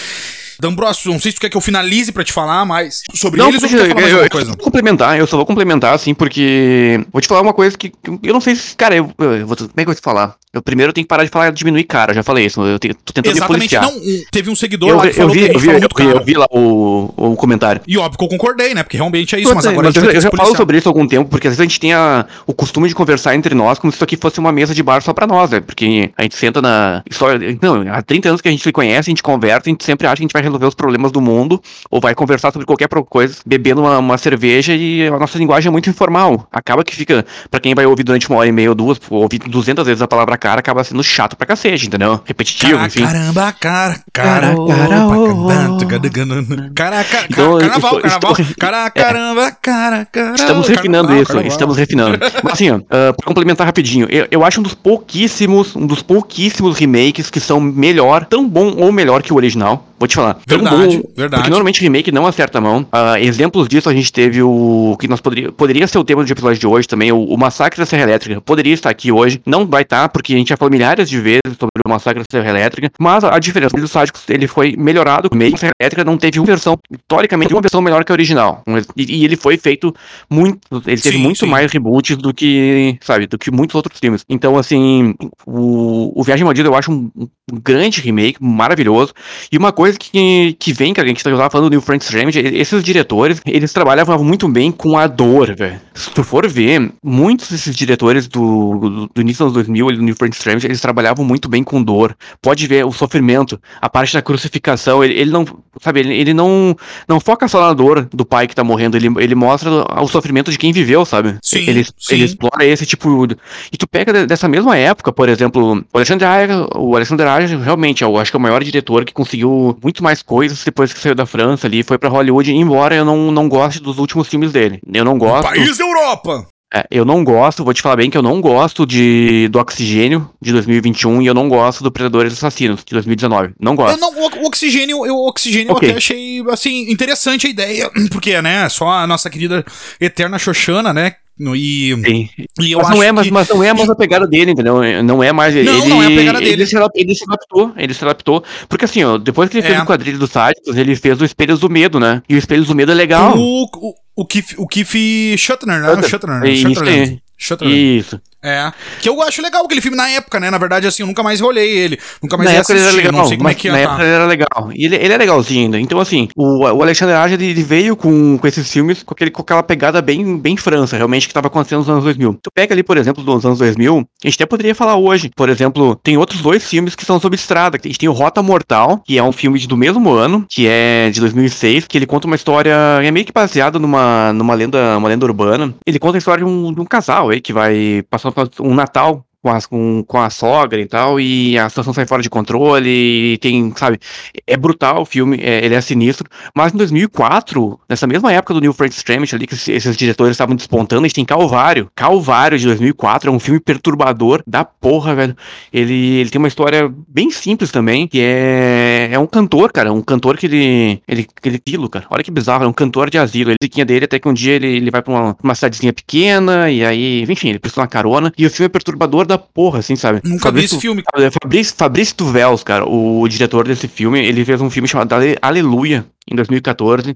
D'Ambrosio, 0.59 1.11
não 1.11 1.19
sei 1.19 1.31
se 1.31 1.35
tu 1.37 1.41
quer 1.41 1.49
que 1.49 1.57
eu 1.57 1.61
finalize 1.61 2.11
pra 2.11 2.23
te 2.23 2.31
falar 2.31 2.63
mais 2.65 3.01
sobre 3.15 3.39
Não, 3.39 3.49
eles 3.49 3.63
ou 3.63 3.67
tu 3.69 3.75
quer 3.75 3.87
falar 3.89 4.01
eu, 4.01 4.23
eu, 4.23 4.29
coisa. 4.29 4.51
eu 4.51 4.55
vou 4.55 4.63
complementar, 4.63 5.17
eu 5.19 5.25
só 5.27 5.35
vou 5.35 5.45
complementar, 5.45 5.93
assim, 5.95 6.13
porque. 6.13 7.03
Vou 7.11 7.21
te 7.21 7.27
falar 7.27 7.41
uma 7.41 7.53
coisa 7.53 7.75
que. 7.77 7.89
que 7.89 7.95
eu 8.23 8.33
não 8.33 8.39
sei 8.39 8.55
se. 8.55 8.75
Cara, 8.75 8.95
eu, 8.95 9.11
eu 9.17 9.47
vou. 9.47 9.57
Como 9.57 9.69
é 9.71 9.73
que 9.75 9.81
eu 9.81 9.85
vou 9.85 9.95
te 9.95 10.01
falar? 10.01 10.35
Eu 10.53 10.61
primeiro 10.61 10.93
tenho 10.93 11.03
que 11.03 11.09
parar 11.09 11.23
de 11.23 11.31
falar 11.31 11.51
diminuir 11.51 11.83
cara, 11.85 12.11
eu 12.11 12.15
já 12.15 12.21
falei 12.21 12.45
isso. 12.45 12.61
Eu 12.61 12.77
tenho- 12.77 12.93
tô 12.93 13.11
tentando 13.11 13.35
Exatamente, 13.35 13.73
não. 13.75 13.91
teve 14.31 14.51
um 14.51 14.55
seguidor 14.55 14.87
Eu, 14.89 14.97
lá 14.97 15.01
que 15.03 15.09
eu, 15.09 15.13
falou 15.15 15.31
vi, 15.31 15.39
que 15.39 15.45
a 15.49 15.53
eu, 15.53 15.59
vi, 15.59 15.67
eu, 15.69 15.79
vi, 15.79 16.03
eu 16.03 16.23
vi 16.23 16.33
lá 16.35 16.45
o, 16.51 17.11
o 17.17 17.35
comentário. 17.35 17.81
E 17.87 17.97
óbvio 17.97 18.19
que 18.19 18.23
eu 18.23 18.27
concordei, 18.27 18.75
né? 18.75 18.83
Porque 18.83 18.95
realmente 18.95 19.35
é 19.35 19.39
isso, 19.39 19.47
mas 19.47 19.55
Mas, 19.55 19.65
agora 19.65 19.87
a 19.87 19.89
mas 19.89 19.95
gente 19.95 20.05
eu, 20.05 20.11
eu 20.13 20.21
já 20.21 20.29
falo 20.29 20.55
sobre 20.55 20.77
isso 20.77 20.87
há 20.87 20.91
algum 20.91 21.07
tempo, 21.07 21.27
porque 21.27 21.47
às 21.47 21.53
vezes 21.53 21.59
a 21.59 21.63
gente 21.63 21.79
tem 21.79 21.93
a- 21.93 22.27
o 22.45 22.53
costume 22.53 22.87
de 22.87 22.93
conversar 22.93 23.33
entre 23.33 23.55
nós 23.55 23.79
como 23.79 23.91
se 23.91 23.95
isso 23.97 24.03
aqui 24.03 24.15
fosse 24.15 24.39
uma 24.39 24.51
mesa 24.51 24.75
de 24.75 24.83
bar 24.83 25.01
só 25.01 25.11
pra 25.11 25.25
nós, 25.25 25.49
né? 25.49 25.59
Porque 25.59 26.11
a 26.15 26.21
gente 26.21 26.35
senta 26.35 26.61
na. 26.61 27.01
Só, 27.09 27.29
não, 27.59 27.91
há 27.91 28.03
30 28.03 28.29
anos 28.29 28.39
que 28.39 28.47
a 28.47 28.51
gente 28.51 28.61
se 28.61 28.71
conhece, 28.71 29.09
a 29.09 29.11
gente 29.11 29.23
conversa, 29.23 29.63
a 29.65 29.69
gente 29.71 29.83
sempre 29.83 30.05
acha 30.05 30.17
que 30.17 30.21
a 30.21 30.25
gente 30.25 30.33
vai 30.33 30.43
resolver 30.43 30.67
os 30.67 30.75
problemas 30.75 31.11
do 31.11 31.19
mundo, 31.19 31.59
ou 31.89 31.99
vai 31.99 32.13
conversar 32.13 32.53
sobre 32.53 32.67
qualquer 32.67 32.87
coisa, 33.09 33.37
bebendo 33.43 33.81
uma, 33.81 33.97
uma 33.97 34.17
cerveja 34.19 34.75
e 34.75 35.07
a 35.07 35.17
nossa 35.17 35.35
linguagem 35.39 35.69
é 35.69 35.71
muito 35.71 35.89
informal. 35.89 36.47
Acaba 36.51 36.83
que 36.83 36.95
fica, 36.95 37.25
pra 37.49 37.59
quem 37.59 37.73
vai 37.73 37.87
ouvir 37.87 38.03
durante 38.03 38.29
uma 38.29 38.37
hora 38.37 38.47
e 38.47 38.51
meia 38.51 38.69
ou 38.69 38.75
duas, 38.75 38.99
ouvir 39.09 39.39
200 39.39 39.83
vezes 39.83 40.01
a 40.03 40.07
palavra 40.07 40.37
cara, 40.43 40.59
acaba 40.59 40.83
sendo 40.83 41.01
chato 41.01 41.37
pra 41.37 41.47
cacete, 41.47 41.87
entendeu? 41.87 42.19
Repetitivo, 42.25 42.73
Cara, 42.73 42.87
enfim. 42.87 43.01
caramba, 43.05 43.51
cara, 43.53 43.99
cara, 44.11 44.41
Cara, 44.41 44.59
opa, 44.59 44.75
cara, 44.75 45.05
oh. 45.05 45.47
cantando, 45.47 45.85
gadagana. 45.85 46.71
cara, 46.75 47.03
cara, 47.05 47.27
Então, 47.29 47.57
carnaval, 47.59 47.75
estou- 47.95 48.01
carnaval, 48.01 48.31
estou- 48.37 48.55
cara, 48.59 48.89
caramba, 48.89 49.51
cara, 49.61 50.05
cara. 50.11 50.35
Estamos 50.35 50.67
refinando 50.67 51.15
isso, 51.15 51.39
estamos 51.39 51.77
refinando. 51.77 52.19
Mas 52.43 52.53
assim, 52.53 52.71
ó, 52.71 52.75
ah, 52.89 53.13
pra 53.13 53.25
complementar 53.25 53.65
rapidinho, 53.65 54.05
eu, 54.09 54.27
eu 54.29 54.43
acho 54.43 54.59
um 54.59 54.63
dos 54.63 54.73
pouquíssimos, 54.73 55.75
um 55.77 55.87
dos 55.87 56.01
pouquíssimos 56.01 56.77
remakes 56.77 57.29
que 57.29 57.39
são 57.39 57.59
melhor, 57.61 58.25
tão 58.25 58.47
bom 58.47 58.73
ou 58.77 58.91
melhor 58.91 59.21
que 59.21 59.31
o 59.31 59.35
original. 59.37 59.87
Vou 59.99 60.07
te 60.07 60.15
falar. 60.15 60.37
Verdade, 60.45 60.97
bom, 60.97 61.03
verdade. 61.15 61.35
Porque 61.41 61.49
normalmente 61.49 61.79
remake 61.81 62.11
não 62.11 62.27
acerta 62.27 62.57
a 62.57 62.61
mão. 62.61 62.85
Ah, 62.91 63.17
exemplos 63.21 63.69
disso 63.69 63.89
a 63.89 63.93
gente 63.93 64.11
teve 64.11 64.41
o 64.43 64.97
que 64.99 65.07
nós 65.07 65.21
poderia, 65.21 65.49
poderia 65.51 65.87
ser 65.87 65.97
o 65.97 66.03
tema 66.03 66.21
do 66.25 66.29
episódio 66.29 66.59
de 66.59 66.67
hoje 66.67 66.85
também, 66.89 67.09
o, 67.13 67.23
o 67.23 67.37
Massacre 67.37 67.79
da 67.79 67.85
Serra 67.85 68.03
Elétrica. 68.03 68.41
Poderia 68.41 68.73
estar 68.73 68.89
aqui 68.89 69.13
hoje, 69.13 69.41
não 69.45 69.65
vai 69.65 69.83
estar 69.83 70.09
porque 70.09 70.32
que 70.33 70.35
a 70.35 70.39
gente 70.39 70.49
já 70.49 70.57
falou 70.57 70.71
milhares 70.71 71.09
de 71.09 71.19
vezes 71.19 71.57
sobre 71.59 71.81
o 71.85 71.89
Massacre 71.89 72.19
da 72.19 72.25
Serra 72.29 72.49
Elétrica, 72.49 72.91
mas 72.99 73.23
a 73.23 73.37
diferença 73.39 73.77
dos 73.77 73.91
Sádicos, 73.91 74.23
ele 74.29 74.47
foi 74.47 74.75
melhorado, 74.77 75.29
meio 75.33 75.57
Serra 75.57 75.73
Elétrica 75.79 76.03
não 76.03 76.17
teve 76.17 76.39
uma 76.39 76.45
versão, 76.45 76.77
historicamente, 76.91 77.53
uma 77.53 77.61
versão 77.61 77.81
melhor 77.81 78.03
que 78.03 78.11
a 78.11 78.13
original. 78.13 78.63
E, 78.95 79.19
e 79.19 79.25
ele 79.25 79.35
foi 79.35 79.57
feito 79.57 79.93
muito, 80.29 80.59
ele 80.87 81.01
teve 81.01 81.17
Sim, 81.17 81.23
muito 81.23 81.39
sim. 81.41 81.45
mais 81.45 81.71
reboots 81.71 82.17
do 82.17 82.33
que, 82.33 82.97
sabe, 83.01 83.27
do 83.27 83.37
que 83.37 83.51
muitos 83.51 83.75
outros 83.75 83.99
filmes. 83.99 84.25
Então, 84.27 84.57
assim, 84.57 85.13
o, 85.45 86.19
o 86.19 86.23
Viagem 86.23 86.43
Maldita 86.43 86.67
eu 86.67 86.75
acho 86.75 86.91
um, 86.91 87.11
um 87.15 87.27
grande 87.63 88.01
remake, 88.01 88.43
maravilhoso. 88.43 89.13
E 89.51 89.57
uma 89.57 89.71
coisa 89.71 89.97
que, 89.97 90.55
que 90.59 90.73
vem, 90.73 90.93
cara, 90.93 91.05
a 91.05 91.09
gente 91.09 91.23
tava 91.23 91.49
falando 91.49 91.69
do 91.69 91.71
New 91.71 91.81
Frank 91.81 92.03
Strange, 92.03 92.39
esses 92.39 92.83
diretores, 92.83 93.41
eles 93.45 93.71
trabalhavam 93.71 94.23
muito 94.23 94.47
bem 94.47 94.71
com 94.71 94.97
a 94.97 95.07
dor, 95.07 95.55
velho. 95.55 95.79
Se 95.93 96.09
tu 96.11 96.23
for 96.23 96.47
ver, 96.47 96.91
muitos 97.03 97.49
desses 97.49 97.75
diretores 97.75 98.27
do, 98.27 98.79
do, 98.79 99.09
do 99.13 99.21
início 99.21 99.45
dos 99.45 99.55
anos 99.55 99.67
2000, 99.67 99.91
e 99.91 99.95
do 99.97 100.01
New 100.01 100.15
Strange, 100.31 100.65
eles 100.65 100.79
trabalhavam 100.81 101.25
muito 101.25 101.49
bem 101.49 101.63
com 101.63 101.81
dor. 101.83 102.15
Pode 102.41 102.65
ver 102.67 102.85
o 102.85 102.91
sofrimento, 102.91 103.59
a 103.81 103.89
parte 103.89 104.13
da 104.13 104.21
crucificação, 104.21 105.03
ele, 105.03 105.13
ele 105.13 105.31
não, 105.31 105.45
sabe, 105.81 105.99
ele, 105.99 106.13
ele 106.13 106.33
não, 106.33 106.75
não 107.07 107.19
foca 107.19 107.47
só 107.47 107.61
na 107.61 107.73
dor 107.73 108.07
do 108.13 108.25
pai 108.25 108.47
que 108.47 108.55
tá 108.55 108.63
morrendo, 108.63 108.95
ele, 108.97 109.07
ele 109.17 109.35
mostra 109.35 109.69
o 110.01 110.07
sofrimento 110.07 110.51
de 110.51 110.57
quem 110.57 110.71
viveu, 110.71 111.05
sabe? 111.05 111.37
Sim, 111.41 111.59
ele, 111.67 111.83
sim. 111.83 112.15
ele 112.15 112.23
explora 112.25 112.65
esse 112.65 112.85
tipo. 112.85 113.27
de- 113.27 113.37
E 113.71 113.77
tu 113.77 113.87
pega 113.87 114.13
de- 114.13 114.25
dessa 114.25 114.47
mesma 114.47 114.77
época, 114.77 115.11
por 115.11 115.29
exemplo, 115.29 115.83
o 115.93 115.97
Alexandre 115.97 116.25
Aja, 116.25 116.67
o 116.75 116.95
Alexandre 116.95 117.27
Aja 117.27 117.57
realmente, 117.57 118.03
eu 118.03 118.17
acho 118.17 118.31
que 118.31 118.37
é 118.37 118.39
o 118.39 118.41
maior 118.41 118.63
diretor 118.63 119.05
que 119.05 119.13
conseguiu 119.13 119.77
muito 119.83 120.03
mais 120.03 120.21
coisas 120.21 120.63
depois 120.63 120.93
que 120.93 120.99
saiu 120.99 121.15
da 121.15 121.25
França 121.25 121.67
ali, 121.67 121.83
foi 121.83 121.97
pra 121.97 122.09
Hollywood, 122.09 122.51
embora 122.53 122.95
eu 122.95 123.05
não, 123.05 123.31
não 123.31 123.47
goste 123.49 123.81
dos 123.81 123.97
últimos 123.99 124.27
filmes 124.27 124.51
dele. 124.51 124.79
Eu 124.93 125.05
não 125.05 125.17
gosto. 125.17 125.43
País 125.43 125.77
da 125.77 125.83
Europa! 125.85 126.47
É, 126.73 126.85
eu 126.89 127.05
não 127.05 127.23
gosto, 127.23 127.63
vou 127.63 127.73
te 127.73 127.81
falar 127.81 127.97
bem 127.97 128.09
que 128.09 128.17
eu 128.17 128.21
não 128.23 128.41
gosto 128.41 128.85
de 128.85 129.47
do 129.49 129.59
Oxigênio 129.59 130.29
de 130.41 130.51
2021 130.51 131.21
e 131.21 131.27
eu 131.27 131.33
não 131.33 131.47
gosto 131.47 131.83
do 131.83 131.91
Predadores 131.91 132.33
Assassinos 132.33 132.83
de 132.83 132.91
2019. 132.93 133.53
Não 133.59 133.75
gosto. 133.75 133.99
Não, 133.99 134.09
o, 134.09 134.43
o 134.43 134.47
oxigênio, 134.47 135.05
eu, 135.05 135.15
o 135.15 135.27
oxigênio 135.27 135.71
Ok. 135.73 135.87
eu 135.87 135.91
até 135.91 135.97
achei, 135.97 136.41
assim, 136.49 136.89
interessante 136.91 137.45
a 137.47 137.49
ideia, 137.49 137.91
porque, 138.11 138.41
né, 138.41 138.67
só 138.69 138.89
a 138.89 139.05
nossa 139.07 139.29
querida 139.29 139.63
Eterna 140.01 140.39
Xoxana, 140.39 140.91
né, 140.93 141.15
no- 141.37 141.55
e, 141.55 141.95
Sim. 142.05 142.29
e 142.59 142.71
eu 142.71 142.79
mas 142.79 142.89
não 142.89 143.03
é, 143.03 143.11
mas, 143.11 143.25
que... 143.27 143.33
mas 143.33 143.49
não 143.49 143.63
é 143.63 143.73
mais 143.73 143.89
a 143.89 143.95
pegada 143.95 144.27
dele, 144.27 144.51
entendeu? 144.51 144.81
Não 145.03 145.23
é 145.23 145.31
mais. 145.31 145.53
Não, 145.55 145.61
ele, 145.61 145.87
não 145.87 146.01
é 146.03 146.05
a 146.05 146.09
pegada 146.09 146.39
dele. 146.39 146.51
Ele 146.53 146.65
se, 146.67 146.77
adap- 146.77 146.91
ele 146.95 147.15
se 147.15 147.23
adaptou, 147.23 147.73
ele 147.75 147.93
se 147.93 148.03
adaptou. 148.03 148.43
Porque 148.69 148.85
assim, 148.85 149.03
ó, 149.03 149.17
depois 149.17 149.49
que 149.49 149.57
ele 149.57 149.65
fez 149.65 149.77
É. 149.79 149.81
o 149.81 149.85
quadrilho 149.85 150.19
dos 150.19 150.29
sádicos, 150.29 150.77
ele 150.77 150.95
fez 150.95 151.19
o 151.19 151.25
Espelhos 151.25 151.59
do 151.59 151.69
Medo, 151.71 151.99
né? 151.99 152.21
E 152.29 152.35
o 152.35 152.37
Espelhos 152.37 152.67
do 152.67 152.75
Medo 152.75 152.91
é 152.91 152.95
legal. 152.95 153.35
O, 153.35 153.63
o, 153.63 153.95
o 154.15 154.25
Keith, 154.25 154.55
o 154.57 154.67
Keith 154.67 155.37
Shuttner, 155.37 155.81
né? 155.81 155.87
Shutter. 155.89 156.09
Shuttner, 156.09 156.39
né? 156.39 156.49
Isso 156.49 156.67
Shutterland. 156.67 157.11
aí. 157.11 157.21
Shutterland. 157.37 157.97
Isso. 157.99 158.21
É. 158.43 158.71
Que 158.99 159.07
eu 159.07 159.21
acho 159.21 159.41
legal 159.41 159.63
aquele 159.63 159.79
filme 159.79 159.95
na 159.95 160.09
época, 160.09 160.37
né? 160.39 160.51
Na 160.51 160.57
verdade, 160.57 160.85
assim, 160.85 161.03
eu 161.03 161.07
nunca 161.07 161.23
mais 161.23 161.39
rolei 161.39 161.69
ele. 161.69 161.97
Nunca 162.21 162.35
mais 162.35 162.49
na 162.49 162.57
época 162.57 162.73
ele 162.73 162.81
era 162.81 162.91
legal, 162.91 163.11
não 163.13 163.25
sei 163.25 163.37
como 163.37 163.49
é 163.49 163.53
que 163.53 163.69
na 163.69 163.77
ia 163.77 163.83
época 163.83 163.97
tá. 163.99 164.03
ele 164.03 164.13
era 164.13 164.25
legal. 164.25 164.69
E 164.73 164.85
ele, 164.85 164.95
ele 164.97 165.13
é 165.13 165.17
legalzinho 165.17 165.63
ainda. 165.63 165.79
Então, 165.79 165.99
assim, 165.99 166.27
o, 166.35 166.59
o 166.65 166.81
Alexandre 166.81 167.15
Aja, 167.15 167.35
ele, 167.35 167.45
ele 167.45 167.63
veio 167.63 167.95
com, 167.95 168.37
com 168.37 168.47
esses 168.47 168.69
filmes 168.69 169.01
com, 169.01 169.13
aquele, 169.13 169.31
com 169.31 169.41
aquela 169.41 169.63
pegada 169.63 170.01
bem, 170.01 170.37
bem 170.37 170.57
França, 170.57 170.97
realmente, 170.97 171.27
que 171.27 171.33
tava 171.33 171.47
acontecendo 171.47 171.79
nos 171.79 171.89
anos 171.89 172.03
2000. 172.03 172.39
Tu 172.43 172.51
pega 172.53 172.73
ali, 172.73 172.83
por 172.83 172.97
exemplo, 172.97 173.23
dos 173.23 173.45
anos 173.45 173.59
2000, 173.59 173.97
a 174.23 174.27
gente 174.27 174.35
até 174.35 174.45
poderia 174.45 174.75
falar 174.75 174.97
hoje. 174.97 175.31
Por 175.33 175.47
exemplo, 175.47 175.95
tem 176.03 176.17
outros 176.17 176.41
dois 176.41 176.67
filmes 176.67 176.95
que 176.95 177.05
são 177.05 177.19
sobre 177.21 177.35
estrada. 177.35 177.79
A 177.81 177.87
gente 177.87 177.97
tem 177.99 178.09
o 178.09 178.13
Rota 178.13 178.43
Mortal, 178.43 179.01
que 179.05 179.17
é 179.17 179.23
um 179.23 179.31
filme 179.31 179.57
de- 179.57 179.67
do 179.67 179.77
mesmo 179.77 180.11
ano, 180.11 180.45
que 180.49 180.67
é 180.67 181.09
de 181.09 181.21
2006, 181.21 181.87
que 181.87 181.97
ele 181.97 182.05
conta 182.05 182.27
uma 182.27 182.35
história, 182.35 182.75
é 183.01 183.09
meio 183.09 183.25
que 183.25 183.31
baseado 183.31 183.79
numa, 183.79 184.33
numa 184.33 184.53
lenda, 184.53 184.97
uma 184.97 185.07
lenda 185.07 185.25
urbana. 185.25 185.73
Ele 185.87 185.97
conta 185.97 186.17
a 186.17 186.19
história 186.19 186.43
de 186.43 186.49
um, 186.49 186.73
de 186.73 186.81
um 186.81 186.85
casal 186.85 187.29
aí 187.29 187.39
que 187.39 187.53
vai 187.53 188.03
passar 188.09 188.32
um 188.59 188.75
Natal 188.75 189.25
com 189.43 189.49
a, 189.49 189.61
com, 189.61 190.03
com 190.07 190.21
a 190.21 190.29
sogra 190.29 190.79
e 190.79 190.85
tal, 190.85 191.19
e 191.19 191.57
a 191.59 191.67
situação 191.67 191.93
sai 191.93 192.05
fora 192.05 192.21
de 192.21 192.29
controle, 192.29 193.33
e 193.33 193.37
tem, 193.39 193.73
sabe, 193.75 193.99
é 194.47 194.55
brutal 194.55 195.01
o 195.01 195.05
filme, 195.05 195.37
é- 195.41 195.65
ele 195.65 195.75
é 195.75 195.81
sinistro, 195.81 196.29
mas 196.55 196.73
em 196.73 196.77
2004, 196.77 197.77
nessa 197.89 198.07
mesma 198.07 198.31
época 198.31 198.53
do 198.53 198.61
New 198.61 198.71
Frank 198.71 198.95
Stramage 198.95 199.35
ali, 199.35 199.45
que 199.45 199.53
esses, 199.53 199.97
diretores 199.97 200.31
estavam 200.31 200.55
despontando, 200.55 201.01
a 201.01 201.07
gente 201.07 201.15
tem 201.15 201.25
Calvário, 201.25 201.91
Calvário 201.93 202.57
de 202.57 202.65
2004, 202.65 203.29
é 203.29 203.33
um 203.33 203.39
filme 203.39 203.59
perturbador 203.59 204.41
da 204.47 204.63
porra, 204.63 205.13
velho, 205.13 205.35
ele, 205.73 205.93
ele 206.21 206.29
tem 206.29 206.39
uma 206.39 206.47
história 206.47 206.89
bem 207.05 207.29
simples 207.29 207.69
também, 207.69 208.07
que 208.07 208.21
é, 208.21 209.09
é 209.11 209.19
um 209.19 209.27
cantor, 209.27 209.73
cara, 209.73 209.91
um 209.91 210.01
cantor 210.01 210.37
que 210.37 210.45
ele, 210.45 211.01
ele, 211.05 211.27
ele 211.43 211.61
asilo, 211.67 211.89
cara, 211.89 212.05
olha 212.09 212.23
que 212.23 212.31
bizarro, 212.31 212.63
é 212.63 212.67
um 212.67 212.73
cantor 212.73 213.09
de 213.09 213.17
asilo, 213.17 213.51
ele 213.51 213.57
ziquinha 213.61 213.85
dele 213.85 214.05
até 214.05 214.17
que 214.19 214.27
um 214.29 214.33
dia 214.33 214.53
ele, 214.53 214.67
ele 214.67 214.89
vai 214.89 215.01
pra 215.01 215.13
uma, 215.13 215.37
uma 215.43 215.53
cidadezinha 215.53 215.91
pequena, 215.91 216.71
e 216.71 216.85
aí, 216.85 217.25
enfim, 217.27 217.49
ele 217.49 217.59
precisa 217.59 217.81
uma 217.81 217.87
carona, 217.87 218.31
e 218.37 218.45
o 218.45 218.49
filme 218.49 218.67
é 218.67 218.69
perturbador 218.69 219.25
da 219.25 219.32
porra, 219.37 219.79
assim, 219.79 219.95
sabe? 219.95 220.21
Nunca 220.23 220.29
vi 220.29 220.35
esse 220.65 220.75
Fabrício- 220.75 220.79
filme. 220.79 221.03
Fabrício, 221.41 221.75
Fabrício 221.77 222.15
Tuvels, 222.15 222.63
cara, 222.63 222.85
o 222.87 223.27
diretor 223.27 223.67
desse 223.67 223.87
filme, 223.87 224.19
ele 224.19 224.43
fez 224.45 224.59
um 224.61 224.69
filme 224.69 224.87
chamado 224.87 225.13
Ale- 225.13 225.37
Aleluia, 225.41 226.05
em 226.29 226.35
2014. 226.35 227.15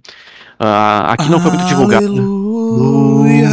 Ah, 0.60 1.14
aqui 1.14 1.30
não 1.30 1.40
foi 1.40 1.52
muito 1.52 1.66
divulgado. 1.68 2.06
Aleluia. 2.08 3.48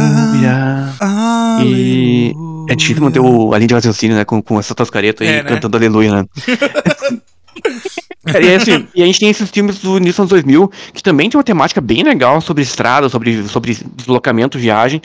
E 1.63 2.33
é 2.69 2.75
difícil 2.75 3.03
manter 3.03 3.19
o, 3.19 3.53
a 3.53 3.57
linha 3.57 3.67
de 3.67 3.73
raciocínio, 3.75 4.15
né, 4.17 4.25
com, 4.25 4.41
com 4.41 4.59
essa 4.59 4.73
tascareta 4.75 5.23
aí, 5.23 5.29
É, 5.29 5.43
né? 5.43 5.49
cantando 5.49 5.77
Aleluia, 5.77 6.11
né? 6.15 6.25
E, 8.41 8.55
assim, 8.55 8.87
e 8.95 9.03
a 9.03 9.05
gente 9.05 9.19
tem 9.19 9.29
esses 9.29 9.51
filmes 9.51 9.77
do 9.77 9.97
início 9.97 10.13
dos 10.13 10.19
anos 10.21 10.29
2000, 10.31 10.71
que 10.95 11.03
também 11.03 11.29
tem 11.29 11.37
uma 11.37 11.43
temática 11.43 11.79
bem 11.79 12.01
legal 12.01 12.41
sobre 12.41 12.63
estrada, 12.63 13.07
sobre, 13.07 13.47
sobre 13.47 13.77
deslocamento, 13.95 14.57
viagem, 14.57 14.99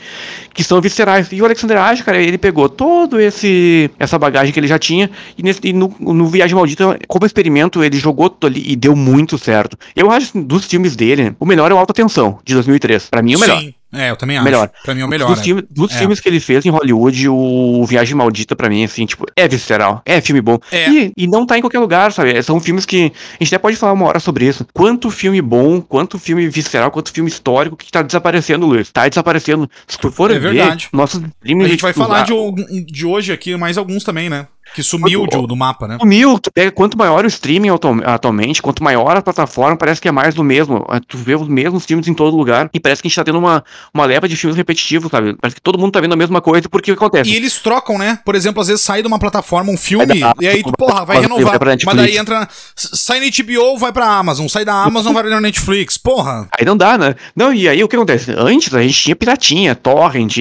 que 0.55 0.63
são 0.63 0.81
viscerais. 0.81 1.31
E 1.31 1.39
o 1.39 1.45
Alexander 1.45 1.77
Aja, 1.77 2.03
cara, 2.03 2.19
ele 2.19 2.39
pegou 2.39 2.67
todo 2.67 3.19
esse 3.19 3.91
essa 3.99 4.17
bagagem 4.17 4.51
que 4.51 4.59
ele 4.59 4.65
já 4.67 4.79
tinha, 4.79 5.07
e, 5.37 5.43
nesse- 5.43 5.59
e 5.63 5.71
no, 5.71 5.95
no 5.99 6.25
Viagem 6.25 6.55
Maldita, 6.55 6.97
como 7.07 7.23
experimento, 7.23 7.83
ele 7.83 7.97
jogou 7.97 8.27
tudo 8.27 8.47
ali 8.47 8.63
e 8.65 8.75
deu 8.75 8.95
muito 8.95 9.37
certo. 9.37 9.77
Eu 9.95 10.09
acho, 10.09 10.29
assim, 10.29 10.41
dos 10.41 10.65
filmes 10.65 10.95
dele, 10.95 11.35
o 11.39 11.45
melhor 11.45 11.69
é 11.69 11.75
o 11.75 11.77
Alta 11.77 11.93
Tensão, 11.93 12.39
de 12.43 12.55
2003. 12.55 13.05
Pra 13.11 13.21
mim, 13.21 13.35
o 13.35 13.39
melhor. 13.39 13.59
Sim. 13.61 13.73
É, 13.93 14.09
eu 14.09 14.15
também 14.15 14.37
acho. 14.37 14.45
Melhor. 14.45 14.69
Pra 14.83 14.95
mim 14.95 15.01
é 15.01 15.05
o 15.05 15.07
melhor. 15.07 15.27
Dos, 15.29 15.37
né? 15.39 15.43
filme- 15.43 15.63
dos 15.69 15.91
É. 15.93 15.97
filmes 15.97 16.19
que 16.19 16.29
ele 16.29 16.39
fez 16.39 16.65
em 16.65 16.69
Hollywood, 16.69 17.27
o 17.29 17.85
Viagem 17.85 18.15
Maldita, 18.15 18.55
pra 18.55 18.69
mim, 18.69 18.83
assim, 18.83 19.05
tipo, 19.05 19.25
é 19.35 19.47
visceral. 19.47 20.01
É 20.05 20.21
filme 20.21 20.41
bom. 20.41 20.57
É. 20.71 20.89
E, 20.89 21.11
e 21.17 21.27
não 21.27 21.45
tá 21.45 21.57
em 21.57 21.61
qualquer 21.61 21.79
lugar, 21.79 22.11
sabe? 22.13 22.41
São 22.43 22.59
filmes 22.59 22.85
que. 22.85 23.11
A 23.39 23.43
gente 23.43 23.53
até 23.53 23.57
pode 23.61 23.75
falar 23.75 23.93
uma 23.93 24.05
hora 24.07 24.19
sobre 24.19 24.45
isso. 24.47 24.65
Quanto 24.73 25.09
filme 25.11 25.41
bom, 25.41 25.81
quanto 25.81 26.17
filme 26.17 26.47
visceral, 26.47 26.89
quanto 26.91 27.11
filme 27.11 27.29
histórico 27.29 27.75
que 27.75 27.91
tá 27.91 28.01
desaparecendo, 28.01 28.65
Luiz. 28.65 28.91
Tá 28.91 29.07
desaparecendo. 29.09 29.69
Se 29.87 29.97
tu 29.97 30.11
for 30.11 30.31
É 30.31 30.35
ver, 30.39 30.53
verdade. 30.53 30.87
nossos 30.93 31.21
streams. 31.41 31.65
A 31.65 31.69
gente 31.69 31.81
vai 31.81 31.93
falar 31.93 32.23
de, 32.23 32.85
de 32.85 33.05
hoje 33.05 33.31
aqui, 33.33 33.55
mais 33.57 33.77
alguns 33.77 34.03
também, 34.03 34.29
né? 34.29 34.47
Que 34.73 34.81
sumiu 34.83 35.25
Quanto- 35.27 35.47
do 35.47 35.55
mapa, 35.55 35.87
né? 35.87 35.97
Sumiu, 35.99 36.39
tu 36.39 36.51
pega 36.51 36.71
quanto 36.71 36.97
maior 36.97 37.25
o 37.25 37.27
streaming 37.27 37.69
atu- 37.69 38.01
atualmente, 38.05 38.61
quanto 38.61 38.83
maior 38.83 39.15
a 39.17 39.21
plataforma, 39.21 39.75
parece 39.75 39.99
que 39.99 40.07
é 40.07 40.11
mais 40.11 40.33
do 40.33 40.43
mesmo. 40.43 40.85
Ah, 40.89 40.99
Tu 41.05 41.17
vê 41.17 41.35
os 41.35 41.47
mesmos 41.47 41.85
filmes 41.85 42.07
em 42.07 42.13
todo 42.13 42.37
lugar 42.37 42.69
e 42.73 42.79
parece 42.79 43.01
que 43.01 43.07
a 43.07 43.09
gente 43.09 43.15
tá 43.15 43.23
tendo 43.23 43.37
uma, 43.39 43.63
uma 43.93 44.05
leva 44.05 44.27
de 44.29 44.35
filmes 44.37 44.55
repetitivos, 44.55 45.11
sabe? 45.11 45.35
Parece 45.41 45.55
que 45.55 45.61
todo 45.61 45.77
mundo 45.77 45.91
tá 45.91 45.99
vendo 45.99 46.13
a 46.13 46.15
mesma 46.15 46.39
coisa, 46.41 46.69
porque 46.69 46.91
o 46.91 46.95
que 46.95 47.03
acontece? 47.03 47.29
E 47.29 47.35
eles 47.35 47.55
trocam, 47.57 47.97
né? 47.97 48.19
Por 48.23 48.33
exemplo, 48.35 48.61
às 48.61 48.67
vezes 48.67 48.81
sai 48.83 49.01
de 49.01 49.07
uma 49.07 49.19
plataforma 49.19 49.71
um 49.71 49.77
filme, 49.77 50.19
Vai 50.19 50.31
e 50.39 50.47
aí 50.47 50.63
tu, 50.63 50.71
porra, 50.77 51.03
vai 51.05 51.17
vai 51.17 51.21
renovar. 51.21 51.59
pra 51.59 51.75
Mas 51.85 51.95
daí 51.97 52.17
entra. 52.17 52.47
Sai 52.75 53.19
na 53.19 53.25
HBO, 53.27 53.77
vai 53.77 53.91
pra 53.91 54.05
Amazon. 54.05 54.47
Sai 54.47 54.63
da 54.63 54.73
Amazon, 54.83 55.13
vai 55.13 55.23
pra 55.23 55.41
Netflix. 55.41 55.97
Porra. 55.97 56.47
Aí 56.57 56.65
não 56.65 56.77
dá, 56.77 56.97
né? 56.97 57.15
Não, 57.35 57.53
e 57.53 57.67
aí 57.67 57.83
o 57.83 57.87
que 57.87 57.95
acontece? 57.95 58.31
Antes 58.37 58.73
a 58.73 58.81
gente 58.81 58.93
tinha 59.01 59.15
piratinha, 59.15 59.75
torrent, 59.75 60.37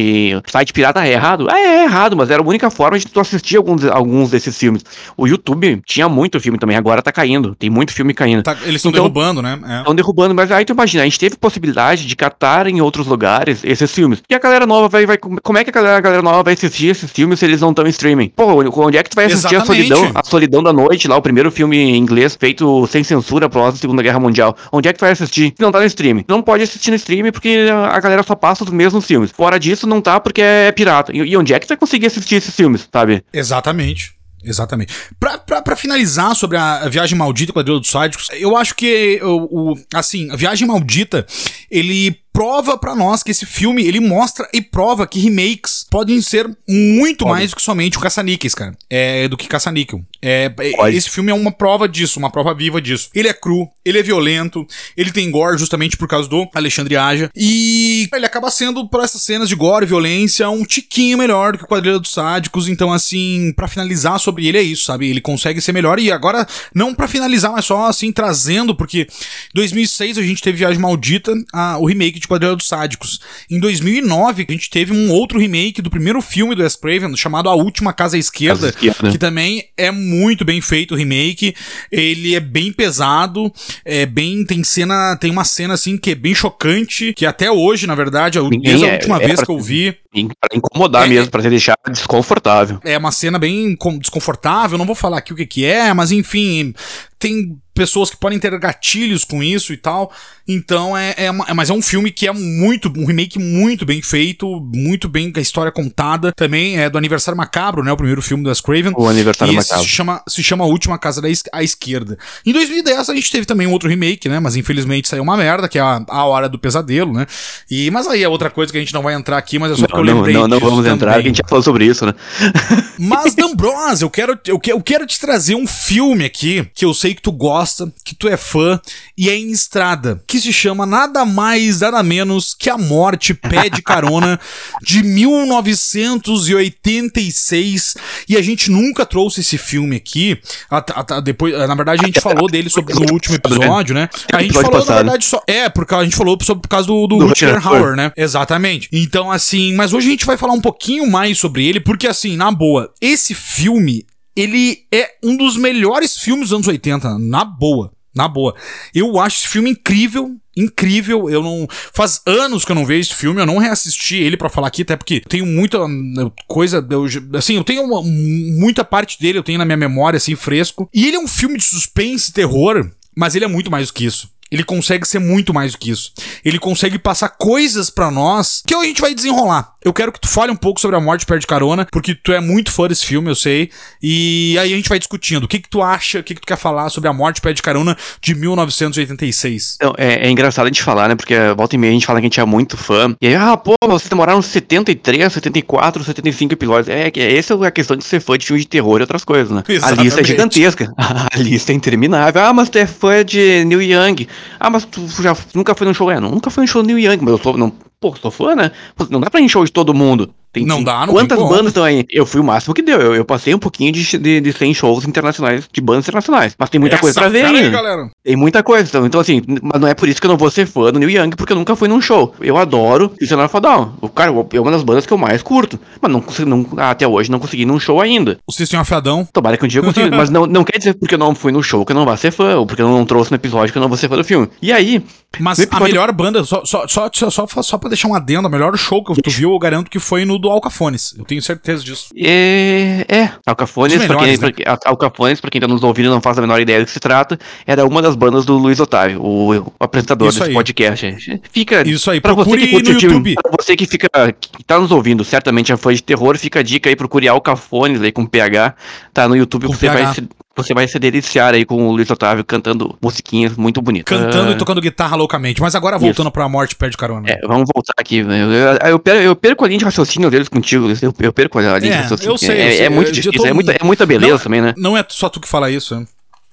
site 0.46 0.72
pirata 0.72 1.04
é 1.06 1.12
errado. 1.12 1.48
Ah, 1.50 1.58
é 1.58 1.84
errado, 1.84 2.16
mas 2.16 2.30
era 2.30 2.42
a 2.42 2.46
única 2.46 2.70
forma 2.70 2.98
de 2.98 3.06
tu 3.06 3.18
assistir 3.18 3.56
alguns, 3.56 3.84
alguns 3.86 4.19
desses 4.28 4.58
filmes. 4.58 4.84
O 5.16 5.26
YouTube 5.26 5.80
tinha 5.86 6.08
muito 6.08 6.40
filme 6.40 6.58
também, 6.58 6.76
agora 6.76 7.00
tá 7.00 7.12
caindo. 7.12 7.54
Tem 7.54 7.70
muito 7.70 7.92
filme 7.92 8.12
caindo. 8.12 8.42
Tá- 8.42 8.56
eles 8.64 8.76
estão 8.76 8.90
Então- 8.90 9.04
derrubando, 9.04 9.40
né? 9.40 9.58
É. 9.66 9.78
Estão 9.78 9.94
derrubando, 9.94 10.34
mas 10.34 10.50
aí 10.50 10.64
tu 10.64 10.72
imagina, 10.72 11.02
a 11.04 11.06
gente 11.06 11.18
teve 11.18 11.36
possibilidade 11.36 12.06
de 12.06 12.16
catar 12.16 12.66
em 12.66 12.80
outros 12.80 13.06
lugares 13.06 13.60
esses 13.62 13.90
filmes. 13.94 14.20
E 14.28 14.34
a 14.34 14.38
galera 14.38 14.66
nova 14.66 14.88
vai. 14.88 15.06
vai 15.06 15.16
como 15.16 15.58
é 15.58 15.62
que 15.64 15.70
a 15.70 15.72
galera, 15.72 15.96
a 15.96 16.00
galera 16.00 16.22
nova 16.22 16.42
vai 16.42 16.54
assistir 16.54 16.88
esses 16.88 17.10
filmes 17.10 17.38
se 17.38 17.44
eles 17.44 17.60
não 17.60 17.70
estão 17.70 17.86
em 17.86 17.90
streaming? 17.90 18.32
Pô, 18.34 18.62
onde 18.84 18.98
é 18.98 19.02
que 19.02 19.10
tu 19.10 19.14
vai 19.14 19.26
assistir 19.26 19.56
a 19.56 19.64
solidão? 19.64 20.10
A 20.14 20.24
Solidão 20.24 20.62
da 20.62 20.72
Noite, 20.72 21.06
lá, 21.06 21.16
o 21.16 21.22
primeiro 21.22 21.50
filme 21.50 21.76
em 21.78 21.96
inglês 21.96 22.36
feito 22.38 22.86
sem 22.88 23.04
censura 23.04 23.46
após 23.46 23.74
a 23.74 23.78
Segunda 23.78 24.02
Guerra 24.02 24.18
Mundial. 24.18 24.56
Onde 24.72 24.88
é 24.88 24.92
que 24.92 24.98
tu 24.98 25.02
vai 25.02 25.12
assistir? 25.12 25.54
Se 25.56 25.62
não 25.62 25.70
tá 25.70 25.78
no 25.78 25.86
streaming. 25.86 26.24
Não 26.28 26.42
pode 26.42 26.62
assistir 26.64 26.90
no 26.90 26.96
streaming 26.96 27.30
porque 27.30 27.68
a 27.70 28.00
a 28.00 28.00
galera 28.00 28.22
só 28.22 28.34
passa 28.34 28.64
os 28.64 28.70
mesmos 28.70 29.04
filmes. 29.04 29.30
Fora 29.30 29.58
disso, 29.58 29.86
não 29.86 30.00
tá 30.00 30.18
porque 30.18 30.40
é 30.40 30.72
pirata. 30.72 31.14
E, 31.14 31.18
e 31.18 31.36
onde 31.36 31.52
é 31.52 31.58
que 31.58 31.66
tu 31.66 31.70
vai 31.70 31.76
conseguir 31.76 32.06
assistir 32.06 32.36
esses 32.36 32.54
filmes, 32.54 32.88
sabe? 32.92 33.22
Exatamente. 33.32 34.09
Exatamente. 34.42 34.92
Pra, 35.18 35.36
pra, 35.38 35.60
pra 35.62 35.76
finalizar 35.76 36.34
sobre 36.34 36.56
a 36.56 36.88
Viagem 36.88 37.16
Maldita, 37.18 37.52
Quadrilha 37.52 37.78
dos 37.78 37.90
Sádicos, 37.90 38.28
eu 38.32 38.56
acho 38.56 38.74
que 38.74 39.20
o, 39.22 39.72
o- 39.72 39.84
assim, 39.94 40.30
a 40.30 40.36
Viagem 40.36 40.66
Maldita, 40.66 41.26
ele 41.70 42.16
prova 42.40 42.78
pra 42.78 42.94
nós 42.96 43.22
que 43.22 43.30
esse 43.30 43.44
filme, 43.44 43.84
ele 43.84 44.00
mostra 44.00 44.48
e 44.50 44.62
prova 44.62 45.06
que 45.06 45.20
remakes 45.20 45.84
podem 45.90 46.22
ser 46.22 46.48
muito 46.66 47.22
Óbvio. 47.26 47.36
mais 47.36 47.50
do 47.50 47.56
que 47.56 47.60
somente 47.60 47.98
o 47.98 48.00
caça-níqueis, 48.00 48.54
cara. 48.54 48.74
É, 48.88 49.28
do 49.28 49.36
que 49.36 49.46
caça-níquel. 49.46 50.00
É, 50.22 50.50
é, 50.58 50.90
esse 50.94 51.10
filme 51.10 51.30
é 51.30 51.34
uma 51.34 51.52
prova 51.52 51.86
disso, 51.86 52.18
uma 52.18 52.30
prova 52.30 52.54
viva 52.54 52.80
disso. 52.80 53.10
Ele 53.14 53.28
é 53.28 53.34
cru, 53.34 53.68
ele 53.84 53.98
é 53.98 54.02
violento, 54.02 54.66
ele 54.96 55.10
tem 55.12 55.30
gore 55.30 55.58
justamente 55.58 55.98
por 55.98 56.08
causa 56.08 56.30
do 56.30 56.48
Alexandre 56.54 56.96
Aja. 56.96 57.28
E 57.36 58.08
ele 58.10 58.24
acaba 58.24 58.50
sendo, 58.50 58.88
por 58.88 59.04
essas 59.04 59.20
cenas 59.20 59.46
de 59.48 59.54
gore 59.54 59.84
e 59.84 59.88
violência, 59.88 60.48
um 60.48 60.64
tiquinho 60.64 61.18
melhor 61.18 61.52
do 61.52 61.58
que 61.58 61.64
o 61.64 61.68
Quadrilha 61.68 61.98
dos 61.98 62.12
Sádicos. 62.12 62.68
Então, 62.68 62.90
assim, 62.90 63.52
pra 63.54 63.68
finalizar 63.68 64.18
sobre 64.18 64.46
ele 64.46 64.56
é 64.56 64.62
isso, 64.62 64.84
sabe? 64.84 65.10
Ele 65.10 65.20
consegue 65.20 65.60
ser 65.60 65.72
melhor. 65.72 65.98
E 65.98 66.10
agora, 66.10 66.46
não 66.74 66.94
pra 66.94 67.06
finalizar, 67.06 67.52
mas 67.52 67.66
só 67.66 67.84
assim, 67.86 68.10
trazendo, 68.10 68.74
porque 68.74 69.02
em 69.02 69.54
2006 69.54 70.16
a 70.16 70.22
gente 70.22 70.40
teve 70.40 70.56
Viagem 70.56 70.80
Maldita, 70.80 71.34
a- 71.52 71.76
o 71.78 71.84
remake 71.86 72.18
de 72.18 72.29
Quadrilha 72.30 72.54
dos 72.56 72.68
Sádicos. 72.68 73.20
Em 73.50 73.58
2009 73.58 74.46
a 74.48 74.52
gente 74.52 74.70
teve 74.70 74.92
um 74.92 75.10
outro 75.10 75.38
remake 75.38 75.82
do 75.82 75.90
primeiro 75.90 76.20
filme 76.22 76.54
do 76.54 76.62
Wes 76.62 76.76
Craven, 76.76 77.16
chamado 77.16 77.48
A 77.48 77.54
Última 77.54 77.92
Casa 77.92 78.16
à 78.16 78.18
Esquerda, 78.20 78.72
Casa 78.72 78.86
Esquerda. 78.88 79.10
que 79.10 79.18
também 79.18 79.64
é 79.76 79.90
muito 79.90 80.44
bem 80.44 80.60
feito 80.60 80.94
o 80.94 80.96
remake. 80.96 81.54
Ele 81.90 82.34
é 82.34 82.40
bem 82.40 82.72
pesado, 82.72 83.52
é 83.84 84.06
bem 84.06 84.44
tem 84.44 84.62
cena, 84.62 85.16
tem 85.16 85.30
uma 85.30 85.44
cena 85.44 85.74
assim 85.74 85.98
que 85.98 86.10
é 86.10 86.14
bem 86.14 86.34
chocante, 86.34 87.12
que 87.14 87.26
até 87.26 87.50
hoje, 87.50 87.86
na 87.86 87.94
verdade, 87.94 88.38
a- 88.38 88.42
Ninguém 88.42 88.60
desde 88.62 88.84
a 88.84 88.88
é- 88.88 88.92
última 88.94 89.16
é 89.16 89.26
vez 89.26 89.36
pra- 89.36 89.46
que 89.46 89.52
eu 89.52 89.58
vi, 89.60 89.96
Pra 90.12 90.56
incomodar 90.56 91.06
É, 91.06 91.08
mesmo, 91.08 91.30
pra 91.30 91.40
te 91.42 91.48
deixar 91.48 91.76
desconfortável. 91.88 92.80
é 92.84 92.98
uma 92.98 93.12
cena 93.12 93.38
bem 93.38 93.76
desconfortável, 94.00 94.76
não 94.76 94.86
vou 94.86 94.94
falar 94.96 95.18
aqui 95.18 95.32
o 95.32 95.36
que 95.36 95.46
que 95.46 95.64
é, 95.64 95.94
mas 95.94 96.10
enfim, 96.10 96.74
tem 97.18 97.56
pessoas 97.72 98.10
que 98.10 98.16
podem 98.16 98.38
ter 98.38 98.58
gatilhos 98.58 99.24
com 99.24 99.42
isso 99.42 99.72
e 99.72 99.76
tal. 99.76 100.12
Então 100.46 100.96
é, 100.98 101.14
é 101.16 101.30
uma- 101.30 101.46
é- 101.48 101.54
mas 101.54 101.70
é 101.70 101.72
um 101.72 101.80
filme 101.80 102.10
que 102.10 102.26
é 102.26 102.32
muito 102.32 102.92
um 102.94 103.06
remake 103.06 103.38
muito 103.38 103.86
bem 103.86 104.02
feito, 104.02 104.60
muito 104.74 105.08
bem 105.08 105.32
com 105.32 105.38
a 105.38 105.42
história 105.42 105.70
contada. 105.72 106.32
Também 106.32 106.78
é 106.78 106.90
do 106.90 106.98
Aniversário 106.98 107.38
Macabro, 107.38 107.82
né, 107.84 107.90
o 107.92 107.96
primeiro 107.96 108.20
filme 108.20 108.42
do 108.42 108.48
Wes 108.50 108.60
Craven. 108.60 108.92
O 108.96 109.08
aniversário 109.08 109.52
E 109.52 109.56
macabro. 109.56 109.82
se 109.84 109.88
chama, 109.88 110.22
se 110.28 110.42
chama 110.42 110.64
A 110.64 110.66
Última 110.66 110.98
Casa 110.98 111.22
da 111.22 111.28
à 111.52 111.62
Esquerda. 111.62 112.18
Em 112.44 112.52
2010 112.52 113.08
a 113.08 113.14
gente 113.14 113.30
teve 113.30 113.46
também 113.46 113.66
um 113.66 113.72
outro 113.72 113.88
remake, 113.88 114.28
né? 114.28 114.40
Mas 114.40 114.56
infelizmente 114.56 115.08
saiu 115.08 115.22
uma 115.22 115.36
merda, 115.36 115.68
que 115.68 115.78
é 115.78 115.82
a, 115.82 116.04
a 116.08 116.24
Hora 116.24 116.48
do 116.48 116.58
Pesadelo, 116.58 117.12
né? 117.14 117.26
E, 117.70 117.90
mas 117.90 118.06
aí 118.08 118.22
é 118.22 118.28
outra 118.28 118.50
coisa 118.50 118.72
que 118.72 118.76
a 118.76 118.80
gente 118.80 118.92
não 118.92 119.02
vai 119.02 119.14
entrar 119.14 119.38
aqui, 119.38 119.58
mas 119.58 119.72
é 119.72 119.76
só 119.76 119.82
Não, 119.82 119.99
eu 120.00 120.04
não, 120.06 120.14
lembrei 120.16 120.34
não, 120.34 120.48
não 120.48 120.58
vamos 120.60 120.86
entrar, 120.86 121.12
também. 121.12 121.22
que 121.22 121.28
a 121.28 121.30
gente 121.30 121.36
já 121.38 121.48
falou 121.48 121.62
sobre 121.62 121.84
isso, 121.84 122.04
né? 122.06 122.14
Mas, 122.98 123.34
D'Ambrose, 123.34 124.02
eu 124.02 124.10
quero, 124.10 124.38
eu, 124.46 124.58
que- 124.58 124.72
eu 124.72 124.80
quero 124.82 125.06
te 125.06 125.18
trazer 125.18 125.54
um 125.54 125.66
filme 125.66 126.24
aqui 126.24 126.66
que 126.74 126.84
eu 126.84 126.92
sei 126.92 127.14
que 127.14 127.22
tu 127.22 127.32
gosta, 127.32 127.90
que 128.04 128.14
tu 128.14 128.28
é 128.28 128.36
fã, 128.36 128.80
e 129.22 129.28
é 129.28 129.36
em 129.36 129.50
estrada, 129.50 130.22
que 130.26 130.40
se 130.40 130.50
chama 130.50 130.86
nada 130.86 131.26
mais, 131.26 131.80
nada 131.80 132.02
menos 132.02 132.54
que 132.58 132.70
A 132.70 132.78
Morte 132.78 133.34
Pede 133.34 133.82
Carona, 133.82 134.40
de 134.82 135.02
1986. 135.02 137.96
E 138.28 138.36
a 138.36 138.42
gente 138.42 138.70
nunca 138.70 139.04
trouxe 139.04 139.40
esse 139.40 139.58
filme 139.58 139.96
aqui. 139.96 140.38
a- 140.70 140.78
a- 140.78 141.16
a- 141.16 141.20
depois, 141.20 141.52
na 141.68 141.74
verdade, 141.74 142.02
a 142.02 142.06
gente 142.06 142.20
falou 142.20 142.46
dele 142.48 142.70
sobre, 142.70 142.94
no 142.94 143.12
último 143.12 143.34
episódio, 143.36 143.94
né? 143.94 144.08
A 144.32 144.42
gente 144.42 144.54
falou, 144.54 144.70
na 144.78 144.84
verdade, 145.02 145.24
só. 145.26 145.42
É, 145.46 145.68
porque 145.68 145.94
a 145.94 146.02
gente 146.04 146.16
falou 146.16 146.38
sobre, 146.42 146.62
por 146.62 146.68
causa 146.68 146.86
do, 146.86 147.06
do, 147.06 147.18
Do 147.18 147.26
Rutger 147.26 147.66
Hauer, 147.66 147.94
né? 147.96 148.12
Exatamente. 148.16 148.88
Então, 148.92 149.30
assim, 149.30 149.74
mas 149.74 149.92
hoje 149.92 150.08
a 150.08 150.10
gente 150.12 150.24
vai 150.24 150.36
falar 150.38 150.52
um 150.54 150.60
pouquinho 150.60 151.06
mais 151.10 151.36
sobre 151.38 151.66
ele, 151.66 151.80
porque, 151.80 152.06
assim, 152.06 152.36
na 152.36 152.50
boa, 152.50 152.90
esse 153.00 153.34
filme, 153.34 154.06
ele 154.34 154.78
é 154.92 155.10
um 155.22 155.36
dos 155.36 155.56
melhores 155.58 156.16
filmes 156.18 156.48
dos 156.48 156.54
anos 156.54 156.68
80, 156.68 157.18
na 157.18 157.44
boa. 157.44 157.92
Na 158.14 158.26
boa. 158.26 158.54
Eu 158.94 159.18
acho 159.20 159.38
esse 159.38 159.48
filme 159.48 159.70
incrível, 159.70 160.34
incrível. 160.56 161.30
Eu 161.30 161.42
não. 161.42 161.68
Faz 161.94 162.20
anos 162.26 162.64
que 162.64 162.72
eu 162.72 162.74
não 162.76 162.84
vejo 162.84 163.10
esse 163.10 163.14
filme, 163.14 163.40
eu 163.40 163.46
não 163.46 163.58
reassisti 163.58 164.16
ele 164.16 164.36
pra 164.36 164.48
falar 164.48 164.66
aqui, 164.68 164.82
até 164.82 164.96
porque 164.96 165.20
tenho 165.20 165.46
muita 165.46 165.84
hum, 165.84 166.30
coisa. 166.46 166.84
eu 166.90 167.06
assim, 167.38 167.56
eu 167.56 167.64
tenho 167.64 167.82
uma- 167.84 168.02
muita 168.02 168.84
parte 168.84 169.20
dele, 169.20 169.38
eu 169.38 169.42
tenho 169.44 169.58
na 169.58 169.64
minha 169.64 169.76
memória, 169.76 170.16
assim, 170.16 170.34
fresco. 170.34 170.88
E 170.92 171.06
ele 171.06 171.16
é 171.16 171.20
um 171.20 171.28
filme 171.28 171.56
de 171.56 171.64
suspense 171.64 172.30
e 172.30 172.34
terror, 172.34 172.90
mas 173.16 173.34
ele 173.34 173.44
é 173.44 173.48
muito 173.48 173.70
mais 173.70 173.86
do 173.88 173.94
que 173.94 174.04
isso. 174.04 174.28
Ele 174.50 174.64
consegue 174.64 175.06
ser 175.06 175.20
muito 175.20 175.54
mais 175.54 175.70
do 175.72 175.78
que 175.78 175.92
isso. 175.92 176.12
Ele 176.44 176.58
consegue 176.58 176.98
passar 176.98 177.28
coisas 177.28 177.88
pra 177.88 178.10
nós 178.10 178.64
que 178.66 178.74
a 178.74 178.82
gente 178.82 179.00
vai 179.00 179.14
desenrolar. 179.14 179.72
Eu 179.82 179.94
quero 179.94 180.12
que 180.12 180.20
tu 180.20 180.28
fale 180.28 180.52
um 180.52 180.56
pouco 180.56 180.78
sobre 180.78 180.96
a 180.96 181.00
morte 181.00 181.24
perde 181.24 181.46
carona, 181.46 181.86
porque 181.90 182.14
tu 182.14 182.32
é 182.32 182.40
muito 182.40 182.70
fã 182.70 182.86
desse 182.86 183.06
filme, 183.06 183.30
eu 183.30 183.34
sei. 183.34 183.70
E 184.02 184.56
aí 184.58 184.72
a 184.72 184.76
gente 184.76 184.88
vai 184.88 184.98
discutindo. 184.98 185.44
O 185.44 185.48
que 185.48 185.58
que 185.58 185.70
tu 185.70 185.82
acha, 185.82 186.20
o 186.20 186.22
que 186.22 186.34
que 186.34 186.40
tu 186.42 186.46
quer 186.46 186.58
falar 186.58 186.90
sobre 186.90 187.08
a 187.08 187.12
morte 187.12 187.40
perde 187.40 187.62
carona 187.62 187.96
de 188.20 188.34
1986? 188.34 189.76
Então, 189.76 189.94
é, 189.96 190.26
é 190.26 190.30
engraçado 190.30 190.66
a 190.66 190.68
gente 190.68 190.82
falar, 190.82 191.08
né? 191.08 191.14
Porque 191.14 191.34
volta 191.56 191.74
e 191.74 191.78
meia 191.78 191.92
a 191.92 191.94
gente 191.94 192.04
fala 192.04 192.20
que 192.20 192.26
a 192.26 192.28
gente 192.28 192.40
é 192.40 192.44
muito 192.44 192.76
fã. 192.76 193.16
E 193.22 193.28
aí, 193.28 193.34
ah, 193.34 193.56
pô, 193.56 193.74
vocês 193.86 194.08
demoraram 194.10 194.42
73, 194.42 195.32
74, 195.32 196.04
75 196.04 196.52
episódios. 196.52 196.88
É, 196.88 197.10
que 197.10 197.20
essa 197.20 197.54
é 197.54 197.66
a 197.66 197.70
questão 197.70 197.96
de 197.96 198.04
ser 198.04 198.20
fã 198.20 198.36
de 198.36 198.44
filme 198.44 198.60
de 198.60 198.68
terror 198.68 198.98
e 198.98 199.02
outras 199.02 199.24
coisas, 199.24 199.50
né? 199.50 199.62
A 199.66 199.72
Exatamente. 199.72 200.04
lista 200.04 200.20
é 200.20 200.24
gigantesca. 200.24 200.92
A 201.32 201.38
lista 201.38 201.72
é 201.72 201.74
interminável. 201.74 202.42
Ah, 202.42 202.52
mas 202.52 202.68
tu 202.68 202.76
é 202.76 202.86
fã 202.86 203.24
de 203.24 203.64
Neil 203.64 203.80
Young. 203.80 204.28
Ah, 204.58 204.68
mas 204.68 204.84
tu 204.84 205.06
já 205.22 205.34
nunca 205.54 205.74
foi 205.74 205.86
num 205.86 205.94
show. 205.94 206.10
É, 206.10 206.20
nunca 206.20 206.50
foi 206.50 206.64
num 206.64 206.68
show 206.68 206.82
Neil 206.82 206.98
Young, 206.98 207.18
mas 207.22 207.32
eu 207.32 207.38
sou. 207.38 207.56
Não, 207.56 207.72
pô, 208.00 208.16
sou 208.16 208.30
fã, 208.30 208.56
né? 208.56 208.72
Não 209.10 209.20
dá 209.20 209.30
pra 209.30 209.40
show 209.48 209.64
de 209.64 209.70
todo 209.70 209.92
mundo. 209.92 210.34
Tem 210.52 210.66
Não 210.66 210.82
dá, 210.82 211.06
não 211.06 211.14
Quantas 211.14 211.38
bandas 211.38 211.68
estão 211.68 211.84
aí? 211.84 212.04
Eu 212.10 212.26
fui 212.26 212.40
o 212.40 212.44
máximo 212.44 212.74
que 212.74 212.82
deu. 212.82 213.00
Eu, 213.00 213.14
eu 213.14 213.24
passei 213.24 213.54
um 213.54 213.58
pouquinho 213.58 213.92
de, 213.92 214.18
de, 214.18 214.40
de 214.40 214.52
100 214.52 214.74
shows 214.74 215.04
internacionais, 215.04 215.68
de 215.70 215.80
bandas 215.80 216.04
internacionais. 216.04 216.54
Mas 216.58 216.70
tem 216.70 216.80
muita 216.80 216.98
coisa 216.98 217.20
pra 217.20 217.28
ver 217.28 217.44
aí, 217.44 217.70
galera. 217.70 218.10
Tem 218.24 218.36
muita 218.36 218.62
coisa, 218.62 218.88
então, 218.88 219.06
então 219.06 219.20
assim, 219.20 219.42
mas 219.62 219.80
não 219.80 219.88
é 219.88 219.94
por 219.94 220.08
isso 220.08 220.20
que 220.20 220.26
eu 220.26 220.30
não 220.30 220.36
vou 220.36 220.50
ser 220.50 220.66
fã 220.66 220.92
do 220.92 220.98
Neil 220.98 221.10
Young, 221.10 221.30
porque 221.36 221.52
eu 221.52 221.56
nunca 221.56 221.76
fui 221.76 221.88
num 221.88 222.00
show. 222.00 222.34
Eu 222.40 222.56
adoro 222.56 223.12
a 223.52 223.60
Down. 223.60 223.92
O 224.00 224.08
cara 224.08 224.32
é 224.52 224.60
uma 224.60 224.70
das 224.70 224.82
bandas 224.82 225.06
que 225.06 225.12
eu 225.12 225.18
mais 225.18 225.42
curto. 225.42 225.78
Mas 226.00 226.10
não 226.10 226.20
consegui, 226.20 226.48
não, 226.48 226.66
até 226.76 227.06
hoje 227.06 227.30
não 227.30 227.38
consegui 227.38 227.64
num 227.64 227.78
show 227.78 228.00
ainda. 228.00 228.38
O 228.46 228.52
System 228.52 228.80
of 228.80 228.92
a 228.92 229.00
Down. 229.00 229.26
Tomara 229.32 229.56
que 229.56 229.64
um 229.64 229.68
dia 229.68 229.80
eu 229.80 229.84
consiga. 229.84 230.10
mas 230.16 230.30
não, 230.30 230.46
não 230.46 230.64
quer 230.64 230.78
dizer 230.78 230.94
porque 230.94 231.14
eu 231.14 231.18
não 231.18 231.34
fui 231.34 231.52
no 231.52 231.62
show 231.62 231.84
que 231.84 231.92
eu 231.92 231.96
não 231.96 232.04
vá 232.04 232.16
ser 232.16 232.32
fã, 232.32 232.56
ou 232.56 232.66
porque 232.66 232.82
eu 232.82 232.88
não 232.88 233.04
trouxe 233.04 233.30
no 233.30 233.36
episódio 233.36 233.72
que 233.72 233.78
eu 233.78 233.82
não 233.82 233.88
vou 233.88 233.96
ser 233.96 234.08
fã 234.08 234.16
do 234.16 234.24
filme. 234.24 234.48
E 234.60 234.72
aí, 234.72 235.04
Mas 235.38 235.60
a 235.70 235.80
melhor 235.80 236.12
banda, 236.12 236.42
só, 236.44 236.64
só, 236.64 236.86
só, 236.88 237.08
só, 237.12 237.30
só, 237.30 237.62
só 237.62 237.78
pra 237.78 237.88
deixar 237.88 238.08
um 238.08 238.14
adendo, 238.14 238.46
a 238.48 238.50
melhor 238.50 238.76
show 238.76 239.04
que 239.04 239.20
tu 239.22 239.30
viu, 239.30 239.52
eu 239.52 239.58
garanto 239.58 239.90
que 239.90 239.98
foi 239.98 240.24
no 240.24 240.39
do 240.40 240.50
Alcafones. 240.50 241.14
Eu 241.16 241.24
tenho 241.24 241.40
certeza 241.42 241.84
disso. 241.84 242.08
É, 242.16 243.04
é. 243.08 243.30
Alcafones, 243.46 243.96
Os 244.00 244.06
pra 244.06 244.16
quem, 244.16 244.26
melhores, 244.26 244.40
né? 244.40 244.50
pra, 244.52 244.72
Al- 244.72 244.78
Alcafones, 244.86 245.40
pra 245.40 245.50
quem 245.50 245.60
tá 245.60 245.68
nos 245.68 245.82
ouvindo 245.82 246.06
e 246.06 246.08
não 246.08 246.20
faz 246.20 246.38
a 246.38 246.40
menor 246.40 246.60
ideia 246.60 246.80
do 246.80 246.86
que 246.86 246.90
se 246.92 247.00
trata, 247.00 247.38
era 247.66 247.84
uma 247.86 248.00
das 248.02 248.16
bandas 248.16 248.44
do 248.44 248.56
Luiz 248.56 248.80
Otávio, 248.80 249.20
o, 249.22 249.54
o 249.58 249.72
apresentador 249.78 250.28
Isso 250.28 250.38
desse 250.38 250.48
aí. 250.50 250.54
podcast. 250.54 251.40
Fica. 251.52 251.86
Isso 251.88 252.10
aí, 252.10 252.20
pra 252.20 252.32
você 252.32 252.44
procure 252.50 252.66
que 252.66 252.72
curte 252.72 252.92
no 252.92 253.00
YouTube. 253.00 253.34
pra 253.42 253.52
você 253.60 253.76
que 253.76 253.86
fica. 253.86 254.08
que 254.40 254.64
tá 254.64 254.78
nos 254.78 254.90
ouvindo, 254.90 255.24
certamente 255.24 255.72
é 255.72 255.76
fã 255.76 255.92
de 255.94 256.02
terror, 256.02 256.36
fica 256.38 256.60
a 256.60 256.62
dica 256.62 256.88
aí, 256.88 256.96
procure 256.96 257.28
Alcafones 257.28 258.00
aí 258.02 258.10
com 258.12 258.24
PH, 258.26 258.74
tá 259.12 259.28
no 259.28 259.36
YouTube, 259.36 259.66
Com 259.66 259.72
você 259.74 259.86
PH. 259.88 260.12
vai, 260.12 260.28
você 260.56 260.74
vai 260.74 260.86
se 260.88 260.98
deliciar 260.98 261.54
aí 261.54 261.64
com 261.64 261.88
o 261.88 261.92
Luiz 261.92 262.10
Otávio 262.10 262.44
cantando 262.44 262.96
musiquinhas 263.00 263.56
muito 263.56 263.80
bonitas. 263.80 264.18
Cantando 264.18 264.50
Ah, 264.50 264.52
e 264.52 264.58
tocando 264.58 264.80
guitarra 264.80 265.16
loucamente. 265.16 265.60
Mas 265.60 265.74
agora 265.74 265.98
voltando 265.98 266.30
pra 266.30 266.48
morte 266.48 266.74
perde 266.76 266.96
carona. 266.96 267.30
É, 267.30 267.40
vamos 267.46 267.68
voltar 267.72 267.94
aqui. 267.96 268.22
velho. 268.22 268.52
Eu, 268.52 268.76
eu, 268.90 268.98
perco, 268.98 269.22
eu 269.22 269.36
perco 269.36 269.64
a 269.64 269.68
linha 269.68 269.78
de 269.78 269.84
raciocínio 269.84 270.30
deles 270.30 270.48
contigo. 270.48 270.86
Eu, 271.00 271.14
eu 271.20 271.32
perco 271.32 271.58
a 271.58 271.62
linha 271.62 271.76
É, 271.76 271.80
de 271.80 271.88
raciocínio. 272.02 272.32
eu 272.32 272.38
sei, 272.38 272.50
eu 272.50 272.54
é, 272.66 272.70
sei. 272.72 272.86
é 272.86 272.88
muito 272.88 273.12
difícil. 273.12 273.32
tô- 273.32 273.46
É, 273.46 273.52
muita, 273.52 273.72
é 273.72 273.84
muita 273.84 274.04
beleza 274.04 274.32
Não, 274.34 274.38
também, 274.38 274.60
né? 274.60 274.74
Não 274.76 274.96
é 274.96 275.04
só 275.08 275.28
tu 275.28 275.40
que 275.40 275.48
fala 275.48 275.70
isso. 275.70 275.94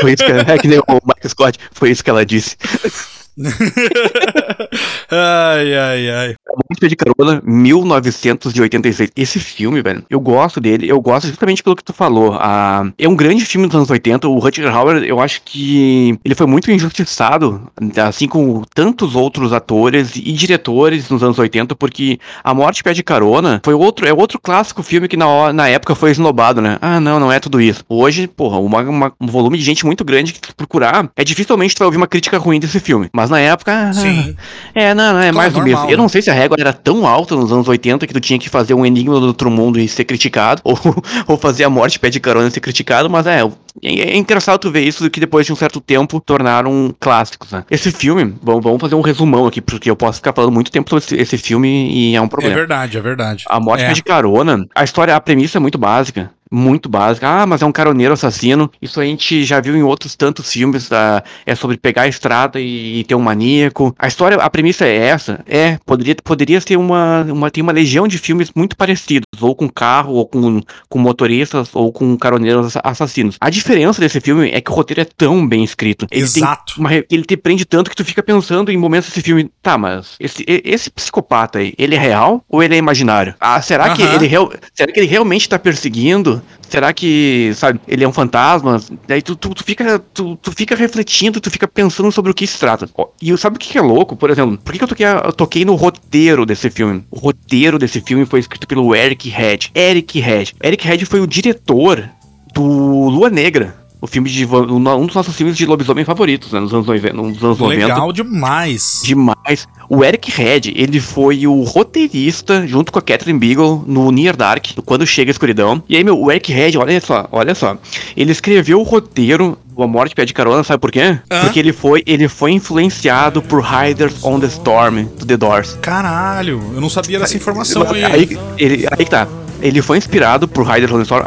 Foi 0.00 0.12
isso 0.12 0.24
que, 0.24 0.32
é 0.32 0.58
que 0.58 0.68
nem 0.68 0.78
o 0.78 1.00
Mike 1.04 1.28
Scott. 1.28 1.58
Foi 1.72 1.90
isso 1.90 2.02
que 2.02 2.10
ela 2.10 2.24
disse. 2.24 2.56
ai, 5.10 5.74
ai, 5.74 6.10
ai. 6.10 6.34
Música 6.70 6.88
de 6.88 6.96
Carona, 6.96 7.42
1986. 7.44 9.10
Esse 9.14 9.38
filme, 9.38 9.82
velho, 9.82 10.04
eu 10.08 10.18
gosto 10.20 10.60
dele. 10.60 10.88
Eu 10.88 11.00
gosto 11.00 11.26
justamente 11.28 11.62
pelo 11.62 11.76
que 11.76 11.84
tu 11.84 11.92
falou. 11.92 12.34
Ah, 12.34 12.90
é 12.98 13.08
um 13.08 13.14
grande 13.14 13.44
filme 13.44 13.66
dos 13.66 13.76
anos 13.76 13.90
80. 13.90 14.26
O 14.28 14.38
Rutger 14.38 14.74
Hauer, 14.74 15.02
eu 15.04 15.20
acho 15.20 15.42
que 15.44 16.18
ele 16.24 16.34
foi 16.34 16.46
muito 16.46 16.70
injustiçado, 16.70 17.70
assim 17.96 18.26
como 18.26 18.64
tantos 18.74 19.14
outros 19.14 19.52
atores 19.52 20.16
e 20.16 20.32
diretores 20.32 21.08
nos 21.10 21.22
anos 21.22 21.38
80, 21.38 21.74
porque 21.76 22.18
A 22.42 22.54
Morte 22.54 22.82
Pede 22.82 23.02
Carona 23.02 23.60
foi 23.64 23.74
outro, 23.74 24.06
é 24.06 24.12
outro 24.12 24.38
clássico 24.40 24.82
filme 24.82 25.08
que 25.08 25.16
na, 25.16 25.52
na 25.52 25.68
época 25.68 25.94
foi 25.94 26.10
esnobado, 26.10 26.60
né? 26.60 26.78
Ah, 26.80 26.98
não, 27.00 27.20
não 27.20 27.30
é 27.30 27.38
tudo 27.38 27.60
isso. 27.60 27.84
Hoje, 27.88 28.26
porra, 28.26 28.58
uma- 28.58 28.80
uma- 28.82 29.12
um 29.20 29.26
volume 29.26 29.58
de 29.58 29.64
gente 29.64 29.84
muito 29.84 30.04
grande 30.04 30.32
que 30.32 30.40
tu 30.40 30.54
procurar, 30.56 31.10
é 31.16 31.22
dificilmente 31.24 31.74
tu 31.74 31.78
vai 31.80 31.86
ouvir 31.86 31.98
uma 31.98 32.06
crítica 32.06 32.38
ruim 32.38 32.58
desse 32.58 32.80
filme. 32.80 33.08
Mas 33.12 33.25
na 33.30 33.40
época, 33.40 33.92
Sim. 33.92 34.36
é, 34.74 34.94
não, 34.94 35.14
não, 35.14 35.20
é 35.20 35.32
mais 35.32 35.52
do 35.52 35.60
normal, 35.60 35.82
mesmo. 35.82 35.90
Eu 35.90 35.96
né? 35.96 36.02
não 36.02 36.08
sei 36.08 36.22
se 36.22 36.30
a 36.30 36.34
régua 36.34 36.56
era 36.58 36.72
tão 36.72 37.06
alta 37.06 37.34
nos 37.34 37.52
anos 37.52 37.68
80 37.68 38.06
que 38.06 38.12
tu 38.12 38.20
tinha 38.20 38.38
que 38.38 38.48
fazer 38.48 38.74
um 38.74 38.84
Enigma 38.84 39.18
do 39.20 39.26
Outro 39.26 39.50
Mundo 39.50 39.78
e 39.78 39.88
ser 39.88 40.04
criticado, 40.04 40.60
ou, 40.64 40.78
ou 41.26 41.36
fazer 41.36 41.64
a 41.64 41.70
morte 41.70 41.98
pé 41.98 42.10
de 42.10 42.20
carona 42.20 42.48
e 42.48 42.50
ser 42.50 42.60
criticado, 42.60 43.08
mas 43.08 43.26
é, 43.26 43.42
é, 43.82 44.12
é 44.12 44.16
engraçado 44.16 44.60
tu 44.60 44.70
ver 44.70 44.82
isso 44.82 45.08
que 45.10 45.20
depois 45.20 45.46
de 45.46 45.52
um 45.52 45.56
certo 45.56 45.80
tempo 45.80 46.20
tornaram 46.20 46.94
clássicos, 46.98 47.52
né? 47.52 47.64
Esse 47.70 47.90
filme, 47.92 48.34
vamos, 48.42 48.62
vamos 48.62 48.80
fazer 48.80 48.94
um 48.94 49.00
resumão 49.00 49.46
aqui, 49.46 49.60
porque 49.60 49.90
eu 49.90 49.96
posso 49.96 50.18
ficar 50.18 50.32
falando 50.32 50.52
muito 50.52 50.70
tempo 50.70 50.88
sobre 50.88 51.20
esse, 51.20 51.38
filme 51.38 51.90
e 51.92 52.16
é 52.16 52.20
um 52.20 52.24
É 52.24 52.28
problema. 52.28 52.54
verdade, 52.54 52.96
é 52.96 53.00
verdade. 53.00 53.44
A 53.48 53.60
morte 53.60 53.84
é. 53.84 53.88
pé 53.88 53.92
de 53.92 54.02
carona, 54.02 54.64
a 54.74 54.84
história, 54.84 55.14
a 55.14 55.20
premissa 55.20 55.58
é 55.58 55.60
muito 55.60 55.78
básica. 55.78 56.30
Muito 56.56 56.88
básica. 56.88 57.28
Ah, 57.28 57.46
mas 57.46 57.62
é 57.62 57.66
um 57.66 57.72
caroneiro 57.72 58.14
assassino. 58.14 58.70
Isso 58.80 59.00
a 59.00 59.04
gente 59.04 59.44
já 59.44 59.60
viu 59.60 59.76
em 59.76 59.82
outros 59.82 60.16
tantos 60.16 60.50
filmes. 60.50 60.88
Tá? 60.88 61.22
É 61.44 61.54
sobre 61.54 61.76
pegar 61.76 62.02
a 62.02 62.08
estrada 62.08 62.60
e, 62.60 63.00
e 63.00 63.04
ter 63.04 63.14
um 63.14 63.20
maníaco. 63.20 63.94
A 63.98 64.08
história, 64.08 64.38
a 64.38 64.50
premissa 64.50 64.86
é 64.86 64.96
essa. 64.96 65.44
É, 65.46 65.78
poderia, 65.84 66.16
poderia 66.24 66.60
ser 66.60 66.76
uma, 66.76 67.22
uma. 67.22 67.50
Tem 67.50 67.62
uma 67.62 67.72
legião 67.72 68.08
de 68.08 68.18
filmes 68.18 68.50
muito 68.54 68.76
parecidos. 68.76 69.26
Ou 69.40 69.54
com 69.54 69.68
carro, 69.68 70.14
ou 70.14 70.26
com, 70.26 70.60
com 70.88 70.98
motoristas, 70.98 71.68
ou 71.74 71.92
com 71.92 72.16
caroneiros 72.16 72.74
assassinos. 72.82 73.36
A 73.40 73.50
diferença 73.50 74.00
desse 74.00 74.20
filme 74.20 74.50
é 74.50 74.60
que 74.60 74.70
o 74.70 74.74
roteiro 74.74 75.02
é 75.02 75.04
tão 75.04 75.46
bem 75.46 75.62
escrito. 75.62 76.06
Ele 76.10 76.22
Exato. 76.22 76.74
Uma, 76.78 76.94
ele 76.94 77.24
te 77.24 77.36
prende 77.36 77.64
tanto 77.64 77.90
que 77.90 77.96
tu 77.96 78.04
fica 78.04 78.22
pensando 78.22 78.70
em 78.70 78.76
momentos 78.76 79.10
desse 79.10 79.22
filme. 79.22 79.50
Tá, 79.62 79.76
mas 79.76 80.16
esse, 80.18 80.44
esse 80.46 80.90
psicopata 80.90 81.58
aí, 81.58 81.74
ele 81.76 81.94
é 81.94 81.98
real 81.98 82.44
ou 82.48 82.62
ele 82.62 82.74
é 82.74 82.78
imaginário? 82.78 83.34
Ah, 83.40 83.60
será 83.60 83.94
que 83.94 84.02
ele 84.02 84.28
será 84.74 84.92
que 84.92 85.00
ele 85.00 85.06
realmente 85.06 85.48
tá 85.48 85.58
perseguindo? 85.58 86.42
Será 86.68 86.92
que, 86.92 87.52
sabe, 87.54 87.80
ele 87.86 88.04
é 88.04 88.08
um 88.08 88.12
fantasma? 88.12 88.80
Daí 89.06 89.22
tu, 89.22 89.36
tu, 89.36 89.50
tu 89.54 89.62
fica, 89.62 89.98
tu, 89.98 90.36
tu, 90.36 90.52
fica 90.52 90.74
refletindo, 90.74 91.40
tu 91.40 91.50
fica 91.50 91.68
pensando 91.68 92.10
sobre 92.10 92.30
o 92.30 92.34
que 92.34 92.46
se 92.46 92.58
trata. 92.58 92.88
E 93.22 93.36
sabe 93.38 93.56
o 93.56 93.58
que 93.58 93.78
é 93.78 93.80
louco? 93.80 94.16
Por 94.16 94.30
exemplo, 94.30 94.58
por 94.58 94.74
que, 94.74 94.82
eu, 94.82 94.88
toquei, 94.88 95.06
eu 95.06 95.32
toquei 95.32 95.64
no 95.64 95.74
roteiro 95.74 96.44
desse 96.44 96.68
filme? 96.70 97.04
O 97.10 97.18
roteiro 97.18 97.78
desse 97.78 98.00
filme 98.00 98.26
foi 98.26 98.40
escrito 98.40 98.66
pelo 98.66 98.94
Eric 98.94 99.28
Red. 99.28 99.70
Eric 99.74 100.18
Red. 100.20 100.46
Eric 100.62 100.86
Red 100.86 101.04
foi 101.04 101.20
o 101.20 101.26
diretor 101.26 102.08
do 102.52 102.62
Lua 102.62 103.30
Negra 103.30 103.86
o 104.00 104.06
filme 104.06 104.30
de. 104.30 104.46
Um 104.46 105.06
dos 105.06 105.14
nossos 105.14 105.34
filmes 105.34 105.56
de 105.56 105.66
lobisomem 105.66 106.04
favoritos, 106.04 106.52
né? 106.52 106.60
Nos 106.60 106.72
anos 106.72 106.86
90. 106.86 107.12
Nos 107.14 107.42
anos 107.42 107.60
Legal 107.60 108.12
demais. 108.12 109.02
Demais. 109.04 109.66
O 109.88 110.04
Eric 110.04 110.30
Red, 110.30 110.72
ele 110.74 111.00
foi 111.00 111.46
o 111.46 111.62
roteirista, 111.62 112.66
junto 112.66 112.92
com 112.92 112.98
a 112.98 113.02
Catherine 113.02 113.38
Beagle, 113.38 113.84
no 113.86 114.10
Near 114.10 114.36
Dark, 114.36 114.66
Quando 114.84 115.06
Chega 115.06 115.30
a 115.30 115.32
Escuridão. 115.32 115.82
E 115.88 115.96
aí, 115.96 116.04
meu, 116.04 116.18
o 116.18 116.30
Eric 116.30 116.52
Red, 116.52 116.76
olha 116.76 117.00
só, 117.00 117.28
olha 117.30 117.54
só. 117.54 117.76
Ele 118.16 118.32
escreveu 118.32 118.80
o 118.80 118.82
roteiro 118.82 119.58
do 119.76 119.82
A 119.82 119.86
Morte 119.86 120.14
Pede 120.14 120.32
Carona, 120.32 120.64
sabe 120.64 120.80
por 120.80 120.90
quê? 120.90 121.18
Hã? 121.30 121.40
Porque 121.42 121.58
ele 121.58 121.72
foi, 121.72 122.02
ele 122.06 122.28
foi 122.28 122.52
influenciado 122.52 123.42
por 123.42 123.62
Riders 123.62 124.24
on 124.24 124.40
the 124.40 124.46
Storm, 124.46 125.04
do 125.18 125.26
The 125.26 125.36
Doors. 125.36 125.78
Caralho, 125.80 126.62
eu 126.74 126.80
não 126.80 126.90
sabia 126.90 127.18
dessa 127.18 127.36
informação 127.36 127.82
aí. 127.90 128.04
Aí, 128.04 128.38
ele, 128.58 128.86
aí 128.90 129.04
que 129.04 129.10
tá. 129.10 129.28
Ele 129.60 129.82
foi 129.82 129.98
inspirado 129.98 130.46
por 130.46 130.66
Riders 130.66 130.92
on 130.92 130.98
the 130.98 131.02
Storm. 131.02 131.24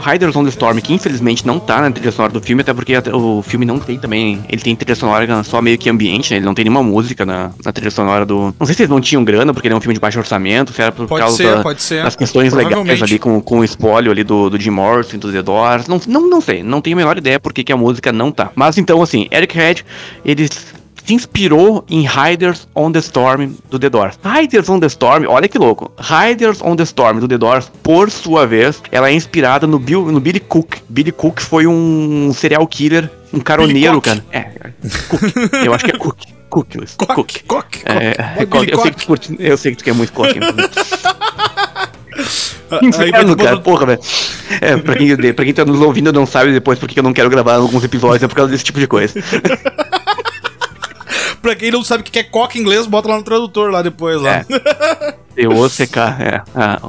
Riders 0.00 0.36
on, 0.36 0.44
the 0.44 0.50
Storm, 0.50 0.78
que 0.78 0.92
infelizmente 0.92 1.46
não 1.46 1.58
tá 1.58 1.80
na 1.80 1.90
trilha 1.90 2.10
sonora 2.10 2.32
do 2.32 2.40
filme, 2.40 2.62
até 2.62 2.72
porque 2.72 2.94
o 3.12 3.42
filme 3.42 3.64
não 3.64 3.78
tem 3.78 3.98
também. 3.98 4.44
Ele 4.48 4.62
tem 4.62 4.74
trilha 4.74 4.94
sonora 4.94 5.44
só 5.44 5.60
meio 5.60 5.78
que 5.78 5.88
ambiente, 5.88 6.30
né? 6.30 6.38
Ele 6.38 6.46
não 6.46 6.54
tem 6.54 6.64
nenhuma 6.64 6.82
música 6.82 7.24
na, 7.24 7.50
na 7.64 7.72
trilha 7.72 7.90
sonora 7.90 8.24
do. 8.24 8.54
Não 8.58 8.66
sei 8.66 8.74
se 8.74 8.82
eles 8.82 8.90
não 8.90 9.00
tinham 9.00 9.24
grana, 9.24 9.52
porque 9.52 9.68
ele 9.68 9.74
é 9.74 9.76
um 9.76 9.80
filme 9.80 9.94
de 9.94 10.00
baixo 10.00 10.18
orçamento, 10.18 10.72
se 10.72 10.82
era 10.82 10.92
por 10.92 11.06
pode 11.06 11.20
causa 11.20 11.36
ser, 11.36 11.56
da, 11.56 11.62
pode 11.62 11.82
ser. 11.82 12.02
das 12.02 12.16
questões 12.16 12.52
legais 12.52 13.02
ali 13.02 13.18
com, 13.18 13.40
com 13.40 13.60
o 13.60 13.64
espólio 13.64 14.10
ali 14.10 14.24
do, 14.24 14.50
do 14.50 14.60
Jim 14.60 14.70
Morrison, 14.70 15.18
do 15.18 15.30
The 15.30 15.42
Doors. 15.42 15.86
Não, 15.86 16.00
não, 16.06 16.28
não 16.28 16.40
sei, 16.40 16.62
não 16.62 16.80
tenho 16.80 16.96
a 16.96 16.98
menor 16.98 17.18
ideia 17.18 17.38
porque 17.38 17.62
que 17.62 17.72
a 17.72 17.76
música 17.76 18.12
não 18.12 18.30
tá. 18.30 18.50
Mas 18.54 18.78
então, 18.78 19.02
assim, 19.02 19.28
Eric 19.30 19.56
Red, 19.56 19.76
ele 20.24 20.48
se 21.04 21.12
inspirou 21.12 21.84
em 21.88 22.06
Riders 22.06 22.66
on 22.74 22.90
the 22.90 22.98
Storm 23.00 23.54
do 23.70 23.78
The 23.78 23.90
Doors. 23.90 24.18
Riders 24.24 24.68
on 24.68 24.80
the 24.80 24.86
Storm, 24.86 25.26
olha 25.28 25.46
que 25.46 25.58
louco. 25.58 25.92
Riders 25.98 26.62
on 26.62 26.76
the 26.76 26.84
Storm 26.84 27.20
do 27.20 27.28
The 27.28 27.38
Doors, 27.38 27.70
por 27.82 28.10
sua 28.10 28.46
vez, 28.46 28.82
ela 28.90 29.10
é 29.10 29.12
inspirada 29.12 29.66
no, 29.66 29.78
Bill, 29.78 30.10
no 30.10 30.20
Billy 30.20 30.40
Cook. 30.40 30.78
Billy 30.88 31.12
Cook 31.12 31.40
foi 31.40 31.66
um 31.66 32.32
serial 32.34 32.66
killer, 32.66 33.10
um 33.32 33.40
caroneiro, 33.40 34.00
cara. 34.00 34.24
É, 34.32 34.42
Cook. 35.08 35.22
Eu 35.64 35.74
acho 35.74 35.84
que 35.84 35.90
é 35.90 35.98
Cook. 35.98 36.18
Cook, 36.48 36.76
Cook. 36.96 37.14
Cook. 37.14 37.32
Cook. 37.46 37.76
É, 37.84 38.46
Cook. 38.46 38.68
Eu, 38.68 38.78
sei 38.80 38.90
que 38.92 38.96
tu 38.96 39.06
curte, 39.06 39.36
eu 39.38 39.56
sei 39.58 39.72
que 39.72 39.78
tu 39.78 39.84
quer 39.84 39.94
muito 39.94 40.12
Cook. 40.12 40.36
Inferno, 42.82 43.36
cara, 43.36 43.58
porra, 43.58 43.86
velho. 43.86 44.00
É, 44.60 44.76
pra 44.76 44.96
quem, 44.96 45.16
pra 45.34 45.44
quem 45.44 45.54
tá 45.54 45.64
nos 45.64 45.80
ouvindo 45.80 46.12
não 46.12 46.24
sabe 46.24 46.52
depois 46.52 46.78
porque 46.78 46.98
eu 46.98 47.02
não 47.02 47.12
quero 47.12 47.28
gravar 47.28 47.56
alguns 47.56 47.84
episódios, 47.84 48.22
é 48.22 48.28
por 48.28 48.36
causa 48.36 48.50
desse 48.50 48.64
tipo 48.64 48.80
de 48.80 48.86
coisa. 48.86 49.14
pra 51.44 51.54
quem 51.54 51.70
não 51.70 51.84
sabe 51.84 52.00
o 52.00 52.04
que 52.04 52.18
é 52.18 52.22
coca 52.22 52.56
em 52.56 52.62
inglês, 52.62 52.86
bota 52.86 53.06
lá 53.06 53.16
no 53.18 53.22
tradutor 53.22 53.70
lá 53.70 53.82
depois. 53.82 54.20
Lá. 54.20 54.36
É. 54.36 54.44
C-O-C-K, 55.36 56.16
é. 56.20 56.42
Ah, 56.54 56.80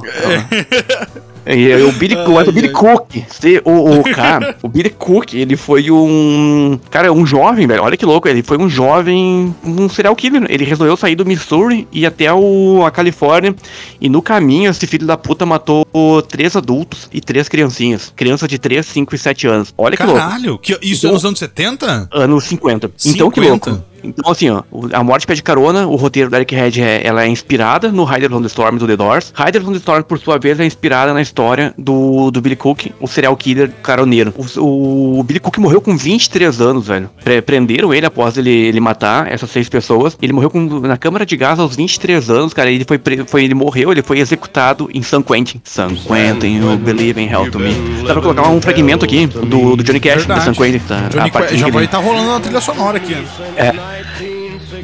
E 1.48 1.82
o 1.82 1.92
Billy, 1.92 2.16
ai, 2.16 2.48
o 2.48 2.52
Billy 2.52 2.70
Cook, 2.70 3.16
C-O-O-K, 3.28 4.56
o 4.62 4.68
Billy 4.68 4.90
Cook, 4.90 5.34
ele 5.34 5.56
foi 5.56 5.90
um. 5.90 6.78
Cara, 6.90 7.12
um 7.12 7.26
jovem, 7.26 7.66
velho. 7.66 7.82
Olha 7.82 7.96
que 7.96 8.06
louco. 8.06 8.28
Ele 8.28 8.42
foi 8.42 8.56
um 8.56 8.68
jovem. 8.68 9.54
Um 9.64 9.88
serial 9.88 10.16
killer. 10.16 10.44
Ele 10.48 10.64
resolveu 10.64 10.96
sair 10.96 11.14
do 11.14 11.26
Missouri 11.26 11.86
e 11.92 12.00
ir 12.00 12.06
até 12.06 12.32
o, 12.32 12.82
a 12.84 12.90
Califórnia. 12.90 13.54
E 14.00 14.08
no 14.08 14.22
caminho, 14.22 14.70
esse 14.70 14.86
filho 14.86 15.06
da 15.06 15.16
puta 15.16 15.44
matou 15.44 15.86
três 16.28 16.56
adultos 16.56 17.08
e 17.12 17.20
três 17.20 17.48
criancinhas. 17.48 18.12
Crianças 18.16 18.48
de 18.48 18.58
3, 18.58 18.84
5 18.84 19.14
e 19.14 19.18
7 19.18 19.46
anos. 19.46 19.74
Olha 19.76 19.96
Caralho, 19.96 20.14
que 20.14 20.48
louco. 20.48 20.66
Caralho, 20.66 20.80
isso 20.82 21.06
então, 21.06 21.10
é 21.10 21.14
nos 21.14 21.24
anos 21.24 21.38
70? 21.38 22.08
Anos 22.12 22.44
50. 22.44 22.90
50. 22.96 23.16
Então 23.16 23.30
que 23.30 23.40
louco. 23.40 23.82
Então, 24.06 24.30
assim, 24.30 24.50
ó, 24.50 24.62
A 24.92 25.02
Morte 25.02 25.26
Pede 25.26 25.42
Carona, 25.42 25.86
o 25.86 25.96
roteiro 25.96 26.30
da 26.30 26.38
Eric 26.38 26.54
Red 26.54 26.80
é, 26.80 27.06
ela 27.06 27.24
é 27.24 27.28
inspirada 27.28 27.90
no 27.90 28.04
Riders 28.04 28.32
on 28.32 28.40
the 28.40 28.46
Storm 28.46 28.76
do 28.76 28.86
The 28.86 28.96
Doors. 28.96 29.32
Riders 29.36 29.66
on 29.66 29.72
the 29.72 29.78
Storm, 29.78 30.02
por 30.02 30.18
sua 30.18 30.38
vez, 30.38 30.58
é 30.60 30.64
inspirada 30.64 31.12
na 31.12 31.20
história 31.20 31.74
do, 31.76 32.30
do 32.30 32.40
Billy 32.40 32.56
Cook, 32.56 32.86
o 33.00 33.06
serial 33.06 33.36
killer 33.36 33.70
caroneiro. 33.82 34.32
O, 34.56 35.18
o 35.18 35.22
Billy 35.22 35.40
Cook 35.40 35.58
morreu 35.58 35.80
com 35.80 35.96
23 35.96 36.60
anos, 36.60 36.86
velho. 36.86 37.10
Pre 37.22 37.42
prenderam 37.42 37.94
ele 37.94 38.06
após 38.06 38.36
ele, 38.36 38.50
ele 38.50 38.80
matar 38.80 39.30
essas 39.32 39.50
seis 39.50 39.68
pessoas. 39.68 40.16
Ele 40.20 40.32
morreu 40.32 40.50
com, 40.50 40.60
na 40.80 40.96
câmara 40.96 41.24
de 41.24 41.36
gás 41.36 41.58
aos 41.58 41.76
23 41.76 42.30
anos, 42.30 42.52
cara. 42.52 42.70
Ele 42.70 42.84
foi, 42.84 43.00
foi 43.26 43.44
ele 43.44 43.54
morreu, 43.54 43.92
ele 43.92 44.02
foi 44.02 44.18
executado 44.18 44.88
em 44.92 45.02
San 45.02 45.22
Quentin. 45.22 45.60
San 45.64 45.94
Quentin, 45.94 46.58
you 46.58 46.76
believe 46.78 47.20
in 47.20 47.28
hell 47.28 47.50
to 47.50 47.58
me. 47.58 47.74
Dá 48.06 48.12
pra 48.12 48.22
colocar 48.22 48.48
um 48.48 48.60
fragmento 48.60 49.04
aqui 49.04 49.26
do, 49.26 49.76
do 49.76 49.82
Johnny 49.82 50.00
Cash, 50.00 50.26
Verdade. 50.26 50.40
da 50.40 50.44
San 50.46 50.54
Quentin. 50.54 50.78
Tá, 50.86 51.08
Johnny 51.08 51.58
já 51.58 51.68
vai 51.68 51.84
estar 51.84 51.98
tá 51.98 52.04
rolando 52.04 52.30
na 52.30 52.40
trilha 52.40 52.60
sonora 52.60 52.96
aqui. 52.96 53.14
É. 53.56 53.95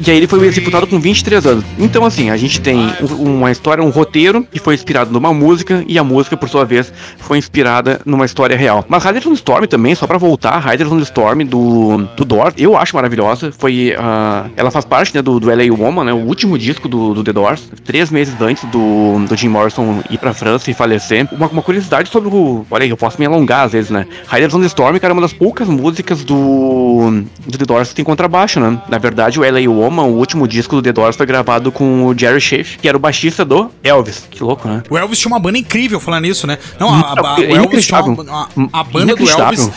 E 0.05 0.11
aí 0.11 0.17
ele 0.17 0.27
foi 0.27 0.45
executado 0.47 0.87
com 0.87 0.99
23 0.99 1.45
anos. 1.45 1.65
Então, 1.77 2.05
assim, 2.05 2.29
a 2.29 2.37
gente 2.37 2.61
tem 2.61 2.93
uma 3.19 3.51
história, 3.51 3.83
um 3.83 3.89
roteiro 3.89 4.45
que 4.51 4.59
foi 4.59 4.73
inspirado 4.73 5.11
numa 5.11 5.33
música, 5.33 5.83
e 5.87 5.97
a 5.97 6.03
música, 6.03 6.35
por 6.35 6.49
sua 6.49 6.65
vez, 6.65 6.91
foi 7.17 7.37
inspirada 7.37 8.01
numa 8.05 8.25
história 8.25 8.57
real. 8.57 8.85
Mas 8.87 9.03
Riders 9.03 9.25
on 9.25 9.29
the 9.29 9.35
Storm 9.35 9.65
também, 9.65 9.95
só 9.95 10.07
pra 10.07 10.17
voltar, 10.17 10.59
Riders 10.59 10.91
on 10.91 10.97
the 10.97 11.03
Storm 11.03 11.43
do, 11.45 12.07
do 12.15 12.25
Doors, 12.25 12.53
eu 12.57 12.77
acho 12.77 12.95
maravilhosa. 12.95 13.51
Foi. 13.51 13.93
Uh, 13.93 14.51
ela 14.55 14.71
faz 14.71 14.85
parte 14.85 15.15
né, 15.15 15.21
do, 15.21 15.39
do 15.39 15.47
LA 15.47 15.73
Woman, 15.75 16.05
né? 16.05 16.13
O 16.13 16.25
último 16.25 16.57
disco 16.57 16.87
do, 16.87 17.13
do 17.13 17.23
The 17.23 17.33
Doors, 17.33 17.69
três 17.83 18.09
meses 18.09 18.39
antes 18.39 18.63
do, 18.65 19.25
do 19.27 19.35
Jim 19.35 19.49
Morrison 19.49 20.01
ir 20.09 20.17
pra 20.17 20.33
França 20.33 20.69
e 20.69 20.73
falecer. 20.73 21.27
Uma, 21.31 21.47
uma 21.47 21.61
curiosidade 21.61 22.09
sobre 22.09 22.29
o. 22.29 22.65
Olha 22.69 22.83
aí, 22.83 22.89
eu 22.89 22.97
posso 22.97 23.19
me 23.19 23.25
alongar 23.25 23.65
às 23.65 23.71
vezes, 23.71 23.89
né? 23.89 24.05
Riders 24.27 24.53
on 24.53 24.61
the 24.61 24.67
Storm, 24.67 24.97
cara, 24.99 25.11
é 25.11 25.15
uma 25.15 25.21
das 25.21 25.33
poucas 25.33 25.67
músicas 25.67 26.23
do, 26.23 27.23
do 27.45 27.57
The 27.57 27.65
Doors 27.65 27.89
que 27.89 27.95
tem 27.95 28.05
contrabaixo, 28.05 28.59
né? 28.59 28.81
Na 28.89 28.97
verdade, 28.97 29.39
o 29.39 29.43
LA 29.43 29.69
Woman 29.69 29.82
Woman, 29.83 30.03
o 30.03 30.15
último 30.15 30.47
disco 30.47 30.75
do 30.75 30.81
The 30.81 30.91
Doors 30.91 31.15
foi 31.15 31.25
gravado 31.25 31.71
com 31.71 32.05
o 32.05 32.17
Jerry 32.17 32.39
Schaefer, 32.39 32.79
que 32.79 32.87
era 32.87 32.97
o 32.97 32.99
baixista 32.99 33.43
do 33.43 33.69
Elvis. 33.83 34.27
Que 34.29 34.43
louco, 34.43 34.67
né? 34.67 34.83
O 34.89 34.97
Elvis 34.97 35.19
tinha 35.19 35.31
uma 35.31 35.39
banda 35.39 35.57
incrível 35.57 35.99
falando 35.99 36.23
nisso, 36.23 36.47
né? 36.47 36.57
Não, 36.79 36.93
a, 36.93 36.99
a, 36.99 37.19
a 37.19 37.35
o 37.35 37.41
Elvis 37.41 37.85
tinha 37.85 38.01
uma, 38.01 38.47
a, 38.73 38.79
a 38.79 38.83
banda 38.83 39.15
do 39.15 39.29
Elvis. 39.29 39.69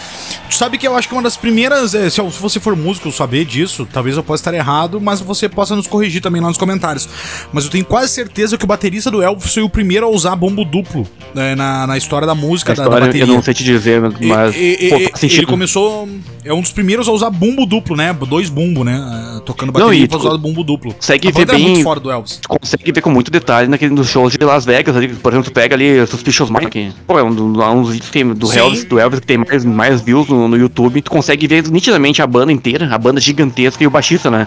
Tu 0.48 0.54
sabe 0.54 0.78
que 0.78 0.86
eu 0.86 0.96
acho 0.96 1.08
que 1.08 1.14
uma 1.14 1.22
das 1.22 1.36
primeiras. 1.36 1.94
É, 1.94 2.08
se, 2.08 2.20
você 2.20 2.60
for 2.60 2.76
músico 2.76 3.10
saber 3.10 3.44
disso, 3.44 3.86
talvez 3.92 4.16
eu 4.16 4.22
possa 4.22 4.40
estar 4.42 4.54
errado, 4.54 5.00
mas 5.00 5.20
você 5.20 5.48
possa 5.48 5.74
nos 5.74 5.86
corrigir 5.86 6.22
também 6.22 6.40
lá 6.40 6.48
nos 6.48 6.58
comentários. 6.58 7.08
Mas 7.52 7.64
eu 7.64 7.70
tenho 7.70 7.84
quase 7.84 8.12
certeza 8.12 8.56
que 8.56 8.64
o 8.64 8.66
baterista 8.66 9.10
do 9.10 9.22
Elvis 9.22 9.52
foi 9.52 9.62
o 9.62 9.68
primeiro 9.68 10.06
a 10.06 10.08
usar 10.08 10.36
bombo 10.36 10.64
duplo 10.64 11.06
né, 11.34 11.54
na, 11.54 11.86
na 11.86 11.96
história 11.96 12.26
da 12.26 12.34
música, 12.34 12.74
da, 12.74 12.82
história, 12.82 13.00
da, 13.00 13.06
bateria. 13.06 13.22
Eu 13.24 13.34
não 13.34 13.42
sei 13.42 13.54
te 13.54 13.64
dizer, 13.64 14.00
mas. 14.00 14.54
E, 14.54 14.86
e, 14.86 14.88
pô, 14.88 15.26
ele 15.26 15.46
começou. 15.46 16.08
É 16.44 16.52
um 16.52 16.60
dos 16.60 16.70
primeiros 16.70 17.08
a 17.08 17.12
usar 17.12 17.30
bumbo 17.30 17.66
duplo, 17.66 17.96
né? 17.96 18.12
Dois 18.12 18.48
bumbo, 18.48 18.84
né? 18.84 19.40
Tocando 19.44 19.72
bateria 19.72 19.95
não, 19.95 19.95
e 19.96 20.08
usar 20.10 20.36
bumbo 20.36 20.62
duplo. 20.62 20.94
Consegue 20.94 21.32
ver 21.32 21.46
bem. 21.46 21.62
muito 21.62 21.82
fora 21.82 22.00
do 22.00 22.10
Elvis. 22.10 22.40
Consegue 22.46 22.92
ver 22.92 23.00
com 23.00 23.10
muito 23.10 23.30
detalhe 23.30 23.68
naquele, 23.68 23.94
nos 23.94 24.08
shows 24.08 24.32
de 24.32 24.44
Las 24.44 24.64
Vegas. 24.64 24.96
Ali, 24.96 25.08
por 25.08 25.32
exemplo, 25.32 25.50
tu 25.50 25.54
pega 25.54 25.74
ali 25.74 26.06
Suspicious 26.06 26.50
Mind, 26.50 26.68
que 26.68 26.92
pô, 27.06 27.18
é 27.18 27.22
um, 27.22 27.28
um 27.28 27.82
dos 27.82 27.90
vídeos 27.90 28.06
que 28.06 28.12
tem, 28.12 28.34
do, 28.34 28.52
Elvis, 28.52 28.84
do 28.84 28.98
Elvis 28.98 29.20
que 29.20 29.26
tem 29.26 29.38
mais, 29.38 29.64
mais 29.64 30.00
views 30.00 30.28
no, 30.28 30.48
no 30.48 30.56
YouTube. 30.56 31.02
Tu 31.02 31.10
consegue 31.10 31.46
ver 31.46 31.68
nitidamente 31.68 32.22
a 32.22 32.26
banda 32.26 32.52
inteira, 32.52 32.88
a 32.94 32.98
banda 32.98 33.20
gigantesca 33.20 33.82
e 33.82 33.86
o 33.86 33.90
baixista, 33.90 34.30
né? 34.30 34.46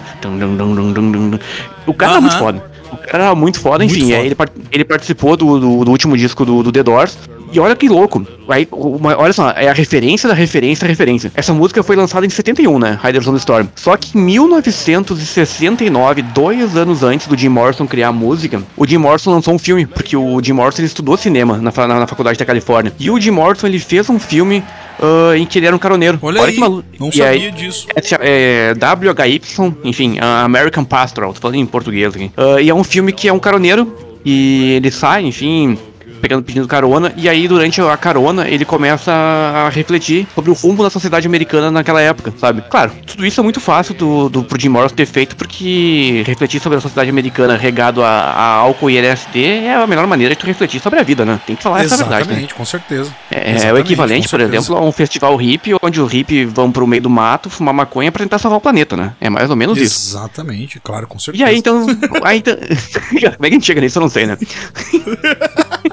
O 1.86 1.94
cara 1.94 2.12
uh 2.12 2.14
-huh. 2.14 2.14
tá 2.14 2.20
muito 2.20 2.38
foda. 2.38 2.70
O 2.92 2.96
cara 2.96 3.24
era 3.24 3.34
muito 3.34 3.60
foda, 3.60 3.84
enfim. 3.84 4.04
Muito 4.04 4.36
foda. 4.36 4.52
Ele, 4.56 4.66
ele 4.72 4.84
participou 4.84 5.36
do, 5.36 5.58
do, 5.58 5.84
do, 5.84 5.90
último 5.90 6.16
disco 6.16 6.44
do, 6.44 6.62
do 6.62 6.72
The 6.72 6.82
Doors. 6.82 7.16
E 7.52 7.58
olha 7.58 7.74
que 7.74 7.88
louco. 7.88 8.24
Aí, 8.48 8.66
uma, 8.72 9.16
olha 9.16 9.32
só, 9.32 9.50
é 9.50 9.68
a 9.68 9.72
referência 9.72 10.28
da 10.28 10.34
referência 10.34 10.84
da 10.84 10.88
referência. 10.88 11.32
Essa 11.34 11.52
música 11.52 11.82
foi 11.82 11.96
lançada 11.96 12.26
em 12.26 12.30
71, 12.30 12.78
né? 12.78 12.98
Riders 13.02 13.26
on 13.26 13.32
the 13.32 13.38
Storm. 13.38 13.66
Só 13.74 13.96
que 13.96 14.16
em 14.16 14.22
1969, 14.22 16.22
dois 16.22 16.76
anos 16.76 17.02
antes 17.02 17.26
do 17.26 17.36
Jim 17.36 17.48
Morrison 17.48 17.86
criar 17.86 18.08
a 18.08 18.12
música, 18.12 18.62
o 18.76 18.86
Jim 18.86 18.98
Morrison 18.98 19.30
lançou 19.30 19.54
um 19.54 19.58
filme, 19.58 19.86
porque 19.86 20.16
o 20.16 20.40
Jim 20.42 20.52
Morrison 20.52 20.82
estudou 20.82 21.16
cinema 21.16 21.58
na, 21.58 21.72
na, 21.86 22.00
na 22.00 22.06
faculdade 22.06 22.38
da 22.38 22.44
Califórnia. 22.44 22.92
E 22.98 23.10
o 23.10 23.20
Jim 23.20 23.30
Morrison 23.30 23.66
ele 23.66 23.78
fez 23.78 24.08
um 24.10 24.18
filme 24.18 24.62
Uh, 25.00 25.34
em 25.34 25.46
que 25.46 25.58
ele 25.58 25.66
era 25.66 25.74
um 25.74 25.78
caroneiro. 25.78 26.18
Olha, 26.20 26.42
Olha 26.42 26.50
aí, 26.50 26.54
que 26.54 26.60
maluco. 26.60 26.84
Não 26.98 27.08
e 27.08 27.16
sabia 27.16 27.32
aí, 27.32 27.50
disso. 27.50 27.86
É, 28.20 28.20
é, 28.20 28.74
WHY, 28.74 29.40
enfim, 29.82 30.18
American 30.20 30.84
Pastoral, 30.84 31.32
tô 31.32 31.40
falando 31.40 31.56
em 31.56 31.64
português 31.64 32.14
aqui. 32.14 32.30
Uh, 32.36 32.60
e 32.60 32.68
é 32.68 32.74
um 32.74 32.84
filme 32.84 33.10
que 33.10 33.26
é 33.26 33.32
um 33.32 33.38
caroneiro 33.38 33.90
e 34.24 34.72
ele 34.72 34.90
sai, 34.90 35.24
enfim, 35.24 35.78
pegando, 36.20 36.42
pedindo 36.42 36.68
carona, 36.68 37.12
e 37.16 37.28
aí 37.28 37.48
durante 37.48 37.80
a 37.80 37.96
carona 37.96 38.48
ele 38.48 38.64
começa 38.64 39.12
a 39.12 39.68
refletir 39.68 40.26
sobre 40.34 40.50
o 40.50 40.54
rumo 40.54 40.82
da 40.82 40.90
sociedade 40.90 41.26
americana 41.26 41.70
naquela 41.70 42.00
época, 42.00 42.32
sabe? 42.38 42.62
Claro, 42.68 42.92
tudo 43.06 43.26
isso 43.26 43.40
é 43.40 43.42
muito 43.42 43.60
fácil 43.60 43.94
do, 43.94 44.28
do 44.28 44.44
pro 44.44 44.60
Jim 44.60 44.68
Morrison 44.68 44.94
ter 44.94 45.06
feito, 45.06 45.36
porque 45.36 46.22
refletir 46.26 46.60
sobre 46.60 46.78
a 46.78 46.80
sociedade 46.80 47.10
americana 47.10 47.56
regado 47.56 48.02
a, 48.02 48.08
a 48.08 48.54
álcool 48.56 48.90
e 48.90 48.98
LSD 48.98 49.42
é 49.42 49.74
a 49.74 49.86
melhor 49.86 50.06
maneira 50.06 50.34
de 50.34 50.40
tu 50.40 50.46
refletir 50.46 50.80
sobre 50.80 51.00
a 51.00 51.02
vida, 51.02 51.24
né? 51.24 51.40
Tem 51.46 51.56
que 51.56 51.62
falar 51.62 51.84
essa 51.84 51.96
verdade, 51.96 52.28
né? 52.28 52.32
Exatamente, 52.32 52.54
com 52.54 52.64
certeza. 52.64 53.14
É, 53.30 53.36
é 53.36 53.40
o 53.40 53.56
Exatamente, 53.56 53.80
equivalente, 53.86 54.28
por 54.28 54.40
exemplo, 54.40 54.76
a 54.76 54.80
um 54.82 54.92
festival 54.92 55.36
hippie, 55.36 55.74
onde 55.82 56.00
os 56.00 56.12
hippies 56.12 56.52
vão 56.52 56.70
pro 56.70 56.86
meio 56.86 57.02
do 57.02 57.10
mato 57.10 57.48
fumar 57.48 57.74
maconha 57.74 58.12
pra 58.12 58.22
tentar 58.22 58.38
salvar 58.38 58.58
o 58.58 58.60
planeta, 58.60 58.96
né? 58.96 59.14
É 59.20 59.30
mais 59.30 59.50
ou 59.50 59.56
menos 59.56 59.78
isso. 59.78 60.16
Exatamente, 60.16 60.80
claro, 60.80 61.06
com 61.06 61.18
certeza. 61.18 61.44
E 61.44 61.46
aí, 61.46 61.56
então. 61.56 61.86
aí, 62.22 62.38
então... 62.38 62.54
Como 63.40 63.46
é 63.46 63.48
que 63.48 63.54
a 63.54 63.58
gente 63.58 63.66
chega 63.66 63.80
nisso? 63.80 63.98
Eu 63.98 64.02
não 64.02 64.08
sei, 64.08 64.26
né? 64.26 64.36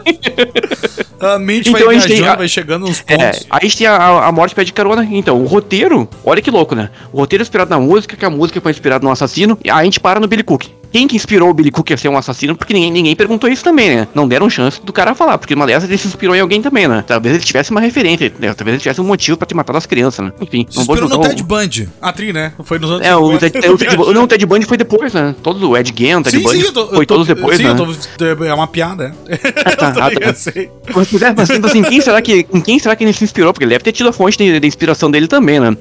A 1.19 1.39
mente 1.39 1.69
Então 1.69 1.81
a 1.81 1.85
vai 1.85 1.95
gente 1.95 2.07
tem 2.07 2.15
viajando, 2.17 2.33
a- 2.33 2.37
vai 2.37 2.47
chegando 2.47 2.87
nos 2.87 3.03
É, 3.07 3.17
pontos. 3.17 3.47
aí 3.49 3.59
a 3.59 3.63
gente 3.63 3.77
tem 3.77 3.87
a, 3.87 3.95
a 4.25 4.31
morte 4.31 4.53
pede 4.53 4.71
carona. 4.71 5.07
Então, 5.11 5.41
o 5.41 5.45
roteiro, 5.45 6.07
olha 6.23 6.41
que 6.41 6.51
louco, 6.51 6.75
né? 6.75 6.89
O 7.11 7.17
roteiro 7.17 7.41
é 7.41 7.43
inspirado 7.43 7.69
na 7.69 7.79
música, 7.79 8.15
que 8.15 8.25
a 8.25 8.29
música 8.29 8.61
foi 8.61 8.71
inspirada 8.71 9.03
no 9.03 9.11
assassino, 9.11 9.57
e 9.63 9.69
a 9.69 9.83
gente 9.83 9.99
para 9.99 10.19
no 10.19 10.27
Billy 10.27 10.43
Cook. 10.43 10.65
Quem 10.89 11.05
que 11.05 11.17
inspirou 11.17 11.49
o 11.49 11.53
Billy 11.53 11.69
Cook 11.69 11.91
a 11.91 11.97
ser 11.97 12.07
um 12.07 12.17
assassino? 12.17 12.55
Porque 12.55 12.73
ninguém, 12.73 12.89
ninguém 12.89 13.15
perguntou 13.15 13.49
isso 13.49 13.61
também, 13.61 13.89
né? 13.93 14.07
Não 14.15 14.25
deram 14.25 14.49
chance 14.49 14.79
do 14.81 14.93
cara 14.93 15.13
falar, 15.13 15.37
porque 15.37 15.53
uma 15.53 15.67
dessas 15.67 15.89
ele 15.89 15.97
se 15.97 16.07
inspirou 16.07 16.33
em 16.33 16.39
alguém 16.39 16.61
também, 16.61 16.87
né? 16.87 17.03
Talvez 17.05 17.35
ele 17.35 17.43
tivesse 17.43 17.71
uma 17.71 17.81
referência, 17.81 18.31
né? 18.39 18.53
talvez 18.53 18.75
ele 18.75 18.81
tivesse 18.81 19.01
um 19.01 19.03
motivo 19.03 19.37
pra 19.37 19.45
ter 19.45 19.53
matado 19.53 19.77
as 19.77 19.85
crianças, 19.85 20.25
né? 20.25 20.31
Enfim, 20.39 20.65
Se 20.69 20.79
inspirou 20.79 21.03
no 21.03 21.15
julgar 21.15 21.29
Ted 21.31 21.43
Bundy. 21.43 21.89
A 22.01 22.13
tri, 22.13 22.31
né? 22.31 22.53
Foi 22.63 22.79
nos 22.79 22.89
anos 22.89 23.05
É, 23.05 23.13
o 23.17 23.25
50. 23.33 23.49
Ted, 23.49 23.67
o 23.69 23.77
Ted, 23.77 23.97
não, 24.13 24.23
o 24.23 24.27
Ted 24.27 24.45
Bundy 24.45 24.65
foi 24.65 24.77
depois, 24.77 25.13
né? 25.13 25.35
Todos, 25.43 25.61
o 25.61 25.75
Ed 25.75 25.93
Gein, 25.95 26.15
o 26.15 26.23
Ted 26.23 26.37
Sim, 26.37 26.43
Bundy, 26.43 26.63
sim, 26.65 26.71
tô, 26.71 26.87
foi 26.87 27.05
tô- 27.05 27.13
todos 27.15 27.27
depois, 27.27 27.57
sim, 27.57 27.63
né? 27.63 27.75
tô, 28.17 28.45
é 28.45 28.53
uma 28.53 28.65
piada. 28.67 29.13
também 29.25 29.39
ah, 29.65 29.75
tá. 29.75 29.91
Sei. 30.35 30.69
Mas, 30.93 31.07
pois 31.09 31.21
é, 31.21 31.33
mas 31.35 31.49
tipo 31.49 31.67
assim, 31.67 31.83
quem 31.83 32.01
será 32.01 32.21
que, 32.21 32.45
em 32.53 32.61
quem 32.61 32.79
será 32.79 32.95
que 32.95 33.03
ele 33.03 33.13
se 33.13 33.23
inspirou? 33.23 33.53
Porque 33.53 33.63
ele 33.63 33.71
deve 33.71 33.83
ter 33.83 33.91
tido 33.91 34.09
a 34.09 34.13
fonte 34.13 34.37
de, 34.37 34.59
de 34.59 34.67
inspiração 34.67 35.09
dele 35.09 35.27
também, 35.27 35.59
né? 35.59 35.75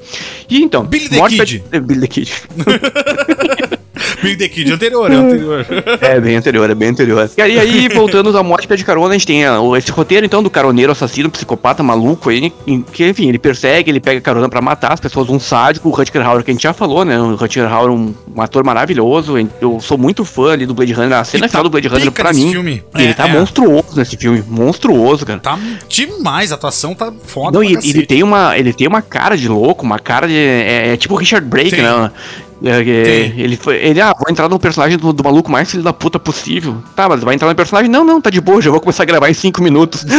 E 0.49 0.61
então... 0.61 0.85
Billy 0.85 1.09
the 1.09 1.17
Morte 1.17 1.37
Kid. 1.37 1.63
Billy 1.81 2.01
the 2.01 2.07
Kid. 2.07 2.31
Big 4.21 4.37
The 4.37 4.49
Kid 4.49 4.71
anterior, 4.71 5.11
é 5.11 5.15
anterior. 5.17 5.65
É, 6.01 6.19
bem 6.19 6.35
anterior, 6.35 6.69
é 6.69 6.75
bem 6.75 6.89
anterior. 6.89 7.29
E 7.37 7.41
aí, 7.41 7.59
aí 7.59 7.87
voltando 7.89 8.35
à 8.37 8.43
morte 8.43 8.67
pé 8.67 8.75
de 8.75 8.83
carona, 8.83 9.09
a 9.09 9.13
gente 9.13 9.27
tem 9.27 9.41
esse 9.77 9.91
roteiro, 9.91 10.25
então, 10.25 10.41
do 10.43 10.49
caroneiro 10.49 10.91
assassino, 10.91 11.29
psicopata 11.29 11.83
maluco 11.83 12.29
aí, 12.29 12.51
que, 12.91 13.05
enfim, 13.07 13.29
ele 13.29 13.39
persegue, 13.39 13.89
ele 13.91 13.99
pega 13.99 14.19
carona 14.21 14.49
pra 14.49 14.61
matar 14.61 14.93
as 14.93 14.99
pessoas, 14.99 15.29
um 15.29 15.39
sádico, 15.39 15.89
o 15.89 15.91
Rutger 15.91 16.25
Hauer, 16.25 16.43
que 16.43 16.51
a 16.51 16.53
gente 16.53 16.63
já 16.63 16.73
falou, 16.73 17.05
né? 17.05 17.19
O 17.19 17.35
Rutger 17.35 17.71
Hauer, 17.71 17.91
um, 17.91 18.13
um 18.35 18.41
ator 18.41 18.63
maravilhoso, 18.63 19.35
eu 19.61 19.79
sou 19.79 19.97
muito 19.97 20.25
fã 20.25 20.51
ali 20.53 20.65
do 20.65 20.73
Blade 20.73 20.93
Runner, 20.93 21.17
a 21.17 21.23
cena 21.23 21.45
Ele 21.45 21.49
tá 21.49 21.49
final 21.49 21.63
do 21.63 21.69
Blade 21.69 21.87
Runner, 21.87 22.11
pra 22.11 22.33
mim, 22.33 22.51
filme. 22.51 22.83
ele 22.95 23.09
É, 23.09 23.13
tá 23.13 23.27
é. 23.27 23.31
monstruoso 23.33 23.95
nesse 23.95 24.17
filme, 24.17 24.43
monstruoso, 24.47 25.25
cara. 25.25 25.39
Tá 25.39 25.57
demais, 25.87 26.51
a 26.51 26.55
atuação 26.55 26.93
tá 26.93 27.11
foda 27.25 27.57
Não, 27.59 27.65
pra 27.65 27.71
e 27.71 27.75
cacete. 27.75 27.97
ele 27.97 28.05
tem, 28.05 28.23
uma, 28.23 28.57
ele 28.57 28.73
tem 28.73 28.87
uma 28.87 29.01
cara 29.01 29.35
de 29.37 29.47
louco, 29.47 29.85
uma 29.85 29.99
cara 29.99 30.27
de. 30.27 30.35
É, 30.35 30.93
é 30.93 30.97
tipo 30.97 31.13
o 31.13 31.17
Richard 31.17 31.45
Brake, 31.47 31.75
né? 31.81 32.11
É, 32.63 32.79
é, 32.79 32.83
Tem. 32.83 33.39
ele 33.39 33.55
foi. 33.55 33.75
Ele, 33.77 34.01
ah, 34.01 34.13
vou 34.17 34.29
entrar 34.29 34.49
no 34.49 34.59
personagem 34.59 34.97
do, 34.97 35.13
do 35.13 35.23
maluco 35.23 35.51
mais 35.51 35.69
filho 35.69 35.83
da 35.83 35.93
puta 35.93 36.19
possível. 36.19 36.81
Tá, 36.95 37.07
mas 37.07 37.21
vai 37.21 37.35
entrar 37.35 37.47
no 37.47 37.55
personagem? 37.55 37.89
Não, 37.89 38.03
não, 38.03 38.19
tá 38.19 38.29
de 38.29 38.41
boa, 38.41 38.61
já 38.61 38.71
vou 38.71 38.79
começar 38.79 39.03
a 39.03 39.05
gravar 39.05 39.29
em 39.29 39.33
5 39.33 39.61
minutos. 39.61 40.05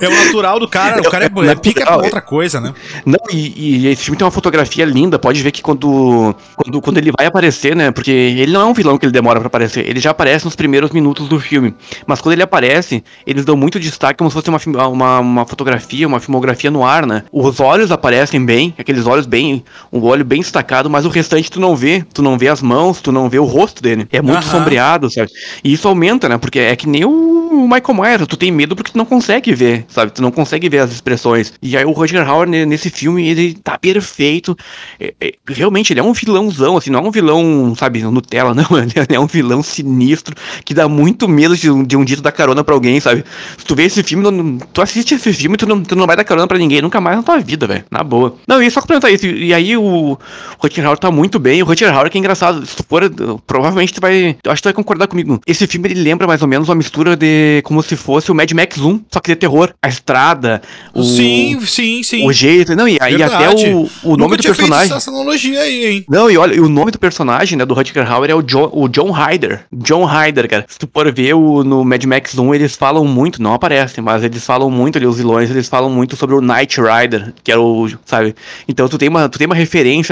É 0.00 0.08
o 0.08 0.24
natural 0.24 0.58
do 0.58 0.68
cara, 0.68 1.00
o 1.00 1.10
cara 1.10 1.26
é, 1.26 1.30
É 1.46 1.50
é 1.50 1.54
pica 1.54 1.84
pra 1.84 1.96
outra 1.96 2.20
coisa, 2.20 2.60
né? 2.60 2.72
Não, 3.04 3.18
e, 3.30 3.84
e 3.84 3.86
esse 3.88 4.02
filme 4.02 4.16
tem 4.16 4.24
uma 4.24 4.30
fotografia 4.30 4.84
linda, 4.84 5.18
pode 5.18 5.42
ver 5.42 5.52
que 5.52 5.62
quando, 5.62 6.34
quando, 6.56 6.80
quando 6.80 6.98
ele 6.98 7.12
vai 7.16 7.26
aparecer, 7.26 7.76
né? 7.76 7.90
Porque 7.90 8.10
ele 8.10 8.52
não 8.52 8.62
é 8.62 8.64
um 8.64 8.74
vilão 8.74 8.98
que 8.98 9.04
ele 9.04 9.12
demora 9.12 9.38
pra 9.38 9.46
aparecer, 9.46 9.88
ele 9.88 10.00
já 10.00 10.10
aparece 10.10 10.44
nos 10.44 10.56
primeiros 10.56 10.90
minutos 10.90 11.28
do 11.28 11.38
filme. 11.38 11.74
Mas 12.06 12.20
quando 12.20 12.32
ele 12.32 12.42
aparece, 12.42 13.04
eles 13.26 13.44
dão 13.44 13.56
muito 13.56 13.78
destaque 13.78 14.18
como 14.18 14.30
se 14.30 14.34
fosse 14.34 14.48
uma, 14.48 14.88
uma, 14.88 15.20
uma 15.20 15.46
fotografia, 15.46 16.06
uma 16.06 16.18
filmografia 16.18 16.70
no 16.70 16.84
ar, 16.84 17.06
né? 17.06 17.22
Os 17.30 17.60
olhos 17.60 17.92
aparecem 17.92 18.44
bem, 18.44 18.74
aqueles 18.78 19.06
olhos 19.06 19.26
bem. 19.26 19.62
um 19.92 20.02
olho 20.02 20.24
bem 20.24 20.39
destacado, 20.40 20.88
mas 20.90 21.04
o 21.06 21.08
restante 21.08 21.50
tu 21.50 21.60
não 21.60 21.74
vê. 21.76 22.04
Tu 22.12 22.22
não 22.22 22.36
vê 22.38 22.48
as 22.48 22.60
mãos, 22.62 23.00
tu 23.00 23.12
não 23.12 23.28
vê 23.28 23.38
o 23.38 23.44
rosto 23.44 23.82
dele. 23.82 24.06
É 24.12 24.20
muito 24.20 24.38
Aham. 24.38 24.50
sombreado, 24.58 25.10
sabe? 25.10 25.30
E 25.62 25.72
isso 25.72 25.86
aumenta, 25.88 26.28
né? 26.28 26.38
Porque 26.38 26.58
é 26.58 26.74
que 26.76 26.88
nem 26.88 27.04
o 27.04 27.68
Michael 27.68 27.94
Myers, 27.94 28.26
tu 28.26 28.36
tem 28.36 28.50
medo 28.50 28.74
porque 28.76 28.92
tu 28.92 28.98
não 28.98 29.04
consegue 29.04 29.54
ver, 29.54 29.84
sabe? 29.88 30.12
Tu 30.12 30.22
não 30.22 30.30
consegue 30.30 30.68
ver 30.68 30.78
as 30.78 30.92
expressões. 30.92 31.52
E 31.62 31.76
aí 31.76 31.84
o 31.84 31.90
Roger 31.92 32.26
Hauer 32.28 32.48
ne- 32.48 32.64
nesse 32.66 32.90
filme, 32.90 33.26
ele 33.28 33.54
tá 33.54 33.76
perfeito. 33.78 34.56
É- 34.98 35.14
é- 35.20 35.34
realmente, 35.48 35.92
ele 35.92 36.00
é 36.00 36.02
um 36.02 36.12
vilãozão, 36.12 36.76
assim, 36.76 36.90
não 36.90 37.00
é 37.00 37.02
um 37.02 37.10
vilão, 37.10 37.74
sabe, 37.76 38.02
Nutella, 38.02 38.54
não. 38.54 38.66
Ele 38.78 38.92
é 39.16 39.20
um 39.20 39.26
vilão 39.26 39.62
sinistro 39.62 40.34
que 40.64 40.72
dá 40.74 40.88
muito 40.88 41.28
medo 41.28 41.56
de, 41.56 41.70
um- 41.70 41.84
de 41.84 41.96
um 41.96 42.04
dia 42.04 42.16
tu 42.16 42.22
dar 42.22 42.32
carona 42.32 42.62
pra 42.64 42.74
alguém, 42.74 42.98
sabe? 43.00 43.24
Se 43.58 43.64
tu 43.64 43.74
vê 43.74 43.84
esse 43.84 44.02
filme, 44.02 44.22
não- 44.30 44.58
tu 44.72 44.80
assiste 44.82 45.14
esse 45.14 45.32
filme, 45.32 45.56
tu 45.56 45.66
não, 45.66 45.82
tu 45.82 45.94
não 45.96 46.06
vai 46.06 46.16
dar 46.16 46.24
carona 46.24 46.46
pra 46.46 46.58
ninguém 46.58 46.80
nunca 46.82 47.00
mais 47.00 47.16
na 47.16 47.22
tua 47.22 47.38
vida, 47.40 47.66
velho. 47.66 47.84
Na 47.90 48.02
boa. 48.02 48.36
Não, 48.46 48.62
e 48.62 48.70
só 48.70 48.80
complementar 48.80 49.12
isso. 49.12 49.26
E 49.26 49.52
aí 49.52 49.76
o 49.76 50.16
Rutger 50.58 50.84
Hauer 50.84 50.98
tá 50.98 51.10
muito 51.10 51.38
bem. 51.38 51.62
O 51.62 51.66
Rutger 51.66 51.94
Hauer 51.94 52.10
que 52.10 52.18
é 52.18 52.20
engraçado. 52.20 52.64
Se 52.66 52.76
tu 52.76 52.84
for, 52.88 53.02
provavelmente 53.46 53.94
tu 53.94 54.00
vai. 54.00 54.36
Eu 54.44 54.52
acho 54.52 54.60
que 54.60 54.62
tu 54.62 54.66
vai 54.66 54.74
concordar 54.74 55.06
comigo. 55.06 55.40
Esse 55.46 55.66
filme 55.66 55.88
ele 55.88 56.02
lembra 56.02 56.26
mais 56.26 56.42
ou 56.42 56.48
menos 56.48 56.68
uma 56.68 56.74
mistura 56.74 57.16
de. 57.16 57.62
como 57.64 57.82
se 57.82 57.96
fosse 57.96 58.30
o 58.30 58.34
Mad 58.34 58.50
Max 58.52 58.78
1, 58.78 59.00
só 59.10 59.20
que 59.20 59.30
de 59.30 59.36
terror. 59.36 59.72
A 59.82 59.88
estrada, 59.88 60.62
o. 60.94 61.02
sim, 61.02 61.58
sim, 61.66 62.02
sim. 62.02 62.26
O 62.26 62.32
jeito. 62.32 62.74
Não, 62.74 62.86
e, 62.86 62.98
aí 63.00 63.22
até 63.22 63.48
o, 63.50 63.88
o 64.02 64.16
nome 64.16 64.36
Nunca 64.36 64.36
do 64.36 64.42
feito 64.42 64.56
personagem. 64.56 64.96
essa 64.96 65.10
analogia 65.10 65.60
aí, 65.60 65.86
hein? 65.86 66.04
Não, 66.08 66.30
e 66.30 66.36
olha, 66.36 66.54
e 66.54 66.60
o 66.60 66.68
nome 66.68 66.90
do 66.90 66.98
personagem, 66.98 67.56
né, 67.56 67.64
do 67.64 67.74
Rutger 67.74 68.10
Hauer 68.10 68.30
é 68.30 68.34
o 68.34 68.42
John, 68.42 68.70
o 68.72 68.88
John 68.88 69.10
Ryder. 69.10 69.64
John 69.72 70.04
Ryder, 70.04 70.48
cara. 70.48 70.64
Se 70.68 70.78
tu 70.78 70.88
for 70.92 71.12
ver 71.12 71.34
o, 71.34 71.64
no 71.64 71.84
Mad 71.84 72.04
Max 72.04 72.36
1, 72.36 72.54
eles 72.54 72.76
falam 72.76 73.04
muito, 73.04 73.42
não 73.42 73.54
aparecem, 73.54 74.02
mas 74.02 74.22
eles 74.22 74.44
falam 74.44 74.70
muito 74.70 74.98
ali, 74.98 75.06
os 75.06 75.16
vilões, 75.18 75.50
eles 75.50 75.68
falam 75.68 75.90
muito 75.90 76.16
sobre 76.16 76.34
o 76.34 76.40
Knight 76.40 76.80
Rider, 76.80 77.32
que 77.42 77.50
era 77.50 77.60
o, 77.60 77.88
sabe? 78.04 78.34
Então 78.68 78.88
tu 78.88 78.98
tem 78.98 79.08
uma, 79.08 79.28
tu 79.28 79.38
tem 79.38 79.46
uma 79.46 79.54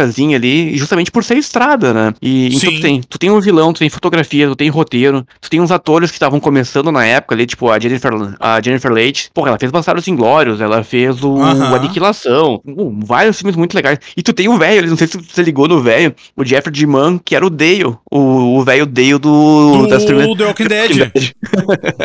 referenciazinha 0.09 0.36
ali, 0.36 0.76
justamente 0.76 1.11
por 1.11 1.22
ser 1.24 1.36
estrada, 1.36 1.92
né? 1.92 2.14
E 2.20 2.48
então 2.56 2.72
tu 2.72 2.80
tem, 2.80 3.00
tu 3.00 3.18
tem 3.18 3.30
um 3.30 3.40
vilão, 3.40 3.72
tu 3.72 3.78
tem 3.78 3.88
fotografia, 3.88 4.48
tu 4.48 4.56
tem 4.56 4.68
roteiro, 4.68 5.26
tu 5.40 5.48
tem 5.50 5.61
uns 5.61 5.70
atores 5.70 6.11
que 6.11 6.16
estavam 6.16 6.40
começando 6.40 6.90
na 6.90 7.04
época 7.04 7.34
ali, 7.34 7.46
tipo 7.46 7.70
a 7.70 7.78
Jennifer, 7.78 8.11
a 8.40 8.61
Jennifer 8.61 8.90
Leite. 8.92 9.30
Porra, 9.32 9.50
ela 9.50 9.59
fez 9.59 9.70
Bastardos 9.70 10.09
Inglórios, 10.09 10.61
ela 10.61 10.82
fez 10.82 11.22
o, 11.22 11.36
Aham. 11.40 11.72
o 11.72 11.74
Aniquilação, 11.74 12.61
uh, 12.66 12.98
vários 13.04 13.38
filmes 13.38 13.56
muito 13.56 13.74
legais. 13.74 13.98
E 14.16 14.22
tu 14.22 14.32
tem 14.32 14.48
o 14.48 14.56
velho, 14.59 14.88
não 14.88 14.96
sei 14.96 15.06
se 15.06 15.18
você 15.18 15.42
ligou 15.42 15.68
no 15.68 15.80
velho, 15.82 16.14
o 16.36 16.44
Jeffrey 16.44 16.72
D. 16.72 16.86
Mann, 16.86 17.18
que 17.22 17.34
era 17.36 17.46
o 17.46 17.50
Dale, 17.50 17.84
o 17.84 17.98
o 18.59 18.64
velho 18.64 18.86
Dale 18.86 19.18
do, 19.18 19.72
Do 19.72 19.86
das 19.88 20.04
primeiras- 20.04 20.36
The 20.36 20.44
Walking 20.44 20.64
Dead. 20.68 21.12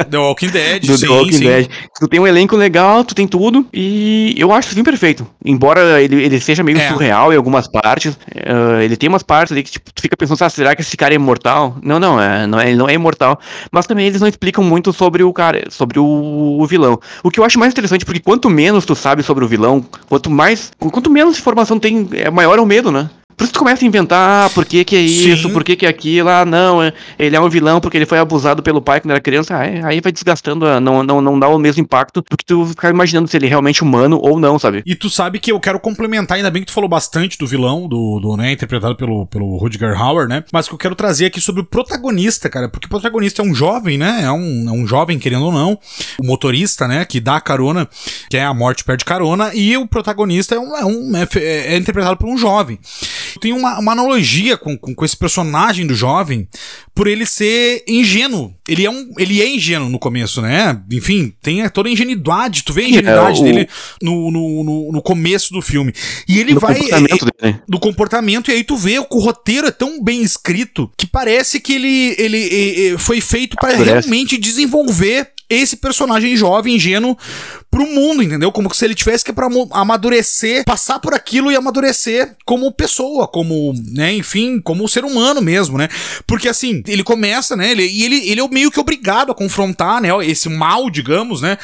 The 0.10 0.18
Walking 0.18 0.50
Dead, 0.50 0.82
do 0.86 0.98
sim, 0.98 1.06
The 1.08 1.12
Walking 1.14 1.32
sim. 1.34 1.44
Dead. 1.46 1.68
Tu 2.00 2.08
tem 2.08 2.20
um 2.20 2.28
elenco 2.28 2.56
legal, 2.56 3.04
tu 3.04 3.16
tem 3.16 3.28
tudo, 3.28 3.66
e 3.74 4.34
eu 4.38 4.52
acho 4.52 4.68
o 4.68 4.72
filme 4.72 4.84
perfeito. 4.84 5.26
Embora 5.46 6.02
ele, 6.02 6.22
ele 6.24 6.40
seja 6.40 6.64
meio 6.64 6.78
É. 6.78 6.88
surreal 6.90 7.32
em 7.34 7.36
algumas 7.38 7.68
partes, 7.70 7.93
eh, 8.02 8.84
ele 8.84 8.98
tem 8.98 9.10
umas 9.10 9.24
partes 9.24 9.52
ali 9.52 9.64
que 9.64 9.72
tipo, 9.72 9.92
tu 9.94 10.02
fica 10.02 10.16
pensando, 10.16 10.42
ah, 10.42 10.50
será 10.50 10.76
que 10.76 10.82
esse 10.82 10.98
cara 10.98 11.14
é 11.14 11.16
imortal? 11.16 11.78
Não, 11.82 12.00
não, 12.00 12.20
é, 12.20 12.48
não 12.48 12.60
é, 12.60 12.68
ele 12.68 12.78
não 12.78 12.90
é 12.90 12.94
imortal. 12.94 13.40
Mas 13.72 13.86
também 13.86 14.08
eles 14.08 14.22
não 14.22 14.28
explicam 14.28 14.64
muito 14.64 14.92
sobre 14.94 15.24
o 15.24 15.34
cara, 15.34 15.64
sobre 15.70 16.00
o, 16.00 16.58
o 16.60 16.66
vilão. 16.66 17.00
O 17.24 17.30
que 17.30 17.40
eu 17.40 17.44
acho 17.44 17.60
mais 17.60 17.72
interessante, 17.72 18.06
porque 18.06 18.20
quanto 18.20 18.50
menos 18.50 18.86
tu 18.86 18.96
sabe 18.96 19.24
sobre 19.24 19.44
o 19.44 19.48
vilão, 19.48 19.86
quanto 20.08 20.30
mais. 20.30 20.72
Quanto 20.78 21.10
menos 21.10 21.38
informação 21.38 21.80
tem, 21.80 22.10
é 22.14 22.30
maior 22.30 22.58
é 22.58 22.62
o 22.62 22.66
medo, 22.66 22.92
né? 22.92 23.10
Por 23.36 23.44
isso 23.46 23.54
tu 23.54 23.60
começa 23.60 23.84
a 23.84 23.88
inventar, 23.88 24.46
ah, 24.46 24.50
por 24.50 24.66
que 24.66 24.84
que 24.84 24.96
é 24.96 25.02
isso, 25.02 25.48
Sim. 25.48 25.54
por 25.54 25.64
que 25.64 25.76
que 25.76 25.86
é 25.86 25.90
aquilo, 25.90 26.30
ah, 26.30 26.46
não, 26.46 26.82
é- 26.82 26.94
ele 27.18 27.36
é 27.36 27.40
um 27.42 27.50
vilão 27.50 27.80
porque 27.82 27.98
ele 27.98 28.06
foi 28.06 28.20
abusado 28.20 28.62
pelo 28.64 28.82
pai 28.82 29.00
quando 29.02 29.12
era 29.12 29.20
criança, 29.22 29.58
aí, 29.58 29.82
aí 29.84 30.02
vai 30.02 30.12
desgastando, 30.12 30.66
ah, 30.66 30.80
não, 30.80 31.04
não, 31.04 31.22
não 31.22 31.40
dá 31.40 31.48
o 31.48 31.58
mesmo 31.58 31.82
impacto 31.82 32.22
do 32.30 32.38
que 32.38 32.46
tu 32.46 32.66
ficar 32.68 32.90
imaginando 32.90 33.28
se 33.28 33.36
ele 33.38 33.46
é 33.46 33.50
realmente 33.50 33.82
humano 33.84 34.20
ou 34.22 34.40
não, 34.40 34.58
sabe? 34.60 34.84
E 34.86 34.96
tu 34.96 35.10
sabe 35.10 35.40
que 35.40 35.52
eu 35.52 35.60
quero 35.60 35.80
complementar, 35.80 36.38
ainda 36.38 36.52
bem 36.52 36.62
que 36.62 36.68
tu 36.68 36.74
falou 36.74 36.90
bastante 36.90 37.38
do 37.38 37.48
vilão, 37.48 37.88
do, 37.88 38.20
do 38.20 38.38
né, 38.38 38.52
interpretado 38.52 38.96
pelo, 38.96 39.26
pelo 39.28 39.58
Rutger 39.58 40.00
Hauer, 40.00 40.28
né? 40.28 40.44
Mas 40.52 40.68
que 40.68 40.74
eu 40.74 40.78
quero 40.78 40.96
trazer 40.96 41.26
aqui 41.26 41.42
sobre 41.42 41.62
o 41.62 41.66
protagonista, 41.66 42.50
cara, 42.50 42.70
porque 42.70 42.86
o 42.88 42.90
protagonista 42.90 43.42
é 43.42 43.46
um 43.46 43.54
jovem, 43.54 43.98
né? 43.98 44.22
É 44.24 44.32
um, 44.32 44.66
é 44.70 44.72
um 44.72 44.86
jovem, 44.88 45.18
querendo 45.20 45.46
ou 45.46 45.52
não, 45.52 45.78
o 46.20 46.26
motorista, 46.26 46.88
né, 46.88 47.06
que 47.06 47.20
dá 47.20 47.38
a 47.38 47.42
carona, 47.42 47.88
que 48.30 48.38
é 48.38 48.44
a 48.44 48.54
morte 48.54 48.84
perde 48.84 49.06
carona, 49.06 49.52
e 49.54 49.76
o 49.78 49.88
protagonista 49.88 50.56
é, 50.56 50.60
um, 50.60 50.76
é, 50.78 50.86
um- 50.86 51.12
é- 51.18 51.74
é 51.74 51.78
interpretado 51.78 52.18
por 52.18 52.28
um 52.28 52.38
jovem. 52.38 52.80
Tem 53.40 53.54
uma, 53.54 53.80
uma 53.80 53.92
analogia 53.92 54.58
com, 54.58 54.78
com, 54.78 54.94
com 54.94 55.06
esse 55.06 55.16
personagem 55.18 55.86
do 55.88 55.94
jovem, 55.96 56.48
por 56.94 57.08
ele 57.08 57.26
ser 57.26 57.84
ingênuo. 57.88 58.54
Ele 58.68 58.86
é, 58.86 58.90
um, 58.90 59.12
ele 59.18 59.42
é 59.42 59.48
ingênuo 59.50 59.90
no 59.90 60.00
começo, 60.00 60.42
né? 60.42 60.82
Enfim, 60.92 61.34
tem 61.42 61.68
toda 61.70 61.90
a 61.90 61.92
ingenuidade, 61.92 62.64
tu 62.64 62.72
vê 62.74 62.84
a 62.86 62.90
ingenuidade 62.90 63.42
o- 63.42 63.44
dele 63.44 63.68
no, 64.02 64.32
no, 64.32 64.64
no, 64.64 64.92
no 64.94 65.02
começo 65.02 65.52
do 65.54 65.62
filme. 65.62 65.94
E 66.28 66.40
ele 66.40 66.54
No 66.54 66.60
vai. 66.60 66.76
comportamento 66.76 67.28
é, 67.40 67.46
dele. 67.48 67.60
do 67.68 67.80
comportamento, 67.80 68.52
e 68.52 68.54
aí 68.54 68.64
tu 68.64 68.78
vê 68.78 68.94
que 69.04 69.16
o 69.16 69.20
roteiro 69.20 69.68
é 69.68 69.72
tão 69.72 70.02
bem 70.04 70.22
escrito 70.22 70.90
que 70.98 71.06
parece 71.08 71.60
que 71.60 71.74
ele, 71.74 72.16
ele, 72.18 72.38
é, 72.38 72.88
é, 72.94 72.98
foi 72.98 73.20
feito 73.20 73.56
para 73.58 73.76
realmente 73.76 74.38
desenvolver 74.38 75.30
esse 75.62 75.78
personagem 75.78 76.36
jovem, 76.36 76.76
ingênuo, 76.76 77.18
pro 77.70 77.88
mundo, 77.88 78.22
entendeu? 78.22 78.52
Como 78.52 78.74
se 78.74 78.86
ele 78.86 78.94
tivesse 78.94 79.26
que 79.26 79.34
pra 79.34 79.48
amadurecer, 79.72 80.64
passar 80.64 81.00
por 81.00 81.14
aquilo 81.14 81.52
e 81.52 81.56
amadurecer 81.56 82.36
como 82.46 82.72
pessoa, 82.72 83.28
como, 83.28 83.74
né, 83.92 84.14
enfim, 84.14 84.62
como 84.62 84.88
ser 84.88 85.04
humano 85.04 85.42
mesmo, 85.42 85.78
né? 85.78 85.90
Porque 86.28 86.48
assim, 86.48 86.84
ele 86.88 87.04
começa, 87.04 87.56
né, 87.56 87.72
ele, 87.72 87.86
e 87.86 88.04
ele, 88.04 88.30
ele 88.30 88.42
é 88.42 88.48
meio 88.48 88.70
que 88.70 88.80
obrigado 88.80 89.32
a 89.32 89.36
confrontar, 89.36 90.00
né, 90.00 90.10
esse 90.24 90.50
mal, 90.50 90.90
digamos, 90.90 91.42
né, 91.42 91.58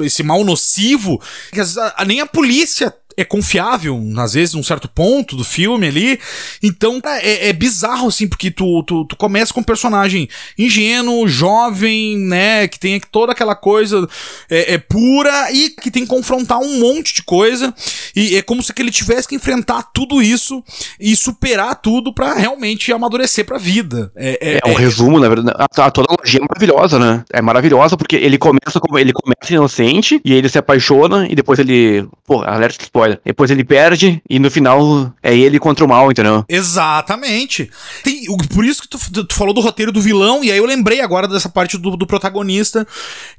esse 0.00 0.24
mal 0.24 0.42
nocivo, 0.44 1.20
que 1.52 1.60
nem 2.04 2.20
a 2.20 2.26
polícia 2.26 2.92
é 3.16 3.24
confiável, 3.24 4.00
às 4.18 4.34
vezes, 4.34 4.54
num 4.54 4.62
certo 4.62 4.88
ponto 4.88 5.36
do 5.36 5.44
filme 5.44 5.86
ali. 5.86 6.18
Então, 6.62 7.00
é, 7.04 7.48
é 7.48 7.52
bizarro, 7.52 8.08
assim, 8.08 8.26
porque 8.26 8.50
tu, 8.50 8.82
tu, 8.82 9.04
tu, 9.04 9.16
começa 9.16 9.52
com 9.52 9.60
um 9.60 9.64
personagem 9.64 10.28
ingênuo, 10.58 11.28
jovem, 11.28 12.18
né? 12.18 12.66
Que 12.68 12.78
tem 12.78 13.00
toda 13.10 13.32
aquela 13.32 13.54
coisa 13.54 14.08
é, 14.50 14.74
é, 14.74 14.78
pura 14.78 15.52
e 15.52 15.70
que 15.70 15.90
tem 15.90 16.02
que 16.02 16.08
confrontar 16.08 16.58
um 16.58 16.80
monte 16.80 17.14
de 17.14 17.22
coisa. 17.22 17.72
E 18.14 18.36
é 18.36 18.42
como 18.42 18.62
se 18.62 18.72
ele 18.76 18.90
tivesse 18.90 19.28
que 19.28 19.34
enfrentar 19.34 19.82
tudo 19.94 20.20
isso 20.20 20.62
e 20.98 21.14
superar 21.16 21.74
tudo 21.76 22.12
para 22.12 22.34
realmente 22.34 22.92
amadurecer 22.92 23.44
pra 23.44 23.58
vida. 23.58 24.10
É, 24.16 24.56
é, 24.56 24.60
é 24.64 24.68
um 24.68 24.74
resumo, 24.74 25.20
na 25.20 25.28
verdade. 25.28 25.56
A, 25.58 25.86
a 25.86 25.90
toda 25.90 26.08
a 26.12 26.36
é 26.36 26.40
maravilhosa, 26.40 26.98
né? 26.98 27.24
É 27.32 27.40
maravilhosa 27.40 27.96
porque 27.96 28.16
ele 28.16 28.38
começa 28.38 28.80
como 28.80 28.98
ele 28.98 29.12
começa 29.12 29.52
inocente 29.54 30.20
e 30.24 30.32
ele 30.32 30.48
se 30.48 30.58
apaixona 30.58 31.26
e 31.30 31.34
depois 31.34 31.58
ele. 31.58 32.06
Pô, 32.26 32.42
alerta 32.42 32.82
spoiler 32.82 33.03
spoiler. 33.04 33.20
Depois 33.24 33.50
ele 33.50 33.64
perde 33.64 34.22
e 34.28 34.38
no 34.38 34.50
final 34.50 35.12
é 35.22 35.36
ele 35.36 35.58
contra 35.58 35.84
o 35.84 35.88
mal, 35.88 36.10
entendeu? 36.10 36.44
Exatamente. 36.48 37.70
Tem, 38.02 38.24
por 38.52 38.64
isso 38.64 38.82
que 38.82 38.88
tu, 38.88 39.24
tu, 39.24 39.34
falou 39.34 39.54
do 39.54 39.60
roteiro 39.60 39.92
do 39.92 40.00
vilão, 40.00 40.42
e 40.42 40.50
aí 40.50 40.58
eu 40.58 40.66
lembrei 40.66 41.00
agora 41.00 41.28
dessa 41.28 41.48
parte 41.48 41.76
do, 41.78 41.96
do 41.96 42.06
protagonista 42.06 42.86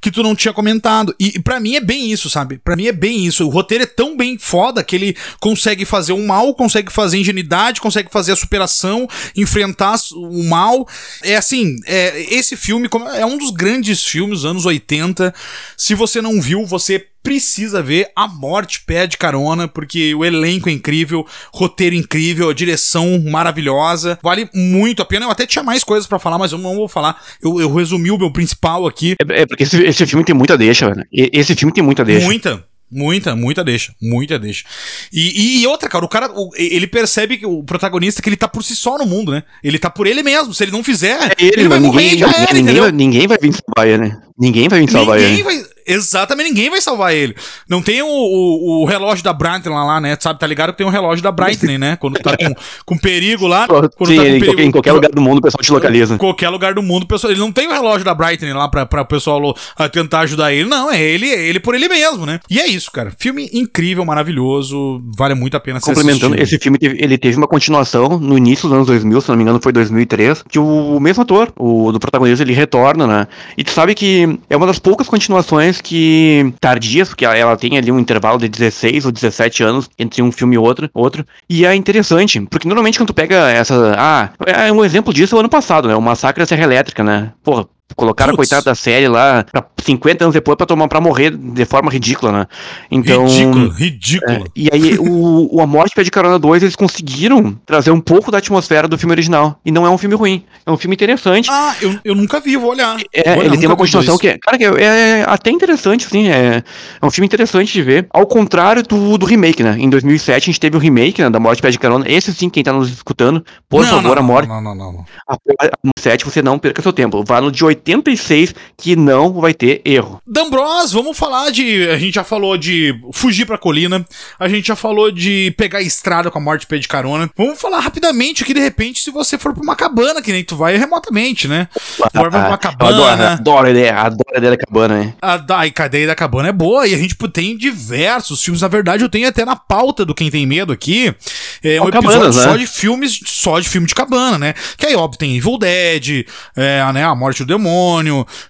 que 0.00 0.10
tu 0.10 0.22
não 0.22 0.34
tinha 0.34 0.52
comentado. 0.52 1.14
E, 1.18 1.36
e 1.36 1.42
para 1.42 1.60
mim 1.60 1.74
é 1.76 1.80
bem 1.80 2.10
isso, 2.10 2.30
sabe? 2.30 2.58
Para 2.58 2.76
mim 2.76 2.86
é 2.86 2.92
bem 2.92 3.26
isso. 3.26 3.46
O 3.46 3.50
roteiro 3.50 3.84
é 3.84 3.86
tão 3.86 4.16
bem 4.16 4.38
foda 4.38 4.82
que 4.82 4.96
ele 4.96 5.16
consegue 5.40 5.84
fazer 5.84 6.12
o 6.12 6.26
mal, 6.26 6.54
consegue 6.54 6.92
fazer 6.92 7.18
ingenuidade, 7.18 7.80
consegue 7.80 8.08
fazer 8.10 8.32
a 8.32 8.36
superação, 8.36 9.08
enfrentar 9.36 9.96
o 10.14 10.42
mal. 10.44 10.86
É 11.22 11.36
assim, 11.36 11.76
é, 11.86 12.34
esse 12.34 12.56
filme 12.56 12.88
é 13.16 13.24
um 13.24 13.38
dos 13.38 13.50
grandes 13.50 14.04
filmes 14.04 14.44
anos 14.44 14.66
80. 14.66 15.34
Se 15.76 15.94
você 15.94 16.20
não 16.20 16.40
viu, 16.40 16.66
você 16.66 17.06
precisa 17.26 17.82
ver. 17.82 18.08
A 18.14 18.28
Morte 18.28 18.82
pede 18.86 19.18
carona, 19.18 19.66
porque 19.66 20.14
o 20.14 20.24
elenco 20.24 20.68
é 20.68 20.72
incrível, 20.72 21.26
roteiro 21.52 21.96
incrível, 21.96 22.48
a 22.48 22.54
direção 22.54 23.20
maravilhosa. 23.20 24.16
Vale 24.22 24.48
muito 24.54 25.02
a 25.02 25.04
pena. 25.04 25.26
Eu 25.26 25.30
até 25.30 25.44
tinha 25.44 25.64
mais 25.64 25.82
coisas 25.82 26.06
para 26.06 26.20
falar, 26.20 26.38
mas 26.38 26.52
eu 26.52 26.58
não 26.58 26.76
vou 26.76 26.88
falar. 26.88 27.20
Eu, 27.42 27.60
eu 27.60 27.74
resumi 27.74 28.12
o 28.12 28.18
meu 28.18 28.30
principal 28.30 28.86
aqui. 28.86 29.16
É, 29.28 29.42
é 29.42 29.46
porque 29.46 29.64
esse, 29.64 29.82
esse 29.82 30.06
filme 30.06 30.24
tem 30.24 30.34
muita 30.34 30.56
deixa, 30.56 30.88
velho. 30.88 31.04
Esse 31.12 31.56
filme 31.56 31.74
tem 31.74 31.82
muita 31.82 32.04
deixa. 32.04 32.24
Muita. 32.24 32.64
Muita, 32.88 33.34
muita 33.34 33.64
deixa, 33.64 33.92
muita 34.00 34.38
deixa. 34.38 34.64
E, 35.12 35.60
e, 35.60 35.66
outra, 35.66 35.88
cara, 35.88 36.04
o 36.04 36.08
cara, 36.08 36.30
o, 36.32 36.52
ele 36.54 36.86
percebe 36.86 37.36
que 37.36 37.44
o 37.44 37.64
protagonista 37.64 38.22
que 38.22 38.28
ele 38.28 38.36
tá 38.36 38.46
por 38.46 38.62
si 38.62 38.76
só 38.76 38.96
no 38.96 39.04
mundo, 39.04 39.32
né? 39.32 39.42
Ele 39.62 39.76
tá 39.76 39.90
por 39.90 40.06
ele 40.06 40.22
mesmo. 40.22 40.54
Se 40.54 40.62
ele 40.62 40.70
não 40.70 40.84
fizer, 40.84 41.18
é 41.20 41.34
ele, 41.36 41.62
ele 41.62 41.68
vai 41.68 41.80
ninguém, 41.80 42.20
morrer, 42.20 42.54
ninguém, 42.54 42.76
era, 42.76 42.92
ninguém, 42.92 42.92
ninguém 42.92 43.26
vai 43.26 43.38
vir 43.42 43.52
salvar 43.52 43.88
ele, 43.88 43.98
né? 43.98 44.22
Ninguém 44.38 44.68
vai 44.68 44.80
vir 44.80 44.90
salvar 44.90 45.18
ninguém 45.18 45.34
ele. 45.34 45.42
Vai, 45.42 45.64
Exatamente, 45.86 46.48
ninguém 46.48 46.70
vai 46.70 46.80
salvar 46.80 47.14
ele. 47.14 47.36
Não 47.68 47.80
tem 47.80 48.02
o, 48.02 48.06
o, 48.08 48.82
o 48.82 48.84
relógio 48.84 49.22
da 49.22 49.32
Brightling 49.32 49.72
lá, 49.72 49.84
lá, 49.84 50.00
né? 50.00 50.16
Sabe, 50.18 50.40
tá 50.40 50.46
ligado 50.46 50.72
que 50.72 50.78
tem 50.78 50.86
um 50.86 50.90
relógio 50.90 51.22
da 51.22 51.30
Brightling, 51.30 51.78
né? 51.78 51.96
Quando 51.96 52.18
tá 52.18 52.36
com, 52.36 52.54
com 52.84 52.98
perigo 52.98 53.46
lá. 53.46 53.66
Quando 53.66 54.10
Sim, 54.10 54.16
tá 54.16 54.22
com 54.22 54.28
em, 54.28 54.40
perigo, 54.40 54.60
em 54.60 54.70
qualquer 54.70 54.92
lugar 54.92 55.10
do 55.10 55.20
mundo 55.20 55.38
o 55.38 55.42
pessoal 55.42 55.62
te 55.62 55.72
localiza. 55.72 56.14
Em 56.14 56.18
qualquer 56.18 56.48
lugar 56.48 56.74
do 56.74 56.82
mundo 56.82 57.04
o 57.04 57.06
pessoal. 57.06 57.30
Ele 57.30 57.40
não 57.40 57.52
tem 57.52 57.68
o 57.68 57.72
relógio 57.72 58.04
da 58.04 58.14
Brightling 58.14 58.52
lá 58.52 58.68
pra, 58.68 58.84
pra 58.84 59.02
o 59.02 59.06
pessoal 59.06 59.50
uh, 59.50 59.88
tentar 59.90 60.20
ajudar 60.20 60.52
ele. 60.52 60.68
Não, 60.68 60.90
é 60.90 61.00
ele, 61.00 61.28
é 61.28 61.48
ele 61.48 61.60
por 61.60 61.74
ele 61.74 61.88
mesmo, 61.88 62.26
né? 62.26 62.40
E 62.50 62.58
é 62.58 62.66
isso, 62.66 62.90
cara. 62.90 63.12
Filme 63.16 63.48
incrível, 63.52 64.04
maravilhoso. 64.04 65.02
Vale 65.16 65.34
muito 65.34 65.56
a 65.56 65.60
pena 65.60 65.80
ser 65.80 65.86
Complementando, 65.86 66.40
esse 66.40 66.58
filme 66.58 66.78
teve, 66.78 67.02
ele 67.02 67.16
teve 67.16 67.36
uma 67.36 67.46
continuação 67.46 68.18
no 68.18 68.36
início 68.36 68.68
dos 68.68 68.76
anos 68.76 68.86
2000, 68.86 69.20
se 69.20 69.28
não 69.28 69.36
me 69.36 69.42
engano 69.42 69.60
foi 69.62 69.72
2003, 69.72 70.42
que 70.48 70.58
o, 70.58 70.96
o 70.96 71.00
mesmo 71.00 71.22
ator, 71.22 71.52
o 71.56 71.92
do 71.92 72.00
protagonista, 72.00 72.42
ele 72.42 72.52
retorna, 72.52 73.06
né? 73.06 73.28
E 73.56 73.64
tu 73.64 73.70
sabe 73.70 73.94
que 73.94 74.38
é 74.48 74.56
uma 74.56 74.66
das 74.66 74.78
poucas 74.78 75.06
continuações 75.06 75.75
que 75.80 76.52
tardias, 76.60 77.08
porque 77.08 77.24
ela 77.24 77.56
tem 77.56 77.76
ali 77.76 77.90
um 77.90 77.98
intervalo 77.98 78.38
de 78.38 78.48
16 78.48 79.06
ou 79.06 79.12
17 79.12 79.62
anos 79.62 79.90
entre 79.98 80.22
um 80.22 80.32
filme 80.32 80.54
e 80.56 80.58
outro, 80.58 80.90
outro. 80.92 81.26
E 81.48 81.64
é 81.64 81.74
interessante, 81.74 82.40
porque 82.50 82.68
normalmente 82.68 82.98
quando 82.98 83.08
tu 83.08 83.14
pega 83.14 83.50
essa. 83.50 83.94
Ah, 83.96 84.30
é 84.46 84.72
um 84.72 84.84
exemplo 84.84 85.12
disso 85.12 85.34
é 85.34 85.36
o 85.36 85.40
ano 85.40 85.48
passado, 85.48 85.88
né? 85.88 85.94
O 85.96 86.02
Massacre 86.02 86.42
da 86.42 86.46
Serra 86.46 86.64
Elétrica, 86.64 87.02
né? 87.02 87.32
Porra, 87.42 87.66
Colocaram 87.94 88.34
a 88.34 88.36
coitada 88.36 88.62
da 88.62 88.74
série 88.74 89.06
lá 89.06 89.44
pra 89.44 89.64
50 89.82 90.24
anos 90.24 90.34
depois 90.34 90.56
pra, 90.56 90.66
tomar, 90.66 90.88
pra 90.88 91.00
morrer 91.00 91.30
de 91.30 91.64
forma 91.64 91.90
ridícula, 91.90 92.32
né? 92.32 92.46
Então. 92.90 93.26
Ridículo, 93.26 93.68
ridículo. 93.70 94.32
É, 94.32 94.44
e 94.56 94.68
aí, 94.72 94.98
o, 94.98 95.56
o 95.56 95.60
A 95.62 95.66
Morte 95.66 95.94
Pede 95.94 96.10
Carona 96.10 96.38
2, 96.38 96.64
eles 96.64 96.76
conseguiram 96.76 97.56
trazer 97.64 97.92
um 97.92 98.00
pouco 98.00 98.30
da 98.30 98.38
atmosfera 98.38 98.88
do 98.88 98.98
filme 98.98 99.12
original. 99.12 99.60
E 99.64 99.70
não 99.70 99.86
é 99.86 99.90
um 99.90 99.96
filme 99.96 100.16
ruim. 100.16 100.44
É 100.66 100.70
um 100.70 100.76
filme 100.76 100.94
interessante. 100.94 101.48
Ah, 101.50 101.74
eu, 101.80 101.96
eu 102.04 102.14
nunca 102.14 102.40
vi, 102.40 102.56
vou 102.56 102.70
olhar. 102.70 102.98
É, 103.14 103.30
vou 103.30 103.38
olhar, 103.38 103.46
ele 103.46 103.58
tem 103.58 103.68
uma 103.68 103.76
continuação 103.76 104.18
que 104.18 104.28
é. 104.28 104.38
Cara, 104.38 104.58
que 104.58 104.64
é, 104.64 104.84
é, 104.84 105.24
até 105.26 105.50
interessante, 105.50 106.06
assim. 106.06 106.28
É, 106.28 106.64
é 107.00 107.06
um 107.06 107.10
filme 107.10 107.26
interessante 107.26 107.72
de 107.72 107.82
ver. 107.82 108.06
Ao 108.10 108.26
contrário 108.26 108.82
do, 108.82 109.16
do 109.16 109.24
remake, 109.24 109.62
né? 109.62 109.76
Em 109.78 109.88
2007 109.88 110.36
a 110.36 110.46
gente 110.46 110.60
teve 110.60 110.76
o 110.76 110.80
remake 110.80 111.22
né, 111.22 111.30
da 111.30 111.38
Morte 111.38 111.62
Pede 111.62 111.78
Carona. 111.78 112.04
Esse 112.08 112.34
sim, 112.34 112.50
quem 112.50 112.64
tá 112.64 112.72
nos 112.72 112.90
escutando, 112.90 113.44
por 113.68 113.82
não, 113.82 113.90
favor, 113.90 114.16
não, 114.16 114.22
a 114.22 114.26
Morte. 114.26 114.48
Não, 114.48 114.60
não, 114.60 114.74
não, 114.74 114.92
não. 114.92 115.04
A, 115.28 115.34
a, 115.34 115.66
a 115.66 115.90
7, 115.98 116.24
você 116.24 116.42
não 116.42 116.58
perca 116.58 116.82
seu 116.82 116.92
tempo. 116.92 117.24
Vá 117.24 117.40
no 117.40 117.50
de 117.50 117.75
86 117.76 118.54
que 118.76 118.96
não 118.96 119.40
vai 119.40 119.54
ter 119.54 119.80
erro. 119.84 120.20
Dambros, 120.26 120.92
vamos 120.92 121.16
falar 121.16 121.50
de. 121.50 121.88
A 121.88 121.98
gente 121.98 122.14
já 122.14 122.24
falou 122.24 122.56
de 122.56 122.94
fugir 123.12 123.46
pra 123.46 123.58
colina, 123.58 124.04
a 124.38 124.48
gente 124.48 124.68
já 124.68 124.76
falou 124.76 125.10
de 125.10 125.54
pegar 125.56 125.78
a 125.78 125.82
estrada 125.82 126.30
com 126.30 126.38
a 126.38 126.42
morte 126.42 126.66
pé 126.66 126.78
de 126.78 126.88
carona. 126.88 127.30
Vamos 127.36 127.60
falar 127.60 127.80
rapidamente 127.80 128.44
que 128.44 128.54
de 128.54 128.60
repente, 128.60 129.00
se 129.00 129.10
você 129.10 129.38
for 129.38 129.52
pra 129.52 129.62
uma 129.62 129.76
cabana, 129.76 130.22
que 130.22 130.32
nem 130.32 130.44
tu 130.44 130.56
vai 130.56 130.76
remotamente, 130.76 131.48
né? 131.48 131.68
Vai 131.98 132.10
pra 132.10 132.48
uma 132.48 132.58
cabana. 132.58 132.96
Adoro, 132.96 133.22
adoro 133.22 133.66
a 133.66 133.70
ideia, 133.70 133.96
adoro 133.96 134.34
a 134.34 134.38
ideia 134.38 134.56
da 134.56 134.64
cabana, 134.64 134.98
né? 134.98 135.14
A, 135.20 135.44
a 135.58 135.66
ideia 135.66 136.06
da 136.06 136.14
cabana 136.14 136.48
é 136.48 136.52
boa 136.52 136.86
e 136.86 136.94
a 136.94 136.98
gente 136.98 137.16
tem 137.28 137.56
diversos 137.56 138.42
filmes. 138.42 138.62
Na 138.62 138.68
verdade, 138.68 139.02
eu 139.02 139.08
tenho 139.08 139.28
até 139.28 139.44
na 139.44 139.56
pauta 139.56 140.04
do 140.04 140.14
Quem 140.14 140.30
Tem 140.30 140.46
Medo 140.46 140.72
aqui. 140.72 141.14
É 141.62 141.80
um 141.80 141.88
episódio 141.88 142.10
cabanas, 142.10 142.34
só 142.36 142.52
né? 142.52 142.58
de 142.58 142.66
filmes, 142.66 143.20
só 143.24 143.60
de 143.60 143.68
filme 143.68 143.86
de 143.86 143.94
cabana, 143.94 144.38
né? 144.38 144.54
Que 144.76 144.86
aí, 144.86 144.94
óbvio, 144.94 145.18
tem 145.18 145.36
Evil 145.36 145.58
Dead, 145.58 146.26
é, 146.56 146.92
né, 146.92 147.04
A 147.04 147.14
Morte 147.14 147.44
do 147.44 147.46
Demônio, 147.46 147.65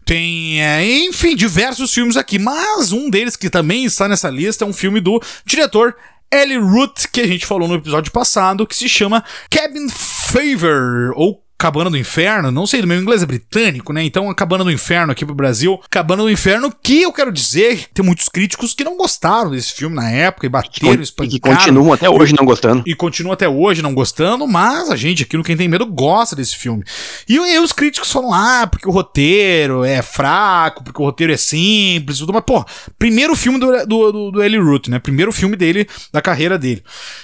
tem, 0.04 0.62
é, 0.62 0.84
enfim, 1.04 1.34
diversos 1.34 1.92
filmes 1.92 2.16
aqui, 2.16 2.38
mas 2.38 2.92
um 2.92 3.08
deles 3.08 3.36
que 3.36 3.50
também 3.50 3.84
está 3.84 4.08
nessa 4.08 4.28
lista 4.30 4.64
é 4.64 4.68
um 4.68 4.72
filme 4.72 5.00
do 5.00 5.20
diretor 5.44 5.96
Ellie 6.32 6.58
Root, 6.58 7.08
que 7.08 7.20
a 7.20 7.26
gente 7.26 7.46
falou 7.46 7.68
no 7.68 7.74
episódio 7.76 8.12
passado, 8.12 8.66
que 8.66 8.76
se 8.76 8.88
chama 8.88 9.24
Cabin 9.50 9.88
Fever, 9.88 11.12
ou 11.14 11.45
Cabana 11.58 11.88
do 11.88 11.96
Inferno, 11.96 12.50
não 12.50 12.66
sei, 12.66 12.82
do 12.82 12.86
meu 12.86 13.00
inglês 13.00 13.22
é 13.22 13.26
britânico, 13.26 13.92
né? 13.92 14.04
Então, 14.04 14.28
a 14.28 14.34
Cabana 14.34 14.62
do 14.62 14.70
Inferno 14.70 15.12
aqui 15.12 15.24
pro 15.24 15.34
Brasil. 15.34 15.80
Cabana 15.90 16.22
do 16.22 16.30
Inferno, 16.30 16.70
que 16.70 17.02
eu 17.02 17.12
quero 17.12 17.32
dizer, 17.32 17.88
tem 17.94 18.04
muitos 18.04 18.28
críticos 18.28 18.74
que 18.74 18.84
não 18.84 18.96
gostaram 18.96 19.50
desse 19.50 19.72
filme 19.72 19.96
na 19.96 20.10
época 20.10 20.46
e 20.46 20.48
bateram, 20.50 21.00
espancaram. 21.00 21.36
E 21.36 21.40
que 21.40 21.40
continuam 21.40 21.92
até 21.92 22.10
hoje 22.10 22.34
não 22.36 22.44
gostando. 22.44 22.82
E 22.86 22.94
continuam 22.94 23.32
até 23.32 23.48
hoje 23.48 23.80
não 23.80 23.94
gostando, 23.94 24.46
mas 24.46 24.90
a 24.90 24.96
gente 24.96 25.22
aqui 25.22 25.36
no 25.36 25.42
Quem 25.42 25.56
Tem 25.56 25.66
Medo 25.66 25.86
gosta 25.86 26.36
desse 26.36 26.56
filme. 26.56 26.84
E, 27.26 27.36
e 27.36 27.58
os 27.58 27.72
críticos 27.72 28.12
falam, 28.12 28.34
ah, 28.34 28.66
porque 28.66 28.86
o 28.86 28.92
roteiro 28.92 29.82
é 29.82 30.02
fraco, 30.02 30.84
porque 30.84 31.00
o 31.00 31.04
roteiro 31.06 31.32
é 31.32 31.38
simples, 31.38 32.18
tudo. 32.18 32.34
Mas, 32.34 32.44
pô, 32.44 32.64
primeiro 32.98 33.34
filme 33.34 33.58
do, 33.58 33.86
do, 33.86 34.12
do, 34.12 34.30
do 34.30 34.42
Ellie 34.42 34.60
Root, 34.60 34.90
né? 34.90 34.98
Primeiro 34.98 35.32
filme 35.32 35.56
dele, 35.56 35.88
da 36.12 36.20
carreira 36.20 36.58
dele. 36.58 36.82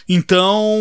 Então, 0.09 0.81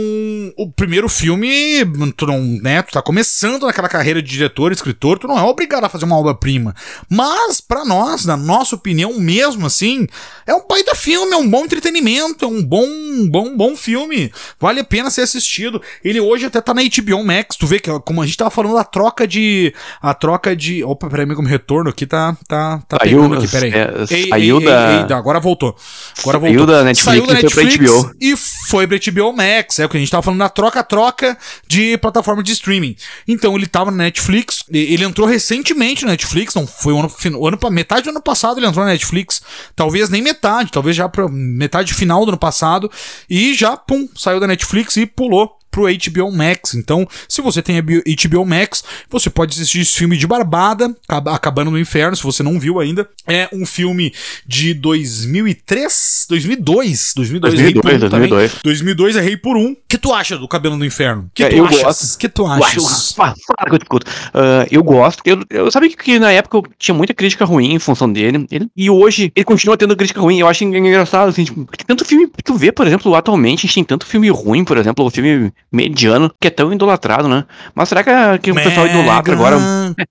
o 0.57 0.71
primeiro 0.71 1.09
filme, 1.09 1.85
tu 2.15 2.25
não, 2.25 2.39
né, 2.41 2.81
tu 2.81 2.93
tá 2.93 3.01
começando 3.01 3.41
começando 3.51 3.67
naquela 3.67 3.89
carreira 3.89 4.21
de 4.21 4.29
diretor, 4.29 4.71
escritor, 4.71 5.19
tu 5.19 5.27
não 5.27 5.37
é 5.37 5.43
obrigado 5.43 5.83
a 5.83 5.89
fazer 5.89 6.05
uma 6.05 6.17
obra-prima. 6.17 6.75
Mas, 7.09 7.59
para 7.59 7.83
nós, 7.83 8.25
na 8.25 8.37
nossa 8.37 8.75
opinião, 8.75 9.19
mesmo 9.19 9.65
assim, 9.65 10.07
é 10.45 10.53
um 10.53 10.65
baita 10.67 10.95
filme, 10.95 11.33
é 11.33 11.37
um 11.37 11.49
bom 11.49 11.65
entretenimento, 11.65 12.45
é 12.45 12.47
um 12.47 12.63
bom, 12.63 12.87
bom, 13.27 13.55
bom 13.55 13.75
filme. 13.75 14.31
Vale 14.59 14.79
a 14.79 14.83
pena 14.83 15.09
ser 15.09 15.21
assistido. 15.21 15.81
Ele 16.03 16.19
hoje 16.19 16.45
até 16.45 16.61
tá 16.61 16.73
na 16.73 16.81
HBO 16.81 17.23
Max. 17.23 17.57
Tu 17.57 17.67
vê 17.67 17.79
que, 17.79 17.91
como 18.01 18.21
a 18.21 18.25
gente 18.25 18.37
tava 18.37 18.49
falando, 18.49 18.77
a 18.77 18.83
troca 18.83 19.27
de. 19.27 19.73
A 20.01 20.13
troca 20.13 20.55
de. 20.55 20.83
Opa, 20.83 21.09
peraí, 21.09 21.25
meu 21.25 21.41
retorno 21.41 21.89
aqui 21.89 22.05
tá. 22.05 22.37
Tá, 22.47 22.81
tá 22.87 22.97
saiu, 23.01 23.21
pegando 23.21 23.35
aqui, 23.35 23.47
peraí. 23.47 23.71
É, 23.73 24.05
ei, 24.09 24.29
saiu 24.29 24.59
ei, 24.59 24.65
da. 24.65 25.07
Ei, 25.09 25.13
agora 25.13 25.39
voltou. 25.39 25.75
Agora 26.19 26.39
saiu 26.39 26.57
voltou. 26.57 26.75
da 26.75 26.83
Netflix, 26.83 27.05
saiu 27.05 27.27
da 27.27 27.33
Netflix 27.33 27.75
e 27.75 27.77
foi 27.77 27.87
pra 27.87 27.97
HBO. 27.97 28.15
E 28.21 28.37
foi 28.37 28.87
pra 28.87 28.97
HBO 28.97 29.33
Max. 29.33 29.79
É 29.79 29.85
o 29.85 29.89
que 29.89 29.97
a 29.97 29.99
gente 29.99 30.11
tava 30.11 30.23
falando 30.23 30.39
na 30.39 30.49
troca-troca 30.49 31.37
de 31.67 31.97
plataforma 31.97 32.43
de 32.43 32.51
streaming. 32.51 32.95
Então 33.31 33.55
ele 33.55 33.65
tava 33.65 33.91
na 33.91 34.03
Netflix, 34.03 34.65
ele 34.69 35.05
entrou 35.05 35.25
recentemente 35.25 36.03
na 36.03 36.11
Netflix, 36.11 36.53
não 36.53 36.67
foi 36.67 36.93
o 36.93 36.99
ano, 36.99 37.11
o 37.39 37.47
ano 37.47 37.57
metade 37.71 38.03
do 38.03 38.09
ano 38.09 38.21
passado 38.21 38.59
ele 38.59 38.67
entrou 38.67 38.83
na 38.85 38.91
Netflix, 38.91 39.41
talvez 39.75 40.09
nem 40.09 40.21
metade, 40.21 40.71
talvez 40.71 40.95
já 40.95 41.07
pra 41.07 41.27
metade 41.29 41.93
final 41.93 42.25
do 42.25 42.31
ano 42.31 42.37
passado, 42.37 42.91
e 43.29 43.53
já, 43.53 43.77
pum, 43.77 44.07
saiu 44.15 44.39
da 44.39 44.47
Netflix 44.47 44.97
e 44.97 45.05
pulou 45.05 45.60
pro 45.71 45.83
HBO 45.85 46.31
Max. 46.31 46.75
Então, 46.75 47.07
se 47.27 47.41
você 47.41 47.61
tem 47.61 47.81
HBO 47.81 48.45
Max, 48.45 48.83
você 49.09 49.29
pode 49.29 49.53
assistir 49.53 49.79
esse 49.79 49.93
filme 49.97 50.17
de 50.17 50.27
Barbada, 50.27 50.95
Acabando 51.07 51.71
no 51.71 51.79
Inferno, 51.79 52.15
se 52.15 52.23
você 52.23 52.43
não 52.43 52.59
viu 52.59 52.79
ainda. 52.79 53.07
É 53.25 53.47
um 53.53 53.65
filme 53.65 54.13
de 54.45 54.73
2003, 54.73 56.25
2002, 56.29 57.13
2002, 57.15 57.53
2002, 57.53 57.99
2002. 58.09 58.55
2002 58.63 59.15
é 59.15 59.21
Rei 59.21 59.37
por 59.37 59.55
Um. 59.57 59.71
O 59.71 59.77
que 59.87 59.97
tu 59.97 60.13
acha 60.13 60.37
do 60.37 60.47
Cabelo 60.47 60.77
no 60.77 60.85
Inferno? 60.85 61.29
que 61.33 61.43
É, 61.43 61.49
tu 61.49 61.55
eu 61.55 61.65
achas? 61.65 61.81
gosto. 61.83 62.17
que 62.19 62.29
tu 62.29 62.45
achas? 62.45 63.13
que 63.13 63.75
eu. 63.75 63.99
Ah, 64.33 64.65
eu 64.71 64.83
gosto. 64.83 65.21
Eu, 65.25 65.43
eu 65.49 65.71
sabia 65.71 65.89
que, 65.89 65.95
que 65.97 66.19
na 66.19 66.31
época 66.31 66.57
eu 66.57 66.63
tinha 66.77 66.95
muita 66.95 67.13
crítica 67.13 67.45
ruim 67.45 67.73
em 67.73 67.79
função 67.79 68.11
dele. 68.11 68.45
Ele- 68.51 68.67
e 68.75 68.89
hoje 68.89 69.31
ele 69.35 69.43
continua 69.45 69.77
tendo 69.77 69.95
crítica 69.95 70.19
ruim. 70.21 70.39
Eu 70.39 70.47
acho 70.47 70.63
engraçado, 70.63 71.29
assim, 71.29 71.43
tipo, 71.43 71.67
tanto 71.85 72.05
filme. 72.05 72.29
Tu 72.43 72.53
vê, 72.55 72.71
por 72.71 72.87
exemplo, 72.87 73.13
atualmente 73.15 73.59
a 73.59 73.61
gente 73.67 73.75
tem 73.75 73.83
tanto 73.83 74.05
filme 74.05 74.29
ruim, 74.29 74.63
por 74.63 74.77
exemplo, 74.77 75.05
o 75.05 75.09
filme 75.09 75.51
mediano, 75.71 76.33
que 76.39 76.47
é 76.47 76.51
tão 76.51 76.71
idolatrado, 76.73 77.27
né? 77.27 77.45
Mas 77.73 77.89
será 77.89 78.03
que, 78.03 78.11
que 78.39 78.51
o 78.51 78.55
pessoal 78.55 78.87
idolatra 78.87 79.33
agora? 79.33 79.57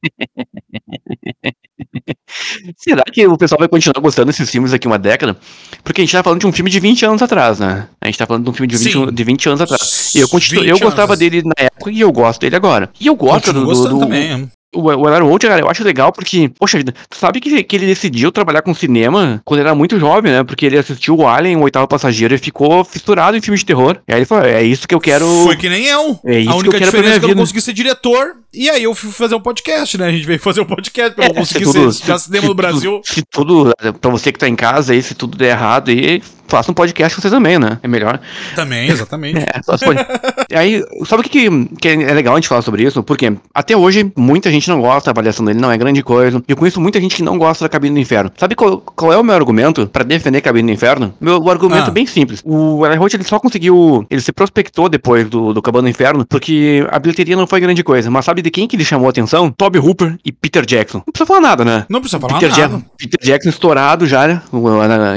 Será 2.76 3.02
que 3.02 3.26
o 3.26 3.36
pessoal 3.36 3.58
vai 3.58 3.68
continuar 3.68 4.00
gostando 4.00 4.26
desses 4.26 4.48
filmes 4.50 4.70
daqui 4.70 4.86
uma 4.86 4.98
década? 4.98 5.36
Porque 5.82 6.00
a 6.00 6.04
gente 6.04 6.12
tá 6.12 6.22
falando 6.22 6.40
de 6.40 6.46
um 6.46 6.52
filme 6.52 6.70
de 6.70 6.78
20 6.78 7.06
anos 7.06 7.22
atrás, 7.22 7.58
né? 7.58 7.88
A 8.00 8.06
gente 8.06 8.18
tá 8.18 8.26
falando 8.26 8.44
de 8.44 8.50
um 8.50 8.52
filme 8.52 8.68
de 8.68 8.76
20, 8.76 8.92
Sim. 8.92 9.12
de 9.12 9.24
20 9.24 9.48
anos 9.48 9.60
atrás. 9.60 10.14
E 10.14 10.20
eu, 10.20 10.28
continuo, 10.28 10.62
20 10.62 10.70
eu 10.70 10.78
gostava 10.78 11.12
anos. 11.12 11.18
dele 11.18 11.42
na 11.44 11.54
época 11.56 11.90
e 11.90 12.00
eu 12.00 12.12
gosto 12.12 12.40
dele 12.40 12.56
agora. 12.56 12.90
E 13.00 13.06
eu 13.06 13.16
gosto 13.16 13.52
do, 13.52 13.64
gostando 13.64 13.94
do, 13.94 14.00
também. 14.00 14.50
O, 14.74 14.82
o 14.82 15.06
Aaron 15.08 15.26
Roach, 15.28 15.46
cara, 15.46 15.60
eu 15.60 15.68
acho 15.68 15.82
legal 15.84 16.12
porque, 16.12 16.50
poxa 16.58 16.78
vida, 16.78 16.94
tu 17.08 17.16
sabe 17.16 17.40
que, 17.40 17.62
que 17.64 17.76
ele 17.76 17.86
decidiu 17.86 18.30
trabalhar 18.30 18.62
com 18.62 18.72
cinema 18.74 19.40
quando 19.44 19.60
era 19.60 19.74
muito 19.74 19.98
jovem, 19.98 20.30
né? 20.32 20.44
Porque 20.44 20.66
ele 20.66 20.78
assistiu 20.78 21.16
o 21.16 21.26
Alien, 21.26 21.56
o 21.56 21.62
oitavo 21.62 21.88
passageiro, 21.88 22.34
e 22.34 22.38
ficou 22.38 22.84
fissurado 22.84 23.36
em 23.36 23.40
filmes 23.40 23.60
de 23.60 23.66
terror. 23.66 23.98
E 24.08 24.12
aí 24.12 24.18
ele 24.20 24.26
falou, 24.26 24.44
é 24.44 24.62
isso 24.62 24.86
que 24.86 24.94
eu 24.94 25.00
quero. 25.00 25.24
Foi 25.44 25.56
que 25.56 25.68
nem 25.68 25.86
eu. 25.86 26.18
É 26.24 26.38
isso 26.40 26.50
a 26.50 26.52
que 26.52 26.58
única 26.58 26.76
eu 26.76 26.78
quero 26.78 26.90
diferença 26.90 27.16
é 27.16 27.18
que 27.20 27.24
eu 27.24 27.28
não 27.30 27.36
consegui 27.36 27.60
ser 27.60 27.72
diretor. 27.72 28.36
E 28.52 28.68
aí 28.68 28.82
eu 28.82 28.94
fui 28.94 29.10
fazer 29.12 29.34
um 29.36 29.40
podcast, 29.40 29.96
né? 29.96 30.06
A 30.06 30.10
gente 30.12 30.26
veio 30.26 30.38
fazer 30.40 30.60
um 30.60 30.64
podcast 30.64 31.14
pra 31.14 31.26
eu 31.26 31.30
É, 31.30 31.34
conseguir 31.34 31.66
se 31.66 31.72
tudo- 31.72 31.92
ser 31.92 32.06
já 32.06 32.18
cinema 32.18 32.42
se 32.42 32.48
no 32.48 32.54
Brasil. 32.54 33.00
Se 33.04 33.22
tudo, 33.30 33.72
pra 34.00 34.10
você 34.10 34.32
que 34.32 34.38
tá 34.38 34.48
em 34.48 34.56
casa 34.56 34.92
aí, 34.92 35.02
se 35.02 35.14
tudo 35.14 35.36
der 35.38 35.50
errado 35.50 35.90
aí, 35.90 36.20
faça 36.50 36.70
um 36.70 36.74
podcast 36.74 37.16
com 37.16 37.22
você 37.22 37.30
também, 37.30 37.58
né? 37.58 37.78
É 37.82 37.88
melhor. 37.88 38.20
Também, 38.54 38.88
exatamente. 38.88 39.40
É, 39.50 39.62
só 39.62 39.78
pode. 39.78 39.98
E 40.50 40.54
aí, 40.54 40.84
sabe 41.06 41.20
o 41.20 41.24
que, 41.24 41.48
que, 41.80 41.88
é 41.88 42.12
legal 42.12 42.34
a 42.34 42.36
gente 42.36 42.48
falar 42.48 42.62
sobre 42.62 42.82
isso? 42.82 43.02
Porque 43.02 43.32
até 43.54 43.76
hoje 43.76 44.12
muita 44.16 44.50
gente 44.50 44.68
não 44.68 44.80
gosta, 44.80 45.10
a 45.10 45.12
avaliação 45.12 45.44
dele 45.44 45.58
não 45.58 45.72
é 45.72 45.78
grande 45.78 46.02
coisa. 46.02 46.42
Eu 46.46 46.56
conheço 46.56 46.80
muita 46.80 47.00
gente 47.00 47.16
que 47.16 47.22
não 47.22 47.38
gosta 47.38 47.64
da 47.64 47.68
Cabine 47.68 47.94
do 47.94 48.00
Inferno. 48.00 48.30
Sabe 48.36 48.54
qual, 48.54 48.78
qual 48.78 49.12
é 49.12 49.16
o 49.16 49.24
meu 49.24 49.34
argumento 49.34 49.86
pra 49.86 50.04
defender 50.04 50.40
Cabine 50.40 50.70
do 50.70 50.74
Inferno? 50.74 51.14
Meu 51.20 51.40
o 51.40 51.50
argumento 51.50 51.84
Ah. 51.84 51.88
é 51.88 51.90
bem 51.90 52.06
simples. 52.06 52.42
O 52.44 52.84
Eli 52.86 52.96
Roth, 52.96 53.14
ele 53.14 53.24
só 53.24 53.38
conseguiu. 53.38 54.06
Ele 54.10 54.20
se 54.20 54.32
prospectou 54.32 54.88
depois 54.88 55.28
do, 55.28 55.52
do 55.52 55.62
Cabana 55.62 55.84
do 55.84 55.90
Inferno 55.90 56.24
porque 56.26 56.86
a 56.90 56.98
bilheteria 56.98 57.36
não 57.36 57.46
foi 57.46 57.60
grande 57.60 57.82
coisa. 57.82 58.10
Mas 58.10 58.24
sabe 58.24 58.42
de 58.42 58.50
quem 58.50 58.66
que 58.66 58.76
ele 58.76 58.84
chamou 58.84 59.06
a 59.06 59.10
atenção? 59.10 59.50
Toby 59.50 59.78
Hooper 59.78 60.16
e 60.24 60.32
Peter 60.32 60.64
Jackson. 60.64 60.98
Não 60.98 61.12
precisa 61.12 61.26
falar 61.26 61.40
nada, 61.40 61.64
né? 61.64 61.86
Não 61.88 62.00
precisa 62.00 62.20
falar 62.20 62.34
Peter, 62.34 62.50
nada. 62.50 62.62
Jackson, 62.62 62.82
Peter 62.98 63.20
Jackson 63.22 63.48
estourado 63.48 64.06
já, 64.06 64.26
né? 64.26 64.42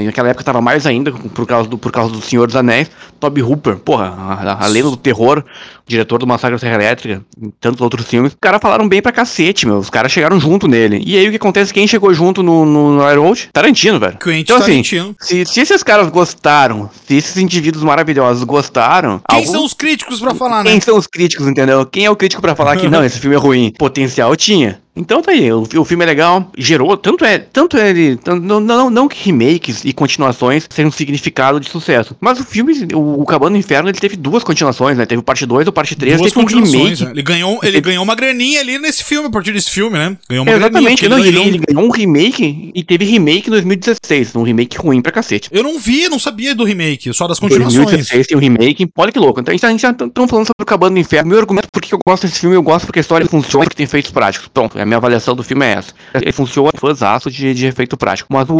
Naquela 0.05 0.29
época 0.29 0.43
tava 0.43 0.61
mais 0.61 0.85
ainda, 0.85 1.11
por 1.29 1.45
causa 1.45 1.69
do, 1.69 1.77
por 1.77 1.91
causa 1.91 2.11
do 2.13 2.21
Senhor 2.21 2.47
dos 2.47 2.55
Anéis. 2.55 2.89
Toby 3.19 3.41
Hooper, 3.41 3.77
porra, 3.77 4.13
a, 4.17 4.65
a 4.65 4.67
lenda 4.67 4.89
do 4.89 4.97
terror, 4.97 5.43
diretor 5.87 6.19
do 6.19 6.27
Massacre 6.27 6.55
da 6.55 6.59
Serra 6.59 6.75
Elétrica, 6.75 7.23
e 7.41 7.49
tantos 7.59 7.79
outros 7.81 8.05
filmes. 8.05 8.33
Os 8.33 8.37
caras 8.39 8.59
falaram 8.61 8.87
bem 8.87 9.01
pra 9.01 9.11
cacete, 9.13 9.65
meu. 9.65 9.77
Os 9.77 9.89
caras 9.89 10.11
chegaram 10.11 10.39
junto 10.39 10.67
nele. 10.67 11.01
E 11.05 11.17
aí 11.17 11.27
o 11.27 11.29
que 11.29 11.37
acontece? 11.37 11.73
Quem 11.73 11.87
chegou 11.87 12.13
junto 12.13 12.43
no, 12.43 12.65
no, 12.65 12.95
no 12.95 13.01
Airwatch? 13.03 13.49
Tarantino, 13.53 13.99
velho. 13.99 14.17
Quentin 14.17 14.39
Então, 14.41 14.57
assim, 14.57 14.83
Tarantino. 14.83 15.15
Se, 15.21 15.45
se 15.45 15.61
esses 15.61 15.81
caras 15.83 16.09
gostaram, 16.09 16.89
se 17.07 17.15
esses 17.15 17.37
indivíduos 17.37 17.83
maravilhosos 17.83 18.43
gostaram. 18.43 19.21
Quem 19.29 19.39
algum- 19.39 19.51
são 19.51 19.65
os 19.65 19.73
críticos 19.73 20.19
pra 20.19 20.35
falar, 20.35 20.63
né? 20.63 20.71
quem 20.71 20.81
são 20.81 20.97
os 20.97 21.07
críticos, 21.07 21.47
entendeu? 21.47 21.85
Quem 21.85 22.05
é 22.05 22.11
o 22.11 22.15
crítico 22.15 22.41
pra 22.41 22.55
falar 22.55 22.75
que 22.77 22.87
não, 22.89 23.03
esse 23.03 23.19
filme 23.19 23.35
é 23.35 23.39
ruim? 23.39 23.71
Potencial 23.77 24.35
tinha. 24.35 24.82
Então 24.95 25.21
tá 25.23 25.31
aí, 25.31 25.51
o, 25.51 25.63
o 25.77 25.85
filme 25.85 26.03
é 26.03 26.07
legal, 26.07 26.51
gerou, 26.57 26.95
tanto 26.95 27.25
é, 27.25 27.39
tanto 27.39 27.77
é 27.77 27.89
ele, 27.89 28.15
tan- 28.17 28.39
não, 28.39 28.59
não, 28.59 28.89
não 28.91 29.07
que 29.07 29.17
remakes 29.31 29.83
e 29.83 29.91
continuações 29.91 30.67
sejam 30.69 30.89
um 30.89 30.91
significado 30.91 31.59
de 31.59 31.67
sucesso, 31.69 32.15
mas 32.21 32.39
o 32.39 32.43
filme, 32.45 32.73
o, 32.93 33.21
o 33.21 33.25
Cabano 33.25 33.55
do 33.55 33.57
Inferno, 33.57 33.89
ele 33.89 33.97
teve 33.97 34.15
duas 34.15 34.43
continuações, 34.43 34.95
né? 34.97 35.05
Teve 35.07 35.21
parte 35.23 35.45
2 35.47 35.65
e 35.65 35.69
o 35.69 35.73
parte 35.73 35.95
3, 35.95 36.17
Duas 36.17 36.31
teve 36.31 36.45
um 36.45 36.47
remake. 36.47 37.03
né? 37.05 37.11
Ele 37.11 37.21
ganhou, 37.23 37.59
ele 37.63 37.81
ganhou 37.81 38.03
uma 38.03 38.13
graninha 38.13 38.59
ali 38.59 38.77
nesse 38.77 39.03
filme, 39.03 39.27
a 39.27 39.31
partir 39.31 39.51
desse 39.51 39.71
filme, 39.71 39.97
né? 39.97 40.15
Ganhou 40.29 40.45
uma 40.45 40.51
Exatamente, 40.55 41.01
graninha. 41.07 41.09
não, 41.09 41.17
porque 41.17 41.47
ele, 41.49 41.57
ele 41.57 41.65
ganhou 41.73 41.89
um 41.89 41.91
remake 41.91 42.71
e 42.75 42.83
teve 42.83 43.05
remake 43.05 43.47
em 43.47 43.51
2016, 43.51 44.35
um 44.35 44.43
remake 44.43 44.77
ruim 44.77 45.01
pra 45.01 45.11
cacete. 45.11 45.49
Eu 45.51 45.63
não 45.63 45.79
vi, 45.79 46.07
não 46.07 46.19
sabia 46.19 46.53
do 46.53 46.63
remake, 46.63 47.11
só 47.13 47.27
das 47.27 47.39
continuações. 47.39 47.75
2016 47.85 48.27
tem 48.27 48.37
um 48.37 48.39
remake, 48.39 48.87
olha 48.95 49.11
que 49.11 49.17
louco. 49.19 49.39
Então 49.39 49.51
a 49.51 49.53
gente, 49.53 49.61
tá- 49.61 49.67
a 49.67 49.71
gente 49.71 49.81
tá 49.81 49.93
tão 50.13 50.27
falando 50.27 50.45
sobre 50.45 50.61
o 50.61 50.65
Cabano 50.65 50.95
do 50.95 50.99
Inferno. 50.99 51.29
Meu 51.29 51.39
argumento 51.39 51.67
por 51.71 51.81
que 51.81 51.93
eu 51.93 51.99
gosto 52.05 52.27
desse 52.27 52.39
filme, 52.39 52.55
eu 52.55 52.61
gosto 52.63 52.85
porque 52.85 52.99
a 52.99 53.01
história 53.01 53.25
funciona 53.25 53.65
e 53.65 53.69
que 53.69 53.75
tem 53.75 53.85
efeitos 53.85 54.11
práticos. 54.11 54.47
Pronto, 54.53 54.77
a 54.83 54.85
minha 54.85 54.97
avaliação 54.97 55.35
do 55.35 55.43
filme 55.43 55.65
é 55.65 55.73
essa. 55.73 55.91
Ele 56.13 56.31
funciona 56.31 56.69
fãzaço 56.77 57.29
de, 57.31 57.53
de 57.53 57.65
efeito 57.65 57.97
prático. 57.97 58.31
Mas 58.31 58.49
o, 58.49 58.57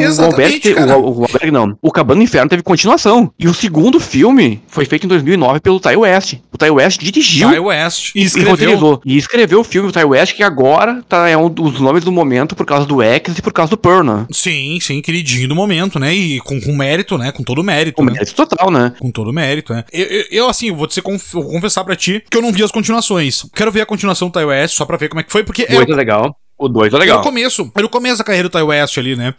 cara. 0.73 0.97
o, 0.97 1.23
o 1.23 1.51
não. 1.51 1.77
O 1.81 1.91
Cabano 1.91 2.19
do 2.21 2.23
Inferno 2.23 2.49
teve 2.49 2.63
continuação. 2.63 3.31
E 3.39 3.47
o 3.47 3.53
segundo 3.53 3.99
filme 3.99 4.61
foi 4.67 4.85
feito 4.85 5.05
em 5.05 5.09
2009 5.09 5.59
pelo 5.59 5.79
Ty 5.79 5.95
West. 5.97 6.35
O 6.51 6.57
Ty 6.57 6.69
West 6.71 6.99
dirigiu 7.01 7.51
Ty 7.51 7.59
West. 7.59 8.11
E 8.15 8.19
e 8.19 8.23
escreveu. 8.23 8.51
roteirizou. 8.51 9.01
E 9.05 9.17
escreveu 9.17 9.59
o 9.59 9.63
filme, 9.63 9.89
o 9.89 9.91
Ty 9.91 10.03
West, 10.05 10.33
que 10.35 10.43
agora 10.43 11.03
tá, 11.07 11.27
é 11.29 11.37
um 11.37 11.49
dos 11.49 11.79
nomes 11.79 12.03
do 12.03 12.11
momento 12.11 12.55
por 12.55 12.65
causa 12.65 12.85
do 12.85 13.01
X 13.01 13.37
e 13.37 13.41
por 13.41 13.53
causa 13.53 13.69
do 13.71 13.77
Pearl, 13.77 14.03
né? 14.03 14.25
Sim, 14.31 14.77
sim, 14.81 15.01
queridinho 15.01 15.47
do 15.47 15.55
momento, 15.55 15.99
né? 15.99 16.13
E 16.13 16.39
com, 16.41 16.59
com 16.61 16.75
mérito, 16.75 17.17
né? 17.17 17.31
Com 17.31 17.43
todo 17.43 17.63
mérito, 17.63 18.01
O 18.01 18.05
né? 18.05 18.13
mérito 18.13 18.33
total, 18.33 18.71
né? 18.71 18.93
Com 18.99 19.11
todo 19.11 19.31
mérito, 19.33 19.73
né? 19.73 19.83
Eu, 19.91 20.05
eu, 20.05 20.25
eu, 20.31 20.49
assim, 20.49 20.71
vou, 20.71 20.87
te 20.87 21.01
conf- 21.01 21.33
vou 21.33 21.45
confessar 21.49 21.83
pra 21.83 21.95
ti 21.95 22.23
que 22.29 22.37
eu 22.37 22.41
não 22.41 22.51
vi 22.51 22.63
as 22.63 22.71
continuações. 22.71 23.45
Quero 23.55 23.71
ver 23.71 23.81
a 23.81 23.85
continuação 23.85 24.29
do 24.29 24.39
Ty 24.39 24.45
West, 24.45 24.75
só 24.75 24.85
pra 24.85 24.97
ver 24.97 25.09
como 25.09 25.19
é 25.19 25.23
que 25.23 25.31
foi, 25.31 25.43
porque 25.43 25.63
O 25.63 25.65
é, 25.81 25.85
2 25.85 25.89
é 26.13 26.17
legal. 26.17 26.42
O 26.57 26.69
2 26.69 26.93
é 26.93 26.95
era 26.95 27.03
legal. 27.03 27.19
o 27.19 27.23
começo. 27.23 27.71
Era 27.75 27.85
o 27.85 27.89
começo 27.89 28.19
da 28.19 28.23
carreira 28.23 28.47
do 28.47 28.51
Ty 28.57 28.63
West 28.63 28.97
ali, 28.97 29.15
né? 29.15 29.33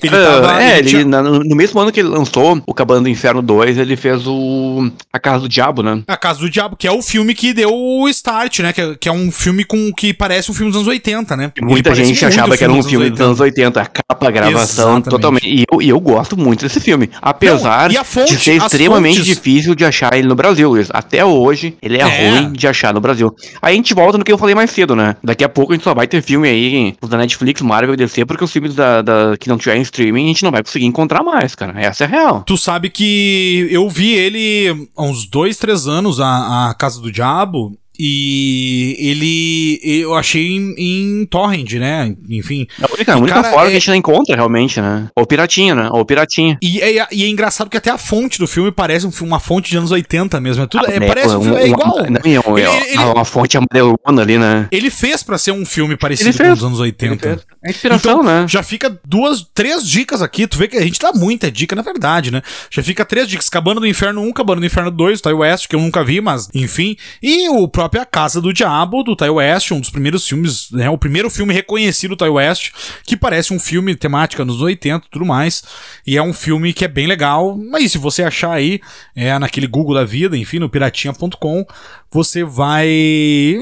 Ele 0.00 0.14
Ah, 0.14 0.22
tava- 0.40 0.62
é, 0.62 0.78
ele 0.78 0.88
tinha- 0.88 1.04
na- 1.04 1.22
no, 1.22 1.56
mesmo 1.56 1.80
ano 1.80 1.90
que 1.90 1.98
ele 1.98 2.08
lançou 2.08 2.62
o 2.66 2.74
Cabana 2.74 3.00
do 3.00 3.08
Inferno 3.08 3.42
2, 3.42 3.76
ele 3.78 3.96
fez 3.96 4.26
o 4.26 4.88
A 5.12 5.18
Casa 5.18 5.40
do 5.40 5.48
Diabo, 5.48 5.82
né? 5.82 6.02
A 6.06 6.16
Casa 6.16 6.40
do 6.40 6.50
Diabo, 6.50 6.76
que 6.76 6.86
é 6.86 6.92
o 6.92 7.02
filme 7.02 7.34
que 7.34 7.52
deu 7.52 7.70
o 7.74 8.08
start, 8.10 8.60
né? 8.60 8.72
Que, 8.72 8.80
é- 8.82 8.94
que 8.94 9.08
é 9.08 9.12
um 9.12 9.32
filme 9.32 9.64
com 9.64 9.90
que 9.92 10.12
parece 10.14 10.50
um 10.50 10.54
filme 10.54 10.70
dos 10.70 10.76
anos 10.80 10.88
80, 10.88 11.36
né? 11.36 11.50
Ele 11.56 11.66
Muita 11.66 11.94
gente 11.94 12.24
achava 12.24 12.56
que 12.56 12.62
era 12.62 12.72
um 12.72 12.82
filme 12.82 13.10
dos 13.10 13.20
anos 13.20 13.40
80, 13.40 13.80
a 13.80 13.86
capa, 13.86 14.28
a 14.28 14.30
gravação, 14.30 14.84
Exatamente. 14.98 15.08
totalmente. 15.10 15.48
E 15.48 15.64
eu, 15.72 15.82
e 15.82 15.88
eu 15.88 15.98
gosto 15.98 16.36
muito 16.36 16.60
desse 16.64 16.78
filme. 16.78 17.10
Apesar 17.20 17.90
Não, 17.90 18.00
e 18.00 18.04
fonte, 18.04 18.36
de 18.36 18.44
ser 18.44 18.56
extremamente 18.56 19.18
fontes- 19.18 19.34
difícil 19.34 19.74
de 19.74 19.84
achar 19.84 20.12
ele 20.14 20.28
no 20.28 20.34
Brasil, 20.36 20.68
Luiz. 20.68 20.88
Até 20.92 21.24
hoje, 21.24 21.74
ele 21.82 21.96
é, 21.96 22.00
É. 22.02 22.30
ruim 22.30 22.52
de 22.52 22.68
achar 22.68 22.92
no 22.94 23.00
Brasil. 23.00 23.34
Aí 23.62 23.72
a 23.72 23.76
gente 23.76 23.94
volta 23.94 24.18
no 24.18 24.24
que 24.24 24.30
eu 24.30 24.38
falei 24.38 24.54
mais 24.54 24.70
cedo, 24.70 24.94
né? 24.94 25.16
Daqui 25.24 25.42
a 25.42 25.48
pouco 25.48 25.72
a 25.72 25.74
gente 25.74 25.82
só 25.84 25.94
vai 25.94 26.06
ter 26.06 26.22
filme 26.22 26.49
aí, 26.50 26.94
os 27.00 27.08
da 27.08 27.16
Netflix, 27.16 27.60
Marvel 27.62 27.94
e 27.94 27.96
DC, 27.96 28.24
porque 28.26 28.44
os 28.44 28.52
filmes 28.52 28.74
da, 28.74 29.00
da- 29.02 29.36
que 29.38 29.48
não 29.48 29.56
tiver 29.58 29.76
em 29.76 29.82
streaming 29.82 30.24
a 30.24 30.28
gente 30.28 30.42
não 30.42 30.50
vai 30.50 30.62
conseguir 30.62 30.86
encontrar 30.86 31.22
mais, 31.22 31.54
cara. 31.54 31.72
Essa 31.80 32.04
é 32.04 32.06
a 32.06 32.10
real. 32.10 32.42
Tu 32.42 32.56
sabe 32.56 32.90
que 32.90 33.68
eu 33.70 33.88
vi 33.88 34.12
ele 34.12 34.88
há 34.96 35.02
uns 35.02 35.24
dois, 35.26 35.56
três 35.56 35.86
anos, 35.86 36.20
a, 36.20 36.70
a 36.70 36.74
Casa 36.74 37.00
do 37.00 37.10
Diabo, 37.10 37.76
e 38.02 38.96
ele. 38.98 39.80
Eu 40.02 40.14
achei 40.14 40.46
em, 40.46 40.74
em 40.78 41.26
Torrent, 41.26 41.72
né? 41.74 42.14
Enfim. 42.28 42.66
É 42.80 42.84
a 42.84 42.94
única, 42.94 43.14
a 43.14 43.16
única 43.18 43.44
forma 43.44 43.62
é- 43.66 43.70
que 43.70 43.76
a 43.76 43.78
gente 43.78 43.88
não 43.88 43.94
encontra, 43.94 44.34
realmente, 44.36 44.80
né? 44.80 45.08
Ou 45.14 45.26
piratinha, 45.26 45.74
né? 45.74 45.88
Ou 45.92 46.04
piratinha. 46.04 46.58
E 46.62 46.80
é, 46.80 47.06
e 47.12 47.24
é 47.24 47.28
engraçado 47.28 47.68
que 47.68 47.76
até 47.76 47.90
a 47.90 47.98
fonte 47.98 48.38
do 48.38 48.46
filme 48.46 48.72
parece 48.72 49.06
um 49.06 49.10
uma 49.20 49.38
fonte 49.38 49.70
de 49.70 49.76
anos 49.76 49.90
80 49.90 50.40
mesmo. 50.40 50.62
É, 50.62 50.66
tudo, 50.66 50.86
é, 50.90 50.96
É, 50.96 51.00
parece 51.00 51.34
um, 51.34 51.38
um- 51.40 51.42
filme- 51.42 51.58
é 51.60 51.64
uma- 51.64 51.68
igual. 51.68 51.96
Não, 51.98 52.58
é 52.58 52.60
Ele- 52.62 52.70
é 52.70 52.94
ele- 52.94 53.04
uma 53.04 53.24
fonte 53.24 53.56
amarelona 53.58 54.22
ali, 54.22 54.38
né? 54.38 54.66
Ele 54.72 54.88
fez 54.90 55.22
pra 55.22 55.36
ser 55.36 55.52
um 55.52 55.64
filme 55.66 55.94
parecido 55.96 56.36
com 56.36 56.52
os 56.52 56.64
anos 56.64 56.80
80. 56.80 57.40
É 57.62 57.70
inspiração, 57.70 58.20
Então, 58.20 58.22
né? 58.22 58.46
Já 58.48 58.62
fica 58.62 58.98
duas, 59.04 59.46
três 59.52 59.86
dicas 59.86 60.22
aqui. 60.22 60.46
Tu 60.46 60.56
vê 60.56 60.66
que 60.66 60.78
a 60.78 60.82
gente 60.82 60.98
dá 60.98 61.12
muita 61.12 61.50
dica, 61.50 61.76
na 61.76 61.82
verdade, 61.82 62.30
né? 62.30 62.40
Já 62.70 62.82
fica 62.82 63.04
três 63.04 63.28
dicas. 63.28 63.50
Cabana 63.50 63.80
do 63.80 63.86
Inferno 63.86 64.22
1, 64.22 64.32
Cabana 64.32 64.60
do 64.60 64.66
Inferno 64.66 64.90
2, 64.90 65.20
Ty 65.20 65.32
West, 65.32 65.68
que 65.68 65.76
eu 65.76 65.80
nunca 65.80 66.02
vi, 66.02 66.22
mas 66.22 66.48
enfim. 66.54 66.96
E 67.22 67.48
o 67.50 67.68
próprio 67.68 68.00
A 68.00 68.06
Casa 68.06 68.40
do 68.40 68.52
Diabo, 68.52 69.02
do 69.02 69.14
Ty 69.14 69.28
West, 69.28 69.72
um 69.72 69.80
dos 69.80 69.90
primeiros 69.90 70.26
filmes, 70.26 70.70
né? 70.70 70.88
O 70.88 70.96
primeiro 70.96 71.28
filme 71.28 71.52
reconhecido 71.52 72.16
do 72.16 72.24
Ty 72.24 72.30
West, 72.30 72.70
que 73.04 73.16
parece 73.16 73.52
um 73.52 73.60
filme 73.60 73.94
temática 73.94 74.42
nos 74.42 74.62
80 74.62 75.06
e 75.06 75.10
tudo 75.10 75.26
mais. 75.26 75.62
E 76.06 76.16
é 76.16 76.22
um 76.22 76.32
filme 76.32 76.72
que 76.72 76.84
é 76.84 76.88
bem 76.88 77.06
legal. 77.06 77.58
Mas 77.70 77.92
se 77.92 77.98
você 77.98 78.22
achar 78.22 78.52
aí, 78.52 78.80
é 79.14 79.38
naquele 79.38 79.66
Google 79.66 79.94
da 79.94 80.04
vida, 80.04 80.34
enfim, 80.34 80.58
no 80.58 80.70
piratinha.com, 80.70 81.66
você 82.12 82.42
vai, 82.44 82.88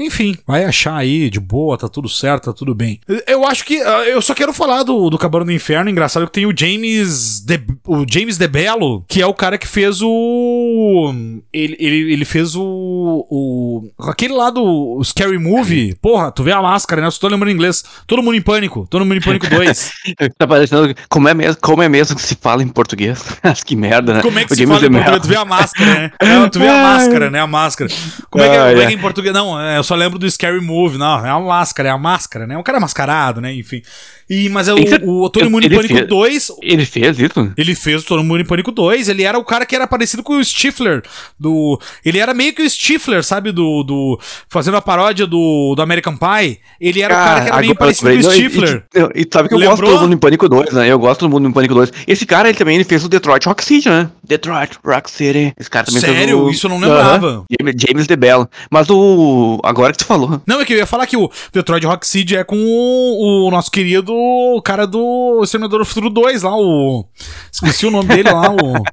enfim, 0.01 0.37
vai 0.45 0.65
achar 0.65 0.95
aí 0.95 1.29
de 1.29 1.39
boa, 1.39 1.77
tá 1.77 1.87
tudo 1.87 2.09
certo, 2.09 2.45
tá 2.45 2.53
tudo 2.53 2.73
bem. 2.73 2.99
Eu 3.27 3.45
acho 3.45 3.63
que 3.65 3.79
ah, 3.81 4.05
eu 4.07 4.21
só 4.21 4.33
quero 4.33 4.53
falar 4.53 4.83
do, 4.83 5.09
do 5.09 5.17
Cabana 5.17 5.45
do 5.45 5.51
Inferno, 5.51 5.89
engraçado 5.89 6.25
que 6.25 6.31
tem 6.33 6.45
o 6.45 6.53
James 6.55 7.41
de, 7.41 7.59
o 7.85 8.05
James 8.09 8.37
DeBello, 8.37 9.05
que 9.07 9.21
é 9.21 9.25
o 9.25 9.33
cara 9.33 9.57
que 9.57 9.67
fez 9.67 10.01
o 10.01 11.13
ele, 11.53 11.75
ele, 11.79 12.13
ele 12.13 12.25
fez 12.25 12.55
o, 12.55 13.25
o 13.29 13.89
aquele 13.99 14.33
lá 14.33 14.49
do 14.49 15.01
Scary 15.03 15.37
Movie. 15.37 15.95
Porra, 16.01 16.31
tu 16.31 16.43
vê 16.43 16.51
a 16.51 16.61
máscara, 16.61 17.01
né? 17.01 17.07
Eu 17.07 17.11
só 17.11 17.19
tô 17.19 17.27
lembrando 17.27 17.51
em 17.51 17.55
inglês. 17.55 17.83
Todo 18.07 18.23
mundo 18.23 18.35
em 18.35 18.41
pânico, 18.41 18.87
todo 18.89 19.05
mundo 19.05 19.17
em 19.17 19.21
pânico 19.21 19.47
2. 19.47 19.91
tá 20.37 20.47
parecendo 20.47 20.93
como 21.09 21.27
é 21.27 21.33
mesmo, 21.33 21.57
como 21.61 21.83
é 21.83 21.89
mesmo 21.89 22.15
que 22.15 22.21
se 22.21 22.35
fala 22.35 22.63
em 22.63 22.67
português. 22.67 23.23
que 23.65 23.75
merda, 23.75 24.15
né? 24.15 24.21
Como 24.21 24.39
é 24.39 24.45
que 24.45 24.53
O 24.53 24.55
se 24.55 24.63
James 24.63 24.75
fala 24.79 24.87
em 24.87 24.91
português? 24.91 25.21
Tu 25.21 25.27
vê 25.27 25.35
a 25.35 25.45
máscara, 25.45 25.93
né? 25.93 26.49
Tu 26.51 26.59
vê 26.59 26.67
a 26.67 26.77
máscara, 26.81 27.29
né? 27.29 27.39
A 27.39 27.47
máscara. 27.47 27.89
Como 28.29 28.38
é 28.43 28.49
que 28.49 28.55
é, 28.55 28.59
Ah, 28.59 28.67
como 28.69 28.81
é 28.81 28.83
é. 28.83 28.87
que 28.87 28.93
é 28.93 28.95
em 28.95 29.01
português? 29.01 29.33
Não, 29.33 29.59
é, 29.59 29.77
eu 29.77 29.83
só 29.83 29.95
lembro 29.95 30.17
do 30.19 30.29
Scary 30.29 30.59
Movie. 30.61 30.97
Não, 30.97 31.25
é 31.25 31.29
a 31.29 31.39
máscara, 31.39 31.89
é 31.89 31.91
a 31.91 31.97
máscara, 31.97 32.45
né? 32.47 32.57
Um 32.57 32.63
cara 32.63 32.79
mascarado, 32.79 33.41
né? 33.41 33.53
Enfim. 33.53 33.81
E, 34.29 34.47
mas 34.49 34.67
é 34.67 34.73
o, 34.73 34.87
ser- 34.87 35.01
o 35.03 35.29
Todo 35.29 35.49
Mundo 35.49 35.65
em 35.65 35.69
Pânico 35.69 35.93
fez- 35.95 36.07
2. 36.07 36.51
Ele 36.61 36.85
fez 36.85 37.19
isso? 37.19 37.53
Ele 37.57 37.73
fez 37.75 38.03
o 38.03 38.05
Todo 38.05 38.23
Mundo 38.23 38.41
em 38.41 38.45
Pânico 38.45 38.71
2. 38.71 39.09
Ele 39.09 39.23
era 39.23 39.37
o 39.39 39.43
cara 39.43 39.65
que 39.65 39.75
era 39.75 39.87
parecido 39.87 40.21
com 40.21 40.37
o 40.37 40.43
Stifler. 40.43 41.01
Do, 41.39 41.79
ele 42.05 42.19
era 42.19 42.33
meio 42.33 42.53
que 42.53 42.61
o 42.61 42.69
Stifler, 42.69 43.23
sabe? 43.23 43.51
Do, 43.51 43.83
do. 43.83 44.19
Fazendo 44.47 44.77
a 44.77 44.81
paródia 44.81 45.25
do, 45.25 45.73
do 45.75 45.81
American 45.81 46.15
Pie. 46.15 46.59
Ele 46.79 47.01
era 47.01 47.13
o 47.13 47.17
cara 47.17 47.41
que 47.41 47.47
era 47.49 47.61
meio 47.61 47.75
parecido 47.75 48.11
com 48.11 48.17
o 48.17 48.31
Stifler. 48.31 48.83
E, 48.93 49.21
e, 49.21 49.27
sabe 49.31 49.49
que 49.49 49.55
eu 49.55 49.57
Lembrou? 49.57 49.77
gosto 49.89 49.97
do 49.97 50.01
Mundo 50.03 50.13
em 50.13 50.17
Pânico 50.17 50.47
2, 50.49 50.73
né? 50.73 50.87
Eu 50.87 50.99
gosto 50.99 51.21
do 51.21 51.29
Mundo 51.29 51.47
em 51.49 51.51
Pânico 51.51 51.73
2. 51.73 51.91
Esse 52.07 52.25
cara, 52.25 52.49
ele 52.49 52.57
também 52.57 52.75
ele 52.75 52.83
fez 52.83 53.03
o 53.03 53.09
Detroit 53.09 53.45
Rock 53.47 53.63
City, 53.63 53.89
né? 53.89 54.09
Detroit 54.23 54.77
Rock 54.85 55.09
City. 55.09 55.53
Esse 55.59 55.69
cara 55.69 55.85
também 55.85 56.01
fez 56.01 56.15
Sério? 56.15 56.43
o... 56.43 56.49
Isso 56.51 56.67
eu 56.67 56.69
não 56.69 56.79
lembrava. 56.79 57.27
Aham. 57.27 57.45
James 57.75 58.05
DeBello. 58.05 58.47
Mas 58.69 58.87
o... 58.89 59.59
Agora 59.63 59.91
que 59.91 59.97
tu 59.99 60.05
falou. 60.05 60.41
Não, 60.45 60.61
é 60.61 60.65
que 60.65 60.73
eu 60.73 60.77
ia 60.77 60.85
falar 60.85 61.07
que 61.07 61.17
o 61.17 61.31
Detroit 61.51 61.85
Rock 61.85 62.05
City 62.05 62.35
é 62.35 62.43
com 62.43 62.57
o, 62.57 63.47
o 63.47 63.51
nosso 63.51 63.71
querido 63.71 64.18
cara 64.63 64.85
do 64.87 65.41
Exterminador 65.43 65.79
do 65.79 65.85
Futuro 65.85 66.09
2 66.09 66.43
lá, 66.43 66.55
o. 66.55 67.05
Esqueci 67.51 67.85
o 67.85 67.91
nome 67.91 68.07
dele 68.09 68.31
lá, 68.31 68.49
o. 68.51 68.83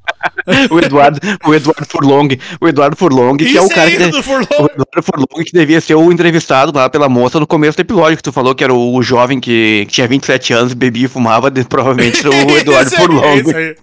O 0.71 0.79
Eduardo, 0.79 1.19
o 1.45 1.53
Eduardo 1.53 1.85
Furlong. 1.85 2.29
O 2.61 2.67
Eduardo 2.69 2.95
Furlong, 2.95 3.35
que 3.35 3.57
é 3.57 3.61
o 3.61 3.67
cara 3.67 3.89
aí, 3.89 3.97
que... 3.97 4.21
Furlong. 4.23 4.47
O 4.59 4.65
Eduardo 4.65 5.03
Furlong 5.03 5.43
que 5.43 5.51
devia 5.51 5.81
ser 5.81 5.95
o 5.95 6.09
entrevistado 6.09 6.71
lá 6.73 6.89
pela 6.89 7.09
moça 7.09 7.37
no 7.37 7.45
começo 7.45 7.75
do 7.77 7.81
episódio, 7.81 8.15
que 8.15 8.23
tu 8.23 8.31
falou 8.31 8.55
que 8.55 8.63
era 8.63 8.73
o, 8.73 8.95
o 8.95 9.03
jovem 9.03 9.41
que, 9.41 9.85
que 9.87 9.93
tinha 9.93 10.07
27 10.07 10.53
anos, 10.53 10.73
bebia 10.73 11.05
e 11.05 11.09
fumava, 11.09 11.51
de- 11.51 11.65
provavelmente 11.65 12.21
era 12.21 12.29
o 12.29 12.51
Eduardo 12.57 12.89
aí, 12.95 13.01
Furlong. 13.01 13.55
aí. 13.55 13.75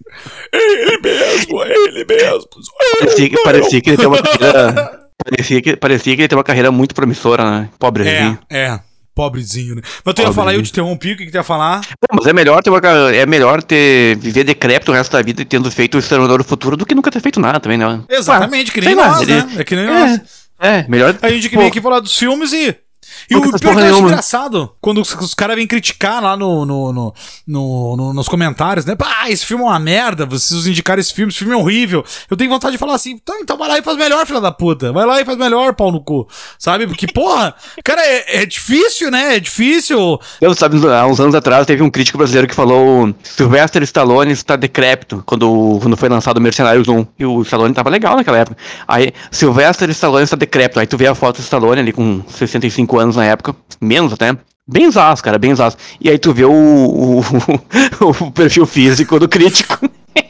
Ele 0.55 0.99
mesmo, 1.03 1.63
ele 1.65 2.05
mesmo. 2.09 2.49
Parecia 3.01 3.29
que, 3.29 3.43
parecia 3.43 3.81
que 3.83 3.91
ele 3.91 3.97
tem 3.99 4.07
uma 4.07 4.23
carreira. 4.23 5.01
Parecia 5.23 5.63
que, 5.63 5.77
parecia 5.77 6.17
que 6.17 6.23
ele 6.23 6.29
tem 6.29 6.39
uma 6.39 6.45
carreira 6.45 6.71
muito 6.73 6.95
promissora, 6.95 7.45
né? 7.45 7.69
Pobrezinho. 7.79 8.39
É, 8.51 8.67
é. 8.69 8.81
Pobrezinho, 9.15 9.77
né? 9.77 9.83
Mas 9.85 9.93
tu 9.93 10.07
ia 10.09 10.12
Pobrezinho. 10.15 10.35
falar, 10.35 10.55
eu 10.55 10.62
te 10.62 10.71
interrompi, 10.71 11.12
o 11.12 11.17
que, 11.17 11.27
que 11.27 11.31
tu 11.31 11.37
ia 11.37 11.43
falar? 11.45 11.81
Mas 12.12 12.27
é 12.27 12.33
melhor 12.33 12.62
ter 12.62 12.71
uma, 12.71 12.79
é 13.15 13.25
melhor 13.27 13.62
ter 13.62 14.17
viver 14.17 14.43
decrépito 14.45 14.91
o 14.91 14.95
resto 14.95 15.12
da 15.12 15.23
vida 15.23 15.43
e 15.43 15.45
tendo 15.45 15.71
feito 15.71 15.95
o 15.95 15.99
Exterminador 15.99 16.39
do 16.39 16.45
Futuro 16.45 16.77
do 16.77 16.85
que 16.85 16.95
nunca 16.95 17.11
ter 17.11 17.21
feito 17.21 17.39
nada 17.39 17.61
também, 17.61 17.79
né? 17.79 18.03
Exatamente, 18.09 18.73
que 18.73 18.81
nem 18.81 18.91
sei 18.91 18.97
lá, 18.99 19.09
nós, 19.09 19.23
ele- 19.23 19.35
né? 19.35 19.49
É 19.59 19.65
que 19.65 19.77
nem 19.77 19.87
nós. 19.87 20.21
É, 20.61 20.69
é, 20.81 20.87
melhor. 20.89 21.17
A 21.23 21.29
gente 21.29 21.49
que 21.49 21.57
vem 21.57 21.67
aqui 21.69 21.81
falar 21.81 22.01
dos 22.01 22.17
filmes 22.17 22.53
e. 22.53 22.75
E 23.31 23.37
o 23.37 23.41
pior 23.43 23.59
que 23.59 23.67
eu 23.67 23.71
acho 23.71 24.01
engraçado, 24.01 24.71
quando 24.81 25.01
os, 25.01 25.12
os 25.15 25.35
caras 25.35 25.57
vêm 25.57 25.67
criticar 25.67 26.23
lá 26.23 26.37
no, 26.37 26.65
no, 26.67 26.93
no, 26.93 27.15
no- 27.47 27.97
no- 27.97 28.15
nos 28.15 28.29
comentários, 28.29 28.85
né? 28.85 28.95
Pá, 28.95 29.29
esse 29.29 29.45
filme 29.47 29.62
é 29.65 29.67
uma 29.67 29.79
merda, 29.79 30.27
vocês 30.27 30.67
indicaram 30.67 31.01
esse 31.01 31.12
filme, 31.12 31.31
esse 31.31 31.39
filme 31.39 31.55
é 31.55 31.57
horrível. 31.57 32.05
Eu 32.31 32.37
tenho 32.37 32.51
vontade 32.51 32.73
de 32.73 32.79
falar 32.79 32.95
assim, 32.95 33.12
então, 33.12 33.37
então 33.41 33.57
vai 33.57 33.69
lá 33.69 33.79
e 33.79 33.83
faz 33.83 33.97
melhor, 33.97 34.27
filha 34.27 34.41
da 34.41 34.53
puta. 34.53 34.93
Vai 34.93 35.07
lá 35.07 35.21
e 35.21 35.25
faz 35.25 35.37
melhor, 35.39 35.75
pau 35.75 35.91
no 35.93 36.01
cu. 36.03 36.27
Sabe? 36.59 36.87
Porque, 36.87 37.07
porra, 37.07 37.55
cara, 37.85 38.01
é, 38.05 38.43
é 38.43 38.47
difícil, 38.47 39.11
né? 39.11 39.37
É 39.37 39.41
difícil. 39.41 40.19
Eu, 40.41 40.55
sabe, 40.55 40.77
há 40.89 41.07
uns 41.07 41.21
anos 41.21 41.35
atrás 41.35 41.67
teve 41.67 41.83
um 41.83 41.91
crítico 41.91 42.19
brasileiro 42.19 42.49
que 42.49 42.55
falou 42.55 43.15
Sylvester 43.23 43.83
Stallone 43.83 44.33
está 44.33 44.57
decrépito 44.57 45.23
quando, 45.27 45.79
quando 45.81 45.97
foi 45.97 46.09
lançado 46.09 46.39
o 46.39 46.41
Mercenários 46.41 46.89
1. 46.89 47.07
E 47.19 47.25
o 47.27 47.43
Stallone 47.43 47.75
tava 47.75 47.91
legal 47.91 48.17
naquela 48.17 48.39
época. 48.39 48.57
Aí, 48.87 49.12
Sylvester 49.31 49.89
Stallone 49.91 50.25
está 50.25 50.37
decrépito. 50.37 50.81
Aí 50.81 50.87
tu 50.87 50.97
vê 50.97 51.07
a 51.07 51.15
foto 51.15 51.37
do 51.37 51.43
Stallone 51.43 51.81
ali 51.81 51.93
com 51.93 52.23
65 52.29 52.99
anos 52.99 53.04
na 53.13 53.25
época, 53.25 53.55
menos 53.81 54.13
até. 54.13 54.37
Bem 54.67 54.91
zaço, 54.91 55.23
cara, 55.23 55.39
bem 55.39 55.55
zaço. 55.55 55.77
E 56.01 56.09
aí 56.09 56.19
tu 56.19 56.33
vê 56.33 56.45
o, 56.45 56.53
o, 56.53 57.21
o 58.25 58.31
perfil 58.31 58.65
físico 58.65 59.19
do 59.19 59.29
crítico. 59.29 59.79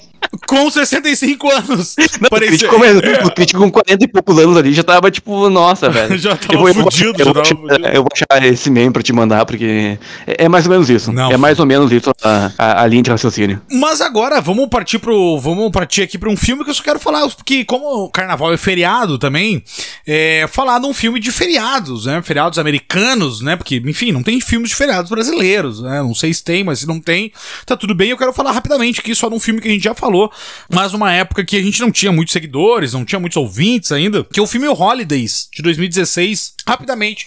Com 0.46 0.70
65 0.70 1.50
anos. 1.50 1.94
Não, 2.20 2.26
o, 2.26 2.30
Parecia- 2.30 2.68
crítico, 2.68 3.26
o 3.26 3.30
crítico 3.34 3.60
com 3.60 3.70
40 3.70 4.04
e 4.04 4.08
poucos 4.08 4.38
anos 4.38 4.56
ali 4.56 4.72
já 4.72 4.82
tava 4.82 5.10
tipo, 5.10 5.48
nossa, 5.50 5.88
velho. 5.90 6.16
Já 6.24 6.36
tava 6.36 6.52
eu 6.54 6.58
vou, 6.58 6.68
eu 6.68 6.74
vou 6.74 6.84
fudido, 6.84 7.20
eu 7.22 7.32
vou 7.32 7.42
achar- 7.42 7.56
fudido. 7.56 7.86
eu 7.88 8.02
vou 8.02 8.08
achar 8.12 8.44
esse 8.46 8.70
meme 8.70 8.92
pra 8.92 9.02
te 9.02 9.12
mandar, 9.12 9.44
porque 9.46 9.98
é, 10.26 10.44
é 10.44 10.48
mais 10.48 10.64
ou 10.66 10.72
menos 10.72 10.88
isso. 10.90 11.12
Não, 11.12 11.30
é 11.30 11.36
mais 11.36 11.58
ou 11.58 11.66
menos 11.66 11.90
isso 11.92 12.10
a, 12.22 12.50
a, 12.58 12.82
a 12.82 12.86
linha 12.86 13.02
de 13.02 13.10
raciocínio. 13.10 13.60
Mas 13.70 14.00
agora 14.00 14.40
vamos 14.40 14.68
partir 14.68 14.98
pro. 14.98 15.38
Vamos 15.40 15.70
partir 15.70 16.02
aqui 16.02 16.16
pra 16.18 16.28
um 16.30 16.36
filme 16.36 16.64
que 16.64 16.70
eu 16.70 16.74
só 16.74 16.82
quero 16.82 16.98
falar, 17.00 17.28
porque 17.28 17.64
como 17.64 18.04
o 18.04 18.08
carnaval 18.10 18.52
é 18.52 18.56
feriado 18.56 19.18
também, 19.18 19.62
é 20.06 20.46
falar 20.50 20.78
de 20.78 20.86
um 20.86 20.94
filme 20.94 21.18
de 21.20 21.30
feriados, 21.32 22.06
né? 22.06 22.22
Feriados 22.22 22.58
americanos, 22.58 23.40
né? 23.40 23.56
Porque, 23.56 23.82
enfim, 23.84 24.12
não 24.12 24.22
tem 24.22 24.40
filmes 24.40 24.70
de 24.70 24.76
feriados 24.76 25.10
brasileiros, 25.10 25.80
né? 25.82 26.00
Não 26.02 26.14
sei 26.14 26.32
se 26.32 26.42
tem, 26.44 26.62
mas 26.64 26.80
se 26.80 26.86
não 26.86 27.00
tem, 27.00 27.32
tá 27.66 27.76
tudo 27.76 27.94
bem. 27.94 28.10
Eu 28.10 28.18
quero 28.18 28.32
falar 28.32 28.52
rapidamente 28.52 29.00
aqui 29.00 29.14
só 29.14 29.28
de 29.28 29.34
um 29.34 29.40
filme 29.40 29.60
que 29.60 29.68
a 29.68 29.70
gente 29.70 29.84
já 29.84 29.94
falou, 29.94 30.23
mas 30.70 30.92
numa 30.92 31.12
época 31.12 31.44
que 31.44 31.56
a 31.56 31.62
gente 31.62 31.80
não 31.80 31.90
tinha 31.90 32.12
muitos 32.12 32.32
seguidores, 32.32 32.92
não 32.92 33.04
tinha 33.04 33.18
muitos 33.20 33.36
ouvintes 33.36 33.92
ainda, 33.92 34.24
que 34.24 34.38
é 34.40 34.42
o 34.42 34.46
filme 34.46 34.68
Holidays, 34.68 35.48
de 35.54 35.62
2016. 35.62 36.54
Rapidamente. 36.66 37.26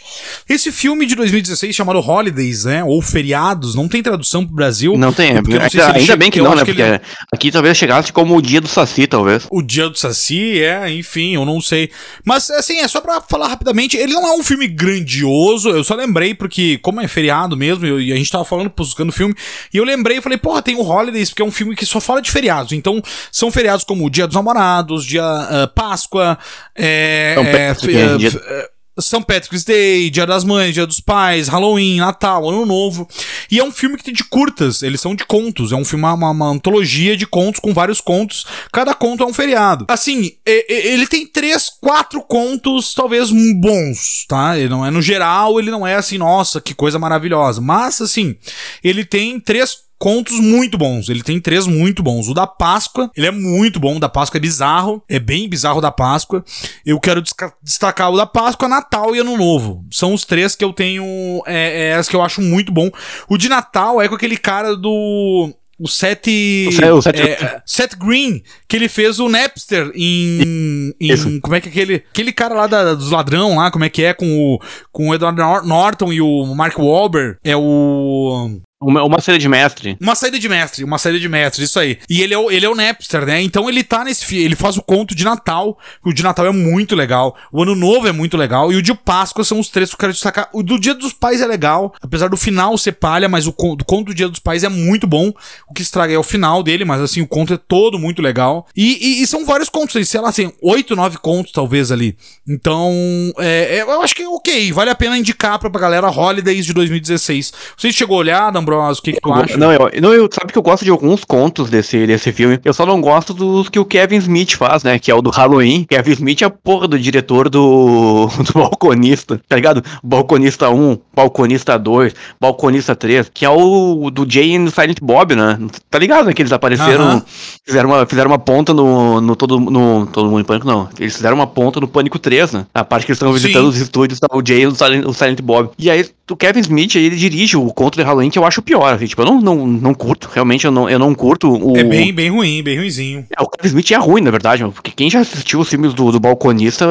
Esse 0.49 0.71
filme 0.71 1.05
de 1.05 1.13
2016 1.15 1.75
chamado 1.75 1.99
Holidays, 1.99 2.65
né? 2.65 2.83
Ou 2.83 2.99
Feriados, 3.03 3.75
não 3.75 3.87
tem 3.87 4.01
tradução 4.01 4.43
pro 4.43 4.55
Brasil. 4.55 4.97
Não 4.97 5.13
tem, 5.13 5.35
Porque 5.35 5.55
eu 5.55 5.59
não 5.59 5.69
sei 5.69 5.79
ainda, 5.79 5.93
se 5.93 5.99
ainda 5.99 6.15
bem 6.15 6.31
que 6.31 6.41
não, 6.41 6.55
né? 6.55 6.61
que 6.65 6.71
Porque 6.73 6.81
ele- 6.81 7.01
aqui 7.31 7.51
talvez 7.51 7.77
chegasse 7.77 8.11
como 8.11 8.35
o 8.35 8.41
dia 8.41 8.59
do 8.59 8.67
Saci, 8.67 9.05
talvez. 9.05 9.45
O 9.51 9.61
Dia 9.61 9.89
do 9.89 9.95
Saci, 9.97 10.59
é, 10.59 10.91
enfim, 10.91 11.35
eu 11.35 11.45
não 11.45 11.61
sei. 11.61 11.91
Mas, 12.25 12.49
assim, 12.49 12.79
é 12.79 12.87
só 12.87 12.99
pra 12.99 13.21
falar 13.21 13.47
rapidamente, 13.49 13.95
ele 13.95 14.11
não 14.13 14.25
é 14.27 14.35
um 14.35 14.43
filme 14.43 14.67
grandioso, 14.67 15.69
eu 15.69 15.83
só 15.83 15.93
lembrei 15.93 16.33
porque, 16.33 16.79
como 16.79 16.99
é 16.99 17.07
feriado 17.07 17.55
mesmo, 17.55 17.85
eu- 17.85 18.01
e 18.01 18.11
a 18.11 18.15
gente 18.15 18.31
tava 18.31 18.43
falando, 18.43 18.71
buscando 18.75 19.11
filme, 19.11 19.35
e 19.73 19.77
eu 19.77 19.83
lembrei 19.83 20.17
e 20.17 20.21
falei, 20.21 20.37
porra, 20.39 20.63
tem 20.63 20.75
o 20.75 20.81
Holidays, 20.81 21.29
porque 21.29 21.43
é 21.43 21.45
um 21.45 21.51
filme 21.51 21.75
que 21.75 21.85
só 21.85 21.99
fala 22.01 22.21
de 22.23 22.31
feriados. 22.31 22.71
Então, 22.77 23.01
são 23.31 23.51
feriados 23.51 23.83
como 23.83 24.05
o 24.05 24.09
Dia 24.09 24.27
dos 24.27 24.35
Namorados, 24.35 25.05
Dia 25.05 25.23
ah, 25.23 25.67
Páscoa, 25.73 26.37
é, 26.75 27.33
São 27.35 27.43
é, 27.43 27.67
Patrick, 27.73 27.97
fe- 27.97 28.17
dia- 28.17 28.29
f- 28.29 28.39
é, 28.45 28.69
São 28.99 29.21
Patrick's 29.21 29.63
Day, 29.63 30.09
Dia 30.09 30.25
das 30.25 30.43
Mães, 30.43 30.73
Dia 30.73 30.87
dos 30.87 30.99
Pais, 30.99 31.47
Halloween, 31.47 31.97
Natal, 31.97 32.49
Ano 32.49 32.65
Novo. 32.65 33.07
E 33.51 33.59
é 33.59 33.63
um 33.63 33.71
filme 33.71 33.95
que 33.95 34.03
tem 34.03 34.13
de 34.13 34.23
curtas, 34.23 34.81
eles 34.81 34.99
são 34.99 35.13
de 35.15 35.23
contos. 35.23 35.71
É 35.71 35.75
um 35.75 35.85
filme, 35.85 36.03
uma, 36.03 36.31
uma 36.31 36.49
antologia 36.49 37.15
de 37.15 37.27
contos 37.27 37.59
com 37.59 37.73
vários 37.75 38.01
contos. 38.01 38.45
Cada 38.73 38.95
conto 38.95 39.23
é 39.23 39.27
um 39.27 39.33
feriado. 39.33 39.85
Assim, 39.87 40.31
ele 40.45 41.05
tem 41.05 41.27
três, 41.27 41.69
quatro 41.69 42.21
contos, 42.23 42.93
talvez 42.95 43.29
bons, 43.31 44.25
tá? 44.27 44.57
Ele 44.57 44.69
não 44.69 44.83
é 44.83 44.89
no 44.89 45.01
geral, 45.01 45.59
ele 45.59 45.69
não 45.69 45.85
é 45.85 45.93
assim, 45.95 46.17
nossa, 46.17 46.59
que 46.59 46.73
coisa 46.73 46.97
maravilhosa. 46.97 47.61
Mas, 47.61 48.01
assim, 48.01 48.35
ele 48.83 49.05
tem 49.05 49.39
três 49.39 49.86
contos 49.99 50.39
muito 50.39 50.77
bons. 50.77 51.09
Ele 51.09 51.23
tem 51.23 51.39
três 51.39 51.65
muito 51.67 52.03
bons. 52.03 52.27
O 52.27 52.33
da 52.33 52.45
Páscoa, 52.47 53.09
ele 53.15 53.27
é 53.27 53.31
muito 53.31 53.79
bom. 53.79 53.97
O 53.97 53.99
da 53.99 54.09
Páscoa 54.09 54.37
é 54.37 54.41
bizarro. 54.41 55.01
É 55.09 55.19
bem 55.19 55.49
bizarro 55.49 55.79
o 55.79 55.81
da 55.81 55.91
Páscoa. 55.91 56.43
Eu 56.85 56.99
quero 56.99 57.21
destacar 57.63 58.11
o 58.11 58.17
da 58.17 58.25
Páscoa, 58.25 58.67
Natal 58.67 59.15
e 59.15 59.19
Ano 59.19 59.37
Novo. 59.37 59.85
São 59.91 60.13
os 60.13 60.25
três 60.25 60.55
que 60.55 60.63
eu 60.63 60.73
tenho. 60.73 61.05
É, 61.45 61.89
é 61.89 61.93
as 61.95 62.07
que 62.07 62.15
eu 62.15 62.21
acho 62.21 62.41
muito 62.41 62.71
bom. 62.71 62.89
O 63.29 63.37
de 63.37 63.49
Natal 63.49 64.01
é 64.01 64.07
com 64.07 64.15
aquele 64.15 64.37
cara 64.37 64.75
do. 64.75 65.53
O 65.79 65.87
Seth. 65.87 66.25
O 66.67 66.71
Seth- 66.71 66.91
o 66.91 67.01
Seth- 67.03 67.19
é, 67.19 67.61
Seth 67.63 67.95
Green, 67.97 68.41
que 68.67 68.75
ele 68.75 68.89
fez 68.89 69.19
o 69.19 69.29
Napster 69.29 69.91
em. 69.93 70.91
em 70.99 71.39
como 71.39 71.53
é 71.55 71.61
que 71.61 71.67
é 71.67 71.71
aquele. 71.71 71.95
Aquele 72.09 72.31
cara 72.33 72.55
lá 72.55 72.65
da- 72.65 72.95
dos 72.95 73.11
ladrão 73.11 73.55
lá, 73.57 73.69
como 73.69 73.85
é 73.85 73.89
que 73.89 74.01
é, 74.03 74.11
com 74.13 74.25
o, 74.55 74.59
com 74.91 75.09
o 75.09 75.13
Edward 75.13 75.37
Nor- 75.39 75.63
Norton 75.63 76.11
e 76.11 76.19
o 76.19 76.45
Mark 76.55 76.77
Wahlberg. 76.79 77.37
É 77.43 77.55
o. 77.55 78.59
Uma, 78.79 79.03
uma 79.03 79.19
série 79.19 79.39
de 79.39 79.49
mestre. 79.49 79.97
Uma 79.99 80.13
saída 80.13 80.37
de 80.37 80.47
mestre, 80.47 80.83
uma 80.83 80.99
saída 80.99 81.19
de 81.19 81.27
mestre, 81.27 81.63
isso 81.63 81.79
aí. 81.79 81.97
E 82.07 82.21
ele 82.21 82.35
é 82.35 82.37
o, 82.37 82.51
ele 82.51 82.63
é 82.63 82.69
o 82.69 82.75
Napster, 82.75 83.25
né? 83.25 83.41
Então 83.41 83.67
ele 83.67 83.83
tá 83.83 84.03
nesse 84.03 84.37
ele 84.37 84.55
faz 84.55 84.77
o 84.77 84.83
conto 84.83 85.15
de 85.15 85.23
Natal. 85.23 85.79
O 86.05 86.13
de 86.13 86.21
Natal 86.21 86.45
é 86.45 86.51
muito 86.51 86.95
legal. 86.95 87.35
O 87.51 87.63
Ano 87.63 87.73
Novo 87.73 88.07
é 88.07 88.11
muito 88.11 88.37
legal. 88.37 88.71
E 88.71 88.75
o 88.75 88.81
de 88.81 88.93
Páscoa 88.93 89.43
são 89.43 89.59
os 89.59 89.69
três 89.69 89.89
que 89.89 89.95
eu 89.95 89.99
quero 89.99 90.13
destacar. 90.13 90.47
O 90.53 90.61
do 90.61 90.79
Dia 90.79 90.93
dos 90.93 91.11
Pais 91.11 91.41
é 91.41 91.47
legal, 91.47 91.91
apesar 91.99 92.27
do 92.29 92.37
final 92.37 92.77
ser 92.77 92.91
palha, 92.91 93.27
mas 93.27 93.47
o 93.47 93.51
do 93.51 93.83
conto 93.83 94.05
do 94.07 94.13
Dia 94.13 94.29
dos 94.29 94.39
Pais 94.39 94.63
é 94.63 94.69
muito 94.69 95.07
bom. 95.07 95.33
O 95.67 95.73
que 95.73 95.81
estraga 95.81 96.13
é 96.13 96.17
o 96.17 96.23
final 96.23 96.61
dele, 96.61 96.85
mas 96.85 97.01
assim, 97.01 97.21
o 97.21 97.27
conto 97.27 97.55
é 97.55 97.57
todo 97.57 97.97
muito 97.97 98.21
legal. 98.21 98.67
E, 98.75 98.97
e- 99.01 99.21
e 99.23 99.27
são 99.27 99.43
vários 99.43 99.69
contos, 99.69 100.07
sei 100.07 100.21
lá, 100.21 100.29
assim, 100.29 100.53
oito, 100.61 100.95
nove 100.95 101.17
contos 101.17 101.51
talvez 101.51 101.91
ali. 101.91 102.15
Então, 102.47 102.93
é, 103.39 103.77
é, 103.77 103.81
eu 103.81 104.01
acho 104.03 104.13
que 104.13 104.21
é 104.21 104.29
ok. 104.29 104.71
Vale 104.71 104.91
a 104.91 104.95
pena 104.95 105.17
indicar 105.17 105.57
pra, 105.57 105.67
pra 105.67 105.81
galera 105.81 106.11
Holidays 106.11 106.63
de 106.63 106.73
2016. 106.73 107.51
Você 107.75 107.91
chegou 107.91 108.17
a 108.17 108.19
olhar, 108.19 108.51
dar 108.51 108.66
uma 108.73 108.87
Ambrosio? 108.87 108.99
O 108.99 109.03
que, 109.03 109.13
que 109.13 109.21
tu 109.21 109.33
acha? 109.33 109.57
Não, 109.57 109.71
eu, 109.71 109.91
não, 110.01 110.13
eu 110.13 110.29
sabe 110.31 110.51
que 110.51 110.57
eu 110.57 110.61
gosto 110.61 110.83
de 110.83 110.91
alguns 110.91 111.23
contos 111.23 111.69
desse, 111.69 112.05
desse 112.05 112.31
filme. 112.31 112.59
Eu 112.63 112.73
só 112.73 112.85
não 112.85 113.01
gosto 113.01 113.33
dos 113.33 113.69
que 113.69 113.79
o 113.79 113.85
Kevin 113.85 114.17
Smith 114.17 114.53
faz, 114.55 114.83
né? 114.83 114.99
Que 114.99 115.11
é 115.11 115.15
o 115.15 115.21
do 115.21 115.29
Halloween. 115.29 115.85
Kevin 115.85 116.11
Smith 116.11 116.41
é 116.41 116.45
a 116.45 116.49
porra 116.49 116.87
do 116.87 116.99
diretor 116.99 117.49
do, 117.49 118.29
do 118.45 118.53
Balconista, 118.53 119.39
tá 119.47 119.55
ligado? 119.55 119.83
Balconista 120.03 120.69
1, 120.69 120.97
Balconista 121.13 121.77
2, 121.77 122.13
Balconista 122.39 122.95
3, 122.95 123.31
que 123.33 123.45
é 123.45 123.49
o 123.49 124.09
do 124.09 124.25
Jay 124.29 124.55
e 124.55 124.71
Silent 124.71 124.99
Bob, 125.01 125.35
né? 125.35 125.57
Tá 125.89 125.99
ligado, 125.99 126.25
né? 126.25 126.33
Que 126.33 126.41
eles 126.41 126.51
apareceram, 126.51 127.03
Aham. 127.03 127.23
fizeram, 127.65 127.89
uma, 127.89 128.05
fizeram 128.05 128.31
uma 128.31 128.39
ponta 128.39 128.73
no, 128.73 129.21
no, 129.21 129.35
todo, 129.35 129.59
no 129.59 130.07
Todo 130.07 130.29
Mundo 130.29 130.41
em 130.41 130.43
Pânico, 130.43 130.67
não. 130.67 130.89
Eles 130.99 131.15
fizeram 131.15 131.35
uma 131.35 131.47
ponta 131.47 131.79
no 131.79 131.87
Pânico 131.87 132.19
3, 132.19 132.53
né? 132.53 132.65
A 132.73 132.83
parte 132.83 133.05
que 133.05 133.11
eles 133.11 133.17
estão 133.17 133.33
visitando 133.33 133.63
Sim. 133.63 133.69
os 133.69 133.77
estúdios, 133.77 134.19
tá 134.19 134.27
o 134.31 134.41
Jay 134.45 134.61
e 134.61 134.67
o 134.67 134.75
Silent, 134.75 135.05
o 135.05 135.13
Silent 135.13 135.41
Bob. 135.41 135.69
E 135.77 135.89
aí, 135.89 136.05
o 136.29 136.35
Kevin 136.35 136.59
Smith, 136.59 136.95
ele 136.95 137.15
dirige 137.15 137.55
o 137.55 137.71
conto 137.73 137.95
de 137.95 138.03
Halloween, 138.03 138.29
que 138.29 138.37
eu 138.37 138.45
acho 138.45 138.56
pior, 138.61 138.93
assim, 138.93 139.05
tipo, 139.05 139.21
eu 139.21 139.25
não, 139.25 139.41
não, 139.41 139.67
não 139.67 139.93
curto, 139.93 140.29
realmente 140.33 140.65
eu 140.65 140.71
não, 140.71 140.89
eu 140.89 140.99
não 140.99 141.13
curto 141.13 141.49
o... 141.51 141.77
É 141.77 141.83
bem, 141.83 142.13
bem 142.13 142.29
ruim, 142.29 142.61
bem 142.63 142.77
ruinzinho. 142.77 143.25
É, 143.37 143.41
o 143.41 143.47
Kevin 143.47 143.67
Smith 143.67 143.91
é 143.91 143.97
ruim, 143.97 144.21
na 144.21 144.31
verdade, 144.31 144.63
porque 144.73 144.91
quem 144.91 145.09
já 145.09 145.19
assistiu 145.19 145.59
os 145.59 145.69
filmes 145.69 145.93
do, 145.93 146.11
do 146.11 146.19
Balconista 146.19 146.85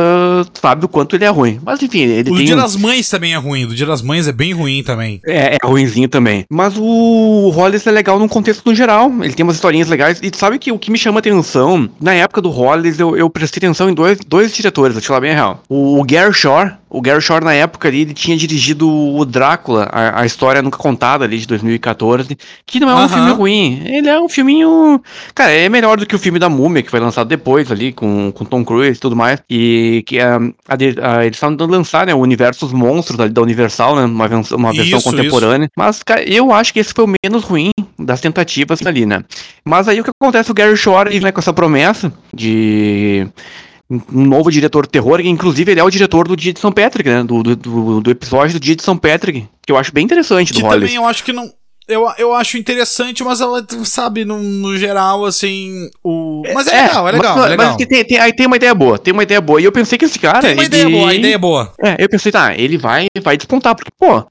sabe 0.61 0.85
o 0.85 0.89
quanto 0.89 1.17
ele 1.17 1.25
é 1.25 1.29
ruim. 1.29 1.61
Mas 1.65 1.83
enfim, 1.83 2.01
ele 2.01 2.31
O 2.31 2.37
tem... 2.37 2.47
Dia 2.47 2.57
das 2.57 2.77
Mães 2.77 3.09
também 3.09 3.35
é 3.35 3.37
ruim. 3.37 3.65
O 3.65 3.75
Dia 3.75 3.87
das 3.87 4.03
Mães 4.03 4.29
é 4.29 4.33
bem 4.33 4.53
ruim 4.53 4.83
também. 4.83 5.21
É, 5.27 5.55
é 5.55 5.67
ruinzinho 5.67 6.09
também. 6.09 6.45
Mas 6.51 6.75
o 6.77 7.51
Hollis 7.51 7.87
é 7.87 7.91
legal 7.91 8.19
num 8.19 8.29
contexto 8.29 8.65
no 8.67 8.75
geral. 8.75 9.13
Ele 9.23 9.33
tem 9.33 9.45
umas 9.45 9.57
historinhas 9.57 9.89
legais. 9.89 10.21
E 10.23 10.31
sabe 10.35 10.59
que 10.59 10.73
o 10.73 10.79
que 10.79 10.91
me 10.91 10.99
chama 10.99 11.19
atenção, 11.19 11.89
na 12.01 12.15
época 12.15 12.41
do 12.41 12.51
Hollis, 12.51 12.99
eu, 12.99 13.17
eu 13.17 13.29
prestei 13.31 13.59
atenção 13.59 13.89
em 13.89 13.95
dois, 13.95 14.19
dois 14.27 14.53
diretores, 14.53 14.95
vou 14.95 15.01
te 15.01 15.09
falar 15.09 15.21
bem 15.21 15.33
a 15.33 15.35
real. 15.35 15.63
O, 15.69 16.05
Gary 16.05 16.33
Shore, 16.33 16.73
o 16.89 17.01
Gary 17.01 17.21
Shore 17.21 17.45
na 17.45 17.53
época 17.53 17.89
ali, 17.89 18.03
ele 18.03 18.15
tinha 18.15 18.37
dirigido 18.37 18.89
o 18.89 19.25
Drácula, 19.25 19.89
a, 19.93 20.21
a 20.21 20.27
história 20.27 20.63
nunca 20.63 20.79
contada 20.79 21.25
ali 21.25 21.39
de 21.39 21.47
2014, 21.47 22.39
que 22.65 22.79
não 22.79 22.89
é 22.89 22.95
um 22.95 22.99
Aham. 22.99 23.09
filme 23.09 23.31
ruim. 23.33 23.83
Ele 23.85 24.09
é 24.09 24.21
um 24.21 24.29
filminho. 24.29 25.03
Cara, 25.35 25.51
é 25.51 25.69
melhor 25.69 25.97
do 25.99 26.07
que 26.07 26.15
o 26.15 26.19
filme 26.19 26.39
da 26.39 26.49
Múmia, 26.49 26.83
que 26.83 26.91
foi 26.91 27.01
lançado 27.01 27.27
depois 27.29 27.71
ali, 27.73 27.93
com, 27.93 28.31
com 28.33 28.45
Tom 28.45 28.65
Cruise 28.65 28.97
e 28.97 29.01
tudo 29.01 29.17
mais. 29.17 29.43
E 29.51 30.05
que 30.07 30.21
a, 30.21 30.37
a, 30.37 30.75
a- 31.19 31.25
eles 31.25 31.37
estavam 31.37 31.57
tentando 31.57 31.73
lançar, 31.73 32.07
né, 32.07 32.15
o 32.15 32.19
universo 32.19 32.65
dos 32.67 32.73
monstros 32.73 33.19
ali 33.19 33.31
da 33.33 33.43
Universal, 33.43 33.97
né? 33.97 34.05
Uma, 34.05 34.27
uma 34.53 34.73
versão 34.73 34.99
Isso, 34.99 35.11
contemporânea. 35.11 35.69
Mas, 35.77 36.03
cara, 36.03 36.23
eu 36.23 36.53
acho 36.53 36.73
que 36.73 36.79
esse 36.79 36.95
foi 36.95 37.05
o 37.05 37.13
menos 37.25 37.43
ruim 37.45 37.71
das 37.99 38.21
tentativas 38.21 38.85
ali, 38.87 39.05
né? 39.05 39.25
Mas 39.65 39.89
aí 39.89 40.01
o 40.01 40.05
que 40.05 40.11
acontece? 40.23 40.51
O 40.51 40.55
Gary 40.55 40.77
Shore, 40.77 41.11
ele, 41.11 41.25
né, 41.25 41.33
com 41.33 41.41
essa 41.41 41.53
promessa 41.53 42.13
de 42.33 43.27
um 43.91 44.25
novo 44.25 44.51
diretor 44.51 44.85
de 44.87 44.93
terror, 44.93 45.21
que 45.23 45.29
inclusive 45.29 45.71
ele 45.71 45.81
é 45.81 45.85
o 45.85 45.91
diretor 45.91 46.27
do 46.27 46.37
Dia 46.37 46.53
de 46.53 46.61
São 46.61 46.73
Patrick, 46.73 47.09
né? 47.09 47.23
Do, 47.23 47.43
do, 47.43 47.57
do, 47.57 48.01
do 48.01 48.11
episódio 48.11 48.55
do 48.55 48.61
Dia 48.61 48.75
de 48.75 48.83
São 48.83 48.97
Patrick, 48.97 49.47
que 49.65 49.73
eu 49.73 49.77
acho 49.77 49.93
bem 49.93 50.05
interessante 50.05 50.53
do 50.53 50.57
Que 50.59 50.63
Hollis. 50.65 50.81
também 50.81 50.97
eu 50.97 51.07
acho 51.07 51.25
que 51.25 51.33
não. 51.33 51.51
Eu, 51.89 52.05
eu 52.19 52.35
acho 52.35 52.59
interessante, 52.59 53.23
mas 53.23 53.41
ela, 53.41 53.65
sabe, 53.85 54.25
no, 54.25 54.43
no 54.43 54.77
geral, 54.77 55.25
assim. 55.25 55.89
O... 56.03 56.43
Mas 56.53 56.67
é, 56.67 56.83
legal, 56.83 57.09
é 57.09 57.13
legal, 57.13 57.37
mas, 57.37 57.47
é 57.47 57.49
legal. 57.49 57.67
Mas 57.79 57.87
tem, 57.87 58.05
tem- 58.05 58.19
aí 58.19 58.33
tem 58.33 58.45
uma 58.45 58.57
ideia 58.57 58.75
boa, 58.75 58.99
tem 58.99 59.13
uma 59.13 59.23
ideia 59.23 59.41
boa. 59.41 59.61
E 59.61 59.65
eu 59.65 59.71
pensei 59.71 59.97
que 59.97 60.05
esse 60.05 60.19
cara. 60.19 60.41
Tem 60.41 60.55
uma 60.55 60.63
ele... 60.63 60.67
ideia 60.67 60.91
boa, 60.91 61.11
a 61.11 61.15
ideia 61.15 61.35
é 61.35 61.39
boa. 61.39 61.73
É, 61.81 61.95
eu 62.01 62.09
pensei, 62.09 62.33
tá, 62.33 62.57
ele 62.57 62.77
vai, 62.77 63.07
vai 63.23 63.37
despontar, 63.37 63.77
porque, 63.77 63.93
pô, 63.97 64.25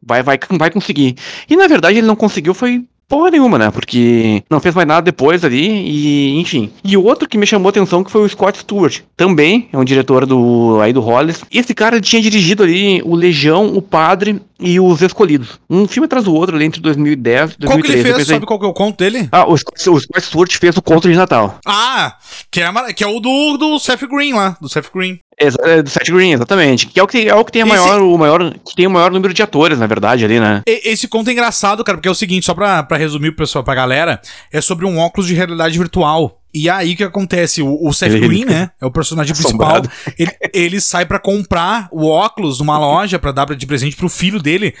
vai, 0.00 0.22
vai, 0.22 0.38
vai 0.52 0.70
conseguir. 0.70 1.16
E 1.50 1.56
na 1.56 1.66
verdade 1.66 1.98
ele 1.98 2.06
não 2.06 2.14
conseguiu, 2.14 2.54
foi 2.54 2.84
porra 3.08 3.30
nenhuma, 3.30 3.58
né? 3.58 3.70
Porque 3.70 4.42
não 4.50 4.60
fez 4.60 4.74
mais 4.74 4.86
nada 4.86 5.02
depois 5.02 5.44
ali, 5.44 5.66
e 5.66 6.40
enfim. 6.40 6.70
E 6.84 6.96
outro 6.96 7.28
que 7.28 7.38
me 7.38 7.46
chamou 7.46 7.68
a 7.68 7.70
atenção 7.70 8.02
que 8.02 8.10
foi 8.10 8.22
o 8.22 8.28
Scott 8.28 8.58
Stewart. 8.58 9.00
Também 9.16 9.68
é 9.72 9.78
um 9.78 9.84
diretor 9.84 10.26
do 10.26 10.78
aí 10.80 10.92
do 10.92 11.00
Hollis. 11.00 11.42
Esse 11.50 11.74
cara 11.74 12.00
tinha 12.00 12.20
dirigido 12.22 12.62
ali 12.62 13.02
o 13.02 13.14
Legião, 13.14 13.66
o 13.74 13.82
Padre 13.82 14.40
e 14.58 14.80
os 14.80 15.02
Escolhidos. 15.02 15.60
Um 15.68 15.86
filme 15.86 16.06
atrás 16.06 16.24
do 16.24 16.34
outro 16.34 16.56
ali 16.56 16.64
entre 16.64 16.80
2010 16.80 17.52
e 17.52 17.58
2013. 17.58 17.66
Qual 17.66 17.82
que 17.82 17.92
ele 17.92 18.02
fez? 18.02 18.16
pensei, 18.16 18.34
Sabe 18.34 18.46
qual 18.46 18.58
que 18.58 18.66
é 18.66 18.68
o 18.68 18.72
conto 18.72 18.96
dele? 18.98 19.28
Ah, 19.30 19.46
o 19.46 19.56
Scott, 19.56 19.90
o 19.90 20.00
Scott 20.00 20.26
Stewart 20.26 20.56
fez 20.58 20.76
o 20.76 20.82
Conto 20.82 21.08
de 21.08 21.14
Natal. 21.16 21.58
Ah, 21.66 22.16
que 22.50 22.60
é, 22.60 22.92
que 22.92 23.04
é 23.04 23.06
o 23.06 23.20
do, 23.20 23.56
do 23.56 23.78
Seth 23.78 24.06
Green 24.08 24.32
lá, 24.32 24.56
do 24.60 24.68
Seth 24.68 24.90
Green. 24.94 25.18
É, 25.38 25.82
do 25.82 25.90
Seth 25.90 26.06
Green, 26.10 26.32
exatamente. 26.32 26.86
Que 26.86 26.98
é 26.98 27.02
o 27.02 27.06
que, 27.06 27.28
é 27.28 27.34
o 27.34 27.44
que 27.44 27.52
tem 27.52 27.62
a 27.62 27.66
Esse- 27.66 27.76
maior, 27.76 28.00
o 28.00 28.16
maior, 28.18 28.54
que 28.64 28.74
tem 28.74 28.86
o 28.86 28.90
maior 28.90 29.10
número 29.10 29.34
de 29.34 29.42
atores, 29.42 29.78
na 29.78 29.86
verdade, 29.86 30.24
ali, 30.24 30.40
né? 30.40 30.62
Esse 30.66 31.06
conto 31.06 31.28
é 31.28 31.32
engraçado, 31.32 31.84
cara, 31.84 31.98
porque 31.98 32.08
é 32.08 32.10
o 32.10 32.14
seguinte, 32.14 32.46
só 32.46 32.54
pra, 32.54 32.82
pra 32.82 32.96
resumir 32.96 33.32
pro 33.32 33.44
pessoal, 33.44 33.62
pra 33.62 33.74
galera, 33.74 34.20
é 34.50 34.60
sobre 34.60 34.86
um 34.86 34.98
óculos 34.98 35.26
de 35.28 35.34
realidade 35.34 35.76
virtual. 35.78 36.40
E 36.56 36.70
aí 36.70 36.94
o 36.94 36.96
que 36.96 37.04
acontece? 37.04 37.60
O, 37.60 37.78
o 37.86 37.92
Seth 37.92 38.12
Ele- 38.12 38.26
Green, 38.26 38.44
né? 38.46 38.70
É 38.80 38.86
o 38.86 38.90
personagem 38.90 39.34
principal. 39.36 39.82
Ele, 40.18 40.32
ele 40.54 40.80
sai 40.80 41.04
pra 41.04 41.18
comprar 41.18 41.88
o 41.92 42.06
óculos 42.06 42.60
numa 42.60 42.78
loja 42.78 43.18
pra 43.18 43.30
dar 43.30 43.46
de 43.54 43.66
presente 43.66 43.94
pro 43.94 44.08
filho 44.08 44.40
dele. 44.40 44.74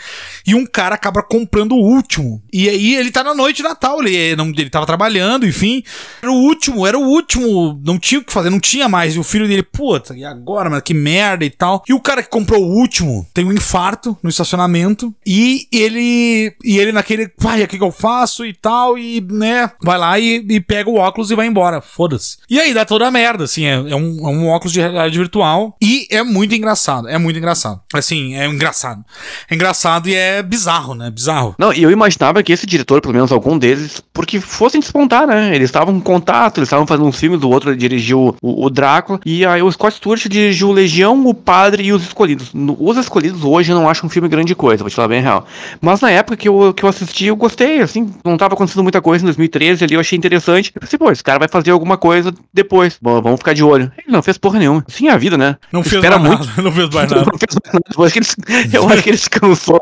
E 0.46 0.54
um 0.54 0.64
cara 0.66 0.94
acaba 0.94 1.22
comprando 1.22 1.72
o 1.72 1.80
último. 1.80 2.42
E 2.52 2.68
aí 2.68 2.94
ele 2.94 3.10
tá 3.10 3.22
na 3.22 3.34
noite 3.34 3.58
de 3.58 3.62
Natal. 3.64 4.02
Ele, 4.02 4.34
não, 4.36 4.48
ele 4.48 4.70
tava 4.70 4.86
trabalhando, 4.86 5.46
enfim. 5.46 5.82
Era 6.22 6.32
o 6.32 6.34
último, 6.34 6.86
era 6.86 6.98
o 6.98 7.02
último. 7.02 7.78
Não 7.84 7.98
tinha 7.98 8.20
o 8.20 8.24
que 8.24 8.32
fazer, 8.32 8.48
não 8.48 8.60
tinha 8.60 8.88
mais. 8.88 9.14
E 9.14 9.18
o 9.18 9.22
filho 9.24 9.46
dele, 9.46 9.62
puta, 9.62 10.16
e 10.16 10.24
agora, 10.24 10.70
mas 10.70 10.80
que 10.82 10.94
merda 10.94 11.44
e 11.44 11.50
tal. 11.50 11.82
E 11.86 11.92
o 11.92 12.00
cara 12.00 12.22
que 12.22 12.30
comprou 12.30 12.62
o 12.62 12.72
último 12.74 13.26
tem 13.34 13.44
um 13.44 13.52
infarto 13.52 14.16
no 14.22 14.30
estacionamento. 14.30 15.14
E 15.26 15.66
ele. 15.70 16.54
E 16.64 16.78
ele 16.78 16.92
naquele. 16.92 17.28
Pai, 17.28 17.62
o 17.62 17.68
que, 17.68 17.76
que 17.76 17.84
eu 17.84 17.92
faço 17.92 18.46
e 18.46 18.54
tal. 18.54 18.96
E, 18.96 19.20
né, 19.20 19.70
vai 19.82 19.98
lá 19.98 20.18
e, 20.18 20.44
e 20.48 20.60
pega 20.60 20.88
o 20.88 20.96
óculos 20.96 21.30
e 21.30 21.34
vai 21.34 21.46
embora. 21.46 21.65
Foda-se. 21.80 22.38
E 22.48 22.58
aí 22.58 22.72
dá 22.72 22.84
toda 22.84 23.06
a 23.06 23.10
merda, 23.10 23.44
assim. 23.44 23.64
É, 23.64 23.74
é 23.74 23.96
um, 23.96 24.18
é 24.20 24.30
um 24.30 24.48
óculos 24.48 24.72
de 24.72 24.80
realidade 24.80 25.16
virtual. 25.16 25.76
E 25.80 26.06
é 26.10 26.22
muito 26.22 26.54
engraçado. 26.54 27.08
É 27.08 27.18
muito 27.18 27.38
engraçado. 27.38 27.80
Assim, 27.92 28.34
é 28.34 28.46
engraçado. 28.46 29.04
É 29.50 29.54
engraçado 29.54 30.08
e 30.08 30.14
é 30.14 30.42
bizarro, 30.42 30.94
né? 30.94 31.10
Bizarro. 31.10 31.54
Não, 31.58 31.72
e 31.72 31.82
eu 31.82 31.90
imaginava 31.90 32.42
que 32.42 32.52
esse 32.52 32.66
diretor, 32.66 33.00
pelo 33.00 33.14
menos 33.14 33.32
algum 33.32 33.58
deles, 33.58 34.02
porque 34.12 34.40
fossem 34.40 34.80
despontar, 34.80 35.26
né? 35.26 35.54
Eles 35.54 35.68
estavam 35.68 35.94
em 35.94 36.00
contato, 36.00 36.58
eles 36.58 36.68
estavam 36.68 36.86
fazendo 36.86 37.06
um 37.06 37.12
filme 37.12 37.36
do 37.36 37.48
outro, 37.50 37.76
dirigiu 37.76 38.36
o, 38.40 38.64
o 38.64 38.70
Drácula, 38.70 39.20
e 39.24 39.44
aí 39.44 39.62
o 39.62 39.70
Scott 39.70 39.96
Stewart 39.96 40.26
dirigiu 40.28 40.68
o 40.68 40.72
Legião, 40.72 41.26
o 41.26 41.34
Padre 41.34 41.84
e 41.84 41.92
os 41.92 42.02
Escolhidos. 42.02 42.50
Os 42.54 42.96
Escolhidos 42.96 43.44
hoje 43.44 43.72
eu 43.72 43.76
não 43.76 43.88
acho 43.88 44.06
um 44.06 44.08
filme 44.08 44.28
grande 44.28 44.54
coisa, 44.54 44.82
vou 44.82 44.90
te 44.90 44.96
falar 44.96 45.08
bem 45.08 45.22
real. 45.22 45.46
Mas 45.80 46.00
na 46.00 46.10
época 46.10 46.36
que 46.36 46.48
eu, 46.48 46.72
que 46.74 46.84
eu 46.84 46.88
assisti, 46.88 47.26
eu 47.26 47.36
gostei, 47.36 47.80
assim, 47.80 48.10
não 48.24 48.36
tava 48.36 48.54
acontecendo 48.54 48.82
muita 48.82 49.00
coisa 49.00 49.24
em 49.24 49.26
2013 49.26 49.84
ali, 49.84 49.94
eu 49.94 50.00
achei 50.00 50.16
interessante. 50.16 50.72
Eu 50.74 50.80
pensei, 50.80 50.98
pô, 50.98 51.10
esse 51.10 51.22
cara 51.22 51.38
vai 51.38 51.45
fazer 51.48 51.70
alguma 51.70 51.96
coisa 51.96 52.32
depois, 52.52 52.98
Bom, 53.00 53.20
vamos 53.22 53.38
ficar 53.38 53.52
de 53.52 53.62
olho. 53.62 53.90
Ele 53.96 54.12
não 54.12 54.22
fez 54.22 54.38
porra 54.38 54.58
nenhuma. 54.58 54.84
Sim, 54.88 55.08
a 55.08 55.16
vida, 55.16 55.36
né? 55.36 55.56
Não 55.72 55.82
fez 55.82 55.96
espera 55.96 56.18
mais 56.18 56.38
muito. 56.38 56.46
nada. 56.48 56.62
Não 56.62 56.72
fez 56.72 56.90
mais 56.90 57.10
nada. 57.10 57.26
Não 57.30 57.38
fez 57.38 57.56
mais 57.62 57.74
nada. 57.74 57.84
Eu 57.96 58.04
acho 58.04 58.12
que 58.12 58.18
ele, 58.18 58.76
eu 58.76 58.88
acho 58.88 59.02
que 59.02 59.10
ele 59.10 59.18
se 59.18 59.30
cansou. 59.30 59.80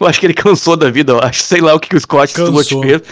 Eu 0.00 0.06
acho 0.06 0.20
que 0.20 0.26
ele 0.26 0.34
cansou 0.34 0.76
da 0.76 0.90
vida. 0.90 1.12
Eu 1.12 1.20
acho, 1.20 1.42
sei 1.42 1.60
lá 1.60 1.74
o 1.74 1.80
que, 1.80 1.88
que 1.88 1.96
o 1.96 2.00
Scott. 2.00 2.32
Stewart 2.32 2.68
fez. 2.68 3.02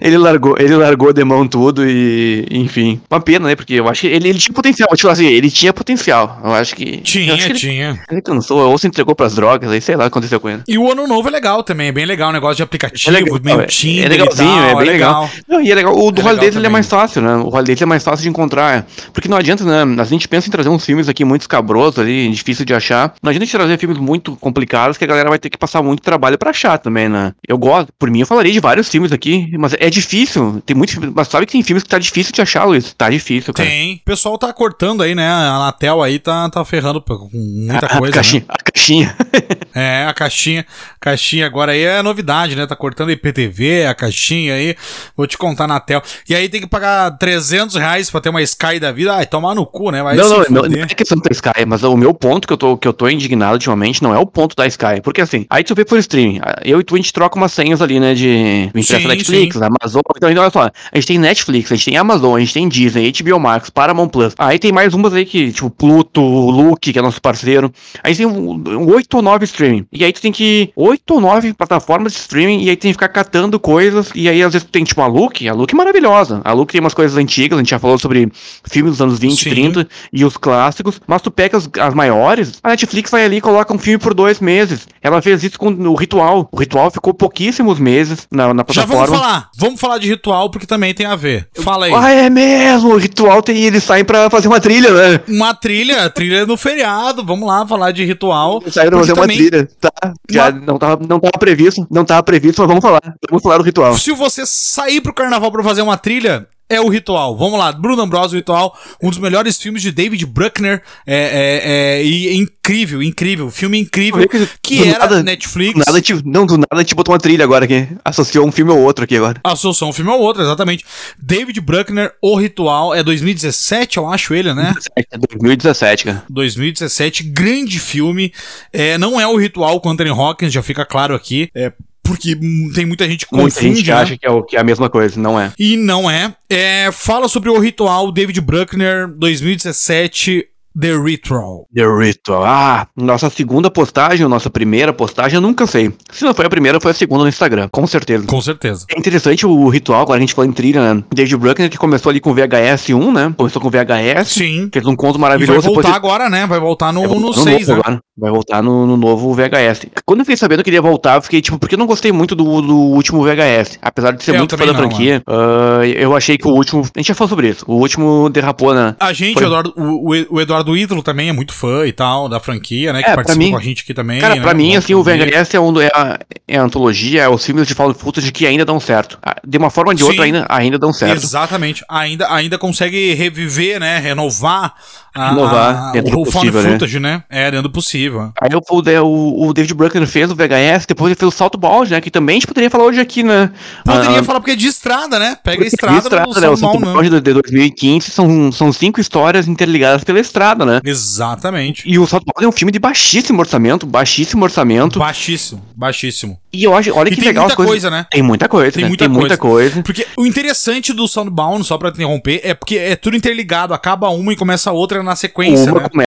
Ele 0.00 0.16
largou, 0.16 0.54
ele 0.58 0.74
largou 0.76 1.12
de 1.12 1.24
mão 1.24 1.48
tudo 1.48 1.84
e, 1.88 2.46
enfim. 2.50 3.00
Uma 3.10 3.20
pena, 3.20 3.48
né? 3.48 3.56
Porque 3.56 3.74
eu 3.74 3.88
acho 3.88 4.02
que 4.02 4.06
ele, 4.06 4.28
ele 4.28 4.38
tinha 4.38 4.54
potencial. 4.54 4.88
Vou 4.88 4.96
te 4.96 5.02
falar 5.02 5.14
assim, 5.14 5.26
ele 5.26 5.50
tinha 5.50 5.72
potencial. 5.72 6.40
Eu 6.44 6.52
acho 6.52 6.76
que. 6.76 6.98
Tinha, 6.98 7.34
acho 7.34 7.46
que 7.46 7.52
ele, 7.52 7.58
tinha. 7.58 8.00
ele 8.10 8.22
cansou, 8.22 8.70
ou 8.70 8.78
se 8.78 8.86
entregou 8.86 9.14
pras 9.16 9.34
drogas, 9.34 9.70
aí 9.72 9.80
sei 9.80 9.96
lá 9.96 10.04
o 10.04 10.06
que 10.06 10.12
aconteceu 10.12 10.38
com 10.38 10.48
ele. 10.48 10.62
E 10.68 10.78
o 10.78 10.90
ano 10.90 11.06
novo 11.08 11.28
é 11.28 11.30
legal 11.32 11.62
também, 11.64 11.88
é 11.88 11.92
bem 11.92 12.06
legal, 12.06 12.30
o 12.30 12.32
negócio 12.32 12.56
de 12.56 12.62
aplicativo, 12.62 13.10
É 13.10 13.20
legal, 13.20 13.40
meio 13.42 13.60
é- 13.62 13.66
Tinder 13.66 14.04
é 14.04 14.08
legalzinho, 14.08 14.48
tal, 14.48 14.68
é 14.70 14.74
bem 14.76 14.86
legal. 14.92 15.30
Não, 15.48 15.60
e 15.60 15.72
é 15.72 15.74
legal. 15.74 15.92
O 15.92 16.10
do 16.12 16.20
É 16.20 16.24
legal 16.24 16.32
Holidays 16.34 16.56
ele 16.56 16.66
é 16.66 16.70
mais 16.70 16.86
fácil, 16.88 17.22
né? 17.22 17.34
O 17.36 17.48
Holidays 17.48 17.82
é 17.82 17.86
mais 17.86 18.04
fácil 18.04 18.22
de 18.22 18.28
encontrar. 18.28 18.78
é. 18.78 18.84
Porque 19.12 19.28
não 19.28 19.36
adianta, 19.36 19.64
né? 19.64 20.00
A 20.00 20.04
gente 20.04 20.28
pensa 20.28 20.46
em 20.48 20.52
trazer 20.52 20.68
uns 20.68 20.84
filmes 20.84 21.08
aqui 21.08 21.24
muito 21.24 21.42
escabrosos 21.42 21.98
ali, 21.98 22.30
difícil 22.30 22.64
de 22.64 22.72
achar. 22.74 23.14
Não 23.22 23.30
adianta 23.30 23.42
a 23.42 23.46
gente 23.46 23.56
trazer 23.56 23.78
filmes 23.78 23.98
muito 23.98 24.36
complicados 24.36 24.96
que 24.96 25.04
a 25.04 25.06
galera 25.06 25.28
vai 25.28 25.38
ter 25.38 25.50
que 25.50 25.58
passar 25.58 25.82
muito 25.82 26.00
trabalho 26.00 26.38
pra 26.38 26.50
achar 26.50 26.78
também, 26.78 27.08
né? 27.08 27.32
Eu 27.46 27.58
gosto, 27.58 27.88
por 27.98 28.08
mim, 28.10 28.20
eu 28.20 28.26
falaria 28.26 28.52
de 28.52 28.60
vários 28.60 28.88
filmes 28.88 29.10
aqui, 29.12 29.48
mas 29.64 29.74
é 29.80 29.88
difícil. 29.88 30.62
Tem 30.66 30.76
muitos 30.76 30.94
filmes, 30.94 31.10
mas 31.14 31.26
sabe 31.28 31.46
que 31.46 31.52
tem 31.52 31.62
filmes 31.62 31.82
que 31.82 31.88
tá 31.88 31.98
difícil 31.98 32.34
de 32.34 32.42
achar, 32.42 32.64
Luiz? 32.64 32.92
Tá 32.92 33.08
difícil, 33.08 33.54
cara. 33.54 33.66
Tem. 33.66 33.94
O 33.94 34.04
pessoal 34.04 34.36
tá 34.36 34.52
cortando 34.52 35.02
aí, 35.02 35.14
né? 35.14 35.26
A 35.26 35.54
Anatel 35.56 36.02
aí 36.02 36.18
tá, 36.18 36.50
tá 36.50 36.62
ferrando 36.66 37.00
com 37.00 37.30
muita 37.32 37.86
a, 37.86 37.98
coisa, 37.98 38.12
caixinha, 38.12 38.40
né? 38.40 38.46
a 38.48 38.70
caixinha. 38.70 39.16
É, 39.76 40.06
a 40.08 40.14
caixinha. 40.14 40.64
Caixinha 41.00 41.46
agora 41.46 41.72
aí 41.72 41.82
é 41.82 42.00
novidade, 42.00 42.54
né? 42.54 42.64
Tá 42.64 42.76
cortando 42.76 43.10
IPTV, 43.10 43.86
a 43.86 43.94
caixinha 43.94 44.54
aí. 44.54 44.76
Vou 45.16 45.26
te 45.26 45.36
contar 45.36 45.66
na 45.66 45.80
Tel. 45.80 46.00
E 46.28 46.34
aí 46.34 46.48
tem 46.48 46.60
que 46.60 46.68
pagar 46.68 47.10
300 47.18 47.74
reais 47.74 48.08
pra 48.08 48.20
ter 48.20 48.28
uma 48.28 48.40
Sky 48.40 48.78
da 48.78 48.92
vida. 48.92 49.12
Ai, 49.12 49.26
tomar 49.26 49.52
no 49.52 49.66
cu, 49.66 49.90
né? 49.90 50.00
Vai 50.00 50.14
não, 50.14 50.28
não, 50.28 50.44
não, 50.48 50.62
não 50.62 50.82
é 50.82 50.86
questão 50.86 51.18
da 51.18 51.28
Sky, 51.32 51.66
mas 51.66 51.82
o 51.82 51.96
meu 51.96 52.14
ponto 52.14 52.46
que 52.46 52.52
eu, 52.52 52.56
tô, 52.56 52.76
que 52.76 52.86
eu 52.86 52.92
tô 52.92 53.08
indignado 53.08 53.54
ultimamente 53.54 54.00
não 54.00 54.14
é 54.14 54.18
o 54.18 54.26
ponto 54.26 54.54
da 54.54 54.64
Sky. 54.64 55.00
Porque 55.02 55.20
assim, 55.20 55.44
aí 55.50 55.64
tu 55.64 55.74
vê 55.74 55.84
por 55.84 55.98
streaming, 55.98 56.40
eu 56.64 56.78
e 56.78 56.84
tu 56.84 56.94
a 56.94 56.98
gente 56.98 57.12
troca 57.12 57.36
umas 57.36 57.52
senhas 57.52 57.82
ali, 57.82 57.98
né? 57.98 58.14
De. 58.14 58.70
A 58.94 59.08
Netflix, 59.08 59.53
sim. 59.53 59.53
Netflix, 59.54 59.62
Amazon. 59.62 60.02
Então, 60.16 60.30
então, 60.30 60.42
olha 60.42 60.50
só, 60.50 60.62
a 60.62 60.96
gente 60.96 61.06
tem 61.06 61.18
Netflix, 61.18 61.72
a 61.72 61.74
gente 61.74 61.84
tem 61.86 61.96
Amazon, 61.96 62.36
a 62.36 62.40
gente 62.40 62.54
tem 62.54 62.68
Disney, 62.68 63.12
HBO 63.12 63.38
Max, 63.38 63.70
Paramount 63.70 64.08
Plus. 64.08 64.34
Aí 64.38 64.58
tem 64.58 64.72
mais 64.72 64.94
umas 64.94 65.12
aí 65.14 65.24
que, 65.24 65.52
tipo, 65.52 65.70
Pluto, 65.70 66.20
Luke, 66.20 66.92
que 66.92 66.98
é 66.98 67.02
nosso 67.02 67.20
parceiro. 67.20 67.72
Aí 68.02 68.14
tem 68.14 68.26
um, 68.26 68.88
8 68.90 69.14
ou 69.14 69.22
9 69.22 69.44
streaming. 69.44 69.86
E 69.92 70.04
aí 70.04 70.12
tu 70.12 70.20
tem 70.20 70.32
que. 70.32 70.72
8 70.76 71.14
ou 71.14 71.20
9 71.20 71.52
plataformas 71.54 72.12
de 72.12 72.18
streaming, 72.18 72.62
e 72.62 72.70
aí 72.70 72.76
tem 72.76 72.90
que 72.90 72.94
ficar 72.94 73.08
catando 73.08 73.58
coisas. 73.58 74.10
E 74.14 74.28
aí, 74.28 74.42
às 74.42 74.52
vezes, 74.52 74.66
tu 74.66 74.70
tem, 74.70 74.84
tipo, 74.84 75.00
a 75.02 75.06
Look, 75.06 75.46
a 75.48 75.52
Look 75.52 75.72
é 75.72 75.76
maravilhosa. 75.76 76.40
A 76.44 76.52
Look 76.52 76.72
tem 76.72 76.80
umas 76.80 76.94
coisas 76.94 77.16
antigas, 77.16 77.58
a 77.58 77.62
gente 77.62 77.70
já 77.70 77.78
falou 77.78 77.98
sobre 77.98 78.30
filmes 78.64 78.92
dos 78.92 79.00
anos 79.00 79.18
20, 79.18 79.42
Sim. 79.42 79.50
30 79.50 79.88
e 80.12 80.24
os 80.24 80.36
clássicos. 80.36 81.00
Mas 81.06 81.22
tu 81.22 81.30
pega 81.30 81.56
as, 81.56 81.68
as 81.78 81.94
maiores, 81.94 82.58
a 82.62 82.70
Netflix 82.70 83.10
vai 83.10 83.24
ali 83.24 83.36
e 83.36 83.40
coloca 83.40 83.72
um 83.72 83.78
filme 83.78 83.98
por 83.98 84.14
dois 84.14 84.40
meses. 84.40 84.86
Ela 85.02 85.20
fez 85.20 85.42
isso 85.42 85.58
com 85.58 85.68
o 85.68 85.94
Ritual. 85.94 86.48
O 86.50 86.58
Ritual 86.58 86.90
ficou 86.90 87.12
pouquíssimos 87.12 87.78
meses 87.78 88.26
na, 88.30 88.52
na 88.54 88.64
Já 88.68 88.84
plataforma. 88.86 89.06
vamos 89.06 89.20
falar. 89.20 89.43
Vamos 89.58 89.80
falar 89.80 89.98
de 89.98 90.08
ritual, 90.08 90.50
porque 90.50 90.66
também 90.66 90.92
tem 90.94 91.06
a 91.06 91.16
ver. 91.16 91.48
Fala 91.54 91.86
aí. 91.86 91.92
Ah, 91.94 92.10
é 92.10 92.30
mesmo! 92.30 92.90
O 92.94 92.96
ritual 92.96 93.42
tem. 93.42 93.62
Eles 93.64 93.82
saem 93.84 94.04
pra 94.04 94.28
fazer 94.30 94.48
uma 94.48 94.60
trilha, 94.60 94.90
né? 94.90 95.20
Uma 95.28 95.54
trilha, 95.54 96.08
trilha 96.10 96.46
no 96.46 96.56
feriado. 96.56 97.24
Vamos 97.24 97.46
lá 97.48 97.66
falar 97.66 97.90
de 97.92 98.04
ritual. 98.04 98.60
Eles 98.62 98.74
saíram 98.74 98.90
pra 98.92 99.00
fazer 99.00 99.12
uma 99.12 99.22
também- 99.22 99.36
trilha. 99.36 99.68
Tá. 99.80 99.90
Já 100.30 100.50
não 100.50 100.78
tava, 100.78 101.06
não 101.06 101.20
tava 101.20 101.38
previsto. 101.38 101.86
Não 101.90 102.04
tava 102.04 102.22
previsto, 102.22 102.60
mas 102.60 102.68
vamos 102.68 102.82
falar. 102.82 103.00
Vamos 103.28 103.42
falar 103.42 103.58
do 103.58 103.64
ritual. 103.64 103.96
Se 103.96 104.12
você 104.12 104.42
sair 104.46 105.00
pro 105.00 105.14
carnaval 105.14 105.50
pra 105.52 105.62
fazer 105.62 105.82
uma 105.82 105.96
trilha, 105.96 106.46
é 106.68 106.80
o 106.80 106.88
Ritual. 106.88 107.36
Vamos 107.36 107.58
lá, 107.58 107.72
Bruno 107.72 108.02
Ambrosio, 108.02 108.36
o 108.36 108.38
Ritual, 108.38 108.76
um 109.02 109.10
dos 109.10 109.18
melhores 109.18 109.58
filmes 109.58 109.82
de 109.82 109.92
David 109.92 110.24
Bruckner. 110.26 110.82
É, 111.06 111.16
é, 111.16 111.98
é, 112.00 112.04
e 112.04 112.28
é 112.28 112.34
incrível, 112.34 113.02
incrível. 113.02 113.50
Filme 113.50 113.78
incrível. 113.78 114.26
Que 114.62 114.78
Do 114.78 114.84
era 114.84 114.98
nada- 115.00 115.22
Netflix. 115.22 115.78
Nada 115.86 116.00
te, 116.00 116.14
não, 116.24 116.46
do 116.46 116.56
nada 116.58 116.84
te 116.84 116.94
botou 116.94 117.12
uma 117.12 117.18
trilha 117.18 117.44
agora 117.44 117.64
aqui. 117.64 117.86
Associou 118.04 118.46
um 118.46 118.52
filme 118.52 118.72
ou 118.72 118.78
outro 118.80 119.04
aqui 119.04 119.16
agora. 119.16 119.40
Associação 119.44 119.90
um 119.90 119.92
filme 119.92 120.10
ao 120.10 120.20
outro, 120.20 120.42
exatamente. 120.42 120.84
David 121.18 121.60
Bruckner, 121.60 122.12
O 122.22 122.36
Ritual, 122.36 122.94
é 122.94 123.02
2017, 123.02 123.98
eu 123.98 124.08
acho 124.08 124.34
ele, 124.34 124.54
né? 124.54 124.74
É 124.96 125.18
2017, 125.18 126.04
cara. 126.04 126.24
2017, 126.30 127.22
grande 127.24 127.78
filme. 127.78 128.32
É, 128.72 128.96
não 128.98 129.20
é 129.20 129.26
o 129.26 129.36
Ritual 129.36 129.80
com 129.80 129.90
Anthony 129.90 130.10
Hawkins, 130.10 130.52
já 130.52 130.62
fica 130.62 130.84
claro 130.84 131.14
aqui. 131.14 131.48
É, 131.54 131.72
porque 132.04 132.36
tem 132.74 132.84
muita 132.84 133.08
gente 133.08 133.26
que 133.26 133.34
Muita 133.34 133.60
gente 133.60 133.88
né? 133.88 133.92
acha 133.94 134.16
que 134.16 134.26
é, 134.26 134.30
o, 134.30 134.42
que 134.42 134.56
é 134.56 134.60
a 134.60 134.64
mesma 134.64 134.90
coisa, 134.90 135.18
não 135.18 135.40
é. 135.40 135.52
E 135.58 135.76
não 135.76 136.08
é. 136.08 136.34
é. 136.48 136.90
Fala 136.92 137.28
sobre 137.28 137.48
o 137.48 137.58
ritual 137.58 138.12
David 138.12 138.40
Bruckner 138.42 139.08
2017 139.08 140.46
The 140.78 140.96
Ritual. 140.96 141.66
The 141.74 141.86
Ritual. 141.86 142.44
Ah, 142.44 142.86
nossa 142.96 143.30
segunda 143.30 143.70
postagem, 143.70 144.24
ou 144.24 144.28
nossa 144.30 144.50
primeira 144.50 144.92
postagem, 144.92 145.36
eu 145.36 145.40
nunca 145.40 145.66
sei. 145.66 145.92
Se 146.12 146.24
não 146.24 146.34
foi 146.34 146.46
a 146.46 146.50
primeira, 146.50 146.80
foi 146.80 146.90
a 146.90 146.94
segunda 146.94 147.22
no 147.22 147.28
Instagram, 147.28 147.68
com 147.70 147.86
certeza. 147.86 148.26
Com 148.26 148.40
certeza. 148.40 148.84
É 148.90 148.98
interessante 148.98 149.46
o 149.46 149.68
ritual, 149.68 150.02
agora 150.02 150.18
a 150.18 150.20
gente 150.20 150.34
falou 150.34 150.50
em 150.50 150.52
trilha, 150.52 150.94
né? 150.94 151.04
David 151.14 151.36
Bruckner, 151.36 151.70
que 151.70 151.78
começou 151.78 152.10
ali 152.10 152.20
com 152.20 152.34
VHS 152.34 152.90
1, 152.90 153.12
né? 153.12 153.32
Começou 153.36 153.62
com 153.62 153.70
VHS, 153.70 154.28
Sim. 154.28 154.68
fez 154.72 154.84
um 154.86 154.96
conto 154.96 155.16
E 155.16 155.20
vai 155.20 155.30
maravilhoso. 155.30 155.62
voltar 155.62 155.94
agora, 155.94 156.28
né? 156.28 156.46
Vai 156.46 156.58
voltar 156.58 156.92
no, 156.92 157.00
Vai 157.00 157.08
voltar 157.08 157.20
no 157.20 157.26
no 157.28 157.34
6, 157.34 157.68
novo 157.68 157.72
né? 157.72 157.80
agora. 157.86 158.00
Vai 158.16 158.30
voltar 158.30 158.62
no, 158.62 158.86
no 158.86 158.96
novo 158.96 159.32
VHS. 159.32 159.86
Quando 160.04 160.20
eu 160.20 160.24
fiquei 160.24 160.36
sabendo 160.36 160.62
que 160.62 160.70
ele 160.70 160.76
ia 160.76 160.82
voltar, 160.82 161.16
eu 161.16 161.22
fiquei 161.22 161.40
tipo, 161.40 161.58
porque 161.58 161.74
eu 161.74 161.78
não 161.78 161.86
gostei 161.86 162.10
muito 162.12 162.34
do, 162.34 162.60
do 162.60 162.76
último 162.76 163.22
VHS. 163.22 163.78
Apesar 163.82 164.12
de 164.12 164.22
ser 164.24 164.32
Eu 164.34 164.38
muito 164.38 164.56
fã 164.56 164.66
da 164.66 164.74
franquia, 164.74 165.22
ah, 165.26 165.86
eu 165.86 166.16
achei 166.16 166.36
que 166.36 166.46
o 166.48 166.50
último. 166.52 166.82
A 166.82 166.98
gente 166.98 167.08
já 167.08 167.14
falou 167.14 167.28
sobre 167.28 167.48
isso. 167.48 167.64
O 167.68 167.74
último 167.74 168.28
derrapou 168.30 168.74
na. 168.74 168.96
A 168.98 169.12
gente, 169.12 169.34
Foi. 169.34 169.44
o 169.44 169.46
Eduardo, 169.46 169.74
o, 169.76 170.10
o 170.36 170.40
Eduardo 170.40 170.63
Ídolo 170.76 171.02
também 171.02 171.28
é 171.28 171.32
muito 171.32 171.52
fã 171.52 171.86
e 171.86 171.92
tal, 171.92 172.28
da 172.28 172.40
franquia, 172.40 172.92
né? 172.92 173.02
Que 173.02 173.10
É, 173.10 173.14
participa 173.14 173.44
mim- 173.44 173.50
com 173.50 173.56
a 173.56 173.60
gente 173.62 173.82
aqui 173.82 173.92
também. 173.92 174.20
Cara, 174.20 174.36
né? 174.36 174.40
pra 174.40 174.54
mim, 174.54 174.76
assim, 174.76 174.94
o. 174.94 175.02
VHS 175.02 175.54
é, 175.54 175.60
um, 175.60 175.80
é, 175.80 175.88
a, 175.94 176.18
é 176.48 176.56
a 176.56 176.62
antologia, 176.62 177.22
é 177.22 177.28
os 177.28 177.44
filmes 177.44 177.66
de 177.66 177.74
found 177.74 177.98
footage 177.98 178.30
que 178.32 178.46
ainda 178.46 178.64
dão 178.64 178.78
certo. 178.80 179.18
Ah, 179.22 179.36
De 179.46 179.58
uma 179.58 179.70
forma 179.70 179.90
ou 179.90 179.94
de 179.94 180.02
Sim. 180.02 180.08
outra, 180.08 180.24
ainda, 180.24 180.46
ainda 180.48 180.78
dão 180.78 180.92
certo. 180.92 181.16
Exatamente. 181.22 181.84
Ainda, 181.88 182.32
ainda 182.32 182.56
consegue 182.58 183.12
reviver, 183.14 183.78
né? 183.80 183.98
Renovar, 183.98 184.74
a- 185.14 185.30
Renovar 185.30 185.88
a- 185.88 185.92
dentro 185.92 186.10
do 186.12 186.20
o 186.20 186.24
found 186.24 186.32
possível, 186.50 186.62
né? 186.62 186.70
footage, 186.72 186.98
né? 187.00 187.22
É, 187.30 187.50
dentro 187.50 187.68
do 187.68 187.70
possível. 187.70 188.32
Aí 188.40 188.50
o, 188.54 189.04
o, 189.04 189.48
o 189.48 189.54
David 189.54 189.74
Bruckner 189.74 190.06
fez 190.08 190.30
o 190.30 190.34
VHS, 190.34 190.86
depois 190.86 191.10
ele 191.10 191.18
fez 191.18 191.32
o 191.32 191.36
Salto 191.36 191.56
Balde, 191.58 191.92
né? 191.92 192.00
Que 192.00 192.10
também 192.10 192.34
a 192.34 192.36
gente 192.38 192.46
poderia 192.46 192.70
falar 192.70 192.84
hoje 192.84 193.00
aqui, 193.00 193.22
né? 193.22 193.50
Poderia 193.84 194.20
Ah, 194.20 194.24
falar 194.24 194.40
porque 194.40 194.52
é 194.52 194.56
de 194.56 194.66
estrada, 194.66 195.18
né? 195.18 195.36
Pega 195.42 195.64
a 195.64 195.66
estrada, 195.66 195.98
estrada, 195.98 196.32
do 196.32 196.40
né? 196.40 196.48
O 196.48 196.56
Salto? 196.56 196.80
Balde 196.80 197.10
de 197.10 197.20
2015 197.20 198.10
são, 198.10 198.50
são 198.52 198.72
cinco 198.72 199.00
histórias 199.00 199.46
interligadas 199.48 200.02
pela 200.04 200.18
estrada, 200.20 200.64
né? 200.64 200.80
Exatamente. 200.84 201.82
E 201.86 201.98
o 201.98 202.06
Salto 202.06 202.24
Balde 202.26 202.44
é 202.46 202.48
um 202.48 202.52
filme 202.52 202.72
de 202.72 202.78
baixíssimo 202.78 203.38
orçamento, 203.40 203.86
baixíssimo 203.86 204.42
orçamento. 204.44 204.98
Baixíssimo, 204.98 205.62
baixíssimo. 205.76 206.38
E 206.52 206.62
eu 206.64 206.74
acho, 206.76 206.92
olha 206.94 207.08
E 207.08 207.10
que 207.10 207.16
tem 207.16 207.26
legal 207.28 207.44
muita 207.44 207.52
as 207.52 207.56
coisas. 207.56 207.72
coisa, 207.72 207.90
né? 207.90 208.06
Tem 208.10 208.22
muita 208.22 208.48
coisa, 208.48 208.72
Tem 208.72 208.82
né? 208.82 208.88
muita 208.88 209.04
tem 209.04 209.12
muita 209.12 209.36
coisa. 209.36 209.82
Porque 209.82 210.06
o 210.16 210.24
interessante 210.26 210.92
do 210.92 211.06
Soundbound, 211.08 211.64
só 211.64 211.76
pra 211.78 211.90
te 211.90 211.94
interromper, 211.96 212.40
é 212.44 212.54
porque 212.54 212.76
é 212.76 212.94
tudo 212.96 213.16
interligado. 213.16 213.74
Acaba 213.74 214.08
uma 214.10 214.32
e 214.32 214.36
começa 214.36 214.70
a 214.70 214.72
outra 214.72 215.02
na 215.04 215.16
sequência, 215.16 215.72
Uma 215.72 215.82
né? 215.82 215.88
começa 215.88 216.14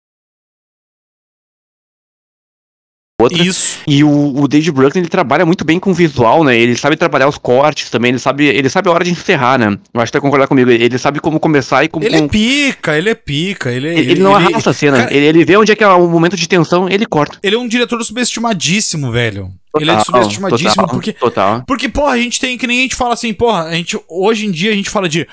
outra. 3.26 3.42
Isso. 3.42 3.78
E 3.86 4.02
o, 4.02 4.42
o 4.42 4.48
David 4.48 4.72
Bruckner, 4.72 5.02
ele 5.02 5.08
trabalha 5.10 5.44
muito 5.44 5.64
bem 5.64 5.78
com 5.78 5.90
o 5.90 5.94
visual, 5.94 6.44
né? 6.44 6.56
Ele 6.56 6.76
sabe 6.76 6.96
trabalhar 6.96 7.28
os 7.28 7.38
cortes 7.38 7.90
também, 7.90 8.10
ele 8.10 8.18
sabe, 8.18 8.46
ele 8.46 8.68
sabe 8.68 8.88
a 8.88 8.92
hora 8.92 9.04
de 9.04 9.10
encerrar, 9.10 9.58
né? 9.58 9.78
Eu 9.92 10.00
acho 10.00 10.10
que 10.10 10.18
vai 10.18 10.22
concordar 10.22 10.46
comigo. 10.46 10.70
Ele 10.70 10.98
sabe 10.98 11.20
como 11.20 11.38
começar 11.38 11.84
e 11.84 11.88
como. 11.88 12.04
Ele 12.04 12.16
é 12.16 12.28
pica, 12.28 12.96
ele 12.96 13.10
é 13.10 13.14
pica. 13.14 13.70
Ele, 13.70 13.88
ele, 13.88 14.12
ele 14.12 14.20
não 14.20 14.34
arrasta 14.34 14.70
a 14.70 14.74
cena. 14.74 14.98
Cara, 14.98 15.14
ele, 15.14 15.26
ele 15.26 15.44
vê 15.44 15.56
onde 15.56 15.72
é 15.72 15.76
que 15.76 15.84
é 15.84 15.88
o 15.88 16.08
momento 16.08 16.36
de 16.36 16.48
tensão, 16.48 16.88
ele 16.88 17.06
corta. 17.06 17.38
ele 17.42 17.56
é 17.56 17.58
um 17.58 17.68
diretor 17.68 18.02
subestimadíssimo, 18.04 19.10
velho. 19.10 19.50
ele 19.78 19.90
é 19.90 19.96
Total, 19.96 20.22
subestimadíssimo 20.22 20.74
total, 20.74 20.88
porque 20.88 21.12
Total. 21.12 21.62
Porque, 21.66 21.88
porra, 21.88 22.12
a 22.12 22.18
gente 22.18 22.40
tem 22.40 22.56
que 22.56 22.66
nem 22.66 22.80
a 22.80 22.82
gente 22.82 22.96
fala 22.96 23.14
assim, 23.14 23.32
porra, 23.32 23.64
a 23.64 23.74
gente, 23.74 23.98
hoje 24.08 24.46
em 24.46 24.50
dia 24.50 24.70
a 24.70 24.74
gente 24.74 24.90
fala 24.90 25.08
de 25.08 25.26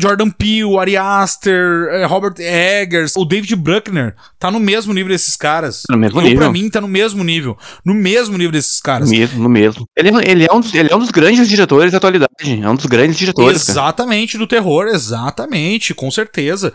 Jordan 0.00 0.28
Peele, 0.30 0.76
Ari 0.78 0.96
Aster, 0.96 1.88
eh, 1.92 2.04
Robert 2.06 2.34
Eggers, 2.38 3.14
o 3.16 3.24
David 3.24 3.54
Bruckner 3.54 4.14
tá 4.40 4.50
no 4.50 4.58
mesmo 4.58 4.92
nível 4.92 5.10
desses 5.12 5.36
caras. 5.36 5.82
No 5.88 5.96
mesmo 5.96 6.18
Eu, 6.20 6.24
nível. 6.24 6.38
Pra 6.38 6.50
mim, 6.50 6.68
tá 6.68 6.80
no 6.80 6.88
mesmo 6.88 7.22
nível. 7.22 7.56
No 7.84 7.94
mesmo 7.94 8.36
nível 8.36 8.50
desses 8.50 8.80
caras. 8.80 9.08
No 9.10 9.16
mesmo, 9.16 9.42
no 9.42 9.48
mesmo. 9.48 9.86
Ele, 9.96 10.08
é- 10.10 10.30
ele, 10.30 10.46
é 10.50 10.52
um 10.52 10.60
dos, 10.60 10.74
ele 10.74 10.92
é 10.92 10.96
um 10.96 10.98
dos 10.98 11.10
grandes 11.10 11.48
diretores 11.48 11.92
da 11.92 11.98
atualidade. 11.98 12.30
É 12.62 12.68
um 12.68 12.74
dos 12.74 12.86
grandes 12.86 13.16
diretores, 13.16 13.62
cara. 13.62 13.72
Exatamente, 13.78 14.36
do 14.36 14.46
terror, 14.48 14.88
exatamente, 14.88 15.94
com 15.94 16.10
certeza. 16.10 16.72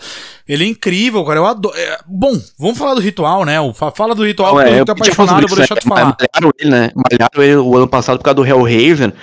Ele 0.48 0.64
é 0.64 0.68
incrível, 0.68 1.24
cara. 1.26 1.40
Eu 1.40 1.46
adoro. 1.46 1.76
é, 1.78 2.00
bom, 2.08 2.40
vamos 2.58 2.78
falar 2.78 2.94
do 2.94 3.02
ritual, 3.02 3.44
né? 3.44 3.60
O- 3.60 3.74
fa- 3.74 3.92
Fala 3.92 4.16
do 4.16 4.24
ritual, 4.26 4.54
porque 4.56 4.70
é, 4.70 4.80
eu 4.80 4.86
tô 4.86 4.96
tinha 4.96 5.14
falado 5.14 5.44
apaixonado, 5.44 5.48
vou 5.50 5.58
deixar 5.58 5.76
tu 5.76 5.90
né? 5.90 5.96
falar. 5.96 6.18
Malharam 6.18 6.52
ele, 6.58 6.70
né? 6.70 6.92
Malharam 6.96 7.44
ele 7.44 7.56
o 7.58 7.76
ano 7.78 7.88
passado 7.88 8.18
por 8.18 8.24
causa 8.24 8.36
do 8.36 8.46
Hellraiser. 8.46 9.14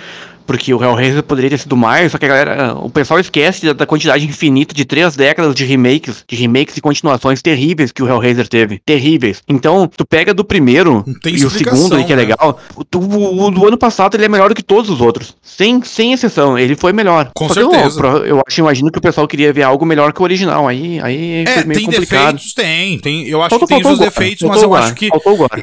Porque 0.47 0.73
o 0.73 0.81
Hellraiser 0.83 1.21
poderia 1.21 1.49
ter 1.49 1.57
sido 1.59 1.75
mais, 1.77 2.11
só 2.11 2.17
que 2.17 2.25
a 2.25 2.29
galera, 2.29 2.73
o 2.75 2.89
pessoal 2.89 3.19
esquece 3.19 3.65
da, 3.65 3.73
da 3.73 3.85
quantidade 3.85 4.25
infinita 4.25 4.73
de 4.73 4.85
três 4.85 5.15
décadas 5.15 5.53
de 5.53 5.65
remakes, 5.65 6.23
de 6.27 6.35
remakes 6.37 6.77
e 6.77 6.81
continuações 6.81 7.41
terríveis 7.41 7.91
que 7.91 8.01
o 8.01 8.07
Hellraiser 8.07 8.47
teve. 8.47 8.79
Terríveis. 8.85 9.43
Então, 9.47 9.87
tu 9.95 10.05
pega 10.05 10.33
do 10.33 10.45
primeiro 10.45 11.03
e 11.25 11.45
o 11.45 11.49
segundo, 11.49 11.95
aí, 11.95 12.05
que 12.05 12.13
é 12.13 12.15
né? 12.15 12.21
legal, 12.21 12.59
o, 12.75 12.97
o- 12.97 13.43
o 13.47 13.51
do 13.51 13.67
ano 13.67 13.77
passado 13.77 14.15
ele 14.15 14.25
é 14.25 14.29
melhor 14.29 14.49
do 14.49 14.55
que 14.55 14.63
todos 14.63 14.89
os 14.89 15.01
outros. 15.01 15.35
Sem, 15.41 15.81
sem 15.83 16.13
exceção, 16.13 16.57
ele 16.57 16.75
foi 16.75 16.93
melhor. 16.93 17.29
Com 17.35 17.47
Só 17.49 17.53
que 17.55 17.59
eu- 17.59 17.71
certeza. 17.71 17.97
pro- 17.99 18.25
Eu, 18.25 18.41
acho, 18.47 18.61
imagino 18.61 18.89
que 18.91 18.99
o 18.99 19.01
pessoal 19.01 19.27
queria 19.27 19.51
ver 19.51 19.63
algo 19.63 19.85
melhor 19.85 20.13
que 20.13 20.21
o 20.21 20.23
original. 20.23 20.67
Aí, 20.67 20.99
aí 21.01 21.43
É, 21.45 21.51
foi 21.55 21.63
meio 21.65 21.79
tem 21.81 21.85
complicado. 21.87 22.23
defeitos, 22.35 22.53
tem. 22.53 22.99
tem 22.99 23.27
eu 23.27 23.41
acho 23.41 23.59
que 23.59 23.65
tem 23.67 23.85
os 23.85 23.99
defeitos, 23.99 24.47
mas 24.47 24.61
eu 24.61 24.73
acho 24.73 24.95
que. 24.95 25.09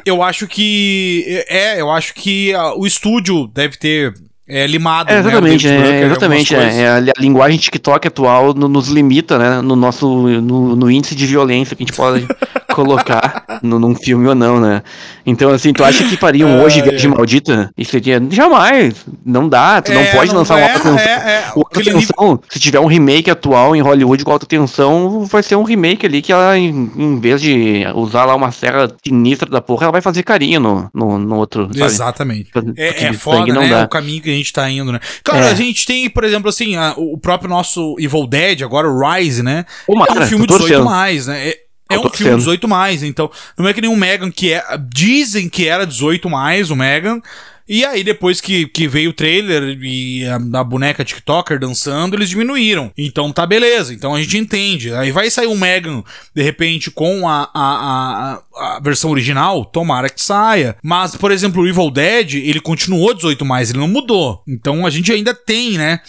Eu 0.05 0.21
acho 0.21 0.47
que. 0.47 1.43
É, 1.47 1.81
eu 1.81 1.89
acho 1.89 2.13
que 2.13 2.53
ah, 2.53 2.73
o 2.75 2.85
estúdio 2.85 3.47
deve 3.53 3.77
ter 3.77 4.13
é, 4.47 4.67
limado. 4.67 5.09
É, 5.09 5.13
né, 5.15 5.19
exatamente, 5.21 5.67
Bruckner, 5.67 5.93
é, 5.93 6.05
exatamente. 6.05 6.55
É, 6.55 6.57
coisas. 6.59 6.75
é, 6.79 6.89
a 6.89 7.21
linguagem 7.21 7.57
TikTok 7.57 8.07
atual 8.07 8.53
no- 8.53 8.67
nos 8.67 8.87
limita, 8.89 9.37
né? 9.37 9.61
No 9.61 9.75
nosso 9.75 10.07
no, 10.07 10.75
no 10.75 10.91
índice 10.91 11.15
de 11.15 11.25
violência 11.25 11.75
que 11.75 11.83
a 11.83 11.85
gente 11.85 11.95
pode 11.95 12.27
colocar 12.73 13.45
no, 13.63 13.79
num 13.79 13.95
filme 13.95 14.27
ou 14.27 14.35
não, 14.35 14.59
né? 14.59 14.81
Então, 15.25 15.49
assim, 15.51 15.73
tu 15.73 15.83
acha 15.83 16.03
que 16.07 16.17
fariam 16.17 16.61
hoje 16.61 16.81
Ai, 16.81 16.89
Viagem 16.89 17.09
ai. 17.11 17.17
Maldita? 17.17 17.71
E 17.77 17.83
seria. 17.85 18.21
Jamais! 18.29 18.93
Não 19.25 19.47
dá, 19.49 19.81
tu 19.81 19.91
não 19.93 20.01
É, 20.01 20.11
pode 20.11 20.29
não 20.31 20.39
lançar 20.39 20.59
é, 20.59 20.63
uma 20.63 20.67
alta 20.73 20.79
tensão. 20.79 20.99
é, 20.99 21.13
é, 21.37 21.83
tensão, 21.83 22.39
se 22.49 22.59
tiver 22.59 22.79
um 22.79 22.85
remake 22.85 23.31
atual 23.31 23.75
em 23.75 23.81
Hollywood 23.81 24.23
com 24.23 24.31
alta 24.31 24.45
tensão, 24.45 25.23
vai 25.25 25.41
ser 25.41 25.55
um 25.55 25.63
remake 25.63 26.05
ali 26.05 26.21
que 26.21 26.31
ela, 26.31 26.57
em, 26.57 26.91
em 26.95 27.19
vez 27.19 27.41
de 27.41 27.83
usar 27.95 28.25
lá 28.25 28.35
uma 28.35 28.51
serra 28.51 28.91
sinistra 29.03 29.49
da 29.49 29.61
porra, 29.61 29.85
ela 29.85 29.91
vai 29.93 30.01
fazer 30.01 30.21
carinho 30.23 30.59
no, 30.59 30.89
no, 30.93 31.17
no 31.17 31.35
outro. 31.37 31.67
Sabe? 31.73 31.85
Exatamente. 31.85 32.51
Porque 32.51 32.79
É, 32.79 33.05
é 33.05 33.13
foda, 33.13 33.51
né? 33.51 33.67
dá. 33.69 33.83
O 33.85 33.87
caminho 33.87 34.21
que 34.21 34.34
a 34.35 34.37
gente 34.37 34.53
tá 34.53 34.69
indo, 34.69 34.91
né? 34.91 34.99
Cara, 35.23 35.47
É. 35.47 35.51
a 35.51 35.55
gente 35.55 35.85
tem, 35.85 36.09
por 36.09 36.23
exemplo, 36.23 36.49
assim, 36.49 36.75
a- 36.75 36.93
o 36.97 37.17
próprio 37.17 37.49
nosso 37.49 37.95
Evil 37.99 38.27
Dead, 38.27 38.61
agora 38.61 38.87
o 38.89 38.99
Rise, 38.99 39.41
né? 39.43 39.65
Tomara, 39.87 40.13
é 40.13 40.23
um 40.23 40.27
filme 40.27 40.47
tô 40.47 40.53
18 40.57 40.69
torcendo. 40.69 40.85
mais, 40.85 41.27
né? 41.27 41.47
É, 41.49 41.59
é 41.91 41.97
um 41.97 42.01
filme 42.01 42.09
torcendo. 42.09 42.37
18 42.37 42.67
mais, 42.67 43.03
então 43.03 43.29
não 43.57 43.67
é 43.67 43.73
que 43.73 43.81
nem 43.81 43.89
o 43.89 43.95
Megan 43.95 44.31
que 44.31 44.53
é, 44.53 44.63
dizem 44.91 45.47
que 45.49 45.67
era 45.67 45.85
18 45.85 46.29
mais 46.29 46.69
o 46.69 46.75
Megan. 46.75 47.21
E 47.67 47.83
aí, 47.83 48.03
depois 48.03 48.39
que, 48.39 48.67
que 48.67 48.87
veio 48.87 49.09
o 49.09 49.13
trailer 49.13 49.75
e 49.81 50.23
a, 50.27 50.35
a 50.59 50.63
boneca 50.63 51.03
TikToker 51.03 51.57
dançando, 51.59 52.15
eles 52.15 52.29
diminuíram. 52.29 52.91
Então 52.95 53.31
tá 53.33 53.43
beleza, 53.43 53.91
então 53.91 54.13
a 54.13 54.21
gente 54.21 54.37
entende. 54.37 54.93
Aí 54.93 55.09
vai 55.11 55.31
sair 55.31 55.47
o 55.47 55.57
Megan, 55.57 56.03
de 56.35 56.43
repente, 56.43 56.91
com 56.91 57.27
a, 57.27 57.49
a, 57.51 58.33
a- 58.35 58.39
a 58.57 58.79
versão 58.81 59.11
original, 59.11 59.65
tomara 59.65 60.09
que 60.09 60.21
saia. 60.21 60.75
Mas, 60.83 61.15
por 61.15 61.31
exemplo, 61.31 61.63
o 61.63 61.67
Evil 61.67 61.91
Dead, 61.91 62.35
ele 62.35 62.59
continuou 62.59 63.13
18 63.13 63.45
mais, 63.45 63.69
ele 63.69 63.79
não 63.79 63.87
mudou. 63.87 64.41
Então 64.47 64.85
a 64.85 64.89
gente 64.89 65.11
ainda 65.11 65.33
tem, 65.33 65.77
né? 65.77 65.99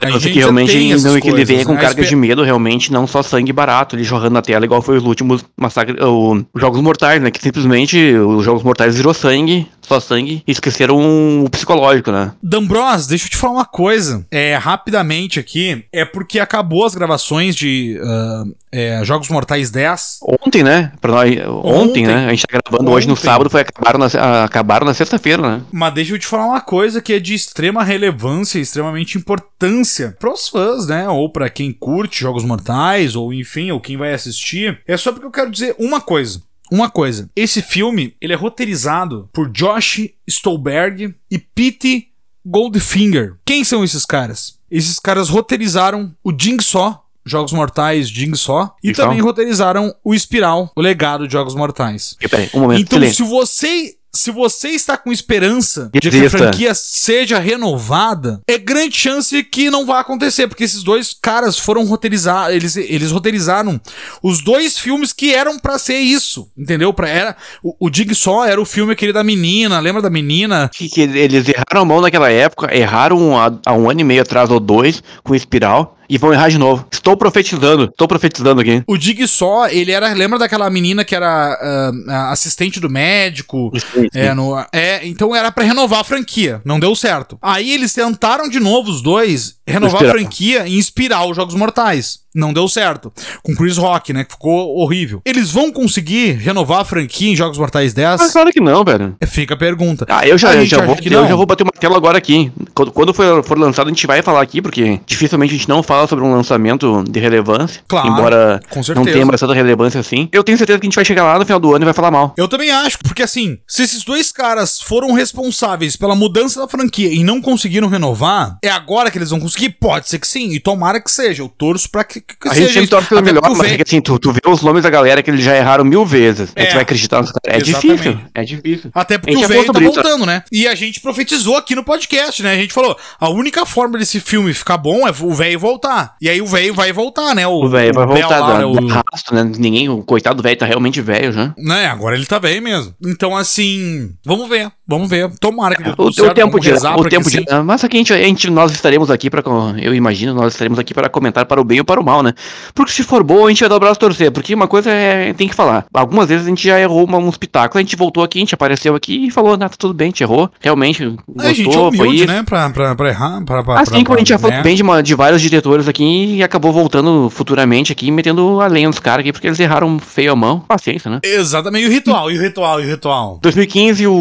A 0.00 0.10
gente 0.10 0.32
que 0.32 0.38
realmente 0.38 0.94
não 0.96 1.20
que 1.20 1.28
ele 1.28 1.44
venha 1.44 1.64
com 1.64 1.74
né? 1.74 1.80
carga 1.80 2.04
de 2.04 2.16
medo, 2.16 2.42
realmente, 2.42 2.92
não 2.92 3.06
só 3.06 3.22
sangue 3.22 3.52
barato, 3.52 3.96
ele 3.96 4.04
jorrando 4.04 4.34
na 4.34 4.42
tela, 4.42 4.64
igual 4.64 4.82
foi 4.82 4.96
os 4.96 5.04
últimos 5.04 5.44
massacres, 5.56 5.96
os 6.00 6.60
Jogos 6.60 6.80
Mortais, 6.80 7.20
né? 7.22 7.30
Que 7.30 7.40
simplesmente 7.40 8.14
os 8.14 8.44
Jogos 8.44 8.62
Mortais 8.62 8.96
virou 8.96 9.14
sangue, 9.14 9.66
só 9.80 10.00
sangue, 10.00 10.42
e 10.46 10.52
esqueceram 10.52 11.44
o 11.44 11.50
psicológico, 11.50 12.10
né? 12.10 12.32
Dambros, 12.42 13.06
deixa 13.06 13.26
eu 13.26 13.30
te 13.30 13.36
falar 13.36 13.54
uma 13.54 13.64
coisa. 13.64 14.26
É, 14.30 14.56
rapidamente 14.56 15.38
aqui, 15.38 15.84
é 15.92 16.04
porque 16.04 16.38
acabou 16.38 16.84
as 16.84 16.94
gravações 16.94 17.54
de 17.54 17.98
uh, 18.00 18.54
é, 18.72 19.04
Jogos 19.04 19.28
Mortais 19.28 19.70
10. 19.70 20.18
Ontem, 20.44 20.62
né? 20.62 20.92
Pra 21.00 21.12
nós, 21.12 21.30
ontem, 21.62 21.93
ontem 22.02 22.06
né? 22.06 22.26
A 22.26 22.30
gente 22.30 22.46
tá 22.46 22.60
gravando 22.60 22.82
ontem. 22.84 22.94
hoje 22.94 23.08
no 23.08 23.16
sábado, 23.16 23.50
foi 23.50 23.60
acabaram 23.60 23.98
na, 23.98 24.44
acabaram 24.44 24.86
na 24.86 24.94
sexta-feira, 24.94 25.42
né? 25.42 25.62
Mas 25.72 25.94
deixa 25.94 26.14
eu 26.14 26.18
te 26.18 26.26
falar 26.26 26.46
uma 26.46 26.60
coisa 26.60 27.00
que 27.00 27.12
é 27.12 27.18
de 27.18 27.34
extrema 27.34 27.82
relevância, 27.82 28.58
extremamente 28.58 29.18
importância 29.18 30.16
pros 30.18 30.48
fãs, 30.48 30.86
né? 30.86 31.08
Ou 31.08 31.30
para 31.30 31.48
quem 31.48 31.72
curte 31.72 32.20
Jogos 32.20 32.44
Mortais, 32.44 33.16
ou 33.16 33.32
enfim, 33.32 33.70
ou 33.70 33.80
quem 33.80 33.96
vai 33.96 34.12
assistir. 34.12 34.80
É 34.86 34.96
só 34.96 35.12
porque 35.12 35.26
eu 35.26 35.30
quero 35.30 35.50
dizer 35.50 35.74
uma 35.78 36.00
coisa. 36.00 36.42
Uma 36.72 36.88
coisa, 36.88 37.30
esse 37.36 37.60
filme, 37.60 38.16
ele 38.20 38.32
é 38.32 38.36
roteirizado 38.36 39.28
por 39.32 39.50
Josh 39.50 40.08
Stolberg 40.26 41.14
e 41.30 41.38
Pete 41.38 42.08
Goldfinger. 42.44 43.36
Quem 43.44 43.62
são 43.62 43.84
esses 43.84 44.04
caras? 44.04 44.58
Esses 44.70 44.98
caras 44.98 45.28
roteirizaram 45.28 46.12
o 46.24 46.32
Jigsaw, 46.36 47.03
Jogos 47.24 47.52
Mortais 47.52 48.08
Jigsaw, 48.08 48.74
e 48.82 48.92
também 48.92 49.20
roteirizaram 49.20 49.94
o 50.04 50.14
Espiral, 50.14 50.70
o 50.76 50.80
legado 50.80 51.26
de 51.26 51.32
Jogos 51.32 51.54
Mortais. 51.54 52.16
peraí, 52.28 52.50
um 52.54 52.60
momento, 52.60 52.80
então, 52.80 52.98
silêncio. 52.98 53.24
se 53.24 53.30
você 53.30 53.96
se 54.14 54.30
você 54.30 54.68
está 54.68 54.96
com 54.96 55.12
esperança 55.12 55.90
de 55.92 56.10
que 56.10 56.24
a 56.24 56.30
franquia 56.30 56.74
seja 56.74 57.38
renovada, 57.38 58.40
é 58.46 58.56
grande 58.56 58.96
chance 58.96 59.42
que 59.42 59.68
não 59.68 59.84
vai 59.84 60.00
acontecer, 60.00 60.46
porque 60.46 60.64
esses 60.64 60.82
dois 60.82 61.12
caras 61.12 61.58
foram 61.58 61.84
roteirizados, 61.84 62.54
eles, 62.54 62.76
eles 62.76 63.10
roteirizaram 63.10 63.80
os 64.22 64.40
dois 64.40 64.78
filmes 64.78 65.12
que 65.12 65.34
eram 65.34 65.58
para 65.58 65.78
ser 65.78 65.98
isso, 65.98 66.48
entendeu? 66.56 66.92
Pra, 66.92 67.08
era, 67.08 67.36
o, 67.62 67.74
o 67.86 67.90
Dig 67.90 68.14
Só 68.14 68.44
era 68.44 68.60
o 68.60 68.64
filme 68.64 68.92
aquele 68.92 69.12
da 69.12 69.24
menina, 69.24 69.80
lembra 69.80 70.00
da 70.00 70.10
menina? 70.10 70.70
Que, 70.72 70.88
que 70.88 71.00
eles 71.00 71.48
erraram 71.48 71.82
a 71.82 71.84
mão 71.84 72.00
naquela 72.00 72.30
época, 72.30 72.74
erraram 72.74 73.36
há, 73.36 73.52
há 73.66 73.74
um 73.74 73.90
ano 73.90 74.00
e 74.00 74.04
meio 74.04 74.22
atrás 74.22 74.50
ou 74.50 74.60
dois 74.60 75.02
com 75.22 75.34
Espiral, 75.34 75.98
e 76.08 76.18
vão 76.18 76.32
errar 76.32 76.48
de 76.48 76.58
novo. 76.58 76.86
Estou 76.92 77.16
profetizando, 77.16 77.84
estou 77.84 78.08
profetizando 78.08 78.60
aqui. 78.60 78.82
O 78.86 78.96
Dig 78.96 79.26
só, 79.26 79.68
ele 79.68 79.92
era. 79.92 80.12
Lembra 80.12 80.38
daquela 80.38 80.68
menina 80.70 81.04
que 81.04 81.14
era 81.14 81.58
uh, 81.60 82.10
assistente 82.30 82.80
do 82.80 82.90
médico? 82.90 83.72
Sim, 83.74 84.02
sim. 84.02 84.08
É, 84.14 84.34
no, 84.34 84.58
é, 84.72 85.06
então 85.06 85.34
era 85.34 85.50
para 85.50 85.64
renovar 85.64 86.00
a 86.00 86.04
franquia. 86.04 86.60
Não 86.64 86.78
deu 86.80 86.94
certo. 86.94 87.38
Aí 87.40 87.72
eles 87.72 87.92
tentaram 87.92 88.48
de 88.48 88.60
novo 88.60 88.90
os 88.90 89.02
dois 89.02 89.56
renovar 89.66 90.02
Inspirar. 90.02 90.10
a 90.10 90.18
franquia 90.18 90.66
e 90.66 90.78
inspirar 90.78 91.26
os 91.26 91.36
Jogos 91.36 91.54
Mortais. 91.54 92.23
Não 92.34 92.52
deu 92.52 92.68
certo. 92.68 93.12
Com 93.42 93.54
Chris 93.54 93.76
Rock, 93.76 94.12
né? 94.12 94.24
Que 94.24 94.32
ficou 94.32 94.76
horrível. 94.76 95.22
Eles 95.24 95.50
vão 95.50 95.70
conseguir 95.70 96.32
renovar 96.32 96.80
a 96.80 96.84
franquia 96.84 97.30
em 97.30 97.36
Jogos 97.36 97.58
Mortais 97.58 97.94
10? 97.94 98.20
Ah, 98.20 98.28
claro 98.32 98.50
que 98.50 98.60
não, 98.60 98.84
velho. 98.84 99.16
É, 99.20 99.26
fica 99.26 99.54
a 99.54 99.56
pergunta. 99.56 100.04
Ah, 100.08 100.26
eu 100.26 100.36
já, 100.36 100.54
eu 100.54 100.66
já, 100.66 100.84
vou, 100.84 100.96
eu 100.96 101.28
já 101.28 101.36
vou 101.36 101.46
bater 101.46 101.62
uma 101.62 101.72
tela 101.72 101.96
agora 101.96 102.18
aqui. 102.18 102.50
Quando, 102.74 102.92
quando 102.92 103.14
for, 103.14 103.44
for 103.44 103.58
lançado, 103.58 103.86
a 103.86 103.90
gente 103.90 104.06
vai 104.06 104.20
falar 104.22 104.42
aqui, 104.42 104.60
porque 104.60 105.00
dificilmente 105.06 105.54
a 105.54 105.56
gente 105.56 105.68
não 105.68 105.82
fala 105.82 106.06
sobre 106.08 106.24
um 106.24 106.32
lançamento 106.32 107.04
de 107.08 107.20
relevância. 107.20 107.82
Claro. 107.86 108.08
Embora 108.08 108.60
não 108.94 109.04
tenha 109.04 109.24
mais 109.24 109.40
tanta 109.40 109.54
relevância 109.54 110.00
assim. 110.00 110.28
Eu 110.32 110.42
tenho 110.42 110.58
certeza 110.58 110.78
que 110.78 110.86
a 110.86 110.88
gente 110.88 110.96
vai 110.96 111.04
chegar 111.04 111.24
lá 111.24 111.38
no 111.38 111.44
final 111.44 111.60
do 111.60 111.74
ano 111.74 111.84
e 111.84 111.86
vai 111.86 111.94
falar 111.94 112.10
mal. 112.10 112.34
Eu 112.36 112.48
também 112.48 112.70
acho, 112.70 112.98
porque 112.98 113.22
assim, 113.22 113.58
se 113.66 113.82
esses 113.82 114.04
dois 114.04 114.32
caras 114.32 114.80
foram 114.80 115.12
responsáveis 115.12 115.96
pela 115.96 116.14
mudança 116.14 116.60
da 116.60 116.68
franquia 116.68 117.08
e 117.08 117.22
não 117.22 117.40
conseguiram 117.40 117.88
renovar, 117.88 118.58
é 118.62 118.70
agora 118.70 119.10
que 119.10 119.18
eles 119.18 119.30
vão 119.30 119.40
conseguir? 119.40 119.70
Pode 119.70 120.08
ser 120.08 120.18
que 120.18 120.26
sim, 120.26 120.50
e 120.52 120.60
tomara 120.60 121.00
que 121.00 121.10
seja. 121.10 121.42
Eu 121.42 121.48
torço 121.48 121.90
pra 121.90 122.04
que, 122.04 122.20
que 122.26 122.48
a 122.48 122.54
gente 122.54 122.72
sempre 122.72 122.88
torce 122.88 123.08
pelo 123.08 123.22
melhor, 123.22 123.42
mas 123.56 123.72
é 123.72 123.76
que 123.76 123.82
assim, 123.82 124.00
tu, 124.00 124.18
tu 124.18 124.32
vê 124.32 124.40
os 124.46 124.62
nomes 124.62 124.82
da 124.82 124.90
galera 124.90 125.22
que 125.22 125.30
eles 125.30 125.42
já 125.42 125.56
erraram 125.56 125.84
mil 125.84 126.04
vezes. 126.04 126.52
É, 126.54 126.62
a 126.62 126.64
gente 126.64 126.74
vai 126.74 126.82
acreditar 126.82 127.20
nos 127.20 127.32
caras. 127.32 127.42
É 127.46 127.68
exatamente. 127.68 128.02
difícil. 128.02 128.20
É 128.34 128.44
difícil. 128.44 128.90
Até 128.94 129.18
porque 129.18 129.36
o 129.36 129.48
velho 129.48 129.72
tá 129.72 129.78
voltando, 129.78 130.26
né? 130.26 130.42
E 130.52 130.66
a 130.66 130.74
gente 130.74 131.00
profetizou 131.00 131.56
aqui 131.56 131.74
no 131.74 131.84
podcast, 131.84 132.42
né? 132.42 132.52
A 132.52 132.56
gente 132.56 132.72
falou: 132.72 132.96
a 133.18 133.28
única 133.28 133.66
forma 133.66 133.98
desse 133.98 134.20
filme 134.20 134.52
ficar 134.54 134.76
bom 134.76 135.06
é 135.06 135.12
o 135.20 135.34
velho 135.34 135.58
voltar. 135.58 136.16
E 136.20 136.28
aí 136.28 136.40
o 136.40 136.46
velho 136.46 136.74
vai 136.74 136.92
voltar, 136.92 137.34
né? 137.34 137.46
O 137.46 137.68
velho 137.68 137.94
vai 137.94 138.06
voltar, 138.06 138.38
lá, 138.38 138.58
né? 138.58 138.64
o... 138.64 138.74
Rastro, 138.86 139.34
né? 139.34 139.44
Ninguém, 139.58 139.88
o 139.88 140.02
coitado 140.02 140.36
do 140.36 140.42
velho 140.42 140.56
tá 140.56 140.66
realmente 140.66 141.00
velho 141.00 141.32
já. 141.32 141.54
Né? 141.58 141.86
Agora 141.86 142.16
ele 142.16 142.26
tá 142.26 142.38
velho 142.38 142.62
mesmo. 142.62 142.94
Então, 143.04 143.36
assim, 143.36 144.10
vamos 144.24 144.48
ver. 144.48 144.70
Vamos 144.86 145.08
ver. 145.08 145.30
Tomara 145.40 145.74
que 145.74 145.82
dê 145.82 145.94
o, 145.96 146.12
certo, 146.12 146.30
o 146.30 146.34
tempo 146.34 146.60
de 146.60 146.72
o 146.72 147.04
tempo 147.04 147.30
de 147.30 147.44
Mas 147.64 147.82
aqui 147.82 147.96
a 147.96 147.98
gente, 147.98 148.12
a 148.12 148.18
gente, 148.18 148.50
nós 148.50 148.70
estaremos 148.72 149.10
aqui 149.10 149.30
para 149.30 149.42
eu 149.80 149.94
imagino, 149.94 150.34
nós 150.34 150.52
estaremos 150.52 150.78
aqui 150.78 150.92
para 150.92 151.08
comentar 151.08 151.46
para 151.46 151.60
o 151.60 151.64
bem 151.64 151.78
ou 151.78 151.84
para 151.84 152.00
o 152.00 152.04
mal, 152.04 152.22
né? 152.22 152.34
Porque 152.74 152.92
se 152.92 153.02
for 153.02 153.22
bom, 153.22 153.46
a 153.46 153.48
gente 153.48 153.60
vai 153.60 153.68
dar 153.68 153.76
o 153.76 153.80
braço 153.80 153.98
torcer, 153.98 154.30
porque 154.30 154.54
uma 154.54 154.68
coisa 154.68 154.90
é, 154.90 155.32
tem 155.32 155.48
que 155.48 155.54
falar. 155.54 155.86
Algumas 155.92 156.28
vezes 156.28 156.46
a 156.46 156.48
gente 156.50 156.66
já 156.66 156.78
errou 156.78 157.04
uma, 157.04 157.16
uns 157.16 157.38
pitacos, 157.38 157.76
a 157.76 157.80
gente 157.80 157.96
voltou 157.96 158.22
aqui, 158.22 158.38
a 158.38 158.42
gente 158.42 158.54
apareceu 158.54 158.94
aqui 158.94 159.26
e 159.26 159.30
falou, 159.30 159.56
tá 159.56 159.68
tudo 159.70 159.94
bem, 159.94 160.06
a 160.06 160.08
gente 160.10 160.22
errou. 160.22 160.50
Realmente, 160.60 161.04
gostou, 161.26 161.50
a 161.50 161.52
gente 161.52 161.76
é 161.76 161.80
humilde, 161.80 161.96
foi 161.96 162.14
isso. 162.16 162.26
né, 162.26 162.42
pra, 162.42 162.68
pra, 162.68 162.94
pra 162.94 163.08
errar, 163.08 163.42
pra, 163.44 163.64
pra, 163.64 163.80
Assim 163.80 164.04
como 164.04 164.16
a 164.16 164.18
gente 164.18 164.28
já 164.28 164.38
falou 164.38 164.62
bem 164.62 164.76
de, 164.76 164.82
uma, 164.82 165.02
de 165.02 165.14
vários 165.14 165.40
diretores 165.40 165.88
aqui 165.88 166.36
e 166.36 166.42
acabou 166.42 166.72
voltando 166.72 167.30
futuramente 167.30 167.90
aqui, 167.90 168.10
metendo 168.10 168.60
a 168.60 168.66
lenha 168.66 168.88
nos 168.88 168.98
caras 168.98 169.20
aqui, 169.20 169.32
porque 169.32 169.46
eles 169.46 169.58
erraram 169.58 169.98
feio 169.98 170.32
a 170.32 170.36
mão. 170.36 170.60
Paciência, 170.60 171.10
né? 171.10 171.20
Exatamente, 171.22 171.84
e 171.84 171.88
o 171.88 171.90
ritual, 171.90 172.30
e 172.30 172.38
o 172.38 172.42
ritual, 172.42 172.80
e 172.80 172.84
o 172.84 172.88
ritual. 172.88 173.38
2015, 173.40 174.06
o, 174.06 174.12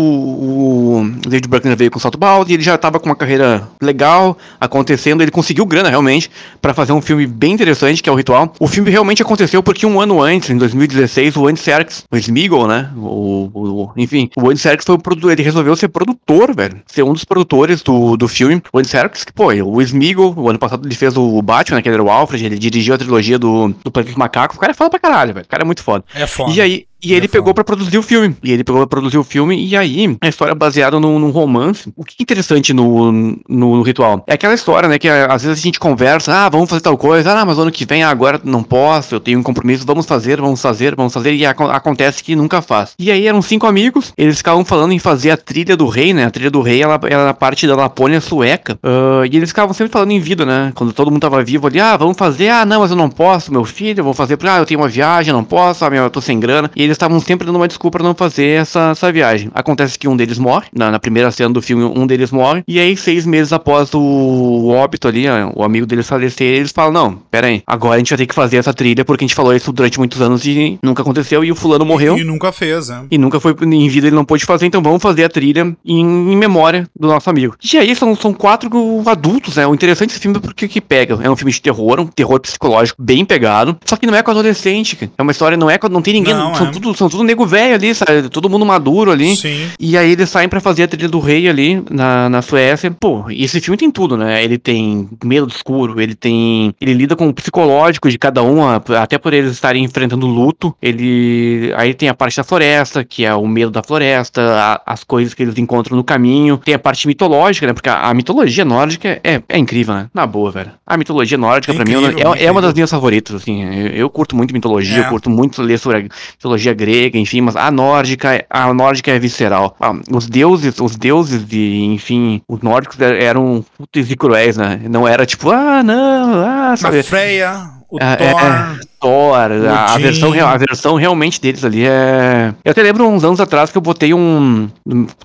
o 0.54 1.12
David 1.28 1.48
Bruckner 1.48 1.78
veio 1.78 1.92
com 1.92 1.98
o 1.98 2.02
salto 2.02 2.18
balde, 2.18 2.54
ele 2.54 2.64
já 2.64 2.78
tava 2.78 3.00
com 3.00 3.08
uma 3.08 3.16
carreira 3.16 3.68
legal 3.82 4.38
acontecendo, 4.60 5.22
ele 5.22 5.32
conseguiu 5.32 5.66
grana 5.66 5.90
realmente 5.90 6.30
para 6.62 6.74
fazer 6.74 6.94
um 6.94 7.02
filme 7.02 7.26
bem 7.26 7.54
interessante, 7.54 8.02
que 8.02 8.10
é 8.10 8.12
o 8.12 8.16
Ritual. 8.16 8.54
O 8.60 8.68
filme 8.68 8.90
realmente 8.90 9.22
aconteceu 9.22 9.64
porque 9.64 9.86
um 9.86 10.00
ano 10.00 10.22
antes, 10.22 10.50
em 10.50 10.58
2016, 10.58 11.36
o 11.36 11.48
Andy 11.48 11.60
Serkis, 11.60 12.04
o 12.12 12.18
Smigol, 12.18 12.68
né, 12.68 12.90
o, 12.96 13.50
o, 13.54 13.92
enfim, 13.98 14.30
o 14.38 14.50
Andy 14.50 14.60
Serkis 14.60 14.86
foi 14.86 14.96
o 14.96 15.00
produtor, 15.00 15.32
ele 15.32 15.44
resolveu 15.44 15.76
ser 15.76 15.88
produtor, 15.88 16.56
velho, 16.56 16.82
ser 16.86 17.04
um 17.04 17.14
dos 17.14 17.26
produtores 17.26 17.82
do, 17.82 18.16
do 18.16 18.28
filme. 18.28 18.62
O 18.72 18.80
Andy 18.80 18.88
Serkis, 18.88 19.24
que, 19.24 19.34
pô, 19.34 19.48
o 19.48 19.82
Smigol, 19.82 20.34
o 20.38 20.50
ano 20.50 20.60
passado 20.60 20.88
ele 20.88 20.96
fez 20.96 21.18
o 21.18 21.42
Batman, 21.42 21.78
né, 21.78 21.82
que 21.82 21.90
era 21.90 22.04
o 22.04 22.10
Alfred, 22.10 22.46
ele 22.46 22.60
dirigiu 22.60 22.94
a 22.94 22.98
trilogia 22.98 23.40
do, 23.40 23.70
do 23.84 23.92
Planeta 23.92 24.18
Macaco, 24.18 24.56
o 24.56 24.60
cara 24.60 24.72
é 24.72 24.76
foda 24.76 24.90
pra 24.92 25.00
caralho, 25.00 25.34
velho, 25.34 25.46
o 25.46 25.50
cara 25.50 25.64
é 25.64 25.66
muito 25.66 25.84
foda. 25.84 26.04
É 26.14 26.28
foda. 26.28 26.52
E 26.52 26.62
aí, 26.62 26.86
e 27.04 27.14
ele 27.14 27.28
pegou 27.28 27.54
para 27.54 27.64
produzir 27.64 27.98
o 27.98 28.02
filme. 28.02 28.36
E 28.44 28.52
ele 28.52 28.64
pegou 28.64 28.80
pra 28.82 28.88
produzir 28.88 29.18
o 29.18 29.24
filme, 29.24 29.66
e 29.66 29.76
aí, 29.76 30.18
a 30.22 30.28
história 30.28 30.52
é 30.52 30.56
baseada 30.56 31.00
num, 31.00 31.20
num 31.20 31.30
romance. 31.30 31.92
O 31.96 32.04
que 32.04 32.16
é 32.20 32.24
interessante 32.24 32.74
no, 32.74 33.12
no, 33.12 33.38
no, 33.48 33.82
ritual? 33.82 34.24
É 34.28 34.34
aquela 34.34 34.54
história, 34.54 34.88
né? 34.88 34.98
Que 34.98 35.10
às 35.10 35.44
vezes 35.44 35.60
a 35.60 35.62
gente 35.62 35.80
conversa, 35.80 36.34
ah, 36.34 36.50
vamos 36.50 36.70
fazer 36.70 36.82
tal 36.82 36.98
coisa, 36.98 37.34
ah, 37.34 37.46
mas 37.46 37.60
ano 37.60 37.72
que 37.72 37.86
vem, 37.86 38.04
agora 38.04 38.40
não 38.44 38.64
posso, 38.64 39.16
eu 39.16 39.20
tenho 39.20 39.40
um 39.40 39.44
compromisso, 39.44 39.86
vamos 39.86 40.06
fazer, 40.06 40.40
vamos 40.40 40.62
fazer, 40.62 40.96
vamos 40.96 41.14
fazer, 41.14 41.34
e 41.34 41.46
ac 41.46 41.62
acontece 41.64 42.24
que 42.24 42.36
nunca 42.36 42.62
faz. 42.62 42.94
E 42.98 43.12
aí 43.12 43.28
eram 43.28 43.42
cinco 43.42 43.68
amigos, 43.68 44.14
eles 44.18 44.38
ficavam 44.38 44.64
falando 44.64 44.94
em 44.94 45.00
fazer 45.00 45.32
a 45.32 45.38
trilha 45.38 45.76
do 45.76 45.88
rei, 45.88 46.14
né? 46.14 46.26
A 46.26 46.32
trilha 46.32 46.52
do 46.52 46.62
rei, 46.62 46.82
ela, 46.82 47.00
era 47.06 47.34
parte 47.34 47.68
da 47.68 47.76
Lapônia 47.76 48.22
sueca. 48.22 48.78
Uh, 48.84 49.26
e 49.30 49.36
eles 49.36 49.50
ficavam 49.50 49.74
sempre 49.74 49.92
falando 49.92 50.12
em 50.12 50.20
vida, 50.20 50.46
né? 50.46 50.72
Quando 50.76 50.94
todo 50.94 51.12
mundo 51.12 51.22
tava 51.22 51.44
vivo 51.44 51.68
ali, 51.68 51.80
ah, 51.80 51.98
vamos 51.98 52.18
fazer, 52.18 52.50
ah, 52.50 52.66
não, 52.66 52.80
mas 52.82 52.92
eu 52.92 52.98
não 52.98 53.10
posso, 53.10 53.52
meu 53.52 53.66
filho, 53.66 54.00
eu 54.00 54.04
vou 54.04 54.14
fazer, 54.14 54.38
ah, 54.44 54.60
eu 54.60 54.66
tenho 54.66 54.80
uma 54.80 54.90
viagem, 54.90 55.34
não 55.34 55.44
posso, 55.44 55.86
ah, 55.86 55.94
eu 55.94 56.10
tô 56.10 56.22
sem 56.22 56.40
grana. 56.40 56.72
E 56.76 56.84
eles 56.84 56.93
estavam 56.98 57.20
sempre 57.20 57.46
dando 57.46 57.56
uma 57.56 57.68
desculpa 57.68 57.98
pra 57.98 58.08
não 58.08 58.16
fazer 58.16 58.62
essa, 58.62 58.92
essa 58.92 59.12
viagem. 59.12 59.50
Acontece 59.54 59.98
que 59.98 60.08
um 60.08 60.16
deles 60.16 60.38
morre, 60.38 60.68
na, 60.74 60.92
na, 60.92 61.00
primeira 61.00 61.32
cena 61.32 61.50
do 61.50 61.62
filme, 61.62 61.84
um 61.84 62.08
deles 62.08 62.32
morre, 62.32 62.64
e 62.68 62.80
aí, 62.80 62.96
seis 62.96 63.26
meses 63.26 63.54
após 63.54 63.94
o, 63.94 64.70
óbito 64.70 65.08
ali, 65.08 65.26
o 65.56 65.64
amigo 65.64 65.86
deles 65.86 66.08
falecer, 66.08 66.48
eles 66.48 66.72
falam: 66.72 66.92
Não, 66.92 67.16
pera 67.32 67.48
aí, 67.48 67.62
agora 67.66 67.96
a 67.96 67.98
gente 68.00 68.10
vai 68.10 68.18
ter 68.18 68.28
que 68.28 68.36
fazer 68.36 68.58
essa 68.58 68.74
trilha 68.74 69.06
porque 69.06 69.24
a 69.24 69.28
gente 69.28 69.36
falou 69.36 69.54
isso 69.54 69.72
durante 69.72 69.98
muitos 69.98 70.22
anos 70.22 70.46
e 70.46 70.78
nunca 70.84 71.02
aconteceu, 71.02 71.44
e 71.44 71.52
o 71.52 71.56
fulano 71.56 71.86
morreu. 71.86 72.18
E, 72.18 72.22
e 72.22 72.24
nunca 72.24 72.52
fez, 72.52 72.90
né? 72.90 73.06
E 73.12 73.18
nunca 73.18 73.40
foi 73.40 73.56
em 73.62 73.90
vida, 73.90 74.08
ele 74.08 74.16
não 74.16 74.26
pôde 74.26 74.46
fazer, 74.46 74.66
então 74.66 74.82
vamos 74.82 75.02
fazer 75.02 75.24
a 75.24 75.30
trilha 75.30 75.76
em, 75.86 76.00
em 76.00 76.38
memória 76.38 76.88
do 76.98 77.08
nosso 77.08 77.30
amigo. 77.30 77.56
E 77.74 77.78
aí, 77.78 77.96
são, 77.96 78.16
são 78.16 78.34
quatro 78.34 78.70
adultos, 79.06 79.56
né? 79.56 79.68
O 79.68 79.74
interessante 79.74 80.10
desse 80.10 80.20
filme 80.20 80.38
é 80.38 80.42
porque 80.42 80.68
que 80.68 80.82
pega. 80.82 81.20
É 81.22 81.30
um 81.30 81.36
filme 81.36 81.52
de 81.52 81.62
terror, 81.62 82.00
um 82.00 82.08
terror 82.08 82.40
psicológico 82.40 83.02
bem 83.02 83.26
pegado, 83.26 83.78
só 83.86 83.96
que 83.96 84.06
não 84.06 84.16
é 84.16 84.24
com 84.24 84.32
adolescente, 84.32 84.96
cara. 84.96 85.12
É 85.18 85.22
uma 85.22 85.32
história, 85.32 85.58
não 85.58 85.70
é 85.70 85.78
com, 85.78 85.90
não 85.90 86.02
tem 86.02 86.14
ninguém, 86.14 86.34
não, 86.34 86.56
são, 86.56 86.68
é. 86.68 86.72
tudo, 86.72 86.83
são 86.96 87.10
tudo 87.10 87.24
nego 87.24 87.46
velho 87.46 87.76
ali, 87.76 87.94
sabe? 87.94 88.30
Todo 88.30 88.50
mundo 88.50 88.66
maduro 88.66 89.12
ali. 89.12 89.36
Sim. 89.36 89.70
E 89.80 89.98
aí 89.98 90.12
eles 90.12 90.30
saem 90.30 90.50
para 90.50 90.60
fazer 90.60 90.84
a 90.84 90.88
trilha 90.88 91.10
do 91.10 91.20
rei 91.20 91.48
ali 91.48 91.84
na, 91.90 92.30
na 92.30 92.42
Suécia. 92.42 92.90
Pô, 92.92 93.30
e 93.30 93.44
esse 93.44 93.62
filme 93.62 93.78
tem 93.78 93.92
tudo, 93.92 94.18
né? 94.18 94.44
Ele 94.44 94.58
tem 94.58 95.08
medo 95.24 95.48
escuro, 95.48 96.02
ele 96.02 96.16
tem. 96.16 96.74
Ele 96.82 96.94
lida 96.94 97.16
com 97.16 97.28
o 97.28 97.34
psicológico 97.34 98.10
de 98.10 98.18
cada 98.18 98.42
um, 98.44 98.62
até 98.68 99.18
por 99.18 99.34
eles 99.34 99.52
estarem 99.52 99.84
enfrentando 99.84 100.26
luto. 100.26 100.76
Ele. 100.82 101.72
Aí 101.76 101.94
tem 101.94 102.10
a 102.10 102.14
parte 102.14 102.38
da 102.38 102.44
floresta, 102.44 103.04
que 103.04 103.26
é 103.26 103.34
o 103.34 103.48
medo 103.48 103.72
da 103.72 103.84
floresta, 103.84 104.42
a, 104.42 104.94
as 104.94 105.04
coisas 105.04 105.34
que 105.34 105.44
eles 105.44 105.58
encontram 105.58 105.96
no 105.96 106.04
caminho. 106.04 106.58
Tem 106.58 106.74
a 106.74 106.80
parte 106.80 107.08
mitológica, 107.08 107.68
né? 107.68 107.74
Porque 107.74 107.90
a, 107.90 108.10
a 108.10 108.14
mitologia 108.14 108.66
nórdica 108.66 109.20
é, 109.24 109.42
é 109.48 109.58
incrível, 109.58 109.94
né? 109.94 110.10
Na 110.14 110.26
boa, 110.26 110.52
velho. 110.52 110.72
A 110.86 110.98
mitologia 110.98 111.38
nórdica, 111.38 111.74
é 111.74 111.76
pra 111.76 111.84
incrível, 111.84 112.14
mim, 112.14 112.22
é, 112.40 112.46
é, 112.46 112.52
uma 112.52 112.62
das 112.62 112.74
minhas 112.74 112.90
favoritas, 112.90 113.36
assim. 113.36 113.64
Eu, 113.64 113.88
eu 113.88 114.10
curto 114.10 114.36
muito 114.36 114.54
mitologia, 114.54 114.98
é. 114.98 115.00
eu 115.02 115.10
curto 115.10 115.30
muito 115.30 115.62
ler 115.62 115.78
sobre 115.78 115.98
a 115.98 116.02
mitologia 116.02 116.73
mitologia 116.74 116.76
grega, 116.76 117.18
enfim, 117.18 117.42
mas 117.42 117.56
a 117.56 117.70
nórdica, 117.72 118.46
a 118.50 118.74
nórdica 118.74 119.12
é 119.12 119.20
visceral. 119.20 119.76
Ah, 119.80 119.94
os 120.12 120.28
deuses, 120.28 120.80
os 120.80 120.96
deuses 120.96 121.46
de, 121.48 121.84
enfim, 121.86 122.42
os 122.48 122.62
nórdicos 122.62 123.00
er- 123.00 123.22
eram 123.24 123.64
fúteis 123.78 124.10
e 124.10 124.16
cruéis, 124.16 124.58
né? 124.58 124.82
Não 124.90 125.08
era 125.08 125.26
tipo, 125.26 125.50
ah, 125.52 125.84
não, 125.84 126.44
ah, 126.44 126.72
A 126.74 126.78
sabe? 126.78 127.04
Freya, 127.04 127.70
o 127.90 127.98
Ah, 128.02 128.18
é, 128.20 128.32
Thor. 128.32 128.80
Thor, 129.04 129.36
a, 129.36 129.96
a 129.96 129.98
versão, 129.98 130.32
a 130.32 130.58
versão 130.58 130.96
realmente 130.96 131.42
deles 131.42 131.66
ali 131.66 131.86
é. 131.86 132.54
Eu 132.64 132.72
até 132.72 132.82
lembro 132.82 133.06
uns 133.06 133.22
anos 133.26 133.42
atrás 133.42 133.70
que 133.70 133.78
eu 133.78 133.82
botei 133.82 134.14
um. 134.14 134.70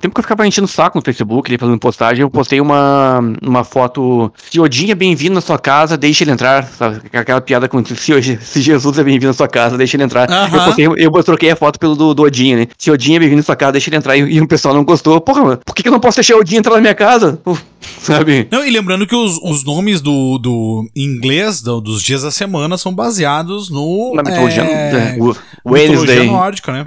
Tempo 0.00 0.14
que 0.14 0.18
eu 0.18 0.22
ficava 0.22 0.44
enchendo 0.44 0.64
o 0.64 0.68
saco 0.68 0.98
no 0.98 1.04
Facebook, 1.04 1.48
ali 1.48 1.56
fazendo 1.56 1.78
postagem, 1.78 2.22
eu 2.22 2.30
postei 2.30 2.60
uma, 2.60 3.20
uma 3.40 3.62
foto. 3.62 4.32
Se 4.50 4.58
Odin 4.58 4.90
é 4.90 4.96
bem-vindo 4.96 5.36
na 5.36 5.40
sua 5.40 5.60
casa, 5.60 5.96
deixa 5.96 6.24
ele 6.24 6.32
entrar. 6.32 6.64
Sabe? 6.64 7.02
Aquela 7.12 7.40
piada 7.40 7.68
com 7.68 7.84
se, 7.84 8.38
se 8.40 8.60
Jesus 8.60 8.98
é 8.98 9.04
bem-vindo 9.04 9.28
na 9.28 9.32
sua 9.32 9.46
casa, 9.46 9.78
deixa 9.78 9.96
ele 9.96 10.02
entrar. 10.02 10.28
Aham. 10.28 10.56
Eu, 10.56 10.64
postei, 10.64 10.86
eu 10.86 11.24
troquei 11.24 11.50
a 11.52 11.56
foto 11.56 11.78
pelo 11.78 11.94
do, 11.94 12.14
do 12.14 12.24
Odin, 12.24 12.56
né? 12.56 12.66
Se 12.76 12.90
Odin 12.90 13.14
é 13.14 13.18
bem-vindo 13.20 13.38
na 13.38 13.44
sua 13.44 13.54
casa, 13.54 13.72
deixa 13.72 13.90
ele 13.90 13.96
entrar. 13.96 14.16
E, 14.16 14.22
e 14.22 14.40
o 14.40 14.48
pessoal 14.48 14.74
não 14.74 14.82
gostou. 14.82 15.20
Porra, 15.20 15.44
mano, 15.44 15.60
por 15.64 15.72
que, 15.72 15.84
que 15.84 15.88
eu 15.88 15.92
não 15.92 16.00
posso 16.00 16.16
deixar 16.16 16.34
o 16.34 16.40
Odin 16.40 16.56
entrar 16.56 16.74
na 16.74 16.80
minha 16.80 16.94
casa? 16.96 17.38
Uf, 17.46 17.62
Sabe? 18.00 18.48
Não, 18.50 18.64
e 18.66 18.70
lembrando 18.70 19.06
que 19.06 19.14
os, 19.14 19.38
os 19.42 19.64
nomes 19.64 20.00
do, 20.00 20.38
do 20.38 20.88
inglês 20.96 21.60
do- 21.62 21.80
dos 21.80 22.02
dias 22.02 22.22
da 22.22 22.30
semana 22.30 22.76
são 22.78 22.92
baseados 22.94 23.70
no. 23.70 24.12
Na 24.14 24.22
mitologia. 24.22 24.62
é, 24.64 25.16
é, 25.16 25.16
o 25.64 25.70
mitologia 25.72 26.24
nórdica, 26.24 26.72
né? 26.72 26.84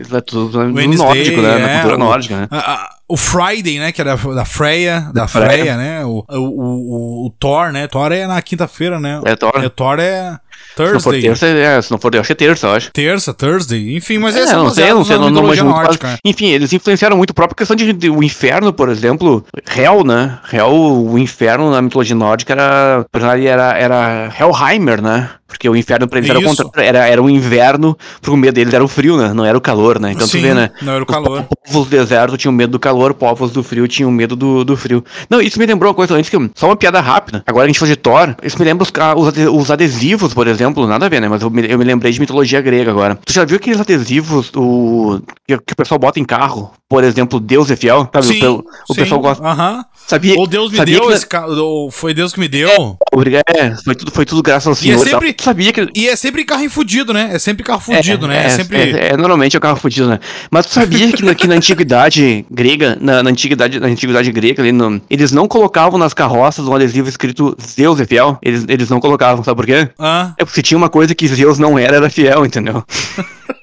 No 0.69 0.75
Wednesday, 0.75 1.07
nórdico, 1.07 1.41
né? 1.41 1.57
Na 1.59 1.69
é, 1.69 1.73
cultura 1.75 1.95
o- 1.95 1.99
nórdica, 1.99 2.41
né? 2.41 2.47
A- 2.51 2.57
a- 2.73 2.95
o 3.11 3.17
Friday, 3.17 3.79
né? 3.79 3.91
Que 3.91 4.01
era 4.01 4.15
da 4.15 4.45
Freya, 4.45 5.09
da 5.13 5.27
Freya. 5.27 5.49
Freya, 5.49 5.77
né? 5.77 6.05
O, 6.05 6.23
o, 6.29 6.37
o, 6.37 7.27
o 7.27 7.29
Thor, 7.39 7.71
né? 7.71 7.87
Thor 7.87 8.11
é 8.11 8.25
na 8.27 8.41
quinta-feira, 8.41 8.99
né? 8.99 9.19
É 9.25 9.35
Thor. 9.35 9.51
É, 9.55 9.69
Thor 9.69 9.99
é 9.99 10.37
Se 10.75 10.81
não 10.83 10.99
for 10.99 11.11
Thursday. 11.13 11.21
terça, 11.21 11.45
é, 11.47 11.81
se 11.81 11.91
não 11.91 11.97
for, 11.97 12.13
eu 12.15 12.21
acho 12.21 12.27
que 12.27 12.33
é 12.33 12.47
terça, 12.47 12.67
eu 12.67 12.71
acho. 12.73 12.91
Terça, 12.91 13.33
Thursday. 13.33 13.95
Enfim, 13.97 14.17
mas 14.17 14.35
É, 14.35 14.41
esse 14.43 14.53
é 14.53 14.55
não 14.55 14.69
sei, 14.69 14.93
não 14.93 15.03
sei, 15.03 15.15
na 15.17 15.23
não, 15.23 15.29
não 15.29 15.35
mitologia 15.41 15.63
manjo 15.63 15.75
muito. 15.75 15.85
nórdica, 15.85 16.07
mas- 16.07 16.13
né? 16.15 16.19
Enfim, 16.25 16.47
eles 16.47 16.71
influenciaram 16.73 17.17
muito 17.17 17.31
a 17.31 17.33
própria 17.33 17.55
questão 17.55 17.75
de, 17.75 17.91
de- 17.93 18.09
o 18.09 18.23
inferno, 18.23 18.71
por 18.73 18.89
exemplo. 18.89 19.45
Hell, 19.75 20.03
né? 20.03 20.39
Hell, 20.51 20.71
o 21.09 21.17
inferno 21.19 21.69
na 21.71 21.81
mitologia 21.81 22.15
nórdica 22.15 22.53
era. 22.53 23.05
por 23.11 23.19
exemplo, 23.21 23.47
Era, 23.47 23.77
era 23.77 24.29
Hellheimer, 24.39 25.01
né? 25.01 25.29
Porque 25.51 25.67
o 25.69 25.75
inferno 25.75 26.07
pra 26.07 26.17
eles 26.19 26.29
era 26.29 26.39
o. 26.39 26.71
Era, 26.77 27.07
era 27.07 27.21
o 27.21 27.29
inverno, 27.29 27.95
porque 28.21 28.31
o 28.33 28.37
medo 28.37 28.55
deles 28.55 28.73
era 28.73 28.83
o 28.83 28.87
frio, 28.87 29.17
né? 29.17 29.33
Não 29.33 29.43
era 29.45 29.57
o 29.57 29.61
calor, 29.61 29.99
né? 29.99 30.13
Então 30.13 30.25
Sim, 30.25 30.39
tu 30.39 30.41
vê, 30.43 30.53
né? 30.53 30.71
não 30.81 30.93
era 30.93 31.01
o 31.03 31.05
Os 31.07 31.13
calor. 31.13 31.43
povos 31.43 31.85
do 31.87 31.89
deserto 31.97 32.37
tinham 32.37 32.53
medo 32.53 32.71
do 32.71 32.79
calor, 32.79 33.13
povos 33.13 33.51
do 33.51 33.61
frio 33.61 33.87
tinham 33.87 34.09
medo 34.09 34.35
do, 34.35 34.63
do 34.63 34.77
frio. 34.77 35.03
Não, 35.29 35.41
isso 35.41 35.59
me 35.59 35.65
lembrou 35.65 35.89
uma 35.89 35.95
coisa 35.95 36.15
antes 36.15 36.29
que. 36.29 36.37
Só 36.55 36.67
uma 36.67 36.75
piada 36.75 36.99
rápida. 37.01 37.43
Agora 37.45 37.65
a 37.65 37.67
gente 37.67 37.77
falou 37.79 37.93
de 37.93 37.99
Thor. 37.99 38.33
Isso 38.41 38.57
me 38.57 38.65
lembra 38.65 38.83
os, 38.83 38.89
ca- 38.91 39.13
os, 39.15 39.27
ade- 39.27 39.47
os 39.47 39.69
adesivos, 39.69 40.33
por 40.33 40.47
exemplo. 40.47 40.87
Nada 40.87 41.05
a 41.05 41.09
ver, 41.09 41.19
né? 41.21 41.27
Mas 41.27 41.41
eu 41.41 41.49
me, 41.49 41.69
eu 41.69 41.77
me 41.77 41.83
lembrei 41.83 42.11
de 42.11 42.19
mitologia 42.19 42.61
grega 42.61 42.89
agora. 42.89 43.19
Tu 43.25 43.33
já 43.33 43.43
viu 43.45 43.57
aqueles 43.57 43.79
adesivos 43.79 44.51
o, 44.55 45.19
que, 45.47 45.57
que 45.57 45.73
o 45.73 45.75
pessoal 45.75 45.99
bota 45.99 46.19
em 46.19 46.25
carro? 46.25 46.71
Por 46.89 47.03
exemplo, 47.03 47.39
Deus 47.39 47.69
é 47.71 47.75
fiel? 47.75 48.09
Sabe? 48.13 48.27
o, 48.27 48.39
pe- 48.39 48.47
o 48.89 48.93
sim, 48.93 49.01
pessoal 49.01 49.21
gosta. 49.21 49.45
Aham. 49.45 49.85
Sabia, 50.07 50.35
Ou 50.37 50.45
Deus 50.47 50.71
me 50.71 50.83
deu 50.83 51.07
que, 51.07 51.13
esse 51.13 51.25
ca... 51.25 51.45
ou 51.45 51.89
Foi 51.91 52.13
Deus 52.13 52.33
que 52.33 52.39
me 52.39 52.47
deu. 52.49 52.97
Obrigado. 53.13 53.43
É, 53.47 53.75
foi 53.75 53.95
tudo, 53.95 54.11
foi 54.11 54.25
tudo 54.25 54.41
graças 54.43 54.67
ao 54.67 54.73
é 54.73 54.75
Senhor. 54.75 54.95
e 54.95 55.09
tal. 55.09 55.19
sempre- 55.21 55.33
Tu 55.33 55.40
sabia 55.41 55.71
que. 55.73 55.87
E 55.95 56.07
é 56.07 56.15
sempre 56.15 56.43
carro 56.45 56.69
fudido, 56.69 57.13
né? 57.13 57.29
É 57.33 57.39
sempre 57.39 57.63
carro 57.63 57.79
fudido, 57.79 58.27
né? 58.27 58.45
É, 58.45 58.49
sempre. 58.49 58.77
É, 58.77 59.07
é, 59.13 59.17
normalmente 59.17 59.55
é 59.55 59.57
o 59.57 59.61
carro 59.61 59.77
fudido, 59.77 60.07
né? 60.07 60.19
Mas 60.49 60.65
tu 60.65 60.73
sabia 60.73 61.11
que, 61.11 61.23
na- 61.23 61.35
que 61.35 61.47
na 61.47 61.55
antiguidade 61.55 62.45
grega, 62.49 62.97
na, 63.01 63.21
na 63.23 63.29
antiguidade, 63.29 63.79
na 63.79 63.87
antiguidade 63.87 64.31
grega, 64.31 64.61
ali 64.61 64.71
no- 64.71 65.01
eles 65.09 65.31
não 65.31 65.47
colocavam 65.47 65.97
nas 65.99 66.13
carroças 66.13 66.67
um 66.67 66.73
adesivo 66.75 67.09
escrito 67.09 67.55
Zeus 67.61 67.99
é 67.99 68.05
fiel? 68.05 68.37
Eles, 68.41 68.65
eles 68.67 68.89
não 68.89 68.99
colocavam, 68.99 69.43
sabe 69.43 69.55
por 69.57 69.65
quê? 69.65 69.89
Ah, 69.99 70.33
É 70.37 70.45
porque 70.45 70.61
tinha 70.61 70.77
uma 70.77 70.89
coisa 70.89 71.13
que 71.15 71.27
Zeus 71.27 71.57
não 71.59 71.77
era, 71.77 71.97
era 71.97 72.09
fiel, 72.09 72.45
entendeu? 72.45 72.83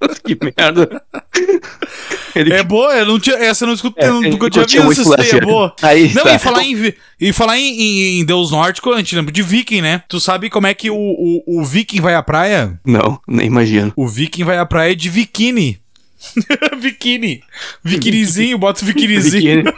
que 0.24 0.38
merda. 0.42 1.02
Ele 2.34 2.52
é 2.52 2.62
boa, 2.62 2.94
eu 2.94 3.06
não 3.06 3.18
tinha, 3.18 3.36
essa 3.36 3.64
eu 3.64 3.68
não 3.68 3.74
escutei, 3.74 4.04
É, 4.04 4.08
eu 4.08 4.20
nunca 4.20 4.48
tinha 4.50 4.82
visto 4.88 5.00
essa 5.02 5.14
ideia, 5.14 5.42
é 5.42 5.46
boa. 5.46 5.74
Aí, 5.82 6.14
não, 6.14 6.22
tá. 6.22 6.34
e 6.34 6.38
falar, 6.38 6.64
em, 6.64 6.94
e 7.20 7.32
falar 7.32 7.58
em, 7.58 7.80
em- 7.80 8.20
em 8.20 8.24
Deus 8.24 8.50
nórdico, 8.50 8.90
a 8.92 8.98
gente 8.98 9.14
lembra 9.16 9.32
de 9.32 9.42
Viking, 9.42 9.80
né? 9.82 10.02
Tu 10.08 10.20
sabe 10.20 10.48
como 10.48 10.66
é 10.66 10.74
que 10.74 10.90
o, 10.90 10.96
o, 10.96 11.60
o 11.60 11.64
Viking 11.64 12.00
vai 12.00 12.14
à 12.14 12.22
praia? 12.22 12.78
Não, 12.84 13.20
nem 13.28 13.46
imagino. 13.46 13.92
O 13.96 14.06
Viking 14.06 14.44
vai 14.44 14.58
à 14.58 14.64
praia 14.66 14.94
de 14.94 15.10
biquíni. 15.10 15.78
biquíni. 16.80 17.42
Biquinizinho, 17.84 18.58
bota 18.58 18.82
o 18.82 18.86
biquinizinho. 18.86 19.64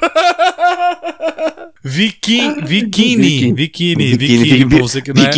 Viking, 1.85 2.61
biquíni. 2.61 3.53
Biquíni, 3.53 4.17
biquíni, 4.17 4.69
pra 4.69 4.79
você 4.79 5.03
que 5.03 5.13
não 5.13 5.25
é. 5.25 5.31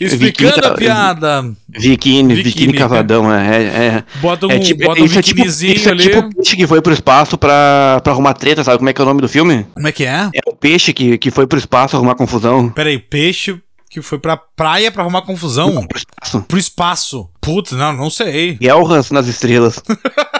Explicando 0.00 0.66
a 0.66 0.74
piada. 0.74 1.42
Biquíni, 1.68 2.34
Biquíni, 2.34 2.42
biquíni 2.42 2.72
cavadão, 2.72 3.32
é. 3.32 3.56
é, 3.56 3.62
é. 3.62 4.04
Bota 4.20 4.46
um, 4.46 4.50
É 4.50 4.58
tipo, 4.58 4.84
bota 4.84 5.02
um 5.02 5.04
é 5.04 5.08
tipo, 5.08 5.36
biquinizinho 5.36 5.74
isso 5.76 5.88
é 5.88 5.92
ali. 5.92 6.02
tipo 6.04 6.18
o 6.20 6.34
peixe 6.34 6.56
que 6.56 6.66
foi 6.66 6.80
pro 6.80 6.92
espaço 6.94 7.36
pra, 7.36 8.00
pra 8.02 8.12
arrumar 8.14 8.32
treta, 8.32 8.64
sabe 8.64 8.78
como 8.78 8.88
é 8.88 8.94
que 8.94 9.00
é 9.00 9.04
o 9.04 9.06
nome 9.06 9.20
do 9.20 9.28
filme? 9.28 9.66
Como 9.74 9.86
é 9.86 9.92
que 9.92 10.04
é? 10.04 10.30
É 10.34 10.40
o 10.50 10.54
peixe 10.56 10.94
que, 10.94 11.18
que 11.18 11.30
foi 11.30 11.46
pro 11.46 11.58
espaço 11.58 11.96
arrumar 11.96 12.14
confusão. 12.14 12.70
Pera 12.70 12.88
aí, 12.88 12.98
peixe 12.98 13.60
que 13.90 14.00
foi 14.00 14.18
pra 14.18 14.36
praia 14.36 14.90
pra 14.90 15.02
arrumar 15.02 15.22
confusão. 15.22 15.86
Pro 15.86 15.98
espaço. 15.98 16.42
Pro 16.42 16.58
espaço. 16.58 17.30
Putz, 17.40 17.72
não, 17.72 17.92
não 17.92 18.08
sei. 18.08 18.56
Gelras 18.60 19.10
nas 19.10 19.26
estrelas. 19.26 19.82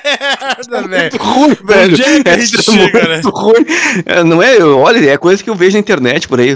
merda, 0.81 1.17
velho. 1.17 1.23
ruim, 1.23 1.57
velho. 1.63 1.91
Onde 1.93 2.01
é 2.03 2.23
que 2.23 2.29
a 2.29 2.37
gente 2.39 2.55
Essa 2.59 2.71
chega, 2.71 2.81
muito 2.81 3.07
né? 3.09 3.21
ruim. 3.33 3.65
É, 4.05 4.23
não 4.23 4.41
é, 4.41 4.55
eu- 4.61 4.77
olha, 4.79 5.09
é 5.09 5.17
coisa 5.17 5.43
que 5.43 5.49
eu 5.49 5.55
vejo 5.55 5.73
na 5.73 5.79
internet 5.79 6.27
por 6.27 6.39
aí. 6.39 6.49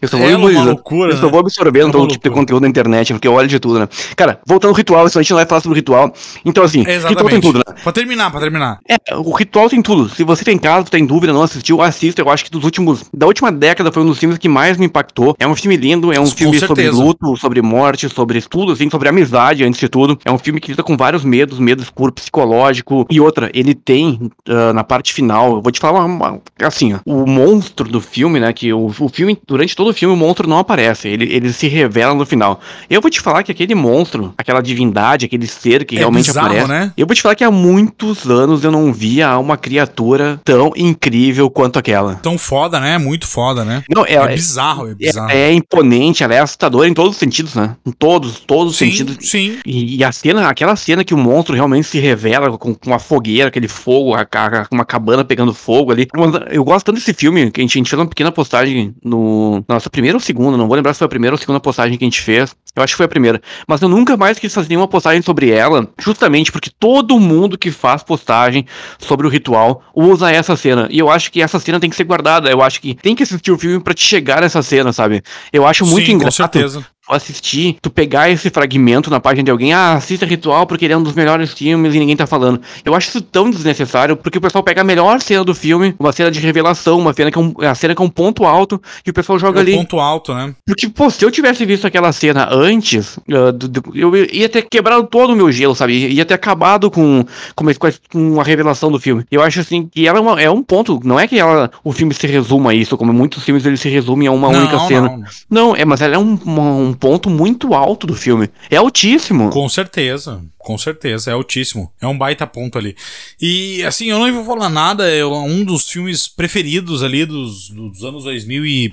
Eu 0.00 0.08
só 0.08 0.16
vou, 0.16 0.28
É 0.28 0.36
uma 0.36 0.62
loucura, 0.64 1.12
eu 1.12 1.16
só 1.16 1.26
né? 1.26 1.30
vou 1.30 1.40
absorvendo 1.40 1.88
É 1.88 1.92
todo 1.92 2.08
tipo 2.10 2.28
de 2.28 2.34
conteúdo 2.34 2.62
na 2.62 2.68
internet, 2.68 3.12
porque 3.12 3.28
eu 3.28 3.32
olho 3.32 3.48
de 3.48 3.58
tudo, 3.58 3.78
né? 3.80 3.88
Cara, 4.16 4.40
voltando 4.46 4.70
ao 4.70 4.76
ritual, 4.76 5.06
isso 5.06 5.18
a 5.18 5.22
gente 5.22 5.30
não 5.30 5.36
vai 5.38 5.46
falar 5.46 5.60
sobre 5.60 5.74
o 5.74 5.76
ritual. 5.76 6.12
Então, 6.44 6.64
assim, 6.64 6.82
ritual 6.82 7.28
tem 7.28 7.40
tudo, 7.40 7.58
né? 7.58 7.74
Pra 7.82 7.92
terminar, 7.92 8.30
pra 8.30 8.40
terminar. 8.40 8.78
É, 8.88 8.96
o 9.16 9.32
ritual 9.32 9.68
tem 9.68 9.82
tudo. 9.82 10.08
Se 10.08 10.24
você 10.24 10.44
tem 10.44 10.56
casa, 10.58 10.86
tem 10.86 11.04
dúvida, 11.04 11.32
não 11.32 11.42
assistiu, 11.42 11.80
assista. 11.82 12.20
Eu 12.22 12.30
acho 12.30 12.44
que 12.44 12.50
dos 12.50 12.64
últimos. 12.64 13.04
Da 13.12 13.26
última 13.26 13.50
década 13.52 13.90
foi 13.92 14.02
um 14.02 14.06
dos 14.06 14.18
filmes 14.18 14.38
que 14.38 14.48
mais 14.48 14.76
me 14.76 14.86
impactou. 14.86 15.34
É 15.38 15.46
um 15.46 15.54
filme 15.56 15.76
lindo, 15.76 16.12
é 16.12 16.18
um 16.20 16.24
Com 16.24 16.30
filme 16.30 16.58
sobre 16.58 16.82
certeza. 16.84 17.02
luto, 17.02 17.36
sobre 17.36 17.60
morte, 17.62 18.08
sobre 18.08 18.40
tudo, 18.42 18.72
assim, 18.72 18.88
sobre 18.90 19.08
amizade, 19.08 19.64
antes 19.64 19.78
de 19.80 19.88
tudo. 19.88 20.18
É 20.24 20.30
um 20.30 20.38
filme 20.38 20.60
que 20.60 20.70
lida 20.72 20.82
com 20.82 20.96
vários 20.96 21.24
medos, 21.24 21.58
medo 21.58 21.82
escuro, 21.82 22.12
psicológico. 22.12 23.06
E 23.10 23.20
outra, 23.20 23.41
ele 23.54 23.74
tem, 23.74 24.30
ah, 24.48 24.72
na 24.72 24.84
parte 24.84 25.12
final, 25.12 25.54
eu 25.56 25.62
vou 25.62 25.72
te 25.72 25.80
falar 25.80 26.04
uma, 26.04 26.40
assim, 26.62 26.94
ó, 26.94 26.98
o 27.04 27.26
monstro 27.26 27.88
do 27.88 28.00
filme, 28.00 28.38
né? 28.40 28.52
Que 28.52 28.72
o, 28.72 28.86
o 28.86 29.08
filme, 29.08 29.38
durante 29.46 29.74
todo 29.76 29.90
o 29.90 29.94
filme, 29.94 30.14
o 30.14 30.16
monstro 30.16 30.48
não 30.48 30.58
aparece. 30.58 31.08
Ele, 31.08 31.24
ele 31.32 31.52
se 31.52 31.68
revela 31.68 32.14
no 32.14 32.24
final. 32.26 32.60
Eu 32.88 33.00
vou 33.00 33.10
te 33.10 33.20
falar 33.20 33.42
que 33.42 33.52
aquele 33.52 33.74
monstro, 33.74 34.34
aquela 34.36 34.60
divindade, 34.60 35.26
aquele 35.26 35.46
ser 35.46 35.84
que 35.84 35.96
É 35.96 35.98
realmente 36.00 36.26
bizarro, 36.26 36.46
aparece. 36.48 36.68
né? 36.68 36.92
Eu 36.96 37.06
vou 37.06 37.14
te 37.14 37.22
falar 37.22 37.34
que 37.34 37.44
há 37.44 37.50
muitos 37.50 38.28
anos 38.28 38.64
eu 38.64 38.70
não 38.70 38.92
via 38.92 39.36
uma 39.38 39.56
criatura 39.56 40.40
tão 40.44 40.72
incrível 40.76 41.50
quanto 41.50 41.78
aquela. 41.78 42.14
Tão 42.16 42.36
foda, 42.38 42.78
né? 42.80 42.98
Muito 42.98 43.26
foda, 43.26 43.64
né? 43.64 43.82
Não, 43.94 44.04
é, 44.04 44.14
É 44.14 44.28
bizarro, 44.28 44.88
é 44.88 44.94
bizarro. 44.94 45.30
é, 45.30 45.50
é 45.50 45.52
imponente, 45.52 46.22
ela 46.22 46.34
é 46.34 46.40
assustadora 46.40 46.88
em 46.88 46.94
todos 46.94 47.12
os 47.12 47.18
sentidos, 47.18 47.54
né? 47.54 47.76
Em 47.86 47.92
todos, 47.92 48.40
todos 48.40 48.72
os 48.72 48.78
sim, 48.78 48.90
sentidos. 48.90 49.16
sim. 49.28 49.58
E, 49.66 49.96
e 49.96 50.04
a 50.04 50.12
cena, 50.12 50.48
aquela 50.48 50.76
cena 50.76 51.04
que 51.04 51.14
o 51.14 51.18
monstro 51.18 51.54
realmente 51.54 51.86
se 51.88 51.98
revela 51.98 52.56
com, 52.58 52.74
com 52.74 52.90
uma 52.90 52.98
fogueira, 52.98 53.21
aquele 53.46 53.68
fogo, 53.68 54.14
a, 54.14 54.20
a- 54.22 54.66
uma 54.70 54.84
cabana 54.84 55.24
pegando 55.24 55.52
fogo 55.54 55.92
ali. 55.92 56.06
Eu 56.50 56.64
gosto 56.64 56.86
tanto 56.86 56.96
desse 56.96 57.12
filme, 57.14 57.50
que 57.50 57.60
a 57.60 57.62
gente, 57.62 57.76
a 57.76 57.78
gente 57.78 57.90
fez 57.90 57.98
uma 58.00 58.06
pequena 58.08 58.32
postagem 58.32 58.94
no. 59.04 59.64
Nossa 59.68 59.88
primeira 59.90 60.16
ou 60.16 60.20
segunda, 60.20 60.56
não 60.56 60.66
vou 60.66 60.76
lembrar 60.76 60.92
se 60.94 60.98
foi 60.98 61.06
a 61.06 61.08
primeira 61.08 61.34
ou 61.34 61.38
segunda 61.38 61.60
postagem 61.60 61.96
que 61.98 62.04
a 62.04 62.06
gente 62.06 62.20
fez. 62.20 62.54
Eu 62.74 62.82
acho 62.82 62.94
que 62.94 62.96
foi 62.96 63.06
a 63.06 63.08
primeira. 63.08 63.40
Mas 63.68 63.82
eu 63.82 63.88
nunca 63.88 64.16
mais 64.16 64.38
quis 64.38 64.52
fazer 64.54 64.68
nenhuma 64.70 64.88
postagem 64.88 65.20
sobre 65.22 65.50
ela, 65.50 65.86
justamente 66.00 66.50
porque 66.50 66.70
todo 66.80 67.20
mundo 67.20 67.58
que 67.58 67.70
faz 67.70 68.02
postagem 68.02 68.64
sobre 68.98 69.26
o 69.26 69.30
ritual 69.30 69.82
usa 69.94 70.30
essa 70.30 70.56
cena. 70.56 70.88
E 70.90 70.98
eu 70.98 71.10
acho 71.10 71.30
que 71.30 71.42
essa 71.42 71.58
cena 71.60 71.78
tem 71.78 71.90
que 71.90 71.96
ser 71.96 72.04
guardada. 72.04 72.50
Eu 72.50 72.62
acho 72.62 72.80
que 72.80 72.94
tem 72.94 73.14
que 73.14 73.22
assistir 73.22 73.50
o 73.52 73.58
filme 73.58 73.78
pra 73.82 73.92
te 73.92 74.02
chegar 74.02 74.40
nessa 74.40 74.62
cena, 74.62 74.92
sabe? 74.92 75.22
Eu 75.52 75.66
acho 75.66 75.84
muito 75.84 76.06
sim, 76.06 76.12
com 76.12 76.16
engraçado 76.18 76.52
certeza. 76.52 76.86
Assistir, 77.08 77.76
tu 77.82 77.90
pegar 77.90 78.30
esse 78.30 78.48
fragmento 78.50 79.10
na 79.10 79.20
página 79.20 79.44
de 79.44 79.50
alguém, 79.50 79.72
ah, 79.72 79.94
assista 79.94 80.24
Ritual 80.24 80.66
porque 80.66 80.84
ele 80.84 80.94
é 80.94 80.96
um 80.96 81.02
dos 81.02 81.14
melhores 81.14 81.52
filmes 81.52 81.94
e 81.94 81.98
ninguém 81.98 82.16
tá 82.16 82.26
falando. 82.26 82.60
Eu 82.84 82.94
acho 82.94 83.08
isso 83.08 83.20
tão 83.20 83.50
desnecessário, 83.50 84.16
porque 84.16 84.38
o 84.38 84.40
pessoal 84.40 84.62
pega 84.62 84.80
a 84.80 84.84
melhor 84.84 85.20
cena 85.20 85.44
do 85.44 85.54
filme, 85.54 85.94
uma 85.98 86.12
cena 86.12 86.30
de 86.30 86.38
revelação, 86.40 86.98
uma 86.98 87.12
cena 87.12 87.30
que 87.30 87.38
é 87.38 87.40
um, 87.40 87.52
a 87.60 87.74
cena 87.74 87.94
que 87.94 88.00
é 88.02 88.04
um 88.04 88.08
ponto 88.08 88.44
alto, 88.44 88.80
e 89.06 89.10
o 89.10 89.12
pessoal 89.12 89.38
joga 89.38 89.58
É 89.58 89.60
o 89.60 89.62
ali. 89.62 89.76
ponto 89.76 89.98
alto, 90.00 90.32
né? 90.34 90.54
Porque, 90.66 90.88
pô, 90.88 91.10
se 91.10 91.24
eu 91.24 91.30
tivesse 91.30 91.64
visto 91.66 91.86
aquela 91.86 92.12
cena 92.12 92.48
antes, 92.52 93.18
ah, 93.30 93.50
do- 93.50 93.68
do- 93.68 93.92
eu 93.94 94.14
ia 94.16 94.48
ter 94.48 94.62
quebrado 94.70 95.06
todo 95.06 95.32
o 95.32 95.36
meu 95.36 95.50
gelo, 95.50 95.74
sabe? 95.74 95.92
Ia 96.08 96.24
ter 96.24 96.34
acabado 96.34 96.90
com, 96.90 97.24
com, 97.54 97.64
com 98.12 98.40
a 98.40 98.44
revelação 98.44 98.90
do 98.90 99.00
filme. 99.00 99.24
Eu 99.30 99.42
acho 99.42 99.60
assim 99.60 99.86
que 99.90 100.06
ela 100.06 100.18
é, 100.18 100.20
uma- 100.20 100.40
é 100.40 100.50
um 100.50 100.62
ponto, 100.62 101.00
não 101.04 101.18
é 101.18 101.26
que 101.26 101.38
ela, 101.38 101.70
o 101.82 101.92
filme 101.92 102.14
se 102.14 102.26
resuma 102.26 102.70
a 102.70 102.74
isso, 102.74 102.96
como 102.96 103.12
muitos 103.12 103.42
filmes 103.44 103.66
eles 103.66 103.80
se 103.80 103.88
resumem 103.88 104.28
a 104.28 104.32
uma 104.32 104.50
não, 104.52 104.60
única 104.60 104.78
cena. 104.86 105.08
não. 105.08 105.22
Não, 105.50 105.76
é, 105.76 105.84
mas 105.84 106.00
ela 106.00 106.14
é 106.14 106.18
um, 106.18 106.38
uma- 106.44 106.62
um 106.72 106.91
ponto 106.92 107.30
muito 107.30 107.74
alto 107.74 108.06
do 108.06 108.14
filme. 108.14 108.48
É 108.70 108.76
altíssimo. 108.76 109.50
Com 109.50 109.68
certeza, 109.68 110.42
com 110.58 110.76
certeza, 110.78 111.30
é 111.30 111.34
altíssimo. 111.34 111.92
É 112.00 112.06
um 112.06 112.16
baita 112.16 112.46
ponto 112.46 112.78
ali. 112.78 112.96
E 113.40 113.82
assim, 113.84 114.06
eu 114.06 114.18
não 114.18 114.32
vou 114.32 114.44
falar 114.44 114.68
nada, 114.68 115.08
é 115.08 115.24
um 115.24 115.64
dos 115.64 115.88
filmes 115.88 116.28
preferidos 116.28 117.02
ali 117.02 117.24
dos, 117.24 117.68
dos 117.70 118.04
anos 118.04 118.24
2000 118.24 118.64
e, 118.66 118.92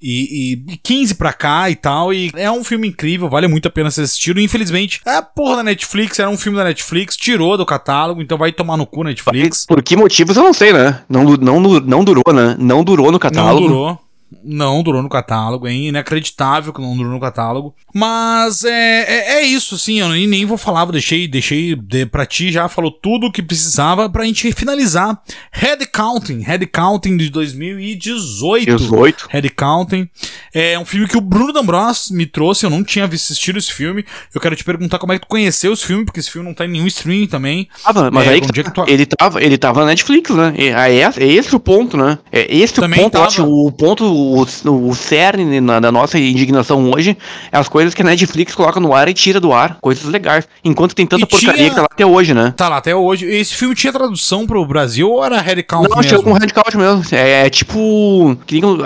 E, 0.00 0.62
e 0.68 0.76
15 0.76 1.16
pra 1.16 1.32
cá 1.32 1.68
e 1.68 1.74
tal. 1.74 2.14
E 2.14 2.30
é 2.36 2.48
um 2.50 2.62
filme 2.62 2.86
incrível, 2.86 3.28
vale 3.28 3.48
muito 3.48 3.66
a 3.66 3.70
pena 3.70 3.90
ser 3.90 4.02
assistido. 4.02 4.40
Infelizmente, 4.40 5.00
é 5.04 5.16
a 5.16 5.22
porra 5.22 5.56
da 5.56 5.62
Netflix, 5.64 6.20
era 6.20 6.30
um 6.30 6.38
filme 6.38 6.56
da 6.56 6.62
Netflix, 6.64 7.16
tirou 7.16 7.56
do 7.56 7.66
catálogo, 7.66 8.22
então 8.22 8.38
vai 8.38 8.52
tomar 8.52 8.76
no 8.76 8.86
cu 8.86 9.02
Netflix. 9.02 9.66
Por 9.66 9.82
que 9.82 9.96
motivos 9.96 10.36
eu 10.36 10.44
não 10.44 10.52
sei, 10.52 10.72
né? 10.72 11.02
Não, 11.08 11.24
não, 11.24 11.60
não 11.80 12.04
durou, 12.04 12.32
né? 12.32 12.54
Não 12.60 12.84
durou 12.84 13.10
no 13.10 13.18
catálogo. 13.18 13.60
Não 13.60 13.68
durou. 13.68 14.07
Não 14.44 14.82
durou 14.82 15.02
no 15.02 15.08
catálogo, 15.08 15.66
é 15.66 15.72
inacreditável 15.72 16.72
que 16.72 16.80
não 16.82 16.94
durou 16.96 17.12
no 17.12 17.20
catálogo. 17.20 17.74
Mas 17.94 18.62
é, 18.64 18.70
é, 18.70 19.32
é 19.38 19.42
isso, 19.42 19.74
assim, 19.76 20.00
eu 20.00 20.08
nem, 20.10 20.26
nem 20.26 20.44
vou 20.44 20.58
falar, 20.58 20.84
deixei, 20.86 21.26
deixei 21.26 21.74
de, 21.74 22.04
pra 22.04 22.26
ti, 22.26 22.52
já 22.52 22.68
falou 22.68 22.90
tudo 22.90 23.26
o 23.28 23.32
que 23.32 23.42
precisava 23.42 24.08
pra 24.10 24.24
gente 24.24 24.52
finalizar. 24.52 25.18
Head 25.50 25.86
Counting, 25.86 26.40
Head 26.40 26.66
Counting 26.66 27.16
de 27.16 27.30
2018. 27.30 28.76
18. 28.76 29.26
Head 29.30 29.50
Counting. 29.50 30.08
É 30.52 30.78
um 30.78 30.84
filme 30.84 31.08
que 31.08 31.16
o 31.16 31.20
Bruno 31.20 31.52
D'Ambros 31.52 32.10
me 32.10 32.26
trouxe, 32.26 32.64
eu 32.66 32.70
não 32.70 32.84
tinha 32.84 33.04
assistido 33.06 33.58
esse 33.58 33.72
filme. 33.72 34.04
Eu 34.34 34.40
quero 34.40 34.54
te 34.56 34.64
perguntar 34.64 34.98
como 34.98 35.12
é 35.12 35.18
que 35.18 35.24
tu 35.26 35.28
conheceu 35.28 35.72
esse 35.72 35.86
filme, 35.86 36.04
porque 36.04 36.20
esse 36.20 36.30
filme 36.30 36.46
não 36.46 36.54
tá 36.54 36.64
em 36.64 36.68
nenhum 36.70 36.86
streaming 36.86 37.26
também. 37.26 37.68
Ah, 37.84 37.92
mas 38.10 38.26
É, 38.26 38.30
aí 38.30 38.40
que 38.40 38.60
é 38.60 38.62
que 38.64 38.70
tu- 38.74 38.84
ele, 38.86 39.06
tava, 39.06 39.42
ele 39.42 39.56
tava 39.58 39.80
na 39.80 39.86
Netflix, 39.86 40.30
né? 40.30 40.52
Aí 40.76 40.98
é, 41.00 41.10
é 41.16 41.26
esse 41.26 41.54
o 41.54 41.60
ponto, 41.60 41.96
né? 41.96 42.18
É 42.30 42.54
esse 42.54 42.74
Também 42.74 43.00
o 43.00 43.02
ponto, 43.04 43.12
tava. 43.12 43.26
acho, 43.26 43.44
o 43.46 43.72
ponto, 43.72 44.04
o, 44.18 44.88
o 44.88 44.94
cerne 44.94 45.60
na- 45.60 45.80
da 45.80 45.92
nossa 45.92 46.18
indignação 46.18 46.90
hoje 46.90 47.16
é 47.52 47.58
as 47.58 47.68
coisas 47.68 47.94
que 47.94 48.02
a 48.02 48.04
Netflix 48.04 48.54
coloca 48.54 48.80
no 48.80 48.94
ar 48.94 49.08
e 49.08 49.14
tira 49.14 49.40
do 49.40 49.52
ar. 49.52 49.78
Coisas 49.80 50.04
legais. 50.04 50.46
Enquanto 50.64 50.94
tem 50.94 51.06
tanta 51.06 51.22
E 51.24 51.26
porcaria 51.26 51.54
tinha- 51.56 51.68
que 51.70 51.74
tá 51.76 51.82
lá 51.82 51.88
até 51.90 52.04
hoje, 52.06 52.34
né? 52.34 52.52
Tá 52.56 52.68
lá 52.68 52.76
até 52.78 52.94
hoje. 52.94 53.26
Esse 53.26 53.54
filme 53.54 53.74
tinha 53.74 53.92
tradução 53.92 54.46
pro 54.46 54.64
Brasil 54.66 55.10
ou 55.10 55.24
era 55.24 55.38
Count 55.62 55.88
Não, 55.88 55.96
mesmo? 55.96 56.02
chegou 56.10 56.24
com 56.24 56.32
Red 56.32 56.48
Count 56.48 56.76
mesmo. 56.76 57.02
É, 57.12 57.46
é 57.46 57.50
tipo. 57.50 58.36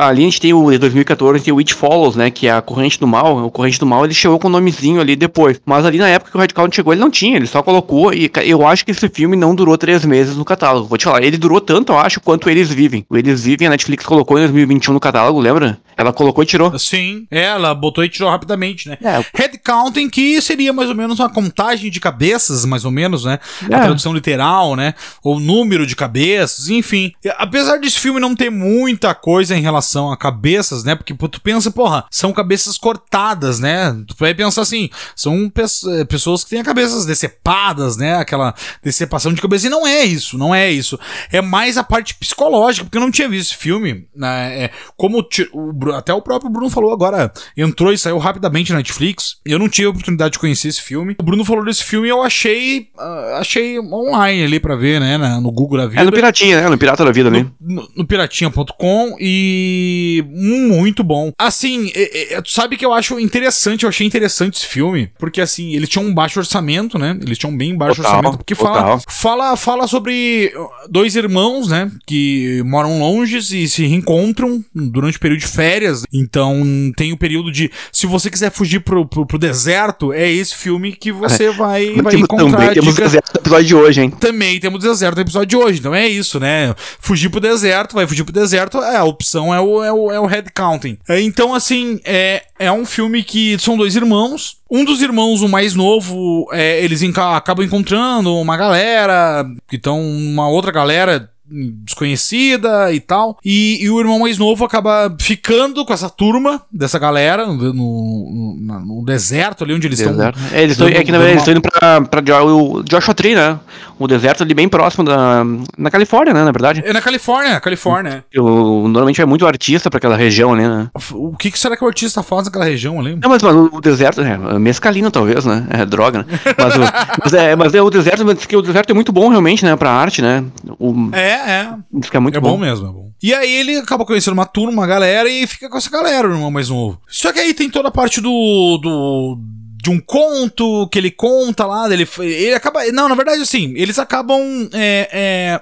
Ali 0.01 0.23
a 0.23 0.25
gente 0.25 0.41
tem 0.41 0.53
o 0.53 0.71
de 0.71 0.79
2014, 0.79 1.45
tem 1.45 1.53
o 1.53 1.59
It 1.59 1.75
Follows, 1.75 2.17
né? 2.17 2.31
Que 2.31 2.47
é 2.49 2.53
a 2.53 2.63
corrente 2.63 2.99
do 2.99 3.07
mal. 3.07 3.45
O 3.45 3.51
corrente 3.51 3.79
do 3.79 3.87
mal 3.87 4.05
ele 4.05 4.15
chegou 4.15 4.39
com 4.39 4.49
o 4.49 4.51
nomezinho 4.51 5.01
ali 5.01 5.17
depois. 5.17 5.61
Mas 5.65 5.85
ali 5.85 5.99
na 5.99 6.09
época 6.09 6.31
que 6.31 6.37
o 6.37 6.41
Red 6.41 6.49
Count 6.49 6.75
chegou, 6.75 6.93
ele 6.93 7.01
não 7.01 7.11
tinha, 7.11 7.37
ele 7.37 7.47
só 7.47 7.63
colocou. 7.63 8.13
E 8.13 8.31
eu 8.45 8.67
acho 8.67 8.85
que 8.85 8.91
esse 8.91 9.09
filme 9.09 9.37
não 9.37 9.55
durou 9.55 9.77
três 9.79 10.05
meses 10.05 10.37
no 10.37 10.45
catálogo. 10.45 10.87
Vou 10.89 10.99
te 10.99 11.05
falar, 11.05 11.23
ele 11.23 11.37
durou 11.37 11.61
tanto, 11.61 11.93
eu 11.93 11.99
acho, 11.99 12.21
quanto 12.21 12.49
eles 12.51 12.69
vivem. 12.69 13.05
O 13.09 13.17
Eles 13.17 13.43
Vivem, 13.45 13.67
a 13.67 13.71
Netflix 13.71 14.05
colocou 14.05 14.37
em 14.39 14.43
2021 14.43 14.93
no 14.95 15.01
catálogo, 15.01 15.22
lembra? 15.31 15.78
Ela 15.97 16.12
colocou 16.12 16.43
e 16.43 16.47
tirou. 16.47 16.77
Sim, 16.78 17.27
ela 17.31 17.74
botou 17.74 18.05
e 18.05 18.09
tirou 18.09 18.31
rapidamente, 18.31 18.89
né? 18.89 18.98
É. 19.02 19.24
Head 19.35 19.59
counting, 19.59 20.09
que 20.09 20.40
seria 20.40 20.73
mais 20.73 20.89
ou 20.89 20.94
menos 20.94 21.19
uma 21.19 21.28
contagem 21.31 21.90
de 21.90 22.01
cabeças, 22.01 22.64
mais 22.64 22.85
ou 22.85 22.90
menos, 22.90 23.24
né? 23.24 23.39
A 23.70 23.77
É. 23.77 23.81
tradução 23.81 24.12
literal, 24.14 24.74
né? 24.77 24.94
Ou 25.23 25.39
número 25.39 25.86
de 25.86 25.94
cabeças, 25.94 26.69
enfim. 26.69 27.12
Apesar 27.39 27.78
desse 27.78 27.98
filme 28.01 28.20
não 28.20 28.35
ter 28.35 28.51
muita 28.51 29.14
coisa 29.14 29.56
em 29.56 29.60
relação 29.60 30.10
a 30.10 30.16
cabeças, 30.16 30.82
né? 30.85 30.94
Porque 30.94 31.14
tu 31.14 31.40
pensa, 31.40 31.70
porra, 31.70 32.05
são 32.10 32.32
cabeças 32.32 32.78
cortadas, 32.78 33.60
né? 33.60 33.94
Tu 34.06 34.14
vai 34.19 34.35
pensar 34.35 34.62
assim, 34.62 34.89
são 35.14 35.48
pe- 35.51 35.62
pessoas 36.09 36.43
que 36.44 36.51
têm 36.51 36.60
a 36.60 36.64
cabeças 36.64 37.05
decepadas, 37.06 37.97
né? 37.97 38.16
Aquela 38.16 38.55
decepação 38.82 39.32
de 39.32 39.40
cabeça. 39.40 39.66
E 39.66 39.70
não 39.70 39.86
é 39.86 40.05
isso, 40.05 40.36
não 40.39 40.55
é 40.55 40.70
isso. 40.70 40.98
É 41.31 41.40
mais 41.40 41.77
a 41.78 41.85
parte 41.85 42.14
psicológica, 42.14 42.85
porque 42.85 42.97
eu 42.97 43.02
não 43.02 43.10
tinha 43.10 43.28
visto 43.28 43.51
esse 43.51 43.56
filme, 43.59 44.06
né? 44.14 44.64
É, 44.64 44.70
como 44.97 45.27
o 45.52 45.73
até 45.95 46.13
o 46.13 46.21
próprio 46.23 46.51
Bruno 46.51 46.71
falou 46.71 46.93
agora, 46.93 47.33
entrou 47.57 47.93
e 47.93 47.99
saiu 47.99 48.19
rapidamente 48.19 48.71
na 48.73 48.79
Netflix. 48.79 49.37
Eu 49.45 49.59
não 49.59 49.69
tive 49.69 49.87
a 49.87 49.91
oportunidade 49.91 50.33
de 50.33 50.39
conhecer 50.39 50.69
esse 50.69 50.81
filme. 50.83 51.17
O 51.19 51.23
Bruno 51.23 51.45
falou 51.45 51.65
desse 51.65 51.83
filme 51.85 52.09
e 52.09 52.11
eu 52.11 52.23
achei, 52.23 52.89
ah, 52.99 53.39
achei 53.41 53.79
online 53.81 54.45
ali 54.45 54.61
pra 54.61 54.77
ver, 54.77 55.01
né? 55.01 55.17
na- 55.19 55.41
no 55.41 55.51
Google 55.53 55.79
da 55.79 55.87
vida. 55.87 56.01
É 56.03 56.05
no 56.05 56.13
Piratinha, 56.13 56.61
né? 56.61 56.69
No 56.69 56.79
Pirata 56.79 57.05
da 57.05 57.13
Vida 57.13 57.29
ali. 57.29 57.47
No, 57.61 57.89
no 57.97 58.07
piratinha.com 58.07 59.17
e 59.21 60.25
muito 60.29 61.03
bom. 61.05 61.33
Assim, 61.39 61.91
é- 61.95 62.35
é- 62.35 62.43
tu 62.43 62.51
sabe 62.51 62.77
que 62.77 62.85
eu 62.85 62.93
acho 62.93 63.19
interessante, 63.21 63.85
eu 63.85 63.89
achei 63.89 64.07
interessante 64.07 64.57
esse 64.57 64.67
filme, 64.67 65.11
porque 65.19 65.41
assim, 65.41 65.75
ele 65.75 65.87
tinha 65.87 66.05
um 66.05 66.13
baixo 66.13 66.39
orçamento, 66.39 66.99
né? 66.99 67.19
Eles 67.23 67.39
tinham 67.39 67.53
um 67.53 67.57
bem 67.57 67.77
baixo 67.77 67.97
Total, 67.97 68.17
orçamento, 68.19 68.39
porque 68.39 68.55
fala, 68.55 68.79
total. 68.83 69.03
fala 69.09 69.57
fala 69.57 69.87
sobre 69.87 70.53
dois 70.89 71.15
irmãos, 71.17 71.69
né, 71.69 71.91
que 72.07 72.63
moram 72.65 72.99
longe 72.99 73.39
e 73.39 73.69
se 73.69 73.87
reencontram 73.87 74.65
durante 74.75 75.17
o 75.17 75.21
período 75.21 75.41
de 75.41 75.47
férias. 75.47 75.72
Então, 76.12 76.62
tem 76.97 77.12
o 77.12 77.16
período 77.16 77.51
de 77.51 77.70
se 77.90 78.07
você 78.07 78.31
quiser 78.31 78.51
fugir 78.51 78.81
pro, 78.81 79.07
pro, 79.07 79.24
pro 79.27 79.39
deserto, 79.39 80.12
é 80.12 80.31
esse 80.31 80.55
filme 80.55 80.93
que 80.93 81.11
você 81.12 81.51
vai 81.51 81.93
vai 82.03 82.12
Temos- 82.12 82.15
encontrar 82.15 82.51
também 82.59 82.74
temos 82.74 82.94
o 82.94 83.01
deserto 83.01 83.32
do 83.32 83.39
episódio 83.40 83.66
de 83.66 83.74
hoje, 83.74 84.01
hein? 84.03 84.11
também 84.11 84.61
temos 84.61 84.81
deserto 84.82 85.16
no 85.16 85.23
episódio 85.23 85.47
de 85.47 85.57
hoje. 85.57 85.78
Então 85.78 85.94
é 85.94 86.07
isso, 86.09 86.39
né? 86.40 86.74
Fugir 87.01 87.28
pro 87.28 87.40
deserto, 87.40 87.94
vai 87.94 88.07
fugir 88.07 88.24
pro 88.24 88.32
deserto, 88.32 88.78
é, 88.82 88.97
a 88.97 89.05
opção 89.05 89.55
é 89.55 89.61
o, 89.61 89.82
é 89.82 89.93
o, 89.93 90.11
é 90.12 90.20
o 90.20 90.27
head 90.27 90.51
counting. 90.55 90.99
É, 91.09 91.20
então, 91.20 91.55
assim, 91.55 92.01
é, 92.05 92.43
é 92.59 92.70
um 92.73 92.85
filme 92.85 93.23
que 93.23 93.57
são 93.59 93.77
dois 93.77 93.97
irmãos. 93.97 94.57
Um 94.70 94.85
dos 94.85 95.03
irmãos, 95.03 95.43
o 95.43 95.49
mais 95.49 95.74
novo, 95.74 96.49
é, 96.53 96.82
eles 96.82 97.03
enca- 97.03 97.36
acabam 97.36 97.65
encontrando 97.65 98.35
uma 98.36 98.57
galera, 98.57 99.44
que 99.69 99.77
estão 99.77 100.01
uma 100.01 100.49
outra 100.49 100.73
galera 100.73 101.28
desconhecida 101.47 102.93
e 102.93 103.01
tal. 103.01 103.39
E, 103.44 103.78
e 103.82 103.90
o 103.90 103.98
irmão 104.01 104.19
mais 104.20 104.39
novo 104.39 104.64
acaba 104.64 105.14
ficando 105.20 105.85
com 105.85 105.93
essa 105.93 106.09
turma 106.09 106.62
dessa 106.73 106.98
galera 106.98 107.47
no, 107.47 107.55
no, 107.73 108.56
no- 108.60 108.81
no 108.86 109.05
deserto 109.05 109.64
ali 109.64 109.74
onde 109.74 109.86
eles 109.86 110.01
estão. 110.01 110.12
É, 110.52 110.62
eles 110.62 110.77
tão, 110.77 110.86
dando- 110.86 110.97
é 111.01 111.05
que 111.05 111.12
na 111.12 111.19
verdade 111.19 111.39
eles 111.39 111.43
estão 111.43 111.55
indo 111.55 111.62
pra, 111.62 112.01
pra 112.01 112.82
Joshua 112.89 113.14
Tree, 113.14 113.35
né? 113.35 113.59
O 114.03 114.07
deserto 114.09 114.43
ali 114.43 114.53
bem 114.55 114.69
próximo 114.69 115.05
da. 115.05 115.45
Na 115.79 115.91
Califórnia, 115.91 116.35
né? 116.35 116.45
Na 116.45 116.51
verdade. 116.53 116.83
É 116.85 116.93
na 116.93 117.01
Califórnia, 117.01 117.61
Califórnia. 117.61 118.24
Eu, 118.33 118.45
normalmente 118.89 119.16
vai 119.19 119.27
muito 119.27 119.47
artista 119.47 119.89
pra 119.91 119.99
aquela 119.99 120.16
região 120.16 120.53
ali, 120.53 120.66
né? 120.66 120.91
O 121.12 121.37
que, 121.37 121.51
que 121.51 121.59
será 121.59 121.77
que 121.77 121.85
o 121.85 121.87
artista 121.87 122.23
faz 122.23 122.47
naquela 122.47 122.65
região 122.65 122.99
ali? 122.99 123.15
Não, 123.16 123.29
mas 123.29 123.43
mano, 123.43 123.70
o 123.73 123.81
deserto, 123.81 124.20
é, 124.23 124.59
mescalina 124.59 125.11
talvez, 125.11 125.45
né? 125.45 125.66
É 125.70 125.87
droga, 125.87 126.20
né? 126.20 126.24
Mas, 126.59 126.77
o- 126.77 126.81
mas, 127.23 127.33
é, 127.35 127.57
mas 127.57 127.74
é 127.74 127.83
o 127.83 127.91
deserto, 127.91 128.24
mas 128.24 128.45
que 128.45 128.57
o 128.57 128.62
deserto 128.62 128.91
é 128.91 128.95
muito 128.95 129.12
bom 129.12 129.29
realmente, 129.29 129.65
né? 129.65 129.77
Pra 129.77 129.91
arte, 129.93 130.20
né? 130.23 130.45
O, 130.79 130.95
É, 131.12 131.51
é. 131.51 131.69
diz 131.93 132.11
que 132.11 132.16
é 132.16 132.20
muito 132.20 132.39
é 132.39 132.41
bom. 132.41 132.57
mesmo, 132.59 132.89
é 132.89 132.91
bom. 132.93 133.11
E 133.23 133.33
aí 133.33 133.53
ele 133.53 133.77
acaba 133.79 134.05
conhecendo 134.05 134.33
uma 134.35 134.47
turma, 134.47 134.73
uma 134.73 134.87
galera, 134.87 135.29
e 135.29 135.47
fica 135.47 135.69
com 135.69 135.79
essa 135.79 135.89
galera, 135.89 136.27
o 136.29 136.33
irmão 136.33 136.51
mais 136.51 136.69
novo. 136.70 137.01
Só 137.07 137.33
que 137.33 137.39
aí 137.39 137.55
tem 137.55 137.70
toda 137.70 137.87
a 137.89 137.93
parte 137.93 138.20
do. 138.20 138.79
do 138.83 139.39
de 139.83 139.91
um 139.91 139.99
conto 139.99 140.87
que 140.93 140.97
ele 140.97 141.11
conta 141.11 141.67
lá, 141.67 141.93
ele, 141.93 142.07
ele 142.21 142.55
acaba. 142.55 142.85
Não, 142.93 143.09
na 143.09 143.17
verdade, 143.17 143.43
assim, 143.43 143.75
eles 143.77 143.99
acabam. 143.99 144.69
É, 144.73 145.09
é, 145.13 145.61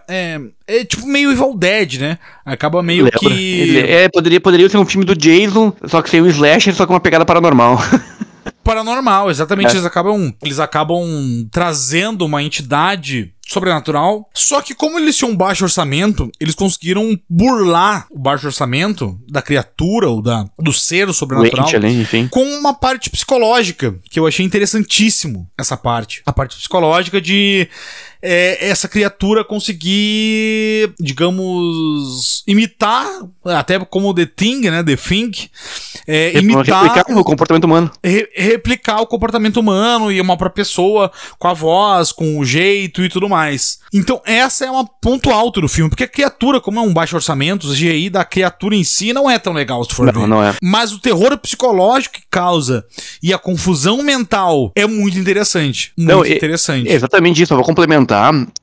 é, 0.67 0.81
é 0.81 0.85
tipo 0.85 1.07
meio 1.07 1.33
Evil 1.33 1.57
Dead, 1.57 1.95
né? 1.99 2.19
Acaba 2.45 2.83
meio 2.83 3.05
Lembra? 3.05 3.19
que. 3.19 3.27
Ele- 3.27 3.79
é, 3.81 4.11
poderia, 4.11 4.39
poderia 4.39 4.69
ser 4.69 4.77
um 4.77 4.85
filme 4.85 5.07
do 5.07 5.17
Jason, 5.17 5.73
só 5.87 6.03
que 6.03 6.11
sem 6.11 6.21
um 6.21 6.27
slasher, 6.27 6.75
só 6.75 6.87
com 6.87 6.93
uma 6.93 7.01
pegada 7.01 7.25
paranormal. 7.25 7.79
paranormal, 8.63 9.31
exatamente. 9.31 9.69
É. 9.69 9.73
Eles 9.73 9.85
acabam, 9.85 10.35
eles 10.43 10.59
acabam 10.59 11.05
trazendo 11.51 12.25
uma 12.25 12.43
entidade 12.43 13.33
sobrenatural. 13.51 14.29
Só 14.33 14.63
que 14.63 14.75
como 14.75 14.99
eles 14.99 15.17
tinham 15.17 15.33
um 15.33 15.37
baixo 15.37 15.65
orçamento, 15.65 16.31
eles 16.39 16.55
conseguiram 16.55 17.19
burlar 17.29 18.07
o 18.11 18.19
baixo 18.19 18.47
orçamento 18.47 19.19
da 19.29 19.43
criatura 19.43 20.09
ou 20.09 20.23
da 20.23 20.49
do 20.59 20.73
ser 20.73 21.13
sobrenatural. 21.13 21.69
Ali, 21.69 22.01
enfim. 22.01 22.29
Com 22.29 22.45
uma 22.45 22.73
parte 22.73 23.11
psicológica, 23.11 23.95
que 24.09 24.21
eu 24.21 24.27
achei 24.27 24.47
interessantíssimo 24.47 25.49
essa 25.59 25.77
parte. 25.77 26.23
A 26.25 26.33
parte 26.33 26.57
psicológica 26.57 27.21
de 27.21 27.69
é, 28.23 28.69
essa 28.69 28.89
criatura 28.89 29.45
conseguir, 29.45 30.93
digamos, 31.01 32.43
imitar, 32.47 33.07
até 33.45 33.79
como 33.79 34.15
The 34.15 34.27
Thing, 34.27 34.71
né? 34.71 34.83
The 34.83 34.97
Thing, 34.97 35.31
é, 36.07 36.39
imitar 36.39 36.83
Replicar 36.85 37.17
o 37.19 37.25
comportamento 37.25 37.65
humano. 37.65 37.91
re- 38.05 38.29
replicar 38.35 39.01
o 39.01 39.07
comportamento 39.07 39.59
humano 39.59 40.11
e 40.11 40.21
uma 40.21 40.37
própria 40.37 40.65
pessoa 40.65 41.11
com 41.39 41.49
a 41.49 41.53
voz, 41.55 42.13
com 42.13 42.39
o 42.39 42.45
jeito 42.45 43.03
e 43.05 43.09
tudo 43.09 43.29
mais. 43.29 43.79
Então, 43.93 44.21
essa 44.25 44.65
é 44.65 44.71
uma 44.71 44.85
ponto 44.87 45.31
alto 45.31 45.61
do 45.61 45.69
filme, 45.69 45.91
porque 45.91 46.05
a 46.05 46.09
criatura, 46.09 46.61
como 46.61 46.79
é 46.79 46.83
um 46.83 46.93
baixo 46.93 47.17
orçamento, 47.17 47.67
o 47.67 47.71
CGI 47.73 48.11
da 48.11 48.25
criatura 48.25 48.75
em 48.77 48.85
si 48.85 49.13
não 49.13 49.29
é 49.31 49.39
tão 49.39 49.53
legal, 49.53 49.83
se 49.85 49.95
for 49.95 50.13
Não, 50.13 50.21
ver. 50.23 50.27
não 50.29 50.43
é. 50.43 50.55
Mas 50.63 50.93
o 50.93 50.99
terror 51.01 51.37
psicológico 51.39 52.17
que 52.17 52.23
causa 52.31 52.85
e 53.23 53.33
a 53.33 53.39
confusão 53.39 54.03
mental 54.03 54.73
é 54.77 54.87
muito 54.87 55.19
interessante. 55.19 55.93
Muito 55.97 56.09
Não, 56.11 56.25
interessante. 56.27 56.89
É 56.89 56.93
exatamente 56.95 57.43
isso, 57.43 57.53
eu 57.53 57.57
vou 57.57 57.65
complementar. 57.67 58.10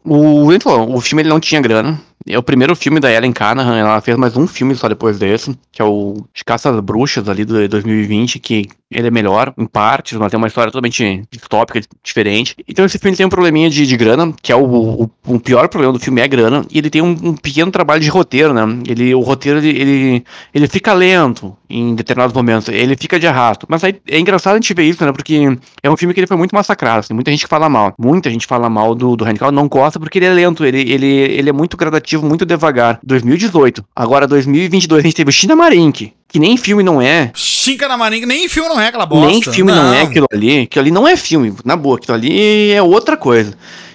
O, 0.04 0.52
ele 0.52 0.62
falou, 0.62 0.96
o 0.96 1.02
filme 1.02 1.22
ele 1.22 1.30
não 1.30 1.40
tinha 1.40 1.62
grana. 1.62 2.00
É 2.28 2.38
o 2.38 2.44
primeiro 2.44 2.76
filme 2.76 3.00
da 3.00 3.12
Ellen 3.12 3.32
Canahan, 3.32 3.78
ela 3.78 4.02
fez 4.02 4.18
mais 4.18 4.36
um 4.36 4.46
filme 4.46 4.76
só 4.76 4.90
depois 4.90 5.18
desse, 5.18 5.58
que 5.72 5.82
é 5.82 5.86
o 5.86 6.26
Caça 6.46 6.70
às 6.70 6.80
Bruxas 6.82 7.30
ali 7.30 7.46
de 7.46 7.68
2020, 7.70 8.40
que 8.40 8.68
ele 8.90 9.08
é 9.08 9.12
melhor 9.12 9.54
em 9.58 9.66
partes, 9.66 10.18
mas 10.18 10.32
tem 10.32 10.38
uma 10.38 10.48
história 10.48 10.72
totalmente 10.72 11.24
distópica, 11.30 11.82
diferente. 12.04 12.56
Então 12.68 12.86
esse 12.86 12.98
filme 12.98 13.18
tem 13.18 13.26
um 13.26 13.30
probleminha 13.30 13.70
de, 13.70 13.86
de 13.86 13.98
grana, 13.98 14.34
que 14.42 14.52
é 14.52 14.56
o, 14.56 14.64
o, 14.64 15.12
o 15.26 15.40
pior 15.40 15.68
problema 15.68 15.94
do 15.94 16.00
filme 16.00 16.22
é 16.22 16.24
a 16.24 16.28
grana, 16.28 16.66
e 16.72 16.78
ele 16.78 16.90
tem 16.90 17.02
um, 17.02 17.10
um 17.10 17.36
pequeno 17.36 17.72
trabalho 17.72 18.02
de 18.02 18.10
roteiro, 18.10 18.54
né? 18.54 18.64
Ele, 18.88 19.14
o 19.14 19.20
roteiro, 19.20 19.60
ele, 19.60 19.70
ele, 19.70 20.24
ele 20.54 20.68
fica 20.68 20.94
lento 20.94 21.56
em 21.70 21.96
determinados 21.96 22.34
momentos, 22.34 22.70
ele 22.70 22.96
fica 22.96 23.20
de 23.20 23.28
arrasto. 23.28 23.66
Mas 23.70 23.84
aí 23.84 24.00
é 24.08 24.20
engraçado 24.20 24.54
a 24.54 24.58
gente 24.58 24.74
ver 24.74 24.84
isso, 24.84 25.04
né? 25.04 25.12
Porque 25.12 25.58
é 25.84 25.90
um 25.90 25.98
filme 25.98 26.14
que 26.14 26.22
ele 26.22 26.28
foi 26.28 26.38
muito 26.38 26.56
massacrado, 26.56 27.00
assim, 27.00 27.14
muita 27.14 27.32
gente 27.32 27.44
que 27.44 27.50
fala 27.50 27.68
mal. 27.68 27.94
Muita 28.00 28.30
gente 28.30 28.48
fala 28.48 28.70
mal 28.70 28.96
do, 28.96 29.16
do 29.16 29.26
Radical, 29.26 29.52
não 29.52 29.68
gosta 29.68 30.00
porque 30.00 30.18
ele 30.18 30.26
é 30.26 30.34
lento, 30.34 30.66
ele, 30.66 30.80
ele, 30.80 31.06
ele 31.06 31.50
é 31.50 31.54
muito 31.54 31.76
gradativo, 31.76 32.26
muito 32.26 32.46
devagar. 32.46 33.00
2018. 33.04 33.84
Agora, 33.96 34.28
2022, 34.28 35.00
a 35.00 35.04
gente 35.04 35.16
teve 35.16 35.30
o 35.30 35.34
China 35.34 35.56
Marink, 35.56 36.14
que 36.28 36.40
nem 36.40 36.58
filme 36.58 36.84
não 36.84 37.02
é. 37.02 37.32
Chinca 37.34 37.88
na 37.88 37.98
marinha, 37.98 38.26
nem 38.26 38.48
filme 38.50 38.70
não 38.70 38.80
é 38.80 38.88
aquela 38.88 39.06
bosta. 39.06 39.28
Nem 39.28 39.42
filme 39.42 39.72
não. 39.72 39.94
é 39.94 40.02
aquilo 40.02 40.26
ali. 40.32 40.62
Aquilo 40.62 40.82
ali 40.84 40.92
não 40.92 41.08
é 41.08 41.16
filme, 41.16 41.54
na 41.64 41.76
boa. 41.76 41.98
Aquilo 41.98 42.16
ali 42.16 42.72
é 42.72 42.82
outra 42.82 43.16
coisa. 43.18 43.54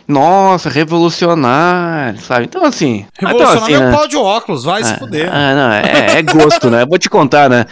Nossa, 0.09 0.69
revolucionário, 0.69 2.21
sabe? 2.21 2.45
Então 2.45 2.65
assim. 2.65 3.07
Revolucionário 3.19 3.61
então, 3.61 3.65
assim, 3.65 3.75
é 3.75 3.87
né? 3.87 3.97
pau 3.97 4.09
de 4.09 4.17
óculos, 4.17 4.65
vai 4.65 4.83
se 4.83 4.93
Ah, 4.93 4.99
fuder. 4.99 5.29
ah, 5.33 5.55
não, 5.55 5.73
é, 5.73 6.19
é 6.19 6.23
gosto, 6.23 6.69
né? 6.69 6.85
Vou 6.85 6.99
te 6.99 7.09
contar, 7.09 7.49
né? 7.49 7.65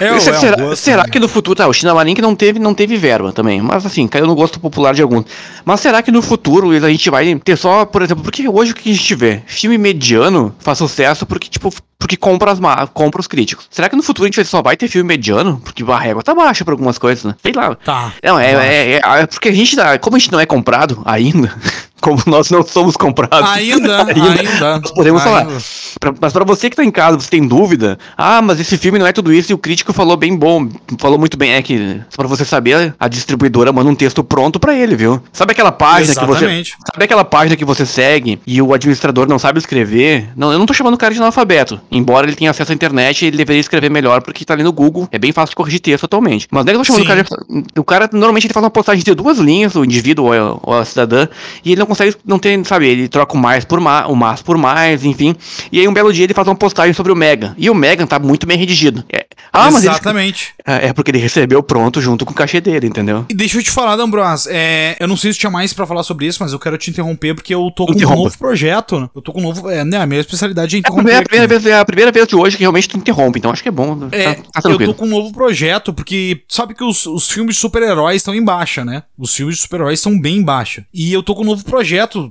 É, 0.00 0.18
Será- 0.20 0.36
é 0.36 0.52
um 0.62 0.66
gosto, 0.68 0.76
será 0.82 1.02
né? 1.02 1.08
que 1.10 1.18
no 1.18 1.28
futuro. 1.28 1.56
Tá, 1.56 1.66
o 1.66 1.72
Chinamarink 1.72 2.20
não 2.22 2.34
teve, 2.34 2.58
não 2.58 2.72
teve 2.72 2.96
verba 2.96 3.32
também. 3.32 3.60
Mas 3.60 3.84
assim, 3.84 4.06
caiu 4.06 4.26
no 4.26 4.34
gosto 4.34 4.58
popular 4.60 4.94
de 4.94 5.02
alguns. 5.02 5.24
Mas 5.64 5.80
será 5.80 6.02
que 6.02 6.10
no 6.10 6.22
futuro 6.22 6.70
a 6.70 6.88
gente 6.90 7.10
vai 7.10 7.34
ter 7.36 7.56
só, 7.56 7.84
por 7.84 8.00
exemplo, 8.02 8.22
porque 8.22 8.48
hoje 8.48 8.72
o 8.72 8.74
que 8.74 8.90
a 8.90 8.94
gente 8.94 9.14
vê? 9.14 9.42
Filme 9.46 9.76
mediano 9.76 10.54
faz 10.60 10.78
sucesso 10.78 11.26
porque, 11.26 11.48
tipo, 11.48 11.70
porque 12.12 12.16
compra, 12.16 12.50
as 12.52 12.60
compra 12.92 13.20
os 13.20 13.26
críticos. 13.26 13.66
Será 13.70 13.88
que 13.88 13.96
no 13.96 14.02
futuro 14.02 14.24
a 14.24 14.30
gente 14.30 14.44
só 14.44 14.62
vai 14.62 14.76
ter 14.76 14.88
filme 14.88 15.06
mediano? 15.08 15.60
Porque 15.64 15.82
a 15.82 15.98
régua 15.98 16.22
tá 16.22 16.34
baixa 16.34 16.64
pra 16.64 16.74
algumas 16.74 16.98
coisas, 16.98 17.24
né? 17.24 17.34
Sei 17.42 17.52
lá. 17.52 17.74
Tá. 17.74 18.12
Não, 18.22 18.38
é, 18.38 18.52
é, 18.52 18.92
é- 18.94 19.00
é 19.02 19.26
porque 19.26 19.48
a 19.48 19.52
gente 19.52 19.74
tá. 19.76 19.98
Como 19.98 20.16
a 20.16 20.18
gente 20.18 20.32
não 20.32 20.40
é 20.40 20.46
comprado 20.46 21.00
ainda, 21.04 21.54
como 22.02 22.20
nós 22.26 22.50
não 22.50 22.62
somos 22.66 22.96
comprados. 22.96 23.48
Ainda, 23.52 24.02
ainda. 24.04 24.80
Nós 24.80 24.90
podemos 24.90 25.22
falar. 25.22 25.46
ainda. 25.46 25.56
Pra- 26.00 26.14
mas 26.20 26.32
pra 26.32 26.44
você 26.44 26.68
que 26.68 26.76
tá 26.76 26.84
em 26.84 26.90
casa, 26.90 27.18
você 27.20 27.30
tem 27.30 27.46
dúvida, 27.46 27.98
ah, 28.16 28.42
mas 28.42 28.58
esse 28.60 28.76
filme 28.76 28.98
não 28.98 29.06
é 29.06 29.12
tudo 29.12 29.32
isso 29.32 29.52
e 29.52 29.54
o 29.54 29.58
crítico 29.58 29.92
falou 29.92 30.16
bem 30.16 30.36
bom, 30.36 30.68
falou 30.98 31.18
muito 31.18 31.36
bem, 31.36 31.52
é 31.52 31.62
que, 31.62 32.00
só 32.10 32.16
pra 32.16 32.26
você 32.26 32.44
saber, 32.44 32.94
a 32.98 33.08
distribuidora 33.08 33.72
manda 33.72 33.88
um 33.88 33.94
texto 33.94 34.24
pronto 34.24 34.58
pra 34.58 34.74
ele, 34.74 34.96
viu? 34.96 35.22
Sabe 35.32 35.52
aquela 35.52 35.70
página 35.70 36.14
que 36.14 36.26
você... 36.26 36.44
Exatamente. 36.44 36.76
Sabe 36.92 37.04
aquela 37.04 37.24
página 37.24 37.56
que 37.56 37.64
você 37.64 37.86
segue 37.86 38.40
e 38.46 38.60
o 38.60 38.74
administrador 38.74 39.28
não 39.28 39.38
sabe 39.38 39.58
escrever? 39.58 40.28
Não, 40.36 40.52
eu 40.52 40.58
não 40.58 40.66
tô 40.66 40.74
chamando 40.74 40.94
o 40.94 40.98
cara 40.98 41.14
de 41.14 41.20
analfabeto, 41.20 41.80
embora 41.90 42.26
ele 42.26 42.34
tenha 42.34 42.50
acesso 42.50 42.72
à 42.72 42.74
internet, 42.74 43.24
ele 43.26 43.36
deveria 43.36 43.60
escrever 43.60 43.90
melhor 43.90 44.22
porque 44.22 44.44
tá 44.44 44.54
ali 44.54 44.62
no 44.64 44.72
Google, 44.72 45.08
é 45.12 45.18
bem 45.18 45.30
fácil 45.32 45.50
de 45.50 45.56
corrigir 45.56 45.80
texto 45.80 46.04
atualmente. 46.04 46.48
Mas 46.50 46.64
não 46.64 46.70
é 46.70 46.74
que 46.74 46.80
eu 46.80 46.84
tô 46.84 46.84
chamando 46.84 47.02
o 47.04 47.06
cara 47.06 47.22
de... 47.22 47.30
O 47.78 47.84
cara, 47.84 48.08
normalmente, 48.12 48.46
ele 48.46 48.54
faz 48.54 48.64
uma 48.64 48.70
postagem 48.70 49.04
de 49.04 49.14
duas 49.14 49.38
linhas, 49.38 49.74
o 49.76 49.84
indivíduo 49.84 50.26
ou 50.26 50.32
a, 50.32 50.58
ou 50.62 50.74
a 50.80 50.84
cidadã, 50.84 51.28
e 51.64 51.72
ele 51.72 51.80
não 51.80 51.86
consegue, 51.92 52.16
não 52.24 52.38
tem, 52.38 52.62
sabe, 52.64 52.86
ele 52.88 53.08
troca 53.08 53.34
o 53.34 53.38
mais 53.38 53.64
por 53.64 53.80
mais, 53.80 54.06
o 54.08 54.14
mais 54.14 54.42
por 54.42 54.56
mais, 54.58 55.04
enfim. 55.04 55.34
E 55.70 55.78
aí 55.80 55.86
um 55.88 55.92
belo 55.92 56.12
dia 56.12 56.24
ele 56.24 56.34
faz 56.34 56.46
uma 56.48 56.54
postagem 56.56 56.92
sobre 56.92 57.12
o 57.12 57.16
Megan. 57.16 57.54
E 57.56 57.68
o 57.70 57.74
Megan 57.74 58.06
tá 58.06 58.18
muito 58.18 58.46
bem 58.46 58.56
redigido. 58.58 59.04
É- 59.12 59.26
ah, 59.52 59.70
mas 59.70 59.84
ele, 59.84 59.92
Exatamente. 59.92 60.54
é 60.66 60.82
é 60.88 60.92
porque 60.92 61.10
ele 61.10 61.18
recebeu 61.18 61.62
pronto 61.62 62.00
junto 62.00 62.24
com 62.24 62.32
o 62.32 62.34
cachê 62.34 62.60
dele, 62.60 62.86
entendeu? 62.86 63.24
E 63.28 63.34
deixa 63.34 63.58
eu 63.58 63.62
te 63.62 63.70
falar, 63.70 63.96
D'Ambros, 63.96 64.46
é, 64.48 64.96
eu 64.98 65.06
não 65.06 65.16
sei 65.16 65.32
se 65.32 65.38
tinha 65.38 65.50
mais 65.50 65.72
pra 65.72 65.86
falar 65.86 66.02
sobre 66.02 66.26
isso, 66.26 66.42
mas 66.42 66.52
eu 66.52 66.58
quero 66.58 66.76
te 66.78 66.90
interromper 66.90 67.34
porque 67.34 67.54
eu 67.54 67.70
tô 67.70 67.86
com 67.86 67.92
um 67.92 67.98
novo 68.16 68.38
projeto. 68.38 69.10
Eu 69.14 69.22
tô 69.22 69.32
com 69.32 69.40
um 69.40 69.42
novo. 69.42 69.70
É, 69.70 69.84
né, 69.84 69.98
a 69.98 70.06
minha 70.06 70.20
especialidade 70.20 70.74
é 70.74 70.76
É 70.76 70.78
a 70.78 70.80
interromper. 70.80 71.02
primeira, 71.02 71.20
a 71.20 71.28
primeira 71.28 71.46
vez, 71.48 71.66
é 71.66 71.78
a 71.78 71.84
primeira 71.84 72.12
vez 72.12 72.26
de 72.26 72.36
hoje 72.36 72.56
que 72.56 72.62
realmente 72.62 72.88
tu 72.88 72.96
interrompe, 72.96 73.38
então 73.38 73.50
acho 73.50 73.62
que 73.62 73.68
é 73.68 73.72
bom. 73.72 74.08
É, 74.10 74.34
tá, 74.34 74.62
tá 74.62 74.70
eu 74.70 74.78
tô 74.78 74.94
com 74.94 75.04
um 75.04 75.08
novo 75.08 75.32
projeto, 75.32 75.92
porque 75.92 76.42
sabe 76.48 76.74
que 76.74 76.82
os, 76.84 77.06
os 77.06 77.30
filmes 77.30 77.54
de 77.56 77.60
super-heróis 77.60 78.16
estão 78.16 78.34
em 78.34 78.42
baixa, 78.44 78.84
né? 78.84 79.02
Os 79.18 79.34
filmes 79.34 79.56
de 79.56 79.62
super-heróis 79.62 79.98
estão 79.98 80.18
bem 80.18 80.36
em 80.36 80.42
baixa. 80.42 80.84
E 80.92 81.12
eu 81.12 81.22
tô 81.22 81.34
com 81.34 81.42
um 81.42 81.46
novo 81.46 81.64
projeto 81.64 81.81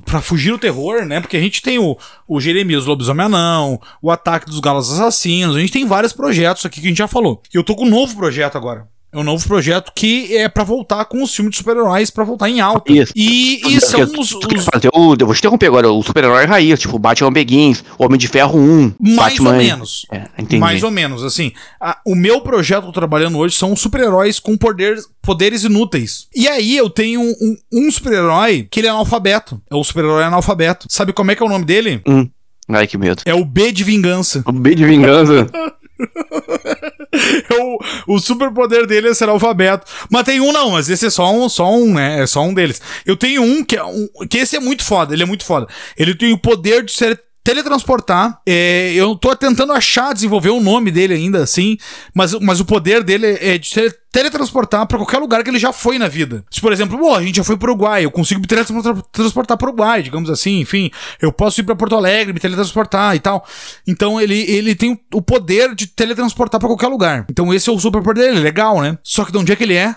pra 0.06 0.22
fugir 0.22 0.52
do 0.52 0.58
terror, 0.58 1.06
né? 1.06 1.20
Porque 1.20 1.38
a 1.38 1.42
gente 1.42 1.62
tem 1.62 1.80
o, 1.80 1.98
o 2.28 2.40
Jeremias 2.40 2.86
Lobisomem 2.86 3.26
Anão, 3.26 3.80
o 4.02 4.12
Ataque 4.12 4.46
dos 4.46 4.60
Galos 4.60 4.92
Assassinos, 4.92 5.56
a 5.56 5.60
gente 5.60 5.74
tem 5.74 5.86
vários 5.86 6.14
projetos 6.14 6.66
aqui 6.66 6.80
que 6.82 6.88
a 6.88 6.90
gente 6.90 6.98
já 6.98 7.08
falou. 7.08 7.42
E 7.54 7.58
eu 7.58 7.64
tô 7.64 7.76
com 7.76 7.86
um 7.86 7.90
novo 7.90 8.16
projeto 8.16 8.58
agora. 8.58 8.88
É 9.14 9.18
um 9.18 9.24
novo 9.24 9.46
projeto 9.46 9.92
que 9.94 10.38
é 10.38 10.48
pra 10.48 10.64
voltar 10.64 11.04
com 11.06 11.22
os 11.22 11.36
filmes 11.36 11.52
de 11.52 11.58
super-heróis, 11.58 12.10
pra 12.10 12.24
voltar 12.24 12.50
em 12.50 12.62
alta. 12.62 12.92
Isso. 12.94 13.12
E, 13.14 13.60
e 13.68 13.82
são 13.82 14.08
tu- 14.08 14.22
os, 14.22 14.30
tu 14.30 14.48
os- 14.56 14.64
fazer 14.66 14.90
o, 14.94 15.16
eu 15.20 15.26
vou 15.26 15.36
te 15.36 15.40
interromper 15.40 15.66
agora, 15.68 15.92
o 15.92 16.02
super-herói 16.02 16.46
raiz, 16.46 16.80
tipo 16.80 16.98
Batman 16.98 17.32
Begins, 17.34 17.84
Homem 18.00 18.18
de 18.18 18.30
Ferro 18.30 18.58
1, 18.58 18.94
Mais 19.00 19.18
Batman... 19.34 19.50
ou 19.52 19.56
menos. 19.58 20.06
É, 20.12 20.24
entendi. 20.38 20.60
Mais 20.60 20.82
ou 20.82 20.92
menos, 20.92 21.24
assim. 21.26 21.52
a- 21.80 21.98
o 22.06 22.16
meu 22.16 22.40
projeto 22.40 22.84
que 22.84 22.88
eu 22.88 22.94
tô 22.94 23.00
trabalhando 23.00 23.38
hoje 23.38 23.56
são 23.58 23.76
super-heróis 23.76 24.40
com 24.40 24.56
poder, 24.56 24.98
poderes 25.22 25.66
inúteis. 25.66 26.28
E 26.34 26.48
aí 26.48 26.78
eu 26.78 26.90
tenho 26.90 27.20
um, 27.20 27.34
um- 27.42 27.58
um 27.88 27.92
super-herói 27.92 28.66
que 28.72 28.80
ele 28.80 28.88
é 28.88 28.92
analfabeto. 28.92 29.62
É 29.70 29.76
o 29.76 29.84
super-herói 29.84 30.24
analfabeto. 30.24 30.88
Sabe 30.90 31.12
como 31.12 31.32
é 31.32 31.36
que 31.36 31.44
é 31.44 31.46
o 31.46 31.50
nome 31.50 31.66
dele? 31.66 32.02
Hum. 32.08 32.30
Ai, 32.70 32.88
que 32.88 32.98
medo. 32.98 33.22
É 33.26 33.34
o 33.34 33.44
B 33.44 33.74
de 33.74 33.84
Vingança. 33.84 34.42
O 34.46 34.52
B 34.54 34.74
de 34.74 34.86
vingança. 34.86 35.48
É 37.14 37.62
o, 37.62 38.16
o 38.16 38.20
superpoder 38.20 38.88
dele 38.88 39.10
é 39.10 39.14
ser 39.14 39.28
alfabeto. 39.28 39.86
Mas 40.10 40.24
tem 40.24 40.40
um 40.40 40.54
não, 40.54 40.72
mas 40.72 40.90
esse 40.90 41.08
é 41.08 41.10
só 41.10 41.32
um, 41.34 41.50
só 41.50 41.72
um, 41.72 41.94
né? 41.94 42.22
É 42.22 42.28
só 42.28 42.42
um 42.42 42.54
deles. 42.54 42.82
Eu 43.06 43.18
tenho 43.18 43.44
um 43.44 43.64
que 43.64 43.76
é 43.76 43.84
um, 43.84 44.08
que 44.30 44.38
esse 44.38 44.56
é 44.56 44.60
muito 44.60 44.84
foda, 44.84 45.14
ele 45.14 45.24
é 45.24 45.26
muito 45.26 45.44
foda. 45.44 45.68
Ele 45.98 46.16
tem 46.16 46.32
o 46.32 46.38
poder 46.38 46.84
de 46.84 46.94
ser 46.94 47.22
teletransportar. 47.44 48.40
É, 48.46 48.94
eu 48.94 49.16
tô 49.16 49.36
tentando 49.36 49.74
achar, 49.74 50.14
desenvolver 50.14 50.50
o 50.50 50.62
nome 50.62 50.92
dele 50.92 51.14
ainda, 51.14 51.44
assim, 51.44 51.78
mas, 52.14 52.34
mas 52.40 52.60
o 52.60 52.66
poder 52.66 53.04
dele 53.04 53.38
é 53.42 53.58
de 53.58 53.68
ser 53.68 54.00
teletransportar 54.12 54.86
pra 54.86 54.98
qualquer 54.98 55.20
lugar 55.20 55.44
que 55.44 55.50
ele 55.50 55.60
já 55.60 55.72
foi 55.72 55.98
na 55.98 56.08
vida. 56.08 56.44
Se, 56.52 56.60
por 56.60 56.74
exemplo, 56.74 56.98
pô, 56.98 57.16
a 57.16 57.24
gente 57.24 57.38
já 57.38 57.44
foi 57.44 57.58
pro 57.58 57.72
Uruguai, 57.72 58.04
eu 58.04 58.12
consigo 58.12 58.42
me 58.42 58.48
teletransportar 58.48 59.58
pro 59.58 59.70
Uruguai, 59.70 60.04
digamos 60.04 60.30
assim, 60.30 60.60
enfim. 60.60 60.92
Eu 61.22 61.32
posso 61.32 61.62
ir 61.62 61.64
pra 61.64 61.76
Porto 61.76 61.96
Alegre, 61.96 62.34
me 62.34 62.40
teletransportar 62.40 63.16
e 63.16 63.20
tal. 63.20 63.46
Então 63.88 64.20
ele, 64.20 64.40
ele 64.52 64.76
tem 64.76 65.00
o 65.14 65.22
poder 65.22 65.74
de 65.74 65.88
teletransportar 65.88 66.60
pra 66.60 66.70
qualquer 66.70 66.88
lugar. 66.88 67.26
Então 67.30 67.54
esse 67.54 67.70
é 67.70 67.72
o 67.72 67.80
superpoder 67.80 68.32
dele, 68.32 68.40
legal, 68.40 68.82
né? 68.82 68.98
Só 69.04 69.24
que 69.24 69.32
de 69.32 69.38
onde 69.38 69.52
é 69.52 69.56
que 69.56 69.64
ele 69.64 69.76
é? 69.76 69.96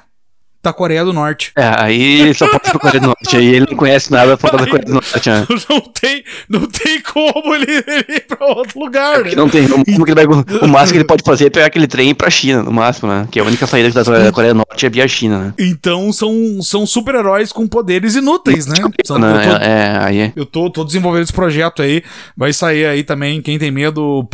Da 0.65 0.73
Coreia 0.73 1.05
do 1.05 1.12
Norte. 1.12 1.53
É, 1.57 1.74
aí 1.78 2.32
só 2.35 2.49
pode 2.49 2.66
ir 2.66 2.70
pra 2.70 2.81
Coreia 2.81 3.01
do 3.01 3.07
Norte, 3.09 3.36
aí 3.36 3.47
ele 3.55 3.66
não 3.70 3.77
conhece 3.77 4.11
nada 4.11 4.35
fora 4.39 4.57
da 4.57 4.66
Coreia 4.66 4.86
do 4.86 4.95
Norte, 4.95 5.28
né? 5.28 5.47
Não 5.69 5.81
tem, 5.81 6.24
não 6.49 6.66
tem 6.66 7.01
como 7.03 7.55
ele, 7.55 7.66
ele 7.86 8.05
ir 8.16 8.27
pra 8.27 8.47
outro 8.47 8.81
lugar, 8.81 9.23
né? 9.24 9.31
Que 9.31 9.36
não 9.36 9.49
tem, 9.49 9.66
o, 9.66 9.78
máximo 9.78 10.05
que 10.05 10.11
ele 10.12 10.27
vai- 10.27 10.45
o 10.62 10.69
máximo 10.69 10.93
que 10.93 10.97
ele 10.99 11.05
pode 11.05 11.23
fazer 11.24 11.47
é 11.47 11.51
pegar 11.51 11.66
aquele 11.66 11.86
trem 11.86 12.11
ir 12.11 12.15
pra 12.15 12.31
China, 12.31 12.62
no 12.62 12.73
máximo, 12.73 13.09
né? 13.11 13.27
Que 13.31 13.39
a 13.41 13.45
única 13.45 13.66
saída 13.66 13.91
da 14.03 14.32
Coreia 14.32 14.55
do 14.55 14.59
Norte 14.69 14.86
é 14.86 14.91
via 14.91 15.07
China, 15.07 15.39
né? 15.39 15.55
Então 15.59 16.12
são, 16.12 16.61
são 16.62 16.86
super-heróis 16.86 17.53
com 17.53 17.66
poderes 17.66 18.15
inúteis, 18.15 18.66
né? 18.66 18.77
São- 19.05 19.19
Né? 19.19 19.28
eu 19.47 19.51
tô- 19.51 19.57
É, 19.65 19.69
é, 19.69 19.99
aí. 20.05 20.32
Eu 20.36 20.47
tô, 20.47 20.70
tô 20.70 20.85
desenvolvendo 20.85 21.24
esse 21.24 21.32
projeto 21.32 21.82
aí. 21.82 22.03
Vai 22.36 22.53
sair 22.53 22.86
aí 22.86 23.03
também, 23.05 23.41
quem 23.43 23.59
tem 23.59 23.70
medo, 23.70 24.27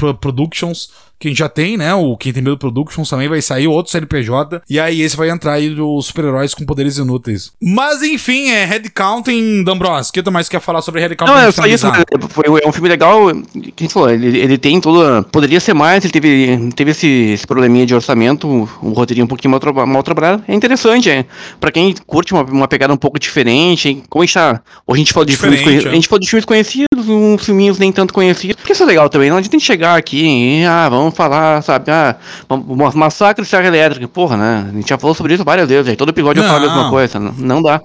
Pro- 1.21 1.29
Productions. 1.29 1.31
Quem 1.31 1.35
já 1.35 1.49
tem, 1.49 1.77
né? 1.77 1.95
O 1.95 2.17
Quem 2.17 2.33
tem 2.33 2.43
medo 2.43 2.57
Productions 2.57 3.09
também 3.09 3.29
vai 3.29 3.41
sair, 3.43 3.67
outro 3.69 3.93
CNPJ. 3.93 4.63
E 4.69 4.81
aí 4.81 5.03
esse 5.03 5.17
vai 5.17 5.29
entrar 5.31 5.53
aí 5.55 5.69
dos 5.71 6.07
super-heróis 6.07 6.55
com 6.55 6.65
poderes 6.65 6.97
inúteis. 6.99 7.53
Mas 7.63 8.03
enfim, 8.03 8.49
é 8.51 8.65
Headcounting, 8.65 9.65
D'Ambros. 9.65 10.09
O 10.09 10.13
que 10.13 10.23
tu 10.23 10.33
mais 10.33 10.49
quer 10.49 10.61
falar 10.61 10.83
sobre 10.83 11.01
Headcounting? 11.01 11.33
Não, 11.33 11.39
é 11.41 11.51
só 11.53 11.67
isso, 11.67 11.87
né? 11.91 12.03
Foi, 12.31 12.45
é 12.63 12.69
um 12.69 12.73
filme 12.73 12.89
legal, 12.89 13.29
que 13.53 13.73
a 13.79 13.83
gente 13.85 13.93
falou, 13.93 14.11
ele, 14.11 14.39
ele 14.39 14.59
tem 14.59 14.81
toda, 14.81 15.23
poderia 15.25 15.61
ser 15.61 15.75
mais, 15.75 16.05
ele 16.05 16.13
teve, 16.13 16.71
teve 16.75 16.91
esse, 16.93 17.07
esse 17.07 17.47
probleminha 17.47 17.85
de 17.87 17.95
orçamento, 17.95 18.47
o, 18.49 18.69
o 18.89 18.93
roteirinho 18.93 19.25
um 19.25 19.29
pouquinho 19.29 19.51
mal, 19.51 19.61
traba- 19.61 19.87
mal 19.87 20.03
trabalhado, 20.03 20.43
é 20.49 20.55
interessante, 20.55 21.11
é, 21.11 21.25
pra 21.61 21.71
quem 21.71 21.95
curte 22.07 22.33
uma, 22.33 22.43
uma 22.45 22.69
pegada 22.69 22.93
um 22.93 22.97
pouco 22.97 23.19
diferente, 23.19 23.89
hein? 23.89 24.03
como 24.09 24.23
a 24.23 24.27
gente 24.27 24.35
tá, 24.35 24.61
hoje 24.87 24.97
a 24.97 25.05
gente 25.05 25.13
falou 25.13 25.27
de 25.27 25.37
filmes, 25.37 25.59
Diferente, 25.59 25.81
conhe- 25.83 25.89
é. 25.89 25.93
a 25.93 25.95
gente 25.95 26.09
falou 26.09 26.21
de 26.21 26.29
filmes 26.29 26.45
conhecidos, 26.45 27.09
uns 27.09 27.45
filminhos 27.45 27.79
nem 27.79 27.93
tanto 27.93 28.13
conhecidos, 28.15 28.57
porque 28.57 28.73
isso 28.73 28.83
é 28.83 28.87
legal 28.87 29.09
também, 29.09 29.31
não 29.31 29.37
a 29.37 29.43
gente 29.43 29.61
chegar 29.61 29.97
aqui 29.97 30.61
e, 30.61 30.65
ah, 30.65 30.89
vamos 30.89 31.10
falar, 31.11 31.63
sabe, 31.63 31.91
ah, 31.91 32.17
ma- 32.49 32.93
massacre 32.93 33.43
de 33.45 33.49
serra 33.49 33.67
elétrica, 33.67 34.07
porra, 34.09 34.37
né, 34.37 34.67
a 34.69 34.73
gente 34.77 34.89
já 34.89 34.99
falou 34.99 35.15
sobre 35.15 35.35
isso 35.35 35.45
várias 35.45 35.69
vezes, 35.69 35.89
aí 35.89 35.97
todo 35.97 36.09
episódio 36.11 36.43
eu 36.43 36.47
falo 36.49 36.59
a 36.65 36.69
mesma 36.69 36.83
Não. 36.85 36.91
coisa, 36.91 37.19
não, 37.19 37.33
não 37.33 37.63
dá. 37.63 37.81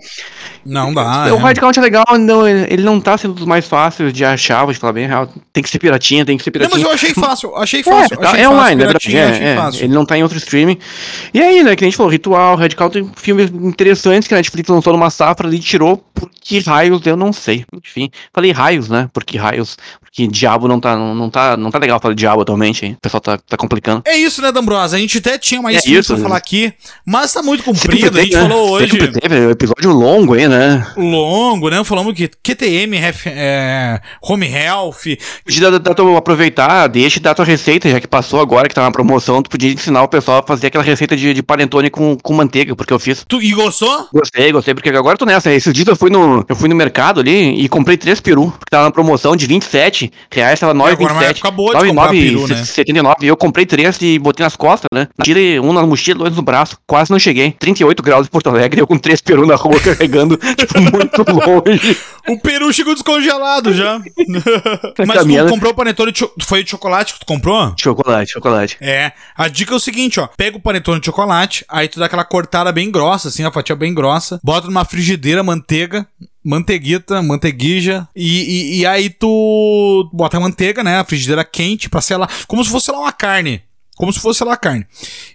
Não 0.66 0.92
dá. 0.94 1.28
O 1.34 1.48
é. 1.48 1.54
count 1.54 1.78
é 1.78 1.82
legal, 1.82 2.04
não, 2.20 2.48
ele 2.48 2.82
não 2.84 3.00
tá 3.00 3.16
sendo 3.18 3.36
dos 3.36 3.46
mais 3.46 3.68
fáceis 3.68 4.12
de 4.12 4.26
achar, 4.26 4.66
vou 4.66 4.74
te 4.74 4.80
falar 4.80 4.94
bem 4.94 5.06
real. 5.08 5.30
Tem 5.54 5.62
que 5.62 5.70
ser 5.70 5.78
piratinha, 5.78 6.26
tem 6.26 6.38
que 6.38 6.44
ser 6.44 6.52
Não, 6.56 6.62
mas 6.62 6.70
piratinha. 6.70 6.90
eu 6.90 6.94
achei 6.94 7.14
fácil. 7.14 7.56
Achei 7.56 7.80
É, 7.82 7.84
fácil. 7.84 8.18
tá, 8.18 8.30
achei 8.30 8.40
é 8.40 8.44
fácil, 8.46 8.58
online, 8.58 8.84
é 8.84 8.88
piratinha, 8.88 9.22
verdade. 9.26 9.44
É, 9.44 9.48
é, 9.52 9.56
fácil. 9.56 9.84
ele 9.86 9.94
não 9.94 10.06
tá 10.06 10.18
em 10.18 10.24
outro 10.24 10.38
streaming. 10.40 10.78
E 11.34 11.40
aí, 11.40 11.64
né, 11.64 11.76
que 11.76 11.84
a 11.84 11.88
gente 11.88 11.96
falou, 11.96 12.12
Ritual, 12.12 12.56
Red 12.56 12.70
Count 12.70 12.94
tem 12.94 13.12
filmes 13.16 13.52
interessantes 13.52 14.28
que 14.28 14.34
a 14.34 14.38
Netflix 14.38 14.68
lançou 14.68 14.92
numa 14.92 15.12
safra 15.12 15.48
ali 15.48 15.58
e 15.58 15.60
tirou. 15.60 15.98
Por 16.16 16.32
que 16.42 16.60
raios, 16.60 17.06
eu 17.06 17.16
não 17.16 17.32
sei. 17.32 17.64
Enfim, 17.72 18.10
falei 18.34 18.52
raios, 18.52 18.90
né? 18.90 19.08
Por 19.14 19.24
que 19.24 19.38
raios? 19.38 19.78
Porque 20.16 20.28
diabo 20.30 20.66
não 20.66 20.80
tá, 20.80 20.96
não, 20.96 21.14
não 21.14 21.30
tá, 21.30 21.58
não 21.58 21.70
tá 21.70 21.78
legal 21.78 22.00
falar 22.00 22.14
diabo 22.14 22.42
atualmente, 22.42 22.86
hein? 22.86 22.94
O 22.98 23.02
pessoal 23.02 23.20
tá, 23.20 23.38
tá 23.38 23.58
complicando. 23.58 24.02
É 24.06 24.16
isso, 24.16 24.42
né, 24.42 24.50
D'Ambrosa? 24.50 24.96
A 24.96 25.00
gente 25.00 25.18
até 25.18 25.38
tinha 25.38 25.62
mais 25.62 25.86
É 25.86 25.90
isso, 25.90 26.08
pra 26.14 26.16
né? 26.18 26.24
falar 26.24 26.38
aqui, 26.38 26.72
mas 27.06 27.34
tá 27.34 27.44
muito 27.44 27.66
comprido. 27.66 27.98
Sempre 28.06 28.20
A 28.20 28.24
gente 28.24 28.32
teve, 28.32 28.42
né? 28.44 28.50
falou 28.50 28.70
hoje 28.72 28.98
teve, 28.98 29.36
é 29.36 29.48
um 29.48 29.52
episódio 29.52 29.92
longo 29.92 30.34
aí, 30.34 30.48
né? 30.48 30.88
longo, 30.96 31.70
né? 31.70 31.84
Falamos 31.84 32.14
que 32.14 32.30
QTM, 32.30 32.96
ref- 32.98 33.28
é, 33.28 34.00
Home 34.22 34.48
Health, 34.48 35.18
Podia 35.44 35.70
dar 35.70 35.94
tua- 35.94 36.18
aproveitar, 36.18 36.88
deixa 36.88 37.20
e 37.20 37.22
dar 37.22 37.36
tua 37.36 37.44
receita, 37.44 37.90
já 37.90 38.00
que 38.00 38.08
passou 38.08 38.40
agora, 38.40 38.70
que 38.70 38.76
tá 38.76 38.84
na 38.84 38.92
promoção, 38.92 39.42
tu 39.44 39.50
podia 39.50 39.74
ensinar 39.74 40.02
o 40.04 40.08
pessoal 40.08 40.40
a 40.40 40.48
fazer 40.48 40.68
aquela 40.68 40.84
receita 40.84 41.18
de, 41.18 41.34
de 41.34 41.44
panetone 41.44 41.90
com, 41.90 42.16
com 42.24 42.34
manteiga, 42.34 42.74
porque 42.74 42.94
eu 42.94 43.00
fiz. 43.00 43.26
Tu, 43.28 43.42
e 43.42 43.52
gostou? 43.52 44.08
Gostei, 44.14 44.50
gostei, 44.54 44.74
porque 44.74 44.88
agora 44.90 45.16
eu 45.16 45.20
tô 45.20 45.26
nessa. 45.26 45.52
Esses 45.52 45.74
dias 45.74 45.88
eu 45.90 45.96
fui 45.98 46.10
no, 46.10 46.46
eu 46.48 46.56
fui 46.56 46.70
no 46.70 46.76
mercado 46.76 47.20
ali 47.20 47.62
e 47.62 47.68
comprei 47.68 47.98
três 47.98 48.22
peru, 48.22 48.46
porque 48.52 48.70
tava 48.72 48.86
na 48.86 48.92
promoção 48.92 49.36
de 49.36 49.46
27 49.46 50.05
7 50.06 50.36
reais, 50.36 50.60
tava 50.60 50.72
agora 50.72 50.94
é 50.94 50.96
uma 50.96 51.22
9,27. 51.22 51.30
época 51.30 51.52
boa 51.52 51.76
de 51.76 51.88
comprar 51.88 52.10
peru, 52.10 52.48
né? 52.48 52.64
79. 52.64 53.26
Eu 53.26 53.38
comprei 53.38 53.66
três 53.66 53.98
e 54.02 54.20
botei 54.20 54.44
nas 54.44 54.56
costas, 54.56 54.88
né? 54.94 55.08
Tirei 55.22 55.60
um 55.60 55.74
na 55.74 55.86
mochila, 55.86 56.20
dois 56.20 56.36
no 56.36 56.42
braço. 56.42 56.78
Quase 56.88 57.12
não 57.12 57.20
cheguei. 57.20 57.52
38 57.52 58.02
graus 58.04 58.28
em 58.28 58.30
Porto 58.30 58.50
Alegre, 58.50 58.82
eu 58.82 58.88
com 58.88 58.98
três 58.98 59.22
peru 59.22 59.46
na 59.46 59.56
rua 59.56 59.80
carregando, 59.82 60.38
tipo, 60.38 60.80
muito 60.82 61.24
longe. 61.32 61.98
O 62.28 62.40
peru 62.40 62.72
chegou 62.74 62.94
descongelado 62.94 63.74
já. 63.74 64.00
Mas 65.06 65.24
tu 65.24 65.50
comprou 65.50 65.72
o 65.72 65.76
panetone 65.76 66.12
de 66.12 66.28
foi 66.42 66.64
de 66.64 66.70
chocolate 66.70 67.14
que 67.14 67.20
tu 67.20 67.26
comprou? 67.26 67.74
Chocolate, 67.78 68.32
chocolate. 68.32 68.78
É, 68.82 69.12
a 69.36 69.48
dica 69.48 69.74
é 69.74 69.76
o 69.76 69.80
seguinte, 69.80 70.20
ó. 70.20 70.28
Pega 70.36 70.58
o 70.58 70.62
panetone 70.62 71.00
de 71.00 71.06
chocolate, 71.06 71.66
aí 71.70 71.88
tu 71.88 72.00
dá 72.00 72.06
aquela 72.06 72.24
cortada 72.24 72.72
bem 72.72 72.92
grossa, 72.92 73.28
assim, 73.30 73.44
a 73.44 73.52
fatia 73.52 73.76
bem 73.76 73.94
grossa. 73.94 74.40
Bota 74.44 74.68
numa 74.68 74.86
frigideira, 74.86 75.44
manteiga, 75.44 76.08
manteiguita, 76.46 77.22
manteiguija. 77.24 78.08
E, 78.16 78.76
e, 78.76 78.80
e 78.80 78.86
aí 78.86 79.10
tu 79.10 80.10
bota 80.14 80.38
a 80.38 80.40
manteiga, 80.40 80.84
né? 80.84 81.00
A 81.00 81.04
frigideira 81.04 81.44
quente 81.44 81.90
pra 81.90 82.02
selar. 82.02 82.30
Como 82.48 82.64
se 82.64 82.70
fosse 82.70 82.92
lá 82.92 83.00
uma 83.00 83.12
carne. 83.12 83.64
Como 83.96 84.12
se 84.12 84.20
fosse 84.20 84.44
lá 84.44 84.58
carne. 84.58 84.86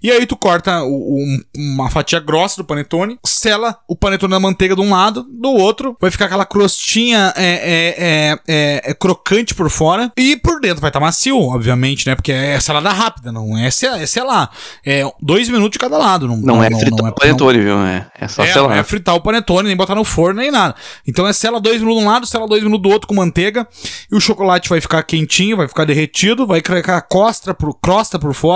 E 0.03 0.11
aí 0.11 0.27
tu 0.27 0.37
corta 0.37 0.82
um- 0.85 1.41
uma 1.57 1.91
fatia 1.91 2.20
grossa 2.20 2.57
do 2.59 2.65
panetone, 2.65 3.19
sela 3.24 3.78
o 3.89 3.97
panetone 3.97 4.31
na 4.32 4.41
manteiga 4.41 4.74
de 4.74 4.81
um 4.82 4.91
lado, 4.91 5.23
do 5.31 5.51
outro 5.51 5.97
vai 6.01 6.11
ficar 6.11 6.27
aquela 6.27 6.45
crostinha 6.45 7.32
é, 7.37 7.45
é, 7.45 7.95
é, 7.99 8.39
é- 8.49 8.91
é 8.91 8.95
crocante 8.95 9.55
por 9.55 9.70
fora 9.70 10.12
e 10.16 10.37
por 10.37 10.61
dentro 10.61 10.81
vai 10.81 10.91
estar 10.91 11.01
macio, 11.01 11.39
obviamente, 11.41 12.07
né? 12.07 12.15
Porque 12.15 12.32
é 12.32 12.61
selada 12.61 12.91
rápida, 12.91 13.32
não 13.32 13.57
é, 13.57 13.69
é 13.69 14.07
selar. 14.07 14.51
É 14.85 15.03
dois 15.20 15.49
minutos 15.49 15.73
de 15.73 15.78
cada 15.78 15.97
lado. 15.97 16.28
Não, 16.28 16.37
Não, 16.37 16.62
é 16.62 16.69
fritar 16.70 17.09
o 17.11 17.15
panetone, 17.15 17.59
viu? 17.61 17.78
É, 17.81 18.07
é 18.20 18.28
só 18.28 18.43
é, 18.45 18.53
sei 18.53 18.62
não 18.62 18.73
é 18.73 18.85
fritar 18.85 19.15
o 19.15 19.20
panetone, 19.23 19.69
nem 19.69 19.77
botar 19.77 19.95
no 19.95 20.05
forno, 20.05 20.41
nem 20.41 20.51
nada. 20.51 20.74
Então 21.07 21.27
é 21.27 21.32
sela 21.32 21.59
dois 21.61 21.81
minutos 21.81 22.01
de 22.03 22.07
um 22.07 22.11
lado, 22.11 22.27
sela 22.27 22.47
dois 22.47 22.62
minutos 22.62 22.82
do 22.82 22.91
outro 22.93 23.09
com 23.09 23.15
manteiga. 23.15 23.66
E 24.12 24.15
o 24.15 24.20
chocolate 24.20 24.69
vai 24.69 24.81
ficar 24.82 25.03
quentinho, 25.03 25.57
vai 25.57 25.66
ficar 25.66 25.87
derretido, 25.87 26.47
vai 26.47 26.59
ficar 26.61 26.97
a 26.97 27.01
costa 27.01 27.55
por, 27.55 27.73
crosta 27.81 28.19
por 28.19 28.35
fora 28.35 28.49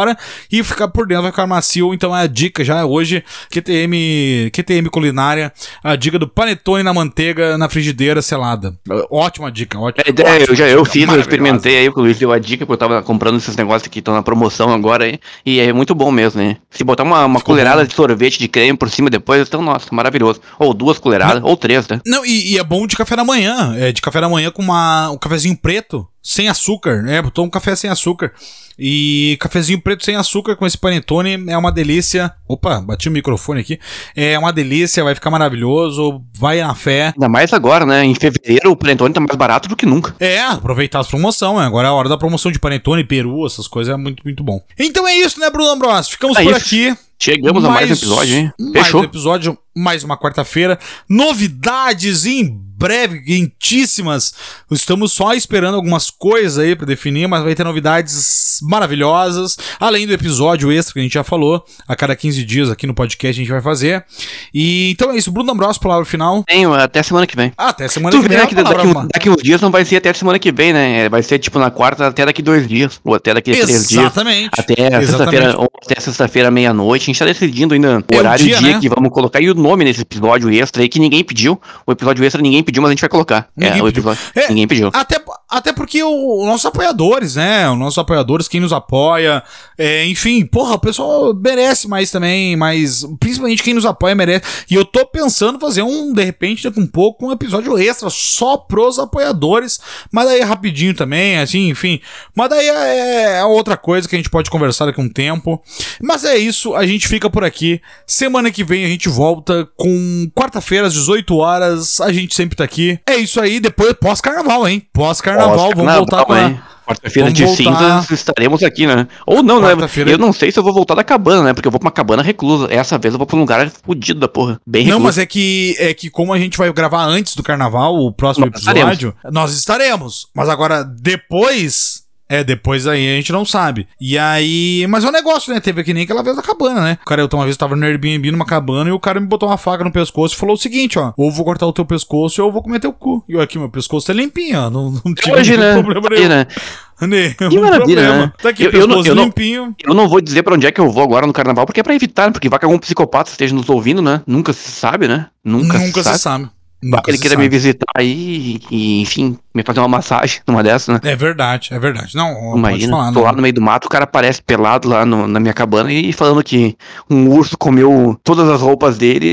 e 0.50 0.62
ficar 0.62 0.88
por 0.88 1.06
dentro, 1.06 1.22
vai 1.22 1.32
ficar 1.32 1.46
macio. 1.46 1.94
Então 1.94 2.16
é 2.16 2.22
a 2.22 2.26
dica 2.26 2.64
já 2.64 2.84
hoje, 2.84 3.24
QTM, 3.50 4.50
QTM 4.52 4.88
culinária, 4.90 5.52
a 5.82 5.96
dica 5.96 6.18
do 6.18 6.28
panetone 6.28 6.82
na 6.82 6.92
manteiga 6.92 7.56
na 7.58 7.68
frigideira 7.68 8.20
selada. 8.22 8.74
Ótima 9.10 9.50
dica, 9.50 9.78
ótima. 9.78 10.04
É, 10.06 10.42
é, 10.42 10.50
eu 10.50 10.54
já 10.54 10.68
eu 10.68 10.82
ótima 10.82 10.92
fiz, 10.92 11.08
eu 11.14 11.20
experimentei 11.20 11.78
aí, 11.78 11.88
o 11.88 11.92
Luiz 11.96 12.18
deu 12.18 12.32
a 12.32 12.38
dica, 12.38 12.66
porque 12.66 12.72
eu 12.72 12.88
tava 12.88 13.02
comprando 13.02 13.36
esses 13.36 13.56
negócios 13.56 13.88
que 13.88 13.98
estão 13.98 14.14
na 14.14 14.22
promoção 14.22 14.72
agora 14.72 15.04
aí, 15.04 15.18
e 15.44 15.60
é 15.60 15.72
muito 15.72 15.94
bom 15.94 16.10
mesmo, 16.10 16.40
né? 16.42 16.56
Se 16.70 16.84
botar 16.84 17.02
uma, 17.02 17.24
uma 17.24 17.38
Ficou 17.38 17.54
colherada 17.54 17.82
bom. 17.82 17.86
de 17.86 17.94
sorvete 17.94 18.38
de 18.38 18.48
creme 18.48 18.76
por 18.76 18.90
cima 18.90 19.10
depois, 19.10 19.46
então, 19.46 19.62
nossa, 19.62 19.86
maravilhoso. 19.92 20.40
Ou 20.58 20.74
duas 20.74 20.98
colheradas, 20.98 21.42
ou 21.42 21.56
três, 21.56 21.86
né? 21.88 22.00
Não, 22.06 22.24
e, 22.24 22.52
e 22.52 22.58
é 22.58 22.64
bom 22.64 22.86
de 22.86 22.96
café 22.96 23.16
da 23.16 23.24
manhã. 23.24 23.74
É 23.76 23.92
de 23.92 24.02
café 24.02 24.20
da 24.20 24.28
manhã 24.28 24.50
com 24.50 24.62
uma, 24.62 25.10
um 25.10 25.18
cafezinho 25.18 25.56
preto, 25.56 26.06
sem 26.24 26.48
açúcar, 26.48 27.02
né? 27.02 27.20
Botou 27.20 27.44
um 27.44 27.50
café 27.50 27.76
sem 27.76 27.90
açúcar. 27.90 28.32
E 28.76 29.36
cafezinho 29.40 29.80
preto 29.80 30.04
sem 30.04 30.16
açúcar 30.16 30.56
com 30.56 30.66
esse 30.66 30.76
panetone 30.76 31.44
é 31.48 31.56
uma 31.56 31.70
delícia. 31.70 32.32
Opa, 32.48 32.80
bati 32.80 33.08
o 33.08 33.12
microfone 33.12 33.60
aqui. 33.60 33.78
É 34.16 34.36
uma 34.36 34.52
delícia, 34.52 35.04
vai 35.04 35.14
ficar 35.14 35.30
maravilhoso. 35.30 36.20
Vai 36.36 36.60
na 36.60 36.74
fé. 36.74 37.12
Ainda 37.14 37.28
mais 37.28 37.52
agora, 37.52 37.86
né? 37.86 38.04
Em 38.04 38.14
fevereiro 38.16 38.72
o 38.72 38.76
panetone 38.76 39.14
tá 39.14 39.20
mais 39.20 39.36
barato 39.36 39.68
do 39.68 39.76
que 39.76 39.86
nunca. 39.86 40.16
É, 40.18 40.40
aproveitar 40.40 40.98
as 41.00 41.06
promoções. 41.06 41.56
né? 41.60 41.66
Agora 41.66 41.86
é 41.86 41.90
a 41.90 41.94
hora 41.94 42.08
da 42.08 42.16
promoção 42.18 42.50
de 42.50 42.58
panetone, 42.58 43.04
peru, 43.04 43.46
essas 43.46 43.68
coisas 43.68 43.94
é 43.94 43.96
muito, 43.96 44.22
muito 44.24 44.42
bom. 44.42 44.60
Então 44.76 45.06
é 45.06 45.14
isso, 45.18 45.38
né, 45.38 45.48
Bruno 45.50 45.70
Ambrosio? 45.70 46.10
Ficamos 46.10 46.36
É 46.36 46.42
por 46.42 46.56
isso. 46.56 46.60
aqui. 46.66 46.96
Chegamos 47.16 47.64
a 47.64 47.68
mais 47.70 47.88
um 47.88 47.92
episódio, 47.92 48.34
hein? 48.34 48.52
Mais 48.58 48.86
Fechou. 48.86 49.00
um 49.02 49.04
episódio, 49.04 49.56
mais 49.74 50.02
uma 50.02 50.18
quarta-feira. 50.18 50.78
Novidades 51.08 52.26
em 52.26 52.60
breve, 52.76 53.20
quentíssimas. 53.22 54.34
Estamos 54.70 55.12
só 55.12 55.32
esperando 55.34 55.74
algumas 55.76 56.10
coisas 56.10 56.58
aí 56.58 56.74
pra 56.74 56.86
definir, 56.86 57.26
mas 57.28 57.42
vai 57.44 57.54
ter 57.54 57.64
novidades 57.64 58.58
maravilhosas. 58.62 59.56
Além 59.80 60.06
do 60.06 60.12
episódio 60.12 60.70
extra 60.72 60.94
que 60.94 61.00
a 61.00 61.02
gente 61.02 61.14
já 61.14 61.24
falou, 61.24 61.64
a 61.86 61.94
cada 61.96 62.14
15 62.16 62.44
dias 62.44 62.70
aqui 62.70 62.86
no 62.86 62.94
podcast 62.94 63.40
a 63.40 63.42
gente 63.44 63.52
vai 63.52 63.60
fazer. 63.62 64.04
E 64.52 64.90
então 64.90 65.10
é 65.10 65.16
isso. 65.16 65.30
Bruno 65.30 65.52
Ambrosio, 65.52 65.80
palavra 65.80 66.04
final. 66.04 66.42
Tenho 66.44 66.72
até 66.74 67.02
semana 67.02 67.26
que 67.26 67.36
vem. 67.36 67.52
Ah, 67.56 67.68
até 67.68 67.88
semana 67.88 68.16
Tu 68.16 68.22
que 68.22 68.28
vem. 68.28 68.38
a 68.38 68.46
que 68.46 68.54
daqui, 68.54 68.86
uma- 68.86 69.08
daqui 69.12 69.30
uns 69.30 69.42
dias 69.42 69.60
não 69.60 69.70
vai 69.70 69.84
ser 69.84 69.96
até 69.96 70.12
semana 70.12 70.38
que 70.38 70.50
vem, 70.52 70.72
né? 70.72 71.04
É, 71.04 71.08
Vai 71.14 71.22
ser 71.22 71.38
tipo 71.38 71.58
na 71.60 71.70
quarta 71.70 72.08
até 72.08 72.26
daqui 72.26 72.42
dois 72.42 72.66
dias. 72.66 73.00
Ou 73.04 73.14
até 73.14 73.32
daqui 73.32 73.52
três 73.52 73.66
dias. 73.88 73.90
Exatamente. 73.92 74.50
Até 74.58 74.74
sexta-feira, 75.06 75.54
ou 75.58 75.68
até 75.82 76.00
sexta-feira, 76.00 76.50
meia-noite. 76.50 77.02
A 77.04 77.06
gente 77.06 77.18
tá 77.18 77.24
decidindo 77.24 77.74
ainda 77.74 77.98
o 77.98 78.04
É 78.10 78.16
o 78.16 78.18
horário 78.18 78.44
dia, 78.44 78.56
e 78.56 78.58
dia 78.58 78.72
né? 78.74 78.80
que 78.80 78.88
vamos 78.88 79.10
colocar. 79.10 79.40
E 79.40 79.48
o 79.50 79.54
nome 79.54 79.84
nesse 79.84 80.00
episódio 80.00 80.50
extra 80.50 80.82
aí 80.82 80.88
que 80.88 80.98
ninguém 80.98 81.22
pediu. 81.22 81.60
O 81.86 81.92
episódio 81.92 82.24
extra 82.24 82.42
ninguém 82.42 82.62
pediu, 82.64 82.82
mas 82.82 82.90
a 82.90 82.92
gente 82.92 83.00
vai 83.00 83.08
colocar. 83.10 83.48
Ninguém 83.56 83.78
é, 83.78 83.82
o 83.82 83.86
pediu. 83.86 84.10
episódio. 84.10 84.22
É, 84.34 84.48
Ninguém 84.48 84.66
pediu. 84.66 84.90
Até, 84.92 85.22
até 85.48 85.72
porque 85.72 86.02
o- 86.02 86.40
os 86.40 86.46
nossos 86.46 86.66
apoiadores, 86.66 87.36
né? 87.36 87.70
Os 87.70 87.78
nossos 87.78 87.98
apoiadores, 87.98 88.48
quem 88.48 88.60
nos 88.60 88.72
apoia, 88.72 89.42
é, 89.78 90.06
enfim, 90.06 90.44
porra, 90.44 90.74
o 90.74 90.78
pessoal 90.78 91.34
merece 91.34 91.86
mais 91.88 92.10
também, 92.10 92.56
mas 92.56 93.04
principalmente 93.20 93.62
quem 93.62 93.74
nos 93.74 93.86
apoia 93.86 94.14
merece. 94.14 94.44
E 94.70 94.74
eu 94.74 94.84
tô 94.84 95.04
pensando 95.06 95.58
fazer 95.58 95.82
um, 95.82 96.12
de 96.12 96.22
repente, 96.24 96.64
daqui 96.64 96.80
um 96.80 96.86
pouco, 96.86 97.26
um 97.26 97.32
episódio 97.32 97.76
extra 97.78 98.08
só 98.10 98.56
pros 98.56 98.98
apoiadores, 98.98 99.78
mas 100.10 100.26
daí 100.26 100.40
rapidinho 100.40 100.94
também, 100.94 101.38
assim, 101.38 101.68
enfim. 101.68 102.00
Mas 102.34 102.50
daí 102.50 102.66
é, 102.68 103.38
é 103.38 103.44
outra 103.44 103.76
coisa 103.76 104.08
que 104.08 104.14
a 104.14 104.18
gente 104.18 104.30
pode 104.30 104.50
conversar 104.50 104.86
daqui 104.86 105.00
um 105.00 105.08
tempo. 105.08 105.62
Mas 106.02 106.24
é 106.24 106.36
isso, 106.36 106.74
a 106.74 106.86
gente 106.86 107.06
fica 107.08 107.28
por 107.30 107.44
aqui. 107.44 107.80
Semana 108.06 108.50
que 108.50 108.64
vem 108.64 108.84
a 108.84 108.88
gente 108.88 109.08
volta 109.08 109.68
com 109.76 110.30
quarta-feira 110.34 110.86
às 110.86 110.92
18 110.94 111.36
horas. 111.36 112.00
A 112.00 112.12
gente 112.12 112.34
sempre 112.34 112.56
tá 112.56 112.64
aqui. 112.64 112.98
É 113.06 113.16
isso 113.16 113.40
aí, 113.40 113.60
depois 113.60 113.92
pós-carnaval, 113.94 114.66
hein? 114.68 114.86
Pós-carnaval, 114.92 115.43
vamos 115.50 115.62
Pós-carnaval, 115.64 115.96
voltar 115.98 116.24
com 116.24 116.32
a... 116.32 116.74
Quarta-feira 116.86 117.32
de 117.32 117.44
voltar- 117.46 117.62
cinzas 117.62 118.10
estaremos 118.10 118.62
aqui, 118.62 118.86
né? 118.86 119.08
Ou 119.26 119.42
não, 119.42 119.58
né? 119.58 119.68
Eu 120.06 120.18
não 120.18 120.34
sei 120.34 120.52
se 120.52 120.58
eu 120.58 120.62
vou 120.62 120.70
voltar 120.74 120.94
da 120.94 121.02
cabana, 121.02 121.42
né? 121.42 121.54
Porque 121.54 121.66
eu 121.66 121.72
vou 121.72 121.80
pra 121.80 121.86
uma 121.86 121.90
cabana 121.90 122.22
reclusa. 122.22 122.68
Essa 122.70 122.98
vez 122.98 123.14
eu 123.14 123.18
vou 123.18 123.26
pra 123.26 123.36
um 123.36 123.40
lugar 123.40 123.70
fudido 123.82 124.20
da 124.20 124.28
porra. 124.28 124.60
Bem 124.66 124.82
Não, 124.82 124.98
recluso. 124.98 125.04
mas 125.06 125.16
é 125.16 125.24
que, 125.24 125.74
é 125.78 125.94
que 125.94 126.10
como 126.10 126.34
a 126.34 126.38
gente 126.38 126.58
vai 126.58 126.70
gravar 126.74 127.06
antes 127.06 127.34
do 127.36 127.42
carnaval, 127.42 127.96
o 127.96 128.12
próximo 128.12 128.44
Nós 128.44 128.66
episódio, 128.66 129.14
nós 129.32 129.54
estaremos. 129.54 130.28
Mas 130.34 130.50
agora, 130.50 130.84
depois. 130.84 132.03
É, 132.28 132.42
depois 132.42 132.86
aí 132.86 133.12
a 133.12 133.16
gente 133.16 133.32
não 133.32 133.44
sabe. 133.44 133.86
E 134.00 134.16
aí. 134.18 134.86
Mas 134.88 135.04
é 135.04 135.08
um 135.08 135.12
negócio, 135.12 135.52
né? 135.52 135.60
Teve 135.60 135.84
que 135.84 135.92
nem 135.92 136.04
aquela 136.04 136.22
vez 136.22 136.34
da 136.36 136.42
cabana, 136.42 136.80
né? 136.80 136.98
O 137.02 137.04
cara, 137.04 137.20
eu 137.22 137.28
uma 137.34 137.44
vez 137.44 137.56
tava 137.56 137.74
no 137.76 137.84
Airbnb 137.84 138.30
numa 138.30 138.46
cabana 138.46 138.88
e 138.88 138.92
o 138.92 138.98
cara 139.00 139.20
me 139.20 139.26
botou 139.26 139.48
uma 139.48 139.58
faca 139.58 139.82
no 139.84 139.90
pescoço 139.92 140.34
e 140.34 140.38
falou 140.38 140.54
o 140.54 140.58
seguinte, 140.58 140.98
ó. 140.98 141.12
Ou 141.16 141.30
vou 141.30 141.44
cortar 141.44 141.66
o 141.66 141.72
teu 141.72 141.84
pescoço 141.84 142.40
ou 142.40 142.48
eu 142.48 142.52
vou 142.52 142.62
comer 142.62 142.78
teu 142.80 142.92
cu. 142.92 143.24
E 143.28 143.32
eu 143.34 143.40
aqui, 143.40 143.58
meu 143.58 143.68
pescoço 143.68 144.06
tá 144.06 144.12
limpinho, 144.12 144.58
ó. 144.58 144.70
Não, 144.70 144.90
não 145.04 145.14
tive 145.14 145.32
Hoje, 145.32 145.56
né? 145.56 145.74
problema 145.74 146.08
nenhum. 146.10 146.28
né? 146.28 146.46
Nenhum 147.02 147.34
Que 147.50 147.58
maravilha, 147.58 148.02
problema. 148.02 148.16
né? 148.26 148.32
Tá 148.40 148.48
aqui, 148.50 148.64
Eu- 148.64 148.70
eu 148.70 148.86
não- 148.86 149.02
limpinho. 149.24 149.74
Eu 149.84 149.92
não 149.94 150.08
vou 150.08 150.20
dizer 150.20 150.42
pra 150.44 150.54
onde 150.54 150.64
é 150.66 150.70
que 150.70 150.80
eu 150.80 150.90
vou 150.90 151.02
agora 151.02 151.26
no 151.26 151.32
carnaval, 151.32 151.66
porque 151.66 151.80
é 151.80 151.82
pra 151.82 151.94
evitar, 151.94 152.26
né? 152.26 152.32
porque 152.32 152.48
vai 152.48 152.58
que 152.58 152.64
algum 152.64 152.78
psicopata 152.78 153.30
esteja 153.30 153.52
nos 153.54 153.68
ouvindo, 153.68 154.00
né? 154.00 154.22
Nunca 154.26 154.52
se 154.52 154.70
sabe, 154.70 155.08
né? 155.08 155.26
Nunca, 155.44 155.76
Nunca 155.78 156.02
se 156.04 156.12
se 156.12 156.18
sabe. 156.18 156.48
Nunca 156.84 157.10
ele 157.10 157.18
queira 157.18 157.36
me 157.36 157.48
visitar 157.48 157.86
aí 157.96 158.60
e, 158.70 159.00
enfim, 159.00 159.38
me 159.54 159.62
fazer 159.62 159.80
uma 159.80 159.88
massagem 159.88 160.40
numa 160.46 160.62
dessas, 160.62 160.94
né? 160.94 161.00
É 161.10 161.16
verdade, 161.16 161.70
é 161.72 161.78
verdade. 161.78 162.14
Não, 162.14 162.56
Imagina, 162.56 162.92
falar, 162.96 163.08
tô 163.12 163.18
não. 163.20 163.22
lá 163.22 163.32
no 163.32 163.40
meio 163.40 163.54
do 163.54 163.60
mato, 163.62 163.86
o 163.86 163.88
cara 163.88 164.04
aparece 164.04 164.42
pelado 164.42 164.88
lá 164.88 165.06
no- 165.06 165.26
na 165.26 165.40
minha 165.40 165.54
cabana 165.54 165.90
e 165.92 166.12
falando 166.12 166.42
que 166.44 166.76
um 167.08 167.28
urso 167.30 167.56
comeu 167.56 168.18
todas 168.22 168.48
as 168.48 168.60
roupas 168.60 168.98
dele 168.98 169.26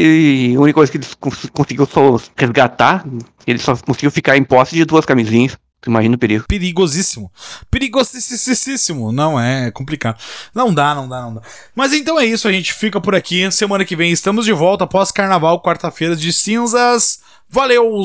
e 0.51 0.55
a 0.55 0.59
única 0.59 0.75
coisa 0.75 0.91
que 0.91 0.97
ele 0.97 1.07
cons- 1.19 1.49
conseguiu 1.51 1.85
só 1.85 2.17
resgatar, 2.37 3.03
ele 3.45 3.59
só 3.59 3.75
conseguiu 3.75 4.11
ficar 4.11 4.37
em 4.37 4.43
posse 4.43 4.75
de 4.75 4.85
duas 4.85 5.05
camisinhas. 5.05 5.57
Tu 5.81 5.89
imagina 5.89 6.13
o 6.15 6.17
perigo. 6.19 6.45
Perigosíssimo. 6.47 7.31
Perigosíssimo. 7.71 9.11
Não, 9.11 9.39
é 9.39 9.71
complicado. 9.71 10.17
Não 10.53 10.73
dá, 10.73 10.93
não 10.93 11.07
dá, 11.09 11.21
não 11.23 11.33
dá. 11.35 11.41
Mas 11.75 11.93
então 11.93 12.19
é 12.19 12.25
isso, 12.25 12.47
a 12.47 12.51
gente 12.51 12.71
fica 12.73 13.01
por 13.01 13.15
aqui. 13.15 13.49
Semana 13.51 13.83
que 13.83 13.95
vem 13.95 14.11
estamos 14.11 14.45
de 14.45 14.53
volta 14.53 14.83
após 14.83 15.11
carnaval, 15.11 15.61
quarta-feira 15.61 16.15
de 16.15 16.31
cinzas. 16.31 17.19
Valeu! 17.53 18.01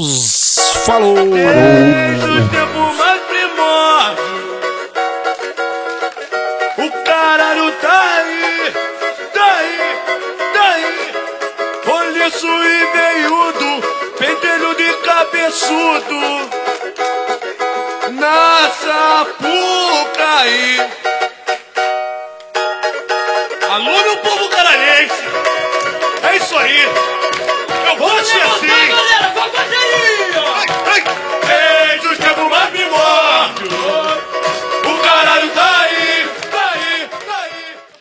Falou! 0.85 1.15
Desde 1.15 2.27
o 2.27 2.49
tempo 2.49 2.79
mais 2.99 3.21
primórdio 3.23 4.59
O 6.79 6.91
caralho 7.05 7.71
tá 7.81 8.01
aí, 8.17 8.73
tá 9.33 9.45
aí, 9.45 9.79
tá 10.53 10.63
aí 10.75 11.13
Roliço 11.87 12.49
e 12.49 12.87
veiudo, 12.87 13.87
pentelho 14.19 14.75
de 14.75 14.93
cabeçudo 15.05 16.51
Na 18.15 18.69
Sapucaí 18.83 20.67
Alô 23.71 23.93
meu 23.93 24.17
povo 24.17 24.49
canarense 24.49 25.23
É 26.25 26.37
isso 26.37 26.59
aí 26.59 27.16